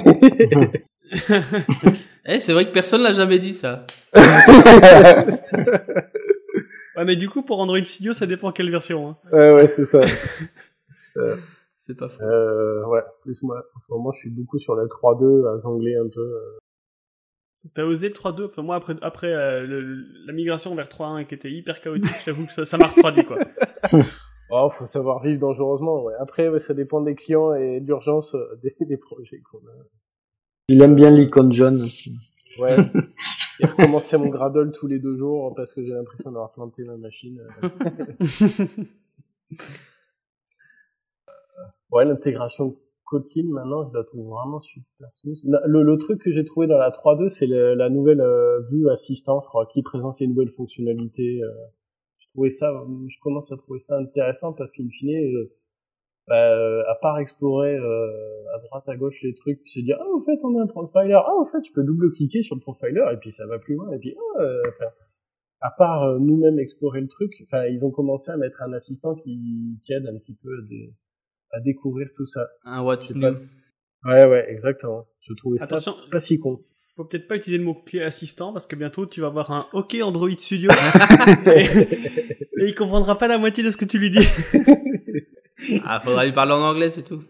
Eh, 2.24 2.40
c'est 2.40 2.54
vrai 2.54 2.64
que 2.64 2.70
personne 2.70 3.02
l'a 3.02 3.12
jamais 3.12 3.38
dit 3.38 3.52
ça. 3.52 3.86
Ouais, 6.96 7.04
mais 7.04 7.16
du 7.16 7.28
coup, 7.28 7.42
pour 7.42 7.58
Android 7.60 7.82
Studio, 7.84 8.12
ça 8.12 8.26
dépend 8.26 8.52
quelle 8.52 8.70
version. 8.70 9.08
Hein. 9.10 9.16
Ouais, 9.32 9.54
ouais, 9.54 9.68
c'est 9.68 9.84
ça. 9.84 10.02
C'est 11.78 11.96
pas 11.96 12.08
faux. 12.08 12.22
Euh, 12.22 12.84
ouais, 12.86 13.02
plus 13.22 13.42
moi, 13.42 13.60
en 13.74 13.80
ce 13.80 13.92
moment, 13.92 14.12
je 14.12 14.20
suis 14.20 14.30
beaucoup 14.30 14.58
sur 14.60 14.76
la 14.76 14.84
3.2 14.84 15.46
à 15.48 15.60
jongler 15.62 15.96
un 15.96 16.08
peu. 16.08 16.20
euh. 16.20 16.58
T'as 17.74 17.82
osé 17.84 18.08
le 18.08 18.14
3.2 18.14 18.46
Enfin, 18.46 18.62
moi, 18.62 18.76
après, 18.76 18.94
après 19.02 19.32
euh, 19.32 19.66
le- 19.66 20.04
la 20.26 20.32
migration 20.32 20.74
vers 20.76 20.88
3.1 20.88 21.26
qui 21.26 21.34
était 21.34 21.50
hyper 21.50 21.80
chaotique, 21.80 22.14
j'avoue 22.24 22.46
que 22.46 22.52
ça, 22.52 22.64
ça 22.64 22.78
m'a 22.78 22.86
refroidi, 22.86 23.24
quoi. 23.24 23.38
Oh, 24.54 24.68
faut 24.68 24.84
savoir 24.84 25.22
vivre 25.22 25.40
dangereusement, 25.40 26.02
ouais. 26.02 26.12
Après, 26.20 26.48
ouais, 26.50 26.58
ça 26.58 26.74
dépend 26.74 27.00
des 27.00 27.14
clients 27.14 27.54
et 27.54 27.80
d'urgence 27.80 28.34
euh, 28.34 28.44
des, 28.62 28.74
des 28.84 28.98
projets 28.98 29.40
qu'on 29.50 29.58
a. 29.58 29.72
Il 30.68 30.82
aime 30.82 30.94
bien 30.94 31.10
l'icône 31.10 31.50
jaune 31.52 31.74
aussi. 31.74 32.14
Ouais. 32.60 32.76
Et 33.62 33.66
recommencer 33.66 34.16
mon 34.18 34.28
Gradle 34.28 34.72
tous 34.72 34.86
les 34.86 34.98
deux 34.98 35.16
jours 35.16 35.54
parce 35.54 35.72
que 35.72 35.82
j'ai 35.84 35.92
l'impression 35.92 36.30
d'avoir 36.32 36.52
planté 36.52 36.84
ma 36.84 36.96
machine. 36.96 37.40
Ouais, 41.90 42.04
l'intégration 42.04 42.68
de 42.68 42.76
Kotlin, 43.04 43.44
maintenant, 43.48 43.88
je 43.90 43.96
la 43.96 44.04
trouve 44.04 44.26
vraiment 44.26 44.60
super 44.60 45.08
smooth. 45.12 45.38
Le, 45.44 45.82
le 45.82 45.98
truc 45.98 46.22
que 46.22 46.32
j'ai 46.32 46.44
trouvé 46.44 46.66
dans 46.66 46.78
la 46.78 46.90
3.2, 46.90 47.28
c'est 47.28 47.46
la 47.46 47.90
nouvelle 47.90 48.20
euh, 48.22 48.62
vue 48.70 48.88
assistant, 48.90 49.40
je 49.40 49.46
crois, 49.46 49.66
qui 49.66 49.82
présente 49.82 50.18
les 50.20 50.26
nouvelles 50.26 50.50
fonctionnalités. 50.50 51.42
euh. 51.42 51.50
Je 52.18 52.28
trouvais 52.30 52.48
ça, 52.50 52.72
je 53.08 53.18
commence 53.20 53.52
à 53.52 53.56
trouver 53.58 53.78
ça 53.78 53.98
intéressant 53.98 54.54
parce 54.54 54.72
qu'in 54.72 54.88
fine, 54.88 55.10
euh, 55.10 55.52
bah, 56.28 56.52
euh, 56.54 56.82
à 56.88 56.94
part 57.02 57.18
explorer 57.18 57.74
euh, 57.76 58.06
à 58.54 58.58
droite 58.60 58.84
à 58.88 58.96
gauche 58.96 59.18
les 59.22 59.34
trucs, 59.34 59.60
puis 59.62 59.72
se 59.72 59.80
dire 59.80 59.98
ah 60.00 60.06
en 60.16 60.22
fait 60.24 60.38
on 60.44 60.58
a 60.58 60.62
un 60.62 60.66
profiler, 60.66 61.14
ah 61.14 61.34
en 61.40 61.46
fait 61.46 61.58
je 61.66 61.72
peux 61.72 61.82
double-cliquer 61.82 62.42
sur 62.42 62.54
le 62.54 62.60
profiler 62.60 63.02
et 63.12 63.16
puis 63.16 63.32
ça 63.32 63.46
va 63.46 63.58
plus 63.58 63.74
loin 63.74 63.90
et 63.92 63.98
puis 63.98 64.14
ah, 64.16 64.42
euh, 64.42 64.60
enfin, 64.68 64.90
à 65.60 65.70
part 65.76 66.02
euh, 66.04 66.18
nous-mêmes 66.20 66.58
explorer 66.58 67.00
le 67.00 67.08
truc, 67.08 67.32
enfin 67.46 67.66
ils 67.66 67.82
ont 67.84 67.90
commencé 67.90 68.30
à 68.30 68.36
mettre 68.36 68.62
un 68.62 68.72
assistant 68.72 69.14
qui, 69.16 69.78
qui 69.84 69.92
aide 69.92 70.06
un 70.06 70.16
petit 70.18 70.34
peu 70.42 70.48
à, 70.50 70.62
dé- 70.68 70.92
à 71.52 71.60
découvrir 71.60 72.08
tout 72.16 72.26
ça. 72.26 72.46
Un 72.64 72.82
What's 72.82 73.06
c'est 73.08 73.18
New. 73.18 73.22
pas- 73.32 73.38
Ouais 74.04 74.26
ouais 74.26 74.50
exactement. 74.50 75.06
Je 75.20 75.32
trouvais 75.34 75.62
Attention, 75.62 75.92
ça 75.92 76.10
pas 76.10 76.18
si 76.18 76.38
con. 76.40 76.58
faut 76.96 77.04
peut-être 77.04 77.28
pas 77.28 77.36
utiliser 77.36 77.58
le 77.58 77.64
mot-clé 77.64 78.02
assistant 78.02 78.52
parce 78.52 78.66
que 78.66 78.74
bientôt 78.74 79.06
tu 79.06 79.20
vas 79.20 79.28
avoir 79.28 79.52
un 79.52 79.66
OK 79.72 79.94
Android 80.02 80.30
Studio 80.38 80.70
et, 81.46 81.60
et 81.60 82.66
il 82.68 82.74
comprendra 82.74 83.16
pas 83.16 83.28
la 83.28 83.38
moitié 83.38 83.62
de 83.62 83.70
ce 83.70 83.76
que 83.76 83.84
tu 83.84 83.98
lui 83.98 84.10
dis. 84.10 84.26
Ah, 85.84 86.00
faudra 86.00 86.24
lui 86.24 86.32
parler 86.32 86.52
en 86.52 86.62
anglais, 86.62 86.90
c'est 86.90 87.02
tout. 87.04 87.22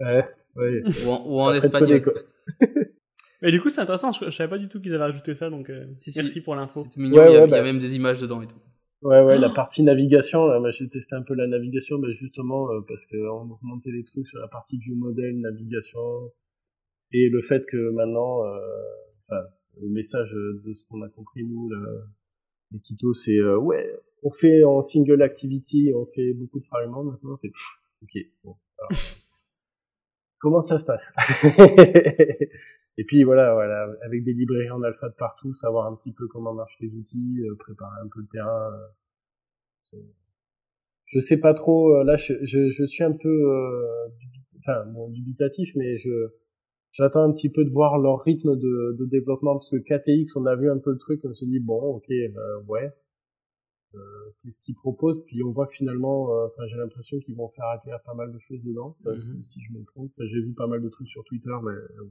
Ouais, 0.00 0.24
ouais. 0.56 0.82
Ou 1.04 1.10
en, 1.10 1.22
ou 1.26 1.40
en 1.40 1.46
Après, 1.48 1.58
espagnol. 1.58 2.02
Mais 3.42 3.52
du 3.52 3.60
coup, 3.60 3.68
c'est 3.68 3.80
intéressant, 3.80 4.10
je, 4.12 4.24
je 4.26 4.30
savais 4.30 4.50
pas 4.50 4.58
du 4.58 4.68
tout 4.68 4.80
qu'ils 4.80 4.92
avaient 4.94 5.04
rajouté 5.04 5.34
ça, 5.34 5.48
donc 5.48 5.70
euh, 5.70 5.86
Si, 5.98 6.10
si. 6.10 6.18
merci 6.18 6.40
pour 6.40 6.56
l'info. 6.56 6.82
C'est 6.90 7.00
mignon, 7.00 7.18
Ouais, 7.18 7.30
il, 7.30 7.34
y 7.34 7.36
a, 7.36 7.40
ouais, 7.42 7.46
il 7.46 7.50
y 7.50 7.54
a 7.54 7.58
bah. 7.58 7.62
même 7.62 7.78
des 7.78 7.94
images 7.94 8.20
dedans 8.20 8.42
et 8.42 8.46
tout. 8.48 8.56
Ouais, 9.02 9.22
ouais, 9.22 9.38
la 9.38 9.48
partie 9.54 9.84
navigation, 9.84 10.46
là, 10.46 10.58
moi, 10.58 10.72
j'ai 10.72 10.88
testé 10.88 11.14
un 11.14 11.22
peu 11.22 11.34
la 11.34 11.46
navigation, 11.46 11.98
bah, 12.00 12.08
justement, 12.18 12.68
euh, 12.72 12.80
parce 12.88 13.06
que 13.06 13.16
on 13.16 13.48
augmentait 13.50 13.90
les 13.92 14.04
trucs 14.04 14.26
sur 14.26 14.38
la 14.40 14.48
partie 14.48 14.78
view 14.78 14.96
model, 14.96 15.38
navigation, 15.40 16.32
et 17.12 17.28
le 17.28 17.40
fait 17.42 17.64
que 17.66 17.90
maintenant, 17.92 18.44
euh, 18.44 18.58
enfin, 19.28 19.42
le 19.80 19.88
message 19.88 20.32
de 20.32 20.74
ce 20.74 20.82
qu'on 20.88 21.02
a 21.02 21.08
compris, 21.08 21.44
nous, 21.44 21.70
là, 21.70 21.78
les 22.72 22.80
Quito, 22.80 23.14
c'est, 23.14 23.38
euh, 23.38 23.56
ouais, 23.56 23.88
on 24.22 24.30
fait 24.30 24.64
en 24.64 24.82
single 24.82 25.22
activity, 25.22 25.92
on 25.94 26.06
fait 26.06 26.32
beaucoup 26.34 26.60
de 26.60 26.66
fragments, 26.66 27.04
maintenant, 27.04 27.32
on 27.34 27.36
fait, 27.38 27.48
pff, 27.48 27.80
ok, 28.02 28.26
bon, 28.44 28.56
alors, 28.78 28.90
comment 30.38 30.62
ça 30.62 30.78
se 30.78 30.84
passe? 30.84 31.12
Et 33.00 33.04
puis 33.04 33.22
voilà, 33.22 33.54
voilà, 33.54 33.88
avec 34.04 34.24
des 34.24 34.32
librairies 34.32 34.70
en 34.70 34.82
alpha 34.82 35.08
de 35.08 35.14
partout, 35.14 35.54
savoir 35.54 35.86
un 35.86 35.94
petit 35.94 36.12
peu 36.12 36.26
comment 36.28 36.52
marchent 36.52 36.78
les 36.80 36.92
outils, 36.94 37.40
euh, 37.48 37.54
préparer 37.56 38.00
un 38.02 38.08
peu 38.08 38.20
le 38.20 38.26
terrain. 38.26 38.72
euh, 39.94 39.98
je 41.06 41.18
sais 41.20 41.38
pas 41.40 41.54
trop. 41.54 41.96
euh, 41.96 42.04
là, 42.04 42.16
je, 42.16 42.34
je, 42.42 42.70
je 42.70 42.84
suis 42.84 43.04
un 43.04 43.12
peu, 43.12 43.28
euh, 43.28 44.08
enfin, 44.58 44.84
bon, 44.86 45.08
dubitatif, 45.10 45.70
mais 45.76 45.98
je 45.98 46.10
j'attends 46.92 47.22
un 47.22 47.32
petit 47.32 47.50
peu 47.50 47.64
de 47.64 47.70
voir 47.70 47.98
leur 47.98 48.20
rythme 48.22 48.56
de, 48.56 48.96
de 48.98 49.06
développement 49.06 49.54
parce 49.54 49.70
que 49.70 49.76
KTX, 49.76 50.36
on 50.36 50.46
a 50.46 50.56
vu 50.56 50.70
un 50.70 50.78
peu 50.78 50.90
le 50.92 50.98
truc, 50.98 51.20
on 51.24 51.32
se 51.32 51.44
dit 51.44 51.60
bon, 51.60 51.80
ok, 51.96 52.10
euh, 52.10 52.60
ouais. 52.68 52.90
Euh, 53.94 53.98
Qu'est-ce 54.42 54.58
qu'ils 54.60 54.74
proposent 54.76 55.22
Puis 55.26 55.42
on 55.42 55.50
voit 55.52 55.66
que 55.66 55.74
finalement, 55.74 56.32
euh, 56.34 56.46
enfin, 56.46 56.66
j'ai 56.66 56.76
l'impression 56.76 57.18
qu'ils 57.20 57.36
vont 57.36 57.48
faire 57.50 57.66
acquérir 57.68 58.00
pas 58.04 58.14
mal 58.14 58.32
de 58.32 58.38
choses 58.38 58.62
dedans. 58.62 58.96
euh, 59.06 59.14
Mhm. 59.16 59.42
si, 59.44 59.50
si 59.50 59.60
je 59.62 59.72
me 59.72 59.84
trompe, 59.84 60.12
Enfin, 60.16 60.26
j'ai 60.26 60.40
vu 60.40 60.52
pas 60.54 60.66
mal 60.66 60.82
de 60.82 60.88
trucs 60.88 61.08
sur 61.08 61.24
Twitter, 61.24 61.54
mais 61.64 61.72
euh, 61.72 62.10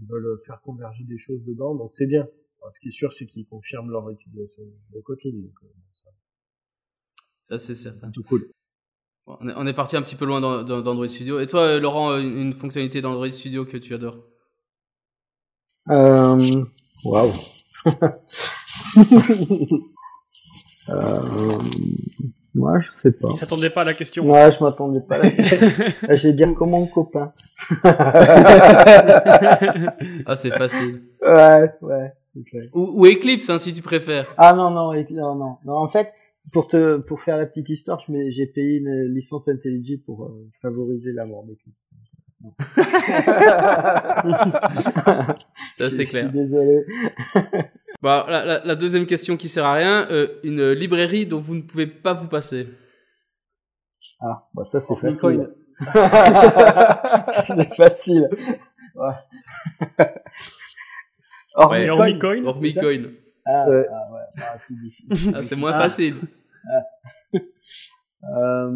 ils 0.00 0.06
veulent 0.08 0.38
faire 0.46 0.60
converger 0.62 1.04
des 1.04 1.18
choses 1.18 1.42
dedans, 1.44 1.74
donc 1.74 1.92
c'est 1.94 2.06
bien. 2.06 2.26
Ce 2.70 2.80
qui 2.80 2.88
est 2.88 2.92
sûr, 2.92 3.12
c'est 3.12 3.26
qu'ils 3.26 3.46
confirment 3.46 3.90
leur 3.90 4.08
utilisation 4.10 4.62
de 4.94 5.00
Kotlin, 5.00 5.32
donc 5.32 5.52
euh, 5.64 5.68
ça, 5.92 6.10
Ça, 7.42 7.58
c'est 7.58 7.74
certain. 7.74 8.06
c'est 8.06 8.12
tout 8.12 8.22
cool. 8.22 8.48
Bon, 9.26 9.36
on, 9.40 9.48
est, 9.48 9.52
on 9.56 9.66
est 9.66 9.74
parti 9.74 9.96
un 9.96 10.02
petit 10.02 10.16
peu 10.16 10.24
loin 10.24 10.40
d'Android 10.40 11.08
Studio. 11.08 11.40
Et 11.40 11.46
toi, 11.46 11.78
Laurent, 11.78 12.16
une, 12.18 12.38
une 12.38 12.52
fonctionnalité 12.54 13.02
d'Android 13.02 13.30
Studio 13.30 13.66
que 13.66 13.76
tu 13.76 13.92
adores? 13.94 14.24
Euh, 15.90 16.64
Waouh. 17.04 17.32
euh, 20.88 21.58
moi, 22.54 22.78
je 22.80 22.88
sais 22.92 23.10
pas. 23.12 23.28
Il 23.32 23.36
s'attendait 23.36 23.70
pas 23.70 23.80
à 23.80 23.84
la 23.84 23.94
question. 23.94 24.24
Ouais, 24.26 24.50
je 24.52 24.62
m'attendais 24.62 25.00
pas. 25.00 25.16
à 25.16 25.18
la- 25.22 25.30
je 26.16 26.22
vais 26.28 26.32
dire 26.32 26.54
comme 26.54 26.70
mon 26.70 26.86
copain. 26.86 27.32
Ah, 30.26 30.36
c'est 30.36 30.50
facile. 30.50 31.02
ouais, 31.22 31.70
ouais, 31.82 32.12
c'est 32.32 32.42
clair. 32.44 32.64
Ou, 32.72 32.92
ou 33.02 33.06
Eclipse, 33.06 33.48
hein, 33.50 33.58
si 33.58 33.72
tu 33.72 33.82
préfères. 33.82 34.32
Ah 34.38 34.52
non, 34.52 34.70
non, 34.70 34.92
non, 34.92 35.34
non, 35.34 35.56
non. 35.64 35.74
En 35.76 35.86
fait, 35.88 36.12
pour 36.52 36.68
te, 36.68 36.96
pour 36.98 37.20
faire 37.20 37.36
la 37.38 37.46
petite 37.46 37.68
histoire, 37.70 37.98
je 38.00 38.12
j'ai 38.30 38.46
payé 38.46 38.78
une 38.78 39.12
licence 39.14 39.48
IntelliJ 39.48 39.98
pour 40.04 40.24
euh, 40.24 40.48
favoriser 40.62 41.12
la 41.12 41.24
mort 41.26 41.44
d'Eclipse. 41.44 41.84
Ça, 45.72 45.88
Je- 45.88 45.88
c'est 45.88 46.04
Je 46.04 46.10
clair. 46.10 46.24
suis 46.28 46.32
désolé. 46.38 46.84
Bah, 48.04 48.26
la, 48.28 48.44
la- 48.44 48.62
la 48.64 48.74
deuxième 48.74 49.06
question 49.06 49.38
qui 49.38 49.48
sert 49.48 49.64
à 49.64 49.72
rien, 49.72 50.06
euh, 50.10 50.28
une 50.44 50.72
librairie 50.72 51.24
dont 51.24 51.40
vous 51.40 51.54
ne 51.54 51.62
pouvez 51.62 51.86
pas 51.86 52.12
vous 52.12 52.28
passer. 52.28 52.68
Ah, 54.20 54.46
bah 54.52 54.62
ça 54.62 54.78
c'est 54.78 54.92
Bitcoin. 55.02 55.48
facile. 55.80 55.94
Ça, 55.94 57.44
c'est 57.56 57.74
facile. 57.74 58.28
Ouais. 58.94 59.14
Or, 61.54 61.70
Ouais. 61.70 61.84
Et 61.84 61.88
Bitcoin. 61.88 61.90
hormis 61.90 62.18
coin, 62.18 62.44
Hormis 62.44 62.72
c'est 62.72 62.80
ça 62.80 62.80
coin. 62.82 63.02
Ah, 63.46 63.68
Ouais. 63.70 63.86
ah, 63.90 64.12
ouais, 64.12 64.20
ah. 64.36 64.56
Ah, 65.36 65.42
c'est 65.42 65.56
moins 65.56 65.72
Ah. 65.72 65.80
facile. 65.88 66.16
Euh, 68.26 68.70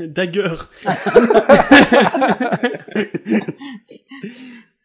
Dagger. 0.00 0.54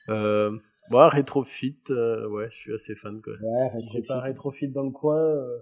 Euh, 0.10 0.52
moi, 0.89 1.09
Retrofit, 1.09 1.77
euh, 1.89 2.27
ouais, 2.30 2.47
je 2.51 2.57
suis 2.57 2.73
assez 2.73 2.95
fan, 2.95 3.22
quoi. 3.22 3.34
ouais, 3.41 3.72
j'ai 3.93 4.01
pas 4.01 4.22
Retrofit 4.22 4.69
dans 4.69 4.84
le 4.84 4.91
coin. 4.91 5.18
euh. 5.19 5.57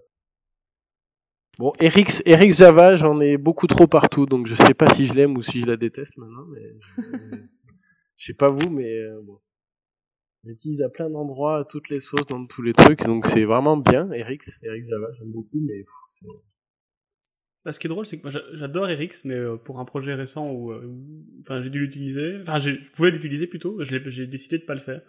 Bon, 1.58 1.72
Erix, 1.80 2.22
Erix 2.26 2.52
Java, 2.52 2.96
j'en 2.98 3.20
ai 3.22 3.38
beaucoup 3.38 3.68
trop 3.68 3.88
partout, 3.88 4.26
donc 4.26 4.46
je 4.48 4.56
sais 4.56 4.74
pas 4.74 4.88
si 4.94 5.06
je 5.06 5.14
l'aime 5.14 5.38
ou 5.38 5.42
si 5.42 5.62
je 5.62 5.66
la 5.66 5.78
déteste 5.78 6.18
maintenant, 6.18 6.46
mais 6.54 6.62
je, 6.80 7.02
je 8.18 8.26
sais 8.26 8.34
pas 8.34 8.50
vous, 8.50 8.70
mais 8.70 8.92
euh, 9.00 9.22
bon. 9.24 9.40
J'utilise 10.44 10.82
à 10.84 10.90
plein 10.90 11.10
d'endroits, 11.10 11.60
à 11.60 11.64
toutes 11.66 11.90
les 11.90 12.00
sauces, 12.00 12.28
dans 12.28 12.46
tous 12.46 12.62
les 12.62 12.74
trucs, 12.74 13.02
donc 13.04 13.26
c'est 13.26 13.46
vraiment 13.46 13.78
bien, 13.78 14.12
Erix, 14.12 14.42
Erix 14.62 14.84
Java, 14.88 15.08
j'aime 15.18 15.32
beaucoup, 15.32 15.60
mais 15.60 15.80
pff, 15.84 16.30
Bah, 17.66 17.72
ce 17.72 17.80
qui 17.80 17.88
est 17.88 17.90
drôle, 17.90 18.06
c'est 18.06 18.18
que 18.18 18.24
moi 18.24 18.32
j'a- 18.32 18.44
j'adore 18.54 18.88
Erix, 18.90 19.10
mais 19.24 19.34
euh, 19.34 19.58
pour 19.58 19.80
un 19.80 19.86
projet 19.86 20.14
récent 20.14 20.52
où, 20.52 20.72
euh, 20.72 20.86
où- 20.86 21.26
enfin, 21.42 21.62
j'ai 21.64 21.72
dû 21.72 21.80
l'utiliser, 21.80 22.38
enfin, 22.42 22.60
je 22.60 22.72
pouvais 22.96 23.10
l'utiliser 23.12 23.48
plutôt, 23.48 23.84
j'ai 23.84 24.28
décidé 24.28 24.60
de 24.60 24.64
pas 24.64 24.76
le 24.76 24.82
faire. 24.82 25.02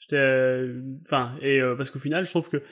J'étais, 0.00 0.16
euh, 0.16 0.80
enfin, 1.06 1.36
et 1.40 1.60
parce 1.76 1.90
qu'au 1.90 1.98
final, 2.00 2.24
je 2.24 2.30
trouve 2.30 2.48
que 2.48 2.62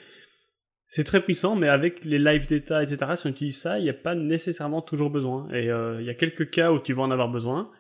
c'est 0.89 1.05
très 1.05 1.20
puissant, 1.23 1.55
mais 1.55 1.69
avec 1.69 2.05
les 2.05 2.19
live 2.19 2.48
data, 2.48 2.82
etc., 2.82 3.15
si 3.16 3.27
on 3.27 3.31
utilise 3.31 3.60
ça, 3.60 3.78
il 3.78 3.85
n'y 3.85 3.90
a 3.90 3.94
pas 3.94 4.15
nécessairement 4.15 4.81
toujours 4.82 5.10
besoin. 5.10 5.48
Et 5.52 5.65
il 5.66 6.05
y 6.06 6.10
a 6.10 6.15
quelques 6.15 6.51
cas 6.51 6.73
où 6.73 6.81
tu 6.81 6.94
vas 6.94 7.02
en 7.02 7.10
avoir 7.10 7.31
besoin, 7.31 7.70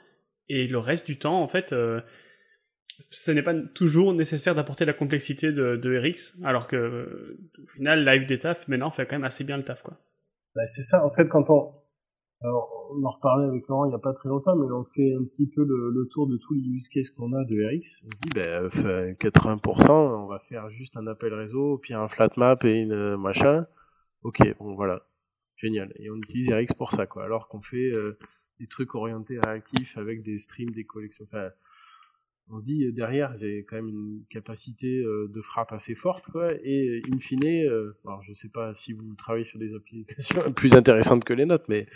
et 0.48 0.66
le 0.68 0.78
reste 0.78 1.06
du 1.06 1.18
temps, 1.18 1.42
en 1.42 1.48
fait, 1.48 1.74
ce 3.10 3.30
n'est 3.30 3.42
pas 3.42 3.54
toujours 3.54 4.12
nécessaire 4.12 4.54
d'apporter 4.54 4.84
la 4.84 4.92
complexité 4.92 5.52
de, 5.52 5.76
de 5.76 6.14
alors 6.44 6.66
que, 6.68 7.36
au 7.62 7.66
final, 7.68 8.04
live 8.04 8.26
data, 8.26 8.56
maintenant, 8.68 8.90
fait 8.90 9.06
quand 9.06 9.16
même 9.16 9.24
assez 9.24 9.44
bien 9.44 9.56
le 9.56 9.64
taf, 9.64 9.82
quoi. 9.82 9.98
Bah, 10.58 10.66
c'est 10.66 10.82
ça, 10.82 11.06
en 11.06 11.10
fait, 11.12 11.28
quand 11.28 11.50
on, 11.50 11.72
alors, 12.40 12.90
on 12.90 13.04
en 13.04 13.10
reparlait 13.10 13.46
avec 13.46 13.68
Laurent 13.68 13.84
il 13.84 13.90
n'y 13.90 13.94
a 13.94 14.00
pas 14.00 14.12
très 14.12 14.28
longtemps, 14.28 14.56
mais 14.56 14.66
on 14.72 14.84
fait 14.86 15.14
un 15.14 15.22
petit 15.22 15.46
peu 15.46 15.64
le, 15.64 16.08
tour 16.10 16.26
de 16.26 16.36
tous 16.36 16.54
les 16.54 16.62
use 16.62 16.88
cases 16.88 17.10
qu'on 17.10 17.32
a 17.32 17.44
de 17.44 17.64
RX. 17.64 18.02
On 18.04 18.10
se 18.10 18.18
dit, 18.22 18.30
ben, 18.34 18.66
80%, 19.20 19.90
on 19.92 20.26
va 20.26 20.40
faire 20.40 20.68
juste 20.70 20.96
un 20.96 21.06
appel 21.06 21.32
réseau, 21.32 21.78
puis 21.78 21.94
un 21.94 22.08
flat 22.08 22.30
map 22.36 22.58
et 22.64 22.80
une 22.80 22.90
euh, 22.90 23.16
machin. 23.16 23.68
Ok, 24.24 24.40
bon, 24.58 24.74
voilà. 24.74 25.06
Génial. 25.58 25.92
Et 25.94 26.10
on 26.10 26.16
utilise 26.16 26.52
RX 26.52 26.74
pour 26.76 26.90
ça, 26.90 27.06
quoi. 27.06 27.22
Alors 27.22 27.46
qu'on 27.46 27.62
fait 27.62 27.92
euh, 27.92 28.18
des 28.58 28.66
trucs 28.66 28.96
orientés 28.96 29.38
réactifs 29.38 29.96
avec 29.96 30.24
des 30.24 30.40
streams, 30.40 30.70
des 30.70 30.84
collections. 30.84 31.28
On 32.50 32.60
dit 32.60 32.84
euh, 32.84 32.92
derrière 32.92 33.36
j'ai 33.38 33.64
quand 33.64 33.76
même 33.76 33.88
une 33.88 34.24
capacité 34.30 35.00
euh, 35.00 35.28
de 35.28 35.42
frappe 35.42 35.72
assez 35.72 35.94
forte 35.94 36.30
quoi. 36.30 36.52
Et 36.62 37.02
in 37.12 37.18
fine 37.18 37.44
euh, 37.44 37.96
alors 38.06 38.22
je 38.22 38.32
sais 38.32 38.48
pas 38.48 38.74
si 38.74 38.92
vous 38.92 39.14
travaillez 39.14 39.44
sur 39.44 39.58
des 39.58 39.74
applications 39.74 40.52
plus 40.54 40.74
intéressantes 40.74 41.24
que 41.24 41.32
les 41.34 41.46
nôtres 41.46 41.66
mais 41.68 41.86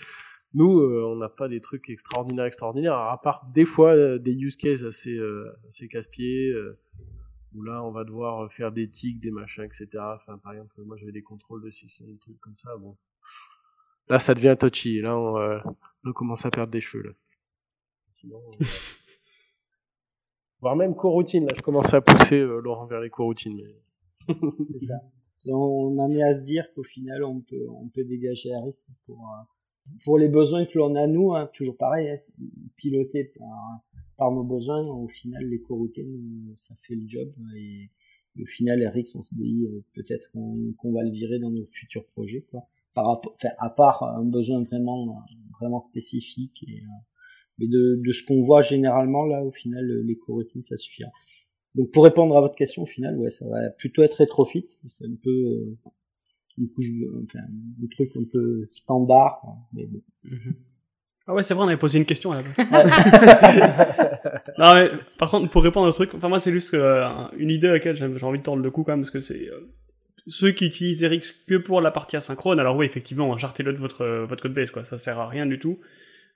nous 0.54 0.80
euh, 0.80 1.04
on 1.06 1.16
n'a 1.16 1.28
pas 1.28 1.48
des 1.48 1.60
trucs 1.60 1.88
extraordinaires 1.88 2.44
extraordinaires. 2.44 2.94
À 2.94 3.20
part 3.20 3.46
des 3.54 3.64
fois 3.64 3.94
euh, 3.94 4.18
des 4.18 4.32
use 4.32 4.56
cases 4.56 4.82
assez 4.84 5.14
euh, 5.14 5.50
assez 5.68 5.88
casse-pieds 5.88 6.50
euh, 6.50 6.78
où 7.54 7.62
là 7.62 7.82
on 7.82 7.90
va 7.90 8.04
devoir 8.04 8.52
faire 8.52 8.72
des 8.72 8.88
tics 8.88 9.20
des 9.20 9.30
machins 9.30 9.64
etc 9.64 9.88
enfin 9.96 10.38
par 10.38 10.52
exemple 10.52 10.74
moi 10.84 10.96
j'avais 10.98 11.12
des 11.12 11.22
contrôles 11.22 11.62
de 11.62 11.70
système 11.70 12.08
des 12.08 12.18
trucs 12.18 12.40
comme 12.40 12.56
ça. 12.56 12.76
Bon. 12.76 12.96
Là 14.08 14.18
ça 14.18 14.34
devient 14.34 14.56
touchy. 14.58 15.00
Là 15.00 15.16
on, 15.16 15.38
euh, 15.38 15.58
on 16.04 16.12
commence 16.12 16.44
à 16.44 16.50
perdre 16.50 16.72
des 16.72 16.80
cheveux 16.80 17.04
là. 17.04 17.12
Sinon 18.10 18.40
euh, 18.60 18.64
voire 20.62 20.76
même 20.76 20.94
coroutine. 20.94 21.44
Là, 21.46 21.52
je 21.54 21.60
commence 21.60 21.92
à 21.92 22.00
pousser 22.00 22.40
euh, 22.40 22.60
Laurent 22.60 22.86
vers 22.86 23.00
les 23.00 23.10
coroutines. 23.10 23.56
Mais... 23.56 24.34
C'est 24.66 24.78
ça. 24.78 24.94
On 25.48 25.98
en 25.98 26.10
est 26.12 26.22
à 26.22 26.32
se 26.32 26.42
dire 26.42 26.72
qu'au 26.72 26.84
final, 26.84 27.24
on 27.24 27.40
peut, 27.40 27.68
on 27.68 27.88
peut 27.88 28.04
dégager 28.04 28.50
RX 28.54 28.86
pour, 29.06 29.18
euh, 29.18 29.90
pour 30.04 30.16
les 30.16 30.28
besoins 30.28 30.64
que 30.64 30.78
l'on 30.78 30.94
a 30.94 31.06
nous, 31.08 31.34
hein, 31.34 31.50
toujours 31.52 31.76
pareil, 31.76 32.08
hein, 32.08 32.18
piloté 32.76 33.24
par, 33.36 33.80
par 34.16 34.30
nos 34.30 34.44
besoins. 34.44 34.86
Au 34.86 35.08
final, 35.08 35.44
les 35.44 35.60
coroutines, 35.60 36.48
euh, 36.48 36.54
ça 36.56 36.74
fait 36.76 36.94
le 36.94 37.08
job. 37.08 37.28
Et, 37.56 37.90
et 38.36 38.42
au 38.42 38.46
final, 38.46 38.86
RX, 38.86 39.16
on 39.16 39.22
se 39.22 39.34
dit 39.34 39.64
euh, 39.64 39.84
peut-être 39.94 40.30
qu'on 40.32 40.72
qu'on 40.78 40.92
va 40.92 41.02
le 41.02 41.10
virer 41.10 41.40
dans 41.40 41.50
nos 41.50 41.66
futurs 41.66 42.06
projets, 42.06 42.42
quoi. 42.42 42.68
Par 42.94 43.06
rapport, 43.06 43.32
enfin, 43.34 43.48
à 43.58 43.70
part 43.70 44.02
un 44.04 44.24
besoin 44.24 44.62
vraiment, 44.62 45.24
vraiment 45.58 45.80
spécifique. 45.80 46.64
Et, 46.68 46.82
euh, 46.82 47.11
mais 47.58 47.66
de, 47.66 48.00
de 48.04 48.12
ce 48.12 48.24
qu'on 48.24 48.40
voit 48.40 48.62
généralement 48.62 49.24
là, 49.26 49.42
au 49.42 49.50
final, 49.50 49.84
les 50.04 50.16
coroutines, 50.16 50.62
ça 50.62 50.76
suffira. 50.76 51.10
Donc 51.74 51.90
pour 51.90 52.04
répondre 52.04 52.36
à 52.36 52.40
votre 52.40 52.54
question, 52.54 52.82
au 52.82 52.86
final, 52.86 53.16
ouais, 53.18 53.30
ça 53.30 53.46
va 53.48 53.70
plutôt 53.70 54.02
être 54.02 54.14
rétrofit. 54.14 54.64
C'est 54.88 55.06
un 55.06 55.16
peu 55.22 55.30
euh, 55.30 55.78
une 56.58 56.68
couche, 56.68 56.86
enfin, 57.22 57.40
un 57.40 57.86
truc 57.90 58.16
un 58.16 58.24
peu 58.30 58.68
standard, 58.72 59.40
hein, 59.44 59.56
mais 59.72 59.86
bon. 59.86 60.00
Ah 61.26 61.34
ouais, 61.34 61.42
c'est 61.42 61.54
vrai, 61.54 61.64
on 61.64 61.68
avait 61.68 61.76
posé 61.76 61.98
une 61.98 62.04
question 62.04 62.32
à 62.32 62.36
la 62.36 62.42
base. 62.42 62.56
non, 64.58 64.74
mais, 64.74 64.90
par 65.18 65.30
contre, 65.30 65.50
pour 65.50 65.62
répondre 65.62 65.88
au 65.88 65.92
truc, 65.92 66.12
enfin, 66.14 66.28
moi, 66.28 66.40
c'est 66.40 66.50
juste 66.50 66.74
euh, 66.74 67.08
une 67.36 67.50
idée 67.50 67.68
à 67.68 67.72
laquelle 67.72 67.96
j'ai 67.96 68.26
envie 68.26 68.38
de 68.38 68.42
tordre 68.42 68.62
le 68.62 68.70
coup 68.72 68.82
quand 68.82 68.92
même, 68.92 69.02
parce 69.02 69.12
que 69.12 69.20
c'est 69.20 69.48
euh, 69.48 69.72
ceux 70.26 70.50
qui 70.50 70.66
utilisent 70.66 71.04
RX 71.04 71.32
que 71.46 71.56
pour 71.56 71.80
la 71.80 71.92
partie 71.92 72.16
asynchrone. 72.16 72.58
Alors 72.58 72.76
oui, 72.76 72.86
effectivement, 72.86 73.36
chartez-le 73.38 73.72
de 73.72 73.78
votre, 73.78 74.00
euh, 74.00 74.26
votre 74.26 74.42
code 74.42 74.54
base, 74.54 74.72
quoi. 74.72 74.84
Ça 74.84 74.98
sert 74.98 75.18
à 75.20 75.28
rien 75.28 75.46
du 75.46 75.60
tout. 75.60 75.78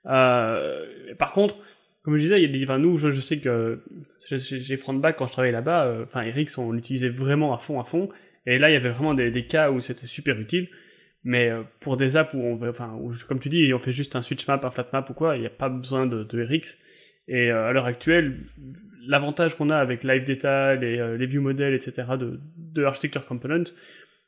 Euh, 0.07 0.85
par 1.17 1.33
contre, 1.33 1.57
comme 2.03 2.15
je 2.15 2.21
disais, 2.21 2.41
il 2.41 2.49
y 2.49 2.63
a 2.63 2.75
des, 2.75 2.81
nous, 2.81 2.97
je, 2.97 3.19
sais 3.19 3.37
que 3.39 3.81
j'ai- 4.29 4.77
Frontback 4.77 5.17
quand 5.17 5.27
je 5.27 5.33
travaillais 5.33 5.53
là-bas, 5.53 5.85
euh, 5.85 6.03
enfin, 6.03 6.21
RX, 6.21 6.57
on 6.57 6.71
l'utilisait 6.71 7.09
vraiment 7.09 7.53
à 7.53 7.57
fond, 7.57 7.79
à 7.79 7.83
fond. 7.83 8.09
Et 8.45 8.59
là, 8.59 8.69
il 8.69 8.73
y 8.73 8.77
avait 8.77 8.89
vraiment 8.91 9.13
des, 9.13 9.45
cas 9.45 9.71
où 9.71 9.81
c'était 9.81 10.07
super 10.07 10.39
utile. 10.39 10.69
Mais 11.23 11.49
euh, 11.49 11.63
pour 11.81 11.97
des 11.97 12.15
apps 12.15 12.33
où 12.33 12.37
on 12.39 12.69
enfin, 12.69 12.97
comme 13.27 13.39
tu 13.39 13.49
dis, 13.49 13.73
on 13.73 13.79
fait 13.79 13.91
juste 13.91 14.15
un 14.15 14.21
switch 14.21 14.47
map, 14.47 14.61
un 14.63 14.71
flat 14.71 14.85
map 14.93 15.05
ou 15.09 15.13
quoi, 15.13 15.35
il 15.35 15.41
n'y 15.41 15.47
a 15.47 15.51
pas 15.51 15.67
besoin 15.67 16.05
de, 16.05 16.23
de 16.23 16.43
RX. 16.43 16.77
Et 17.27 17.51
à 17.51 17.73
l'heure 17.73 17.85
actuelle, 17.85 18.37
l'avantage 19.05 19.55
qu'on 19.55 19.69
a 19.69 19.75
avec 19.77 20.05
Live 20.05 20.25
Data, 20.25 20.75
les, 20.75 21.17
les 21.17 21.25
view 21.25 21.41
models, 21.41 21.73
etc., 21.73 22.07
de, 22.17 22.39
de 22.55 22.83
Architecture 22.85 23.25
Component, 23.25 23.65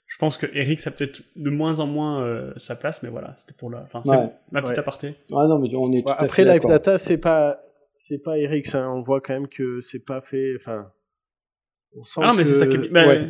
je 0.09 0.17
pense 0.17 0.35
que 0.37 0.45
RX 0.47 0.85
a 0.87 0.91
peut-être 0.91 1.21
de 1.35 1.49
moins 1.49 1.79
en 1.79 1.85
moins 1.87 2.21
euh, 2.23 2.51
sa 2.57 2.75
place, 2.75 3.01
mais 3.03 3.09
voilà, 3.09 3.35
c'était 3.37 3.53
pour 3.53 3.69
la, 3.69 3.83
enfin, 3.83 4.01
c'est 4.03 4.11
Ouais. 4.11 4.17
bon, 4.17 4.33
ma 4.51 4.61
petite 4.61 4.73
Ouais. 4.73 4.79
aparté. 4.79 5.15
Ah 5.31 5.47
non, 5.47 5.59
mais 5.59 5.69
on 5.75 5.91
est 5.93 6.01
tout 6.01 6.07
Ouais, 6.07 6.13
à 6.17 6.23
après, 6.23 6.43
Live. 6.43 6.63
Data, 6.67 6.97
c'est 6.97 7.19
pas, 7.19 7.61
c'est 7.95 8.19
pas 8.21 8.33
RX. 8.33 8.75
Hein. 8.75 8.91
On 8.93 9.01
voit 9.01 9.21
quand 9.21 9.33
même 9.33 9.47
que 9.47 9.79
c'est 9.81 10.03
pas 10.03 10.19
fait. 10.21 10.53
Enfin, 10.57 10.91
on 11.95 12.03
sent 12.03 12.21
Ah, 12.23 12.33
mais 12.33 12.43
que- 12.43 12.49
c'est 12.49 12.55
ça 12.55 12.67
qui 12.67 12.75
est 12.75 12.91
ouais. 12.91 13.29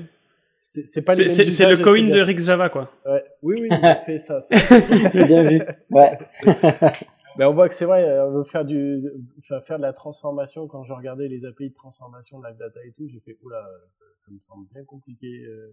C'est 0.62 1.02
pas 1.02 1.16
les 1.16 1.30
C'est 1.30 1.70
le 1.70 1.78
coin 1.78 2.02
de 2.04 2.22
RX 2.22 2.46
Java, 2.46 2.70
quoi. 2.70 2.92
Ouais. 3.06 3.24
Oui, 3.42 3.56
oui, 3.62 3.70
tout 3.70 3.76
à 3.86 3.96
fait 3.96 4.18
ça. 4.18 4.42
c'est- 4.42 5.26
Bien 5.28 5.44
vu. 5.44 5.62
Ouais. 5.92 6.18
Mais 7.38 7.46
on 7.46 7.54
voit 7.54 7.70
que 7.70 7.76
c'est 7.76 7.86
vrai, 7.86 8.04
on 8.22 8.32
veut 8.32 8.44
faire 8.44 8.66
du, 8.66 9.02
enfin, 9.40 9.62
faire 9.62 9.78
de 9.78 9.84
la 9.84 9.94
transformation. 9.94 10.68
Quand 10.68 10.84
je 10.84 10.92
regardais 10.92 11.28
les 11.30 11.46
API 11.46 11.70
de 11.70 11.74
transformation 11.76 12.40
de 12.40 12.46
Live 12.48 12.58
Data 12.58 12.80
et 12.86 12.92
tout, 12.92 13.08
j'ai 13.08 13.20
fait, 13.22 13.38
oula, 13.44 13.66
ça, 13.88 14.04
ça 14.18 14.32
me 14.32 14.40
semble 14.40 14.66
bien 14.74 14.84
compliqué. 14.84 15.28
euh. 15.46 15.72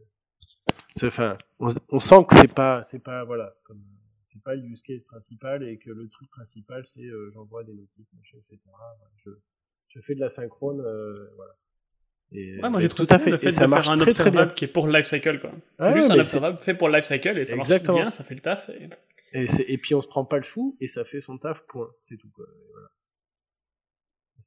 C'est, 0.96 1.06
enfin, 1.08 1.36
on, 1.58 1.68
on 1.90 1.98
sent 2.00 2.24
que 2.28 2.34
c'est 2.36 2.52
pas, 2.52 2.82
c'est 2.82 2.98
pas, 3.02 3.22
voilà, 3.24 3.54
comme, 3.64 3.82
c'est 4.24 4.42
pas 4.42 4.54
le 4.54 4.62
use 4.64 4.82
case 4.82 5.02
principal 5.02 5.62
et 5.62 5.76
que 5.78 5.90
le 5.90 6.08
truc 6.08 6.30
principal, 6.30 6.84
c'est, 6.86 7.04
euh, 7.04 7.30
j'envoie 7.34 7.64
des 7.64 7.72
machin, 7.74 8.38
etc. 8.38 8.58
Je, 9.24 9.30
je 9.88 10.00
fais 10.00 10.14
de 10.14 10.20
la 10.20 10.28
synchrone, 10.30 10.80
euh, 10.80 11.28
voilà. 11.36 11.52
Et, 12.32 12.60
Ouais, 12.60 12.70
moi 12.70 12.80
j'ai 12.80 12.88
trouvé 12.88 13.06
tout 13.06 13.12
ça 13.12 13.18
fait. 13.18 13.30
le 13.30 13.36
fait 13.36 13.46
Et 13.46 13.50
de 13.50 13.54
ça 13.54 13.68
marche 13.68 13.86
faire 13.86 13.92
un 13.92 13.96
très 13.96 14.12
très 14.12 14.24
bien. 14.24 14.28
observable 14.30 14.54
qui 14.54 14.64
est 14.64 14.68
pour 14.68 14.86
le 14.88 14.98
lifecycle, 14.98 15.38
quoi. 15.40 15.52
C'est 15.78 15.84
Ouais, 15.86 15.94
juste 15.94 16.10
un 16.10 16.14
c'est- 16.14 16.20
observable 16.20 16.58
fait 16.62 16.74
pour 16.74 16.88
le 16.88 16.96
lifecycle 16.96 17.38
et 17.38 17.44
ça 17.44 17.56
marche 17.56 17.68
Exactement. 17.70 17.98
bien, 17.98 18.10
ça 18.10 18.24
fait 18.24 18.34
le 18.34 18.40
taf. 18.40 18.68
Et... 18.70 18.88
Et, 19.32 19.46
c'est- 19.48 19.64
et 19.68 19.76
puis 19.78 19.94
on 19.94 20.00
se 20.00 20.08
prend 20.08 20.24
pas 20.24 20.38
le 20.38 20.44
chou 20.44 20.76
et 20.80 20.86
ça 20.86 21.04
fait 21.04 21.20
son 21.20 21.36
taf, 21.38 21.60
point. 21.68 21.88
C'est 22.02 22.16
tout, 22.16 22.30
quoi. 22.34 22.46
Voilà. 22.72 22.88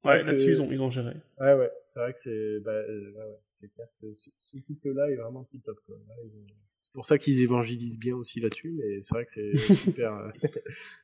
C'est 0.01 0.07
Ouais, 0.07 0.21
que- 0.21 0.27
là-dessus 0.27 0.51
ils 0.51 0.61
ont, 0.61 0.71
ils 0.71 0.79
ont 0.81 0.89
géré. 0.89 1.11
Ouais, 1.41 1.53
ouais, 1.55 1.69
c'est 1.83 1.99
vrai 1.99 2.13
que 2.13 2.19
c'est, 2.21 2.59
bah, 2.61 2.71
euh, 2.71 3.11
ouais, 3.11 3.17
ouais, 3.17 3.39
c'est 3.51 3.67
clair 3.73 3.87
que 4.01 4.07
ce, 4.15 4.29
ce 4.39 4.57
couple-là 4.59 5.09
est 5.11 5.15
vraiment 5.17 5.43
tip 5.43 5.61
top, 5.61 5.77
quoi. 5.85 5.97
Là, 6.07 6.13
ils 6.23 6.29
ont- 6.39 6.45
C'est 6.83 6.93
pour 6.93 7.05
ça 7.05 7.17
qu'ils 7.17 7.41
évangélisent 7.43 7.99
bien 7.99 8.15
aussi 8.15 8.39
là-dessus, 8.39 8.71
mais 8.77 9.01
c'est 9.01 9.13
vrai 9.13 9.25
que 9.25 9.31
c'est 9.31 9.51
super, 10.01 10.13
euh, 10.13 10.29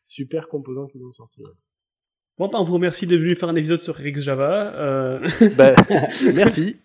super 0.06 0.48
composant 0.48 0.88
qu'ils 0.88 1.04
ont 1.04 1.12
sorti. 1.12 1.42
ouais. 1.42 1.52
Bon, 2.38 2.48
ben, 2.48 2.60
on 2.60 2.64
vous 2.64 2.74
remercie 2.76 3.06
d'être 3.06 3.20
venu 3.20 3.36
faire 3.36 3.50
un 3.50 3.56
épisode 3.58 3.80
sur 3.80 3.96
RX 3.98 4.22
Java. 4.22 4.74
Euh... 4.78 5.20
Bah, 5.58 5.76
merci. 6.34 6.78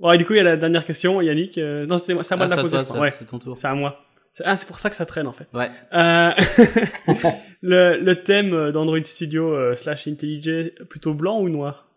bon, 0.00 0.12
et 0.12 0.18
du 0.18 0.26
coup, 0.26 0.32
il 0.32 0.38
y 0.38 0.40
a 0.40 0.44
la 0.44 0.56
dernière 0.56 0.84
question, 0.84 1.20
Yannick. 1.20 1.58
euh, 1.58 1.86
Non, 1.86 1.98
c'était 1.98 2.14
moi, 2.14 2.24
c'est 2.24 2.34
à 2.34 2.36
moi 2.36 2.46
Ah, 2.46 2.48
de 2.48 2.50
la 2.50 2.68
c'est 2.68 2.74
à 2.76 2.78
poser. 2.80 2.92
ça, 2.92 3.00
ouais, 3.00 3.10
c'est 3.10 3.24
ton 3.26 3.38
tour. 3.38 3.56
c'est 3.56 3.66
à 3.68 3.74
moi. 3.74 4.04
C'est- 4.32 4.44
Ah, 4.46 4.56
c'est 4.56 4.66
pour 4.66 4.78
ça 4.78 4.90
que 4.90 4.96
ça 4.96 5.06
traîne 5.06 5.26
en 5.26 5.32
fait. 5.32 5.48
Ouais. 5.52 5.70
Euh, 5.92 6.30
le, 7.62 7.98
le 8.00 8.22
thème 8.22 8.70
d'Android 8.72 9.02
Studio 9.04 9.52
euh, 9.52 9.74
slash 9.74 10.06
IntelliJ, 10.08 10.72
plutôt 10.88 11.14
blanc 11.14 11.40
ou 11.40 11.48
noir? 11.48 11.88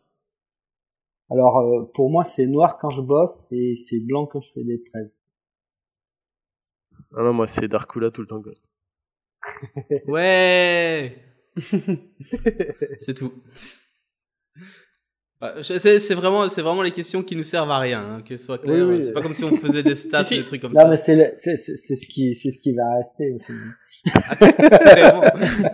Alors, 1.29 1.59
euh, 1.59 1.83
pour 1.93 2.09
moi, 2.09 2.23
c'est 2.23 2.45
noir 2.47 2.77
quand 2.79 2.89
je 2.89 3.01
bosse 3.01 3.47
et 3.51 3.75
c'est 3.75 3.99
blanc 4.05 4.25
quand 4.25 4.41
je 4.41 4.51
fais 4.53 4.63
des 4.63 4.83
fraises. 4.89 5.17
Ah 7.15 7.23
non, 7.23 7.33
moi, 7.33 7.47
c'est 7.47 7.67
Darkula 7.67 8.11
tout 8.11 8.21
le 8.21 8.27
temps, 8.27 8.41
quoi. 8.41 8.53
Ouais 10.07 11.15
C'est 12.99 13.13
tout. 13.13 13.31
Ouais, 15.43 15.49
je- 15.61 15.77
C'est 15.79 15.99
c'est 15.99 16.13
vraiment, 16.15 16.47
c'est 16.49 16.61
vraiment 16.61 16.81
les 16.83 16.91
questions 16.91 17.21
qui 17.21 17.35
nous 17.35 17.43
servent 17.43 17.71
à 17.71 17.79
rien, 17.79 17.99
hein, 17.99 18.23
que 18.27 18.37
ce 18.37 18.45
soit 18.45 18.57
clair. 18.59 18.75
Oui, 18.87 18.95
oui. 18.95 19.01
C'est 19.01 19.13
pas 19.13 19.21
comme 19.21 19.33
si 19.33 19.43
on 19.43 19.55
faisait 19.57 19.83
des 19.83 19.95
stats 19.95 20.23
des 20.29 20.45
trucs 20.45 20.61
comme 20.61 20.73
Non, 20.73 20.81
ça. 20.81 20.87
mais 20.87 20.97
c'est 20.97 21.15
le- 21.15 21.31
c'est 21.35 21.57
c'est- 21.57 21.75
c'est 21.75 21.95
ce 21.95 22.07
qui 22.07 22.33
c'est 22.33 22.51
ce 22.51 22.59
qui 22.59 22.71
va 22.73 22.83
rester. 22.95 23.31
au 23.35 23.39
final. 23.43 23.75
clairement, 24.93 25.21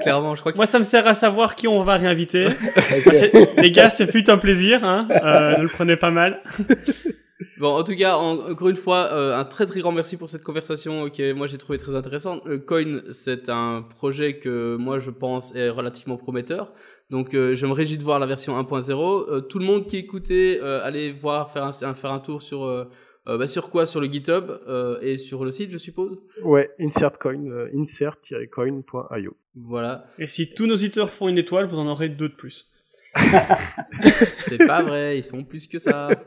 clairement, 0.02 0.36
je 0.36 0.42
crois 0.42 0.52
que 0.52 0.58
Moi, 0.58 0.66
ça 0.66 0.80
me 0.80 0.84
sert 0.84 1.08
à 1.08 1.14
savoir 1.14 1.56
qui 1.56 1.68
on 1.68 1.84
va 1.84 1.98
réinviter. 1.98 2.48
C'est- 3.12 3.56
Les 3.62 3.72
gars, 3.72 3.90
ce 3.90 4.06
fut 4.06 4.30
un 4.30 4.38
plaisir. 4.38 4.84
Hein. 4.84 5.08
Euh, 5.12 5.58
ne 5.58 5.64
le 5.64 5.70
prenez 5.70 5.98
pas 5.98 6.12
mal. 6.12 6.42
Bon, 7.58 7.74
en 7.78 7.84
tout 7.84 7.96
cas, 7.96 8.16
en- 8.18 8.52
encore 8.52 8.68
une 8.70 8.76
fois, 8.78 9.10
euh, 9.14 9.38
un 9.38 9.44
très 9.46 9.66
très 9.66 9.80
grand 9.82 9.92
merci 9.94 10.16
pour 10.18 10.28
cette 10.30 10.44
conversation 10.44 11.06
euh, 11.06 11.10
que 11.10 11.32
moi 11.34 11.46
j'ai 11.48 11.58
trouvé 11.58 11.78
très 11.78 11.94
intéressante. 11.96 12.42
Euh, 12.48 12.58
Coin, 12.58 13.02
c'est 13.12 13.50
un 13.50 13.82
projet 13.82 14.40
que 14.40 14.76
moi 14.78 15.00
je 15.00 15.10
pense 15.10 15.54
est 15.56 15.70
relativement 15.70 16.16
prometteur. 16.18 16.74
Donc 17.10 17.34
euh, 17.34 17.56
je 17.56 17.66
me 17.66 17.72
réjouis 17.72 17.98
de 17.98 18.04
voir 18.04 18.20
la 18.20 18.26
version 18.28 18.60
1.0. 18.62 19.30
Euh, 19.32 19.42
tout 19.42 19.60
le 19.60 19.66
monde 19.66 19.86
qui 19.88 19.98
écoutait, 19.98 20.60
euh, 20.62 20.80
allez 20.84 21.12
voir 21.12 21.52
faire 21.52 21.64
un, 21.64 21.72
un- 21.84 21.94
faire 21.96 22.12
un 22.12 22.20
tour 22.20 22.42
sur 22.42 22.64
euh, 22.64 22.86
euh, 23.28 23.38
bah, 23.38 23.48
sur 23.48 23.70
quoi? 23.70 23.86
Sur 23.86 24.00
le 24.00 24.08
GitHub 24.08 24.50
euh, 24.68 25.00
et 25.02 25.18
sur 25.18 25.44
le 25.44 25.52
site, 25.52 25.72
je 25.72 25.78
suppose? 25.78 26.20
Ouais, 26.44 26.70
insert 26.80 27.18
coin, 27.20 27.44
euh, 27.48 27.70
insert-coin.io. 27.76 29.36
Voilà. 29.56 30.06
Et 30.20 30.28
si 30.30 30.54
tous 30.54 30.68
nos 30.68 30.76
auditeurs 30.76 31.10
font 31.12 31.28
une 31.28 31.38
étoile, 31.38 31.68
vous 31.68 31.78
en 31.78 31.88
aurez 31.88 32.10
deux 32.10 32.30
de 32.30 32.36
plus. 32.36 32.68
C'est 34.48 34.66
pas 34.66 34.84
vrai, 34.84 35.18
ils 35.18 35.24
sont 35.24 35.44
plus 35.44 35.68
que 35.68 35.80
ça. 35.80 36.24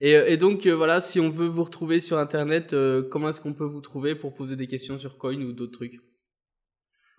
Et, 0.00 0.10
et 0.12 0.36
donc 0.36 0.66
euh, 0.66 0.72
voilà, 0.74 1.00
si 1.00 1.20
on 1.20 1.30
veut 1.30 1.46
vous 1.46 1.62
retrouver 1.64 2.00
sur 2.00 2.18
internet, 2.18 2.72
euh, 2.74 3.02
comment 3.08 3.28
est-ce 3.28 3.40
qu'on 3.40 3.54
peut 3.54 3.64
vous 3.64 3.80
trouver 3.80 4.14
pour 4.16 4.34
poser 4.34 4.56
des 4.56 4.66
questions 4.66 4.98
sur 4.98 5.16
Coin 5.18 5.40
ou 5.40 5.52
d'autres 5.52 5.72
trucs? 5.72 6.00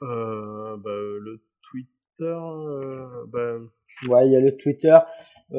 Euh, 0.01 0.75
bah, 0.77 0.91
le 0.91 1.41
euh, 2.21 3.25
bah, 3.27 3.57
Ouais, 4.09 4.27
il 4.27 4.33
y 4.33 4.35
a 4.35 4.41
le 4.41 4.57
Twitter. 4.57 4.97
Euh, 5.51 5.55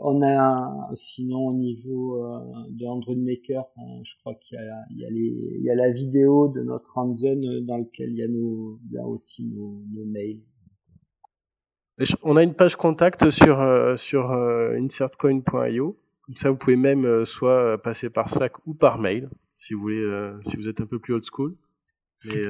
on 0.00 0.22
a 0.22 0.28
un- 0.28 0.94
sinon 0.94 1.48
au 1.48 1.52
niveau 1.54 2.24
euh, 2.24 2.38
de 2.70 2.86
Android 2.86 3.16
Maker, 3.16 3.64
hein, 3.76 4.00
je 4.04 4.14
crois 4.20 4.34
qu'il 4.36 4.56
y 4.56 4.60
a, 4.60 4.76
il 4.90 4.98
y, 5.00 5.04
a 5.04 5.10
les, 5.10 5.56
il 5.58 5.64
y 5.64 5.70
a 5.70 5.74
la 5.74 5.90
vidéo 5.90 6.48
de 6.48 6.62
notre 6.62 6.96
hands-on 6.96 7.42
euh, 7.42 7.60
dans 7.62 7.78
lequel 7.78 8.10
il 8.10 8.18
y 8.18 8.22
a, 8.22 8.28
nos, 8.28 8.78
il 8.86 8.92
y 8.92 8.98
a 8.98 9.04
aussi 9.04 9.44
nos, 9.44 9.82
nos 9.92 10.04
mails. 10.04 10.40
On 12.22 12.36
a 12.36 12.42
une 12.44 12.54
page 12.54 12.76
contact 12.76 13.28
sur, 13.30 13.60
euh, 13.60 13.96
sur 13.96 14.30
insertcoin.io. 14.30 15.98
Comme 16.22 16.36
ça, 16.36 16.50
vous 16.50 16.56
pouvez 16.56 16.76
même 16.76 17.26
soit 17.26 17.76
passer 17.82 18.08
par 18.08 18.28
Slack 18.30 18.52
ou 18.66 18.74
par 18.74 18.98
mail, 18.98 19.28
si 19.58 19.74
vous 19.74 19.80
voulez, 19.80 20.32
si 20.44 20.56
vous 20.56 20.68
êtes 20.68 20.80
un 20.80 20.86
peu 20.86 20.98
plus 20.98 21.12
old 21.14 21.24
school. 21.24 21.56
Mais 22.24 22.40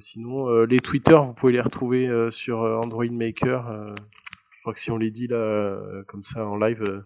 sinon, 0.00 0.48
euh, 0.48 0.66
les 0.66 0.80
Twitter, 0.80 1.18
vous 1.26 1.34
pouvez 1.34 1.52
les 1.52 1.60
retrouver 1.60 2.06
euh, 2.08 2.30
sur 2.30 2.62
euh, 2.62 2.76
Android 2.76 3.04
Maker. 3.10 3.68
euh, 3.68 3.92
je 4.56 4.60
crois 4.62 4.74
que 4.74 4.80
si 4.80 4.90
on 4.90 4.96
les 4.96 5.10
dit 5.10 5.26
là, 5.26 5.36
euh, 5.36 6.02
comme 6.06 6.22
ça 6.24 6.46
en 6.46 6.56
live, 6.56 6.82
euh, 6.82 7.00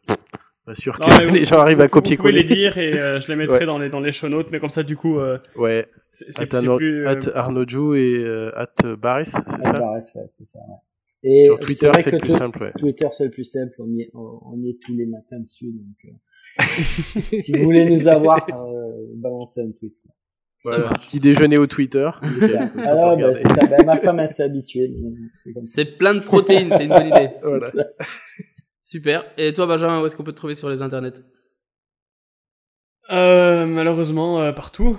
pas 0.67 0.75
sûr 0.75 0.99
Non, 1.01 1.07
que 1.07 1.23
les 1.33 1.45
gens 1.45 1.57
arrivent 1.59 1.81
à 1.81 1.87
Vous 1.87 2.01
pouvez 2.01 2.33
les 2.33 2.45
dire 2.45 2.77
et 2.77 2.93
euh, 2.99 3.19
je 3.21 3.29
les 3.29 3.37
mettrai 3.37 3.61
Ouais. 3.61 3.67
dans 3.67 3.79
les 3.79 3.89
dans 3.89 4.01
les 4.01 4.13
show 4.13 4.29
notes, 4.29 4.49
mais 4.51 4.61
comme 4.61 4.69
ça 4.69 4.83
du 4.83 4.97
coup, 4.97 5.19
euh, 5.19 5.39
Ouais, 5.57 5.87
c'est 6.11 6.47
plus. 6.49 7.07
euh, 7.07 7.09
at 7.09 7.21
Arnaud 7.39 7.67
Jou 7.67 7.95
et 7.95 8.17
euh, 8.25 8.51
at 8.59 8.97
Baris, 8.97 9.27
c'est 9.27 9.39
ça 9.63 9.73
bah, 9.73 9.93
ouais, 9.93 10.01
c'est- 10.01 10.45
ça. 10.45 10.59
Ouais. 10.69 10.75
Et 11.23 11.45
Sur 11.47 11.59
Twitter, 11.61 11.91
c'est 11.95 12.11
le 12.13 12.19
plus 12.19 12.31
simple. 12.33 12.63
Ouais. 12.63 12.73
Twitter, 12.79 13.09
c'est 13.13 13.25
le 13.25 13.31
plus 13.31 13.45
simple. 13.45 13.73
On 13.79 13.89
y 13.89 14.03
est, 14.03 14.11
on 14.15 14.39
on 14.53 14.59
y 14.59 14.69
est 14.71 14.79
tous 14.85 14.93
les 14.95 15.07
matins 15.07 15.41
dessus. 15.41 15.73
Donc, 15.73 16.13
euh, 16.61 16.63
si 17.39 17.53
vous 17.57 17.65
voulez 17.65 17.87
nous 17.87 18.07
avoir, 18.07 18.39
euh, 18.51 18.93
balancez 19.17 19.63
un 19.63 19.71
tweet. 19.73 19.95
quoi. 20.05 20.15
Voilà. 20.65 20.95
Petit 20.95 21.21
déjeuner 21.21 21.59
au 21.59 21.67
Twitter. 21.67 22.11
Alors, 22.23 22.71
bah, 22.75 23.11
regarder. 23.11 23.35
c'est 23.35 23.49
ça. 23.49 23.67
Ben, 23.67 23.87
ma 23.87 23.99
femme, 23.99 24.21
elle 24.21 24.29
s'est 24.29 24.43
habituée. 24.43 24.91
C'est 25.65 25.97
plein 25.97 26.15
de 26.15 26.25
protéines, 26.25 26.71
c'est 26.71 26.85
une 26.85 26.91
bonne 26.91 27.09
idée. 27.09 27.31
Voilà. 27.43 27.71
Super. 28.83 29.25
Et 29.37 29.53
toi, 29.53 29.67
Benjamin, 29.67 30.01
où 30.01 30.07
est-ce 30.07 30.17
qu'on 30.17 30.23
peut 30.25 30.33
te 30.33 30.37
trouver 30.37 30.55
sur 30.55 30.71
les 30.71 30.81
internets? 30.83 31.23
Euh, 33.09 33.67
malheureusement, 33.67 34.41
euh, 34.41 34.51
partout. 34.51 34.99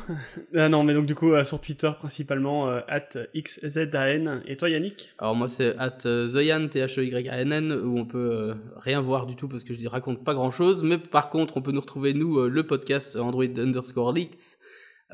Ah 0.55 0.69
non, 0.69 0.83
mais 0.85 0.93
donc 0.93 1.05
du 1.07 1.15
coup, 1.15 1.33
euh, 1.33 1.43
sur 1.43 1.59
Twitter 1.59 1.91
principalement, 1.99 2.69
euh, 2.69 2.79
at 2.87 3.09
XZAN. 3.35 4.41
Et 4.45 4.55
toi, 4.55 4.69
Yannick? 4.69 5.09
Alors 5.19 5.35
moi 5.35 5.49
c'est 5.49 5.75
at 5.77 5.97
euh, 6.05 6.25
Zoyan, 6.25 6.69
T-H-E-Y-A-N-N, 6.69 7.73
où 7.73 7.97
on 7.97 8.05
peut 8.05 8.31
euh, 8.31 8.53
rien 8.77 9.01
voir 9.01 9.25
du 9.25 9.35
tout 9.35 9.49
parce 9.49 9.65
que 9.65 9.73
je 9.73 9.79
dis 9.79 9.89
raconte 9.89 10.23
pas 10.23 10.33
grand 10.33 10.51
chose, 10.51 10.83
mais 10.83 10.97
par 10.97 11.29
contre 11.29 11.57
on 11.57 11.61
peut 11.61 11.73
nous 11.73 11.81
retrouver 11.81 12.13
nous, 12.13 12.39
euh, 12.39 12.47
le 12.47 12.65
podcast 12.65 13.17
Android 13.17 13.43
underscore 13.43 14.13
leaks, 14.13 14.55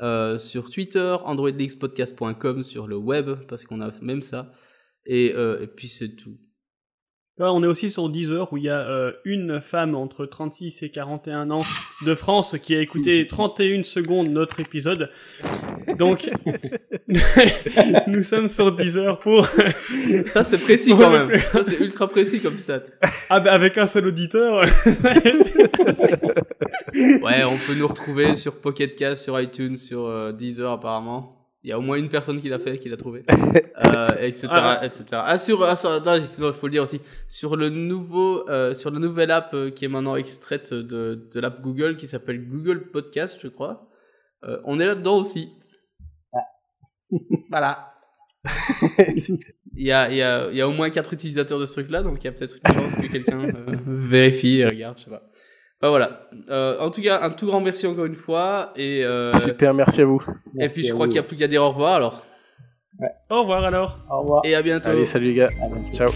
euh, 0.00 0.38
sur 0.38 0.70
Twitter, 0.70 1.16
androidleakspodcast.com 1.24 2.62
sur 2.62 2.86
le 2.86 2.96
web, 2.96 3.30
parce 3.48 3.64
qu'on 3.64 3.80
a 3.80 3.90
même 4.00 4.22
ça, 4.22 4.50
et, 5.06 5.32
euh, 5.34 5.62
et 5.62 5.66
puis 5.66 5.88
c'est 5.88 6.16
tout. 6.16 6.38
Là, 7.36 7.52
on 7.52 7.64
est 7.64 7.66
aussi 7.66 7.90
sur 7.90 8.08
Deezer 8.08 8.52
où 8.52 8.58
il 8.58 8.62
y 8.62 8.68
a 8.68 8.88
euh, 8.88 9.10
une 9.24 9.60
femme 9.60 9.96
entre 9.96 10.24
36 10.24 10.84
et 10.84 10.90
41 10.90 11.50
ans 11.50 11.62
de 12.06 12.14
France 12.14 12.56
qui 12.62 12.76
a 12.76 12.80
écouté 12.80 13.26
31 13.26 13.82
secondes 13.82 14.28
notre 14.28 14.60
épisode. 14.60 15.10
Donc, 15.98 16.30
nous 18.06 18.22
sommes 18.22 18.46
sur 18.46 18.70
Deezer 18.70 19.18
pour 19.18 19.46
Ça 20.28 20.44
c'est 20.44 20.58
précis 20.58 20.92
quand 20.96 21.10
même, 21.10 21.36
ça 21.50 21.64
c'est 21.64 21.80
ultra 21.80 22.06
précis 22.06 22.40
comme 22.40 22.56
stat. 22.56 22.84
ah, 23.28 23.40
bah, 23.40 23.52
avec 23.52 23.78
un 23.78 23.88
seul 23.88 24.06
auditeur. 24.06 24.64
Ouais, 26.94 27.42
on 27.44 27.56
peut 27.66 27.74
nous 27.76 27.88
retrouver 27.88 28.36
sur 28.36 28.60
Pocket 28.60 28.94
Cast, 28.94 29.24
sur 29.24 29.40
iTunes, 29.40 29.76
sur 29.76 30.06
euh, 30.06 30.30
Deezer 30.30 30.70
apparemment. 30.70 31.43
Il 31.64 31.70
y 31.70 31.72
a 31.72 31.78
au 31.78 31.80
moins 31.82 31.96
une 31.96 32.10
personne 32.10 32.42
qui 32.42 32.50
l'a 32.50 32.58
fait, 32.58 32.78
qui 32.78 32.90
l'a 32.90 32.98
trouvé, 32.98 33.24
euh, 33.86 34.08
etc., 34.20 34.48
Ah. 34.50 34.80
etc. 34.84 35.04
Ah 35.12 35.38
sur, 35.38 35.62
ah, 35.64 35.76
sur- 35.76 35.90
attends, 35.92 36.16
il 36.16 36.52
faut- 36.52 36.66
le 36.66 36.70
dire 36.72 36.82
aussi, 36.82 37.00
sur 37.26 37.56
le 37.56 37.70
nouveau, 37.70 38.46
euh, 38.50 38.74
sur 38.74 38.90
la 38.90 38.98
nouvelle 38.98 39.30
app 39.30 39.54
euh, 39.54 39.70
qui 39.70 39.86
est 39.86 39.88
maintenant 39.88 40.14
extraite 40.16 40.74
de, 40.74 41.26
de 41.32 41.40
l'app 41.40 41.62
Google 41.62 41.96
qui 41.96 42.06
s'appelle 42.06 42.46
Google 42.46 42.90
Podcast, 42.90 43.38
je 43.42 43.48
crois. 43.48 43.88
euh, 44.44 44.60
on 44.64 44.78
est 44.78 44.86
là-dedans 44.86 45.16
aussi. 45.16 45.48
voilà. 47.50 47.94
Il 49.76 49.84
y 49.86 49.90
a, 49.90 50.08
il 50.10 50.16
y, 50.16 50.22
a, 50.22 50.50
il 50.50 50.56
y 50.56 50.60
a 50.60 50.68
au 50.68 50.72
moins 50.72 50.88
quatre 50.90 51.12
utilisateurs 51.14 51.58
de 51.58 51.66
ce 51.66 51.72
truc-là, 51.72 52.02
donc 52.04 52.18
il 52.20 52.26
y 52.26 52.28
a 52.28 52.32
peut-être 52.32 52.56
une 52.64 52.74
chance 52.74 52.94
que 52.94 53.06
quelqu'un 53.08 53.40
euh, 53.48 53.76
vérifie 53.86 54.58
et 54.60 54.66
regarde, 54.66 54.98
je 54.98 55.04
sais 55.04 55.10
pas. 55.10 55.22
Enfin 55.84 55.90
voilà. 55.90 56.20
Euh, 56.48 56.78
en 56.80 56.90
tout 56.90 57.02
cas, 57.02 57.20
un 57.20 57.28
tout 57.28 57.44
grand 57.44 57.60
merci 57.60 57.86
encore 57.86 58.06
une 58.06 58.14
fois. 58.14 58.72
Et, 58.74 59.04
euh, 59.04 59.30
Super, 59.32 59.74
merci 59.74 60.00
à 60.00 60.06
vous. 60.06 60.22
et 60.26 60.60
Merci 60.60 60.80
puis 60.80 60.88
je 60.88 60.94
crois 60.94 61.06
qu'il 61.06 61.12
n'y 61.16 61.18
a 61.18 61.24
plus 61.24 61.36
qu'à 61.36 61.46
dire 61.46 61.62
au 61.62 61.68
revoir 61.68 61.96
alors. 61.96 62.22
Au 63.28 63.40
revoir 63.42 63.64
alors. 63.64 63.98
Au 64.10 64.20
revoir. 64.22 64.42
Et 64.46 64.54
à 64.54 64.62
bientôt. 64.62 64.88
Allez, 64.88 65.04
salut 65.04 65.26
les 65.26 65.34
gars. 65.34 65.50
Ciao. 65.92 66.10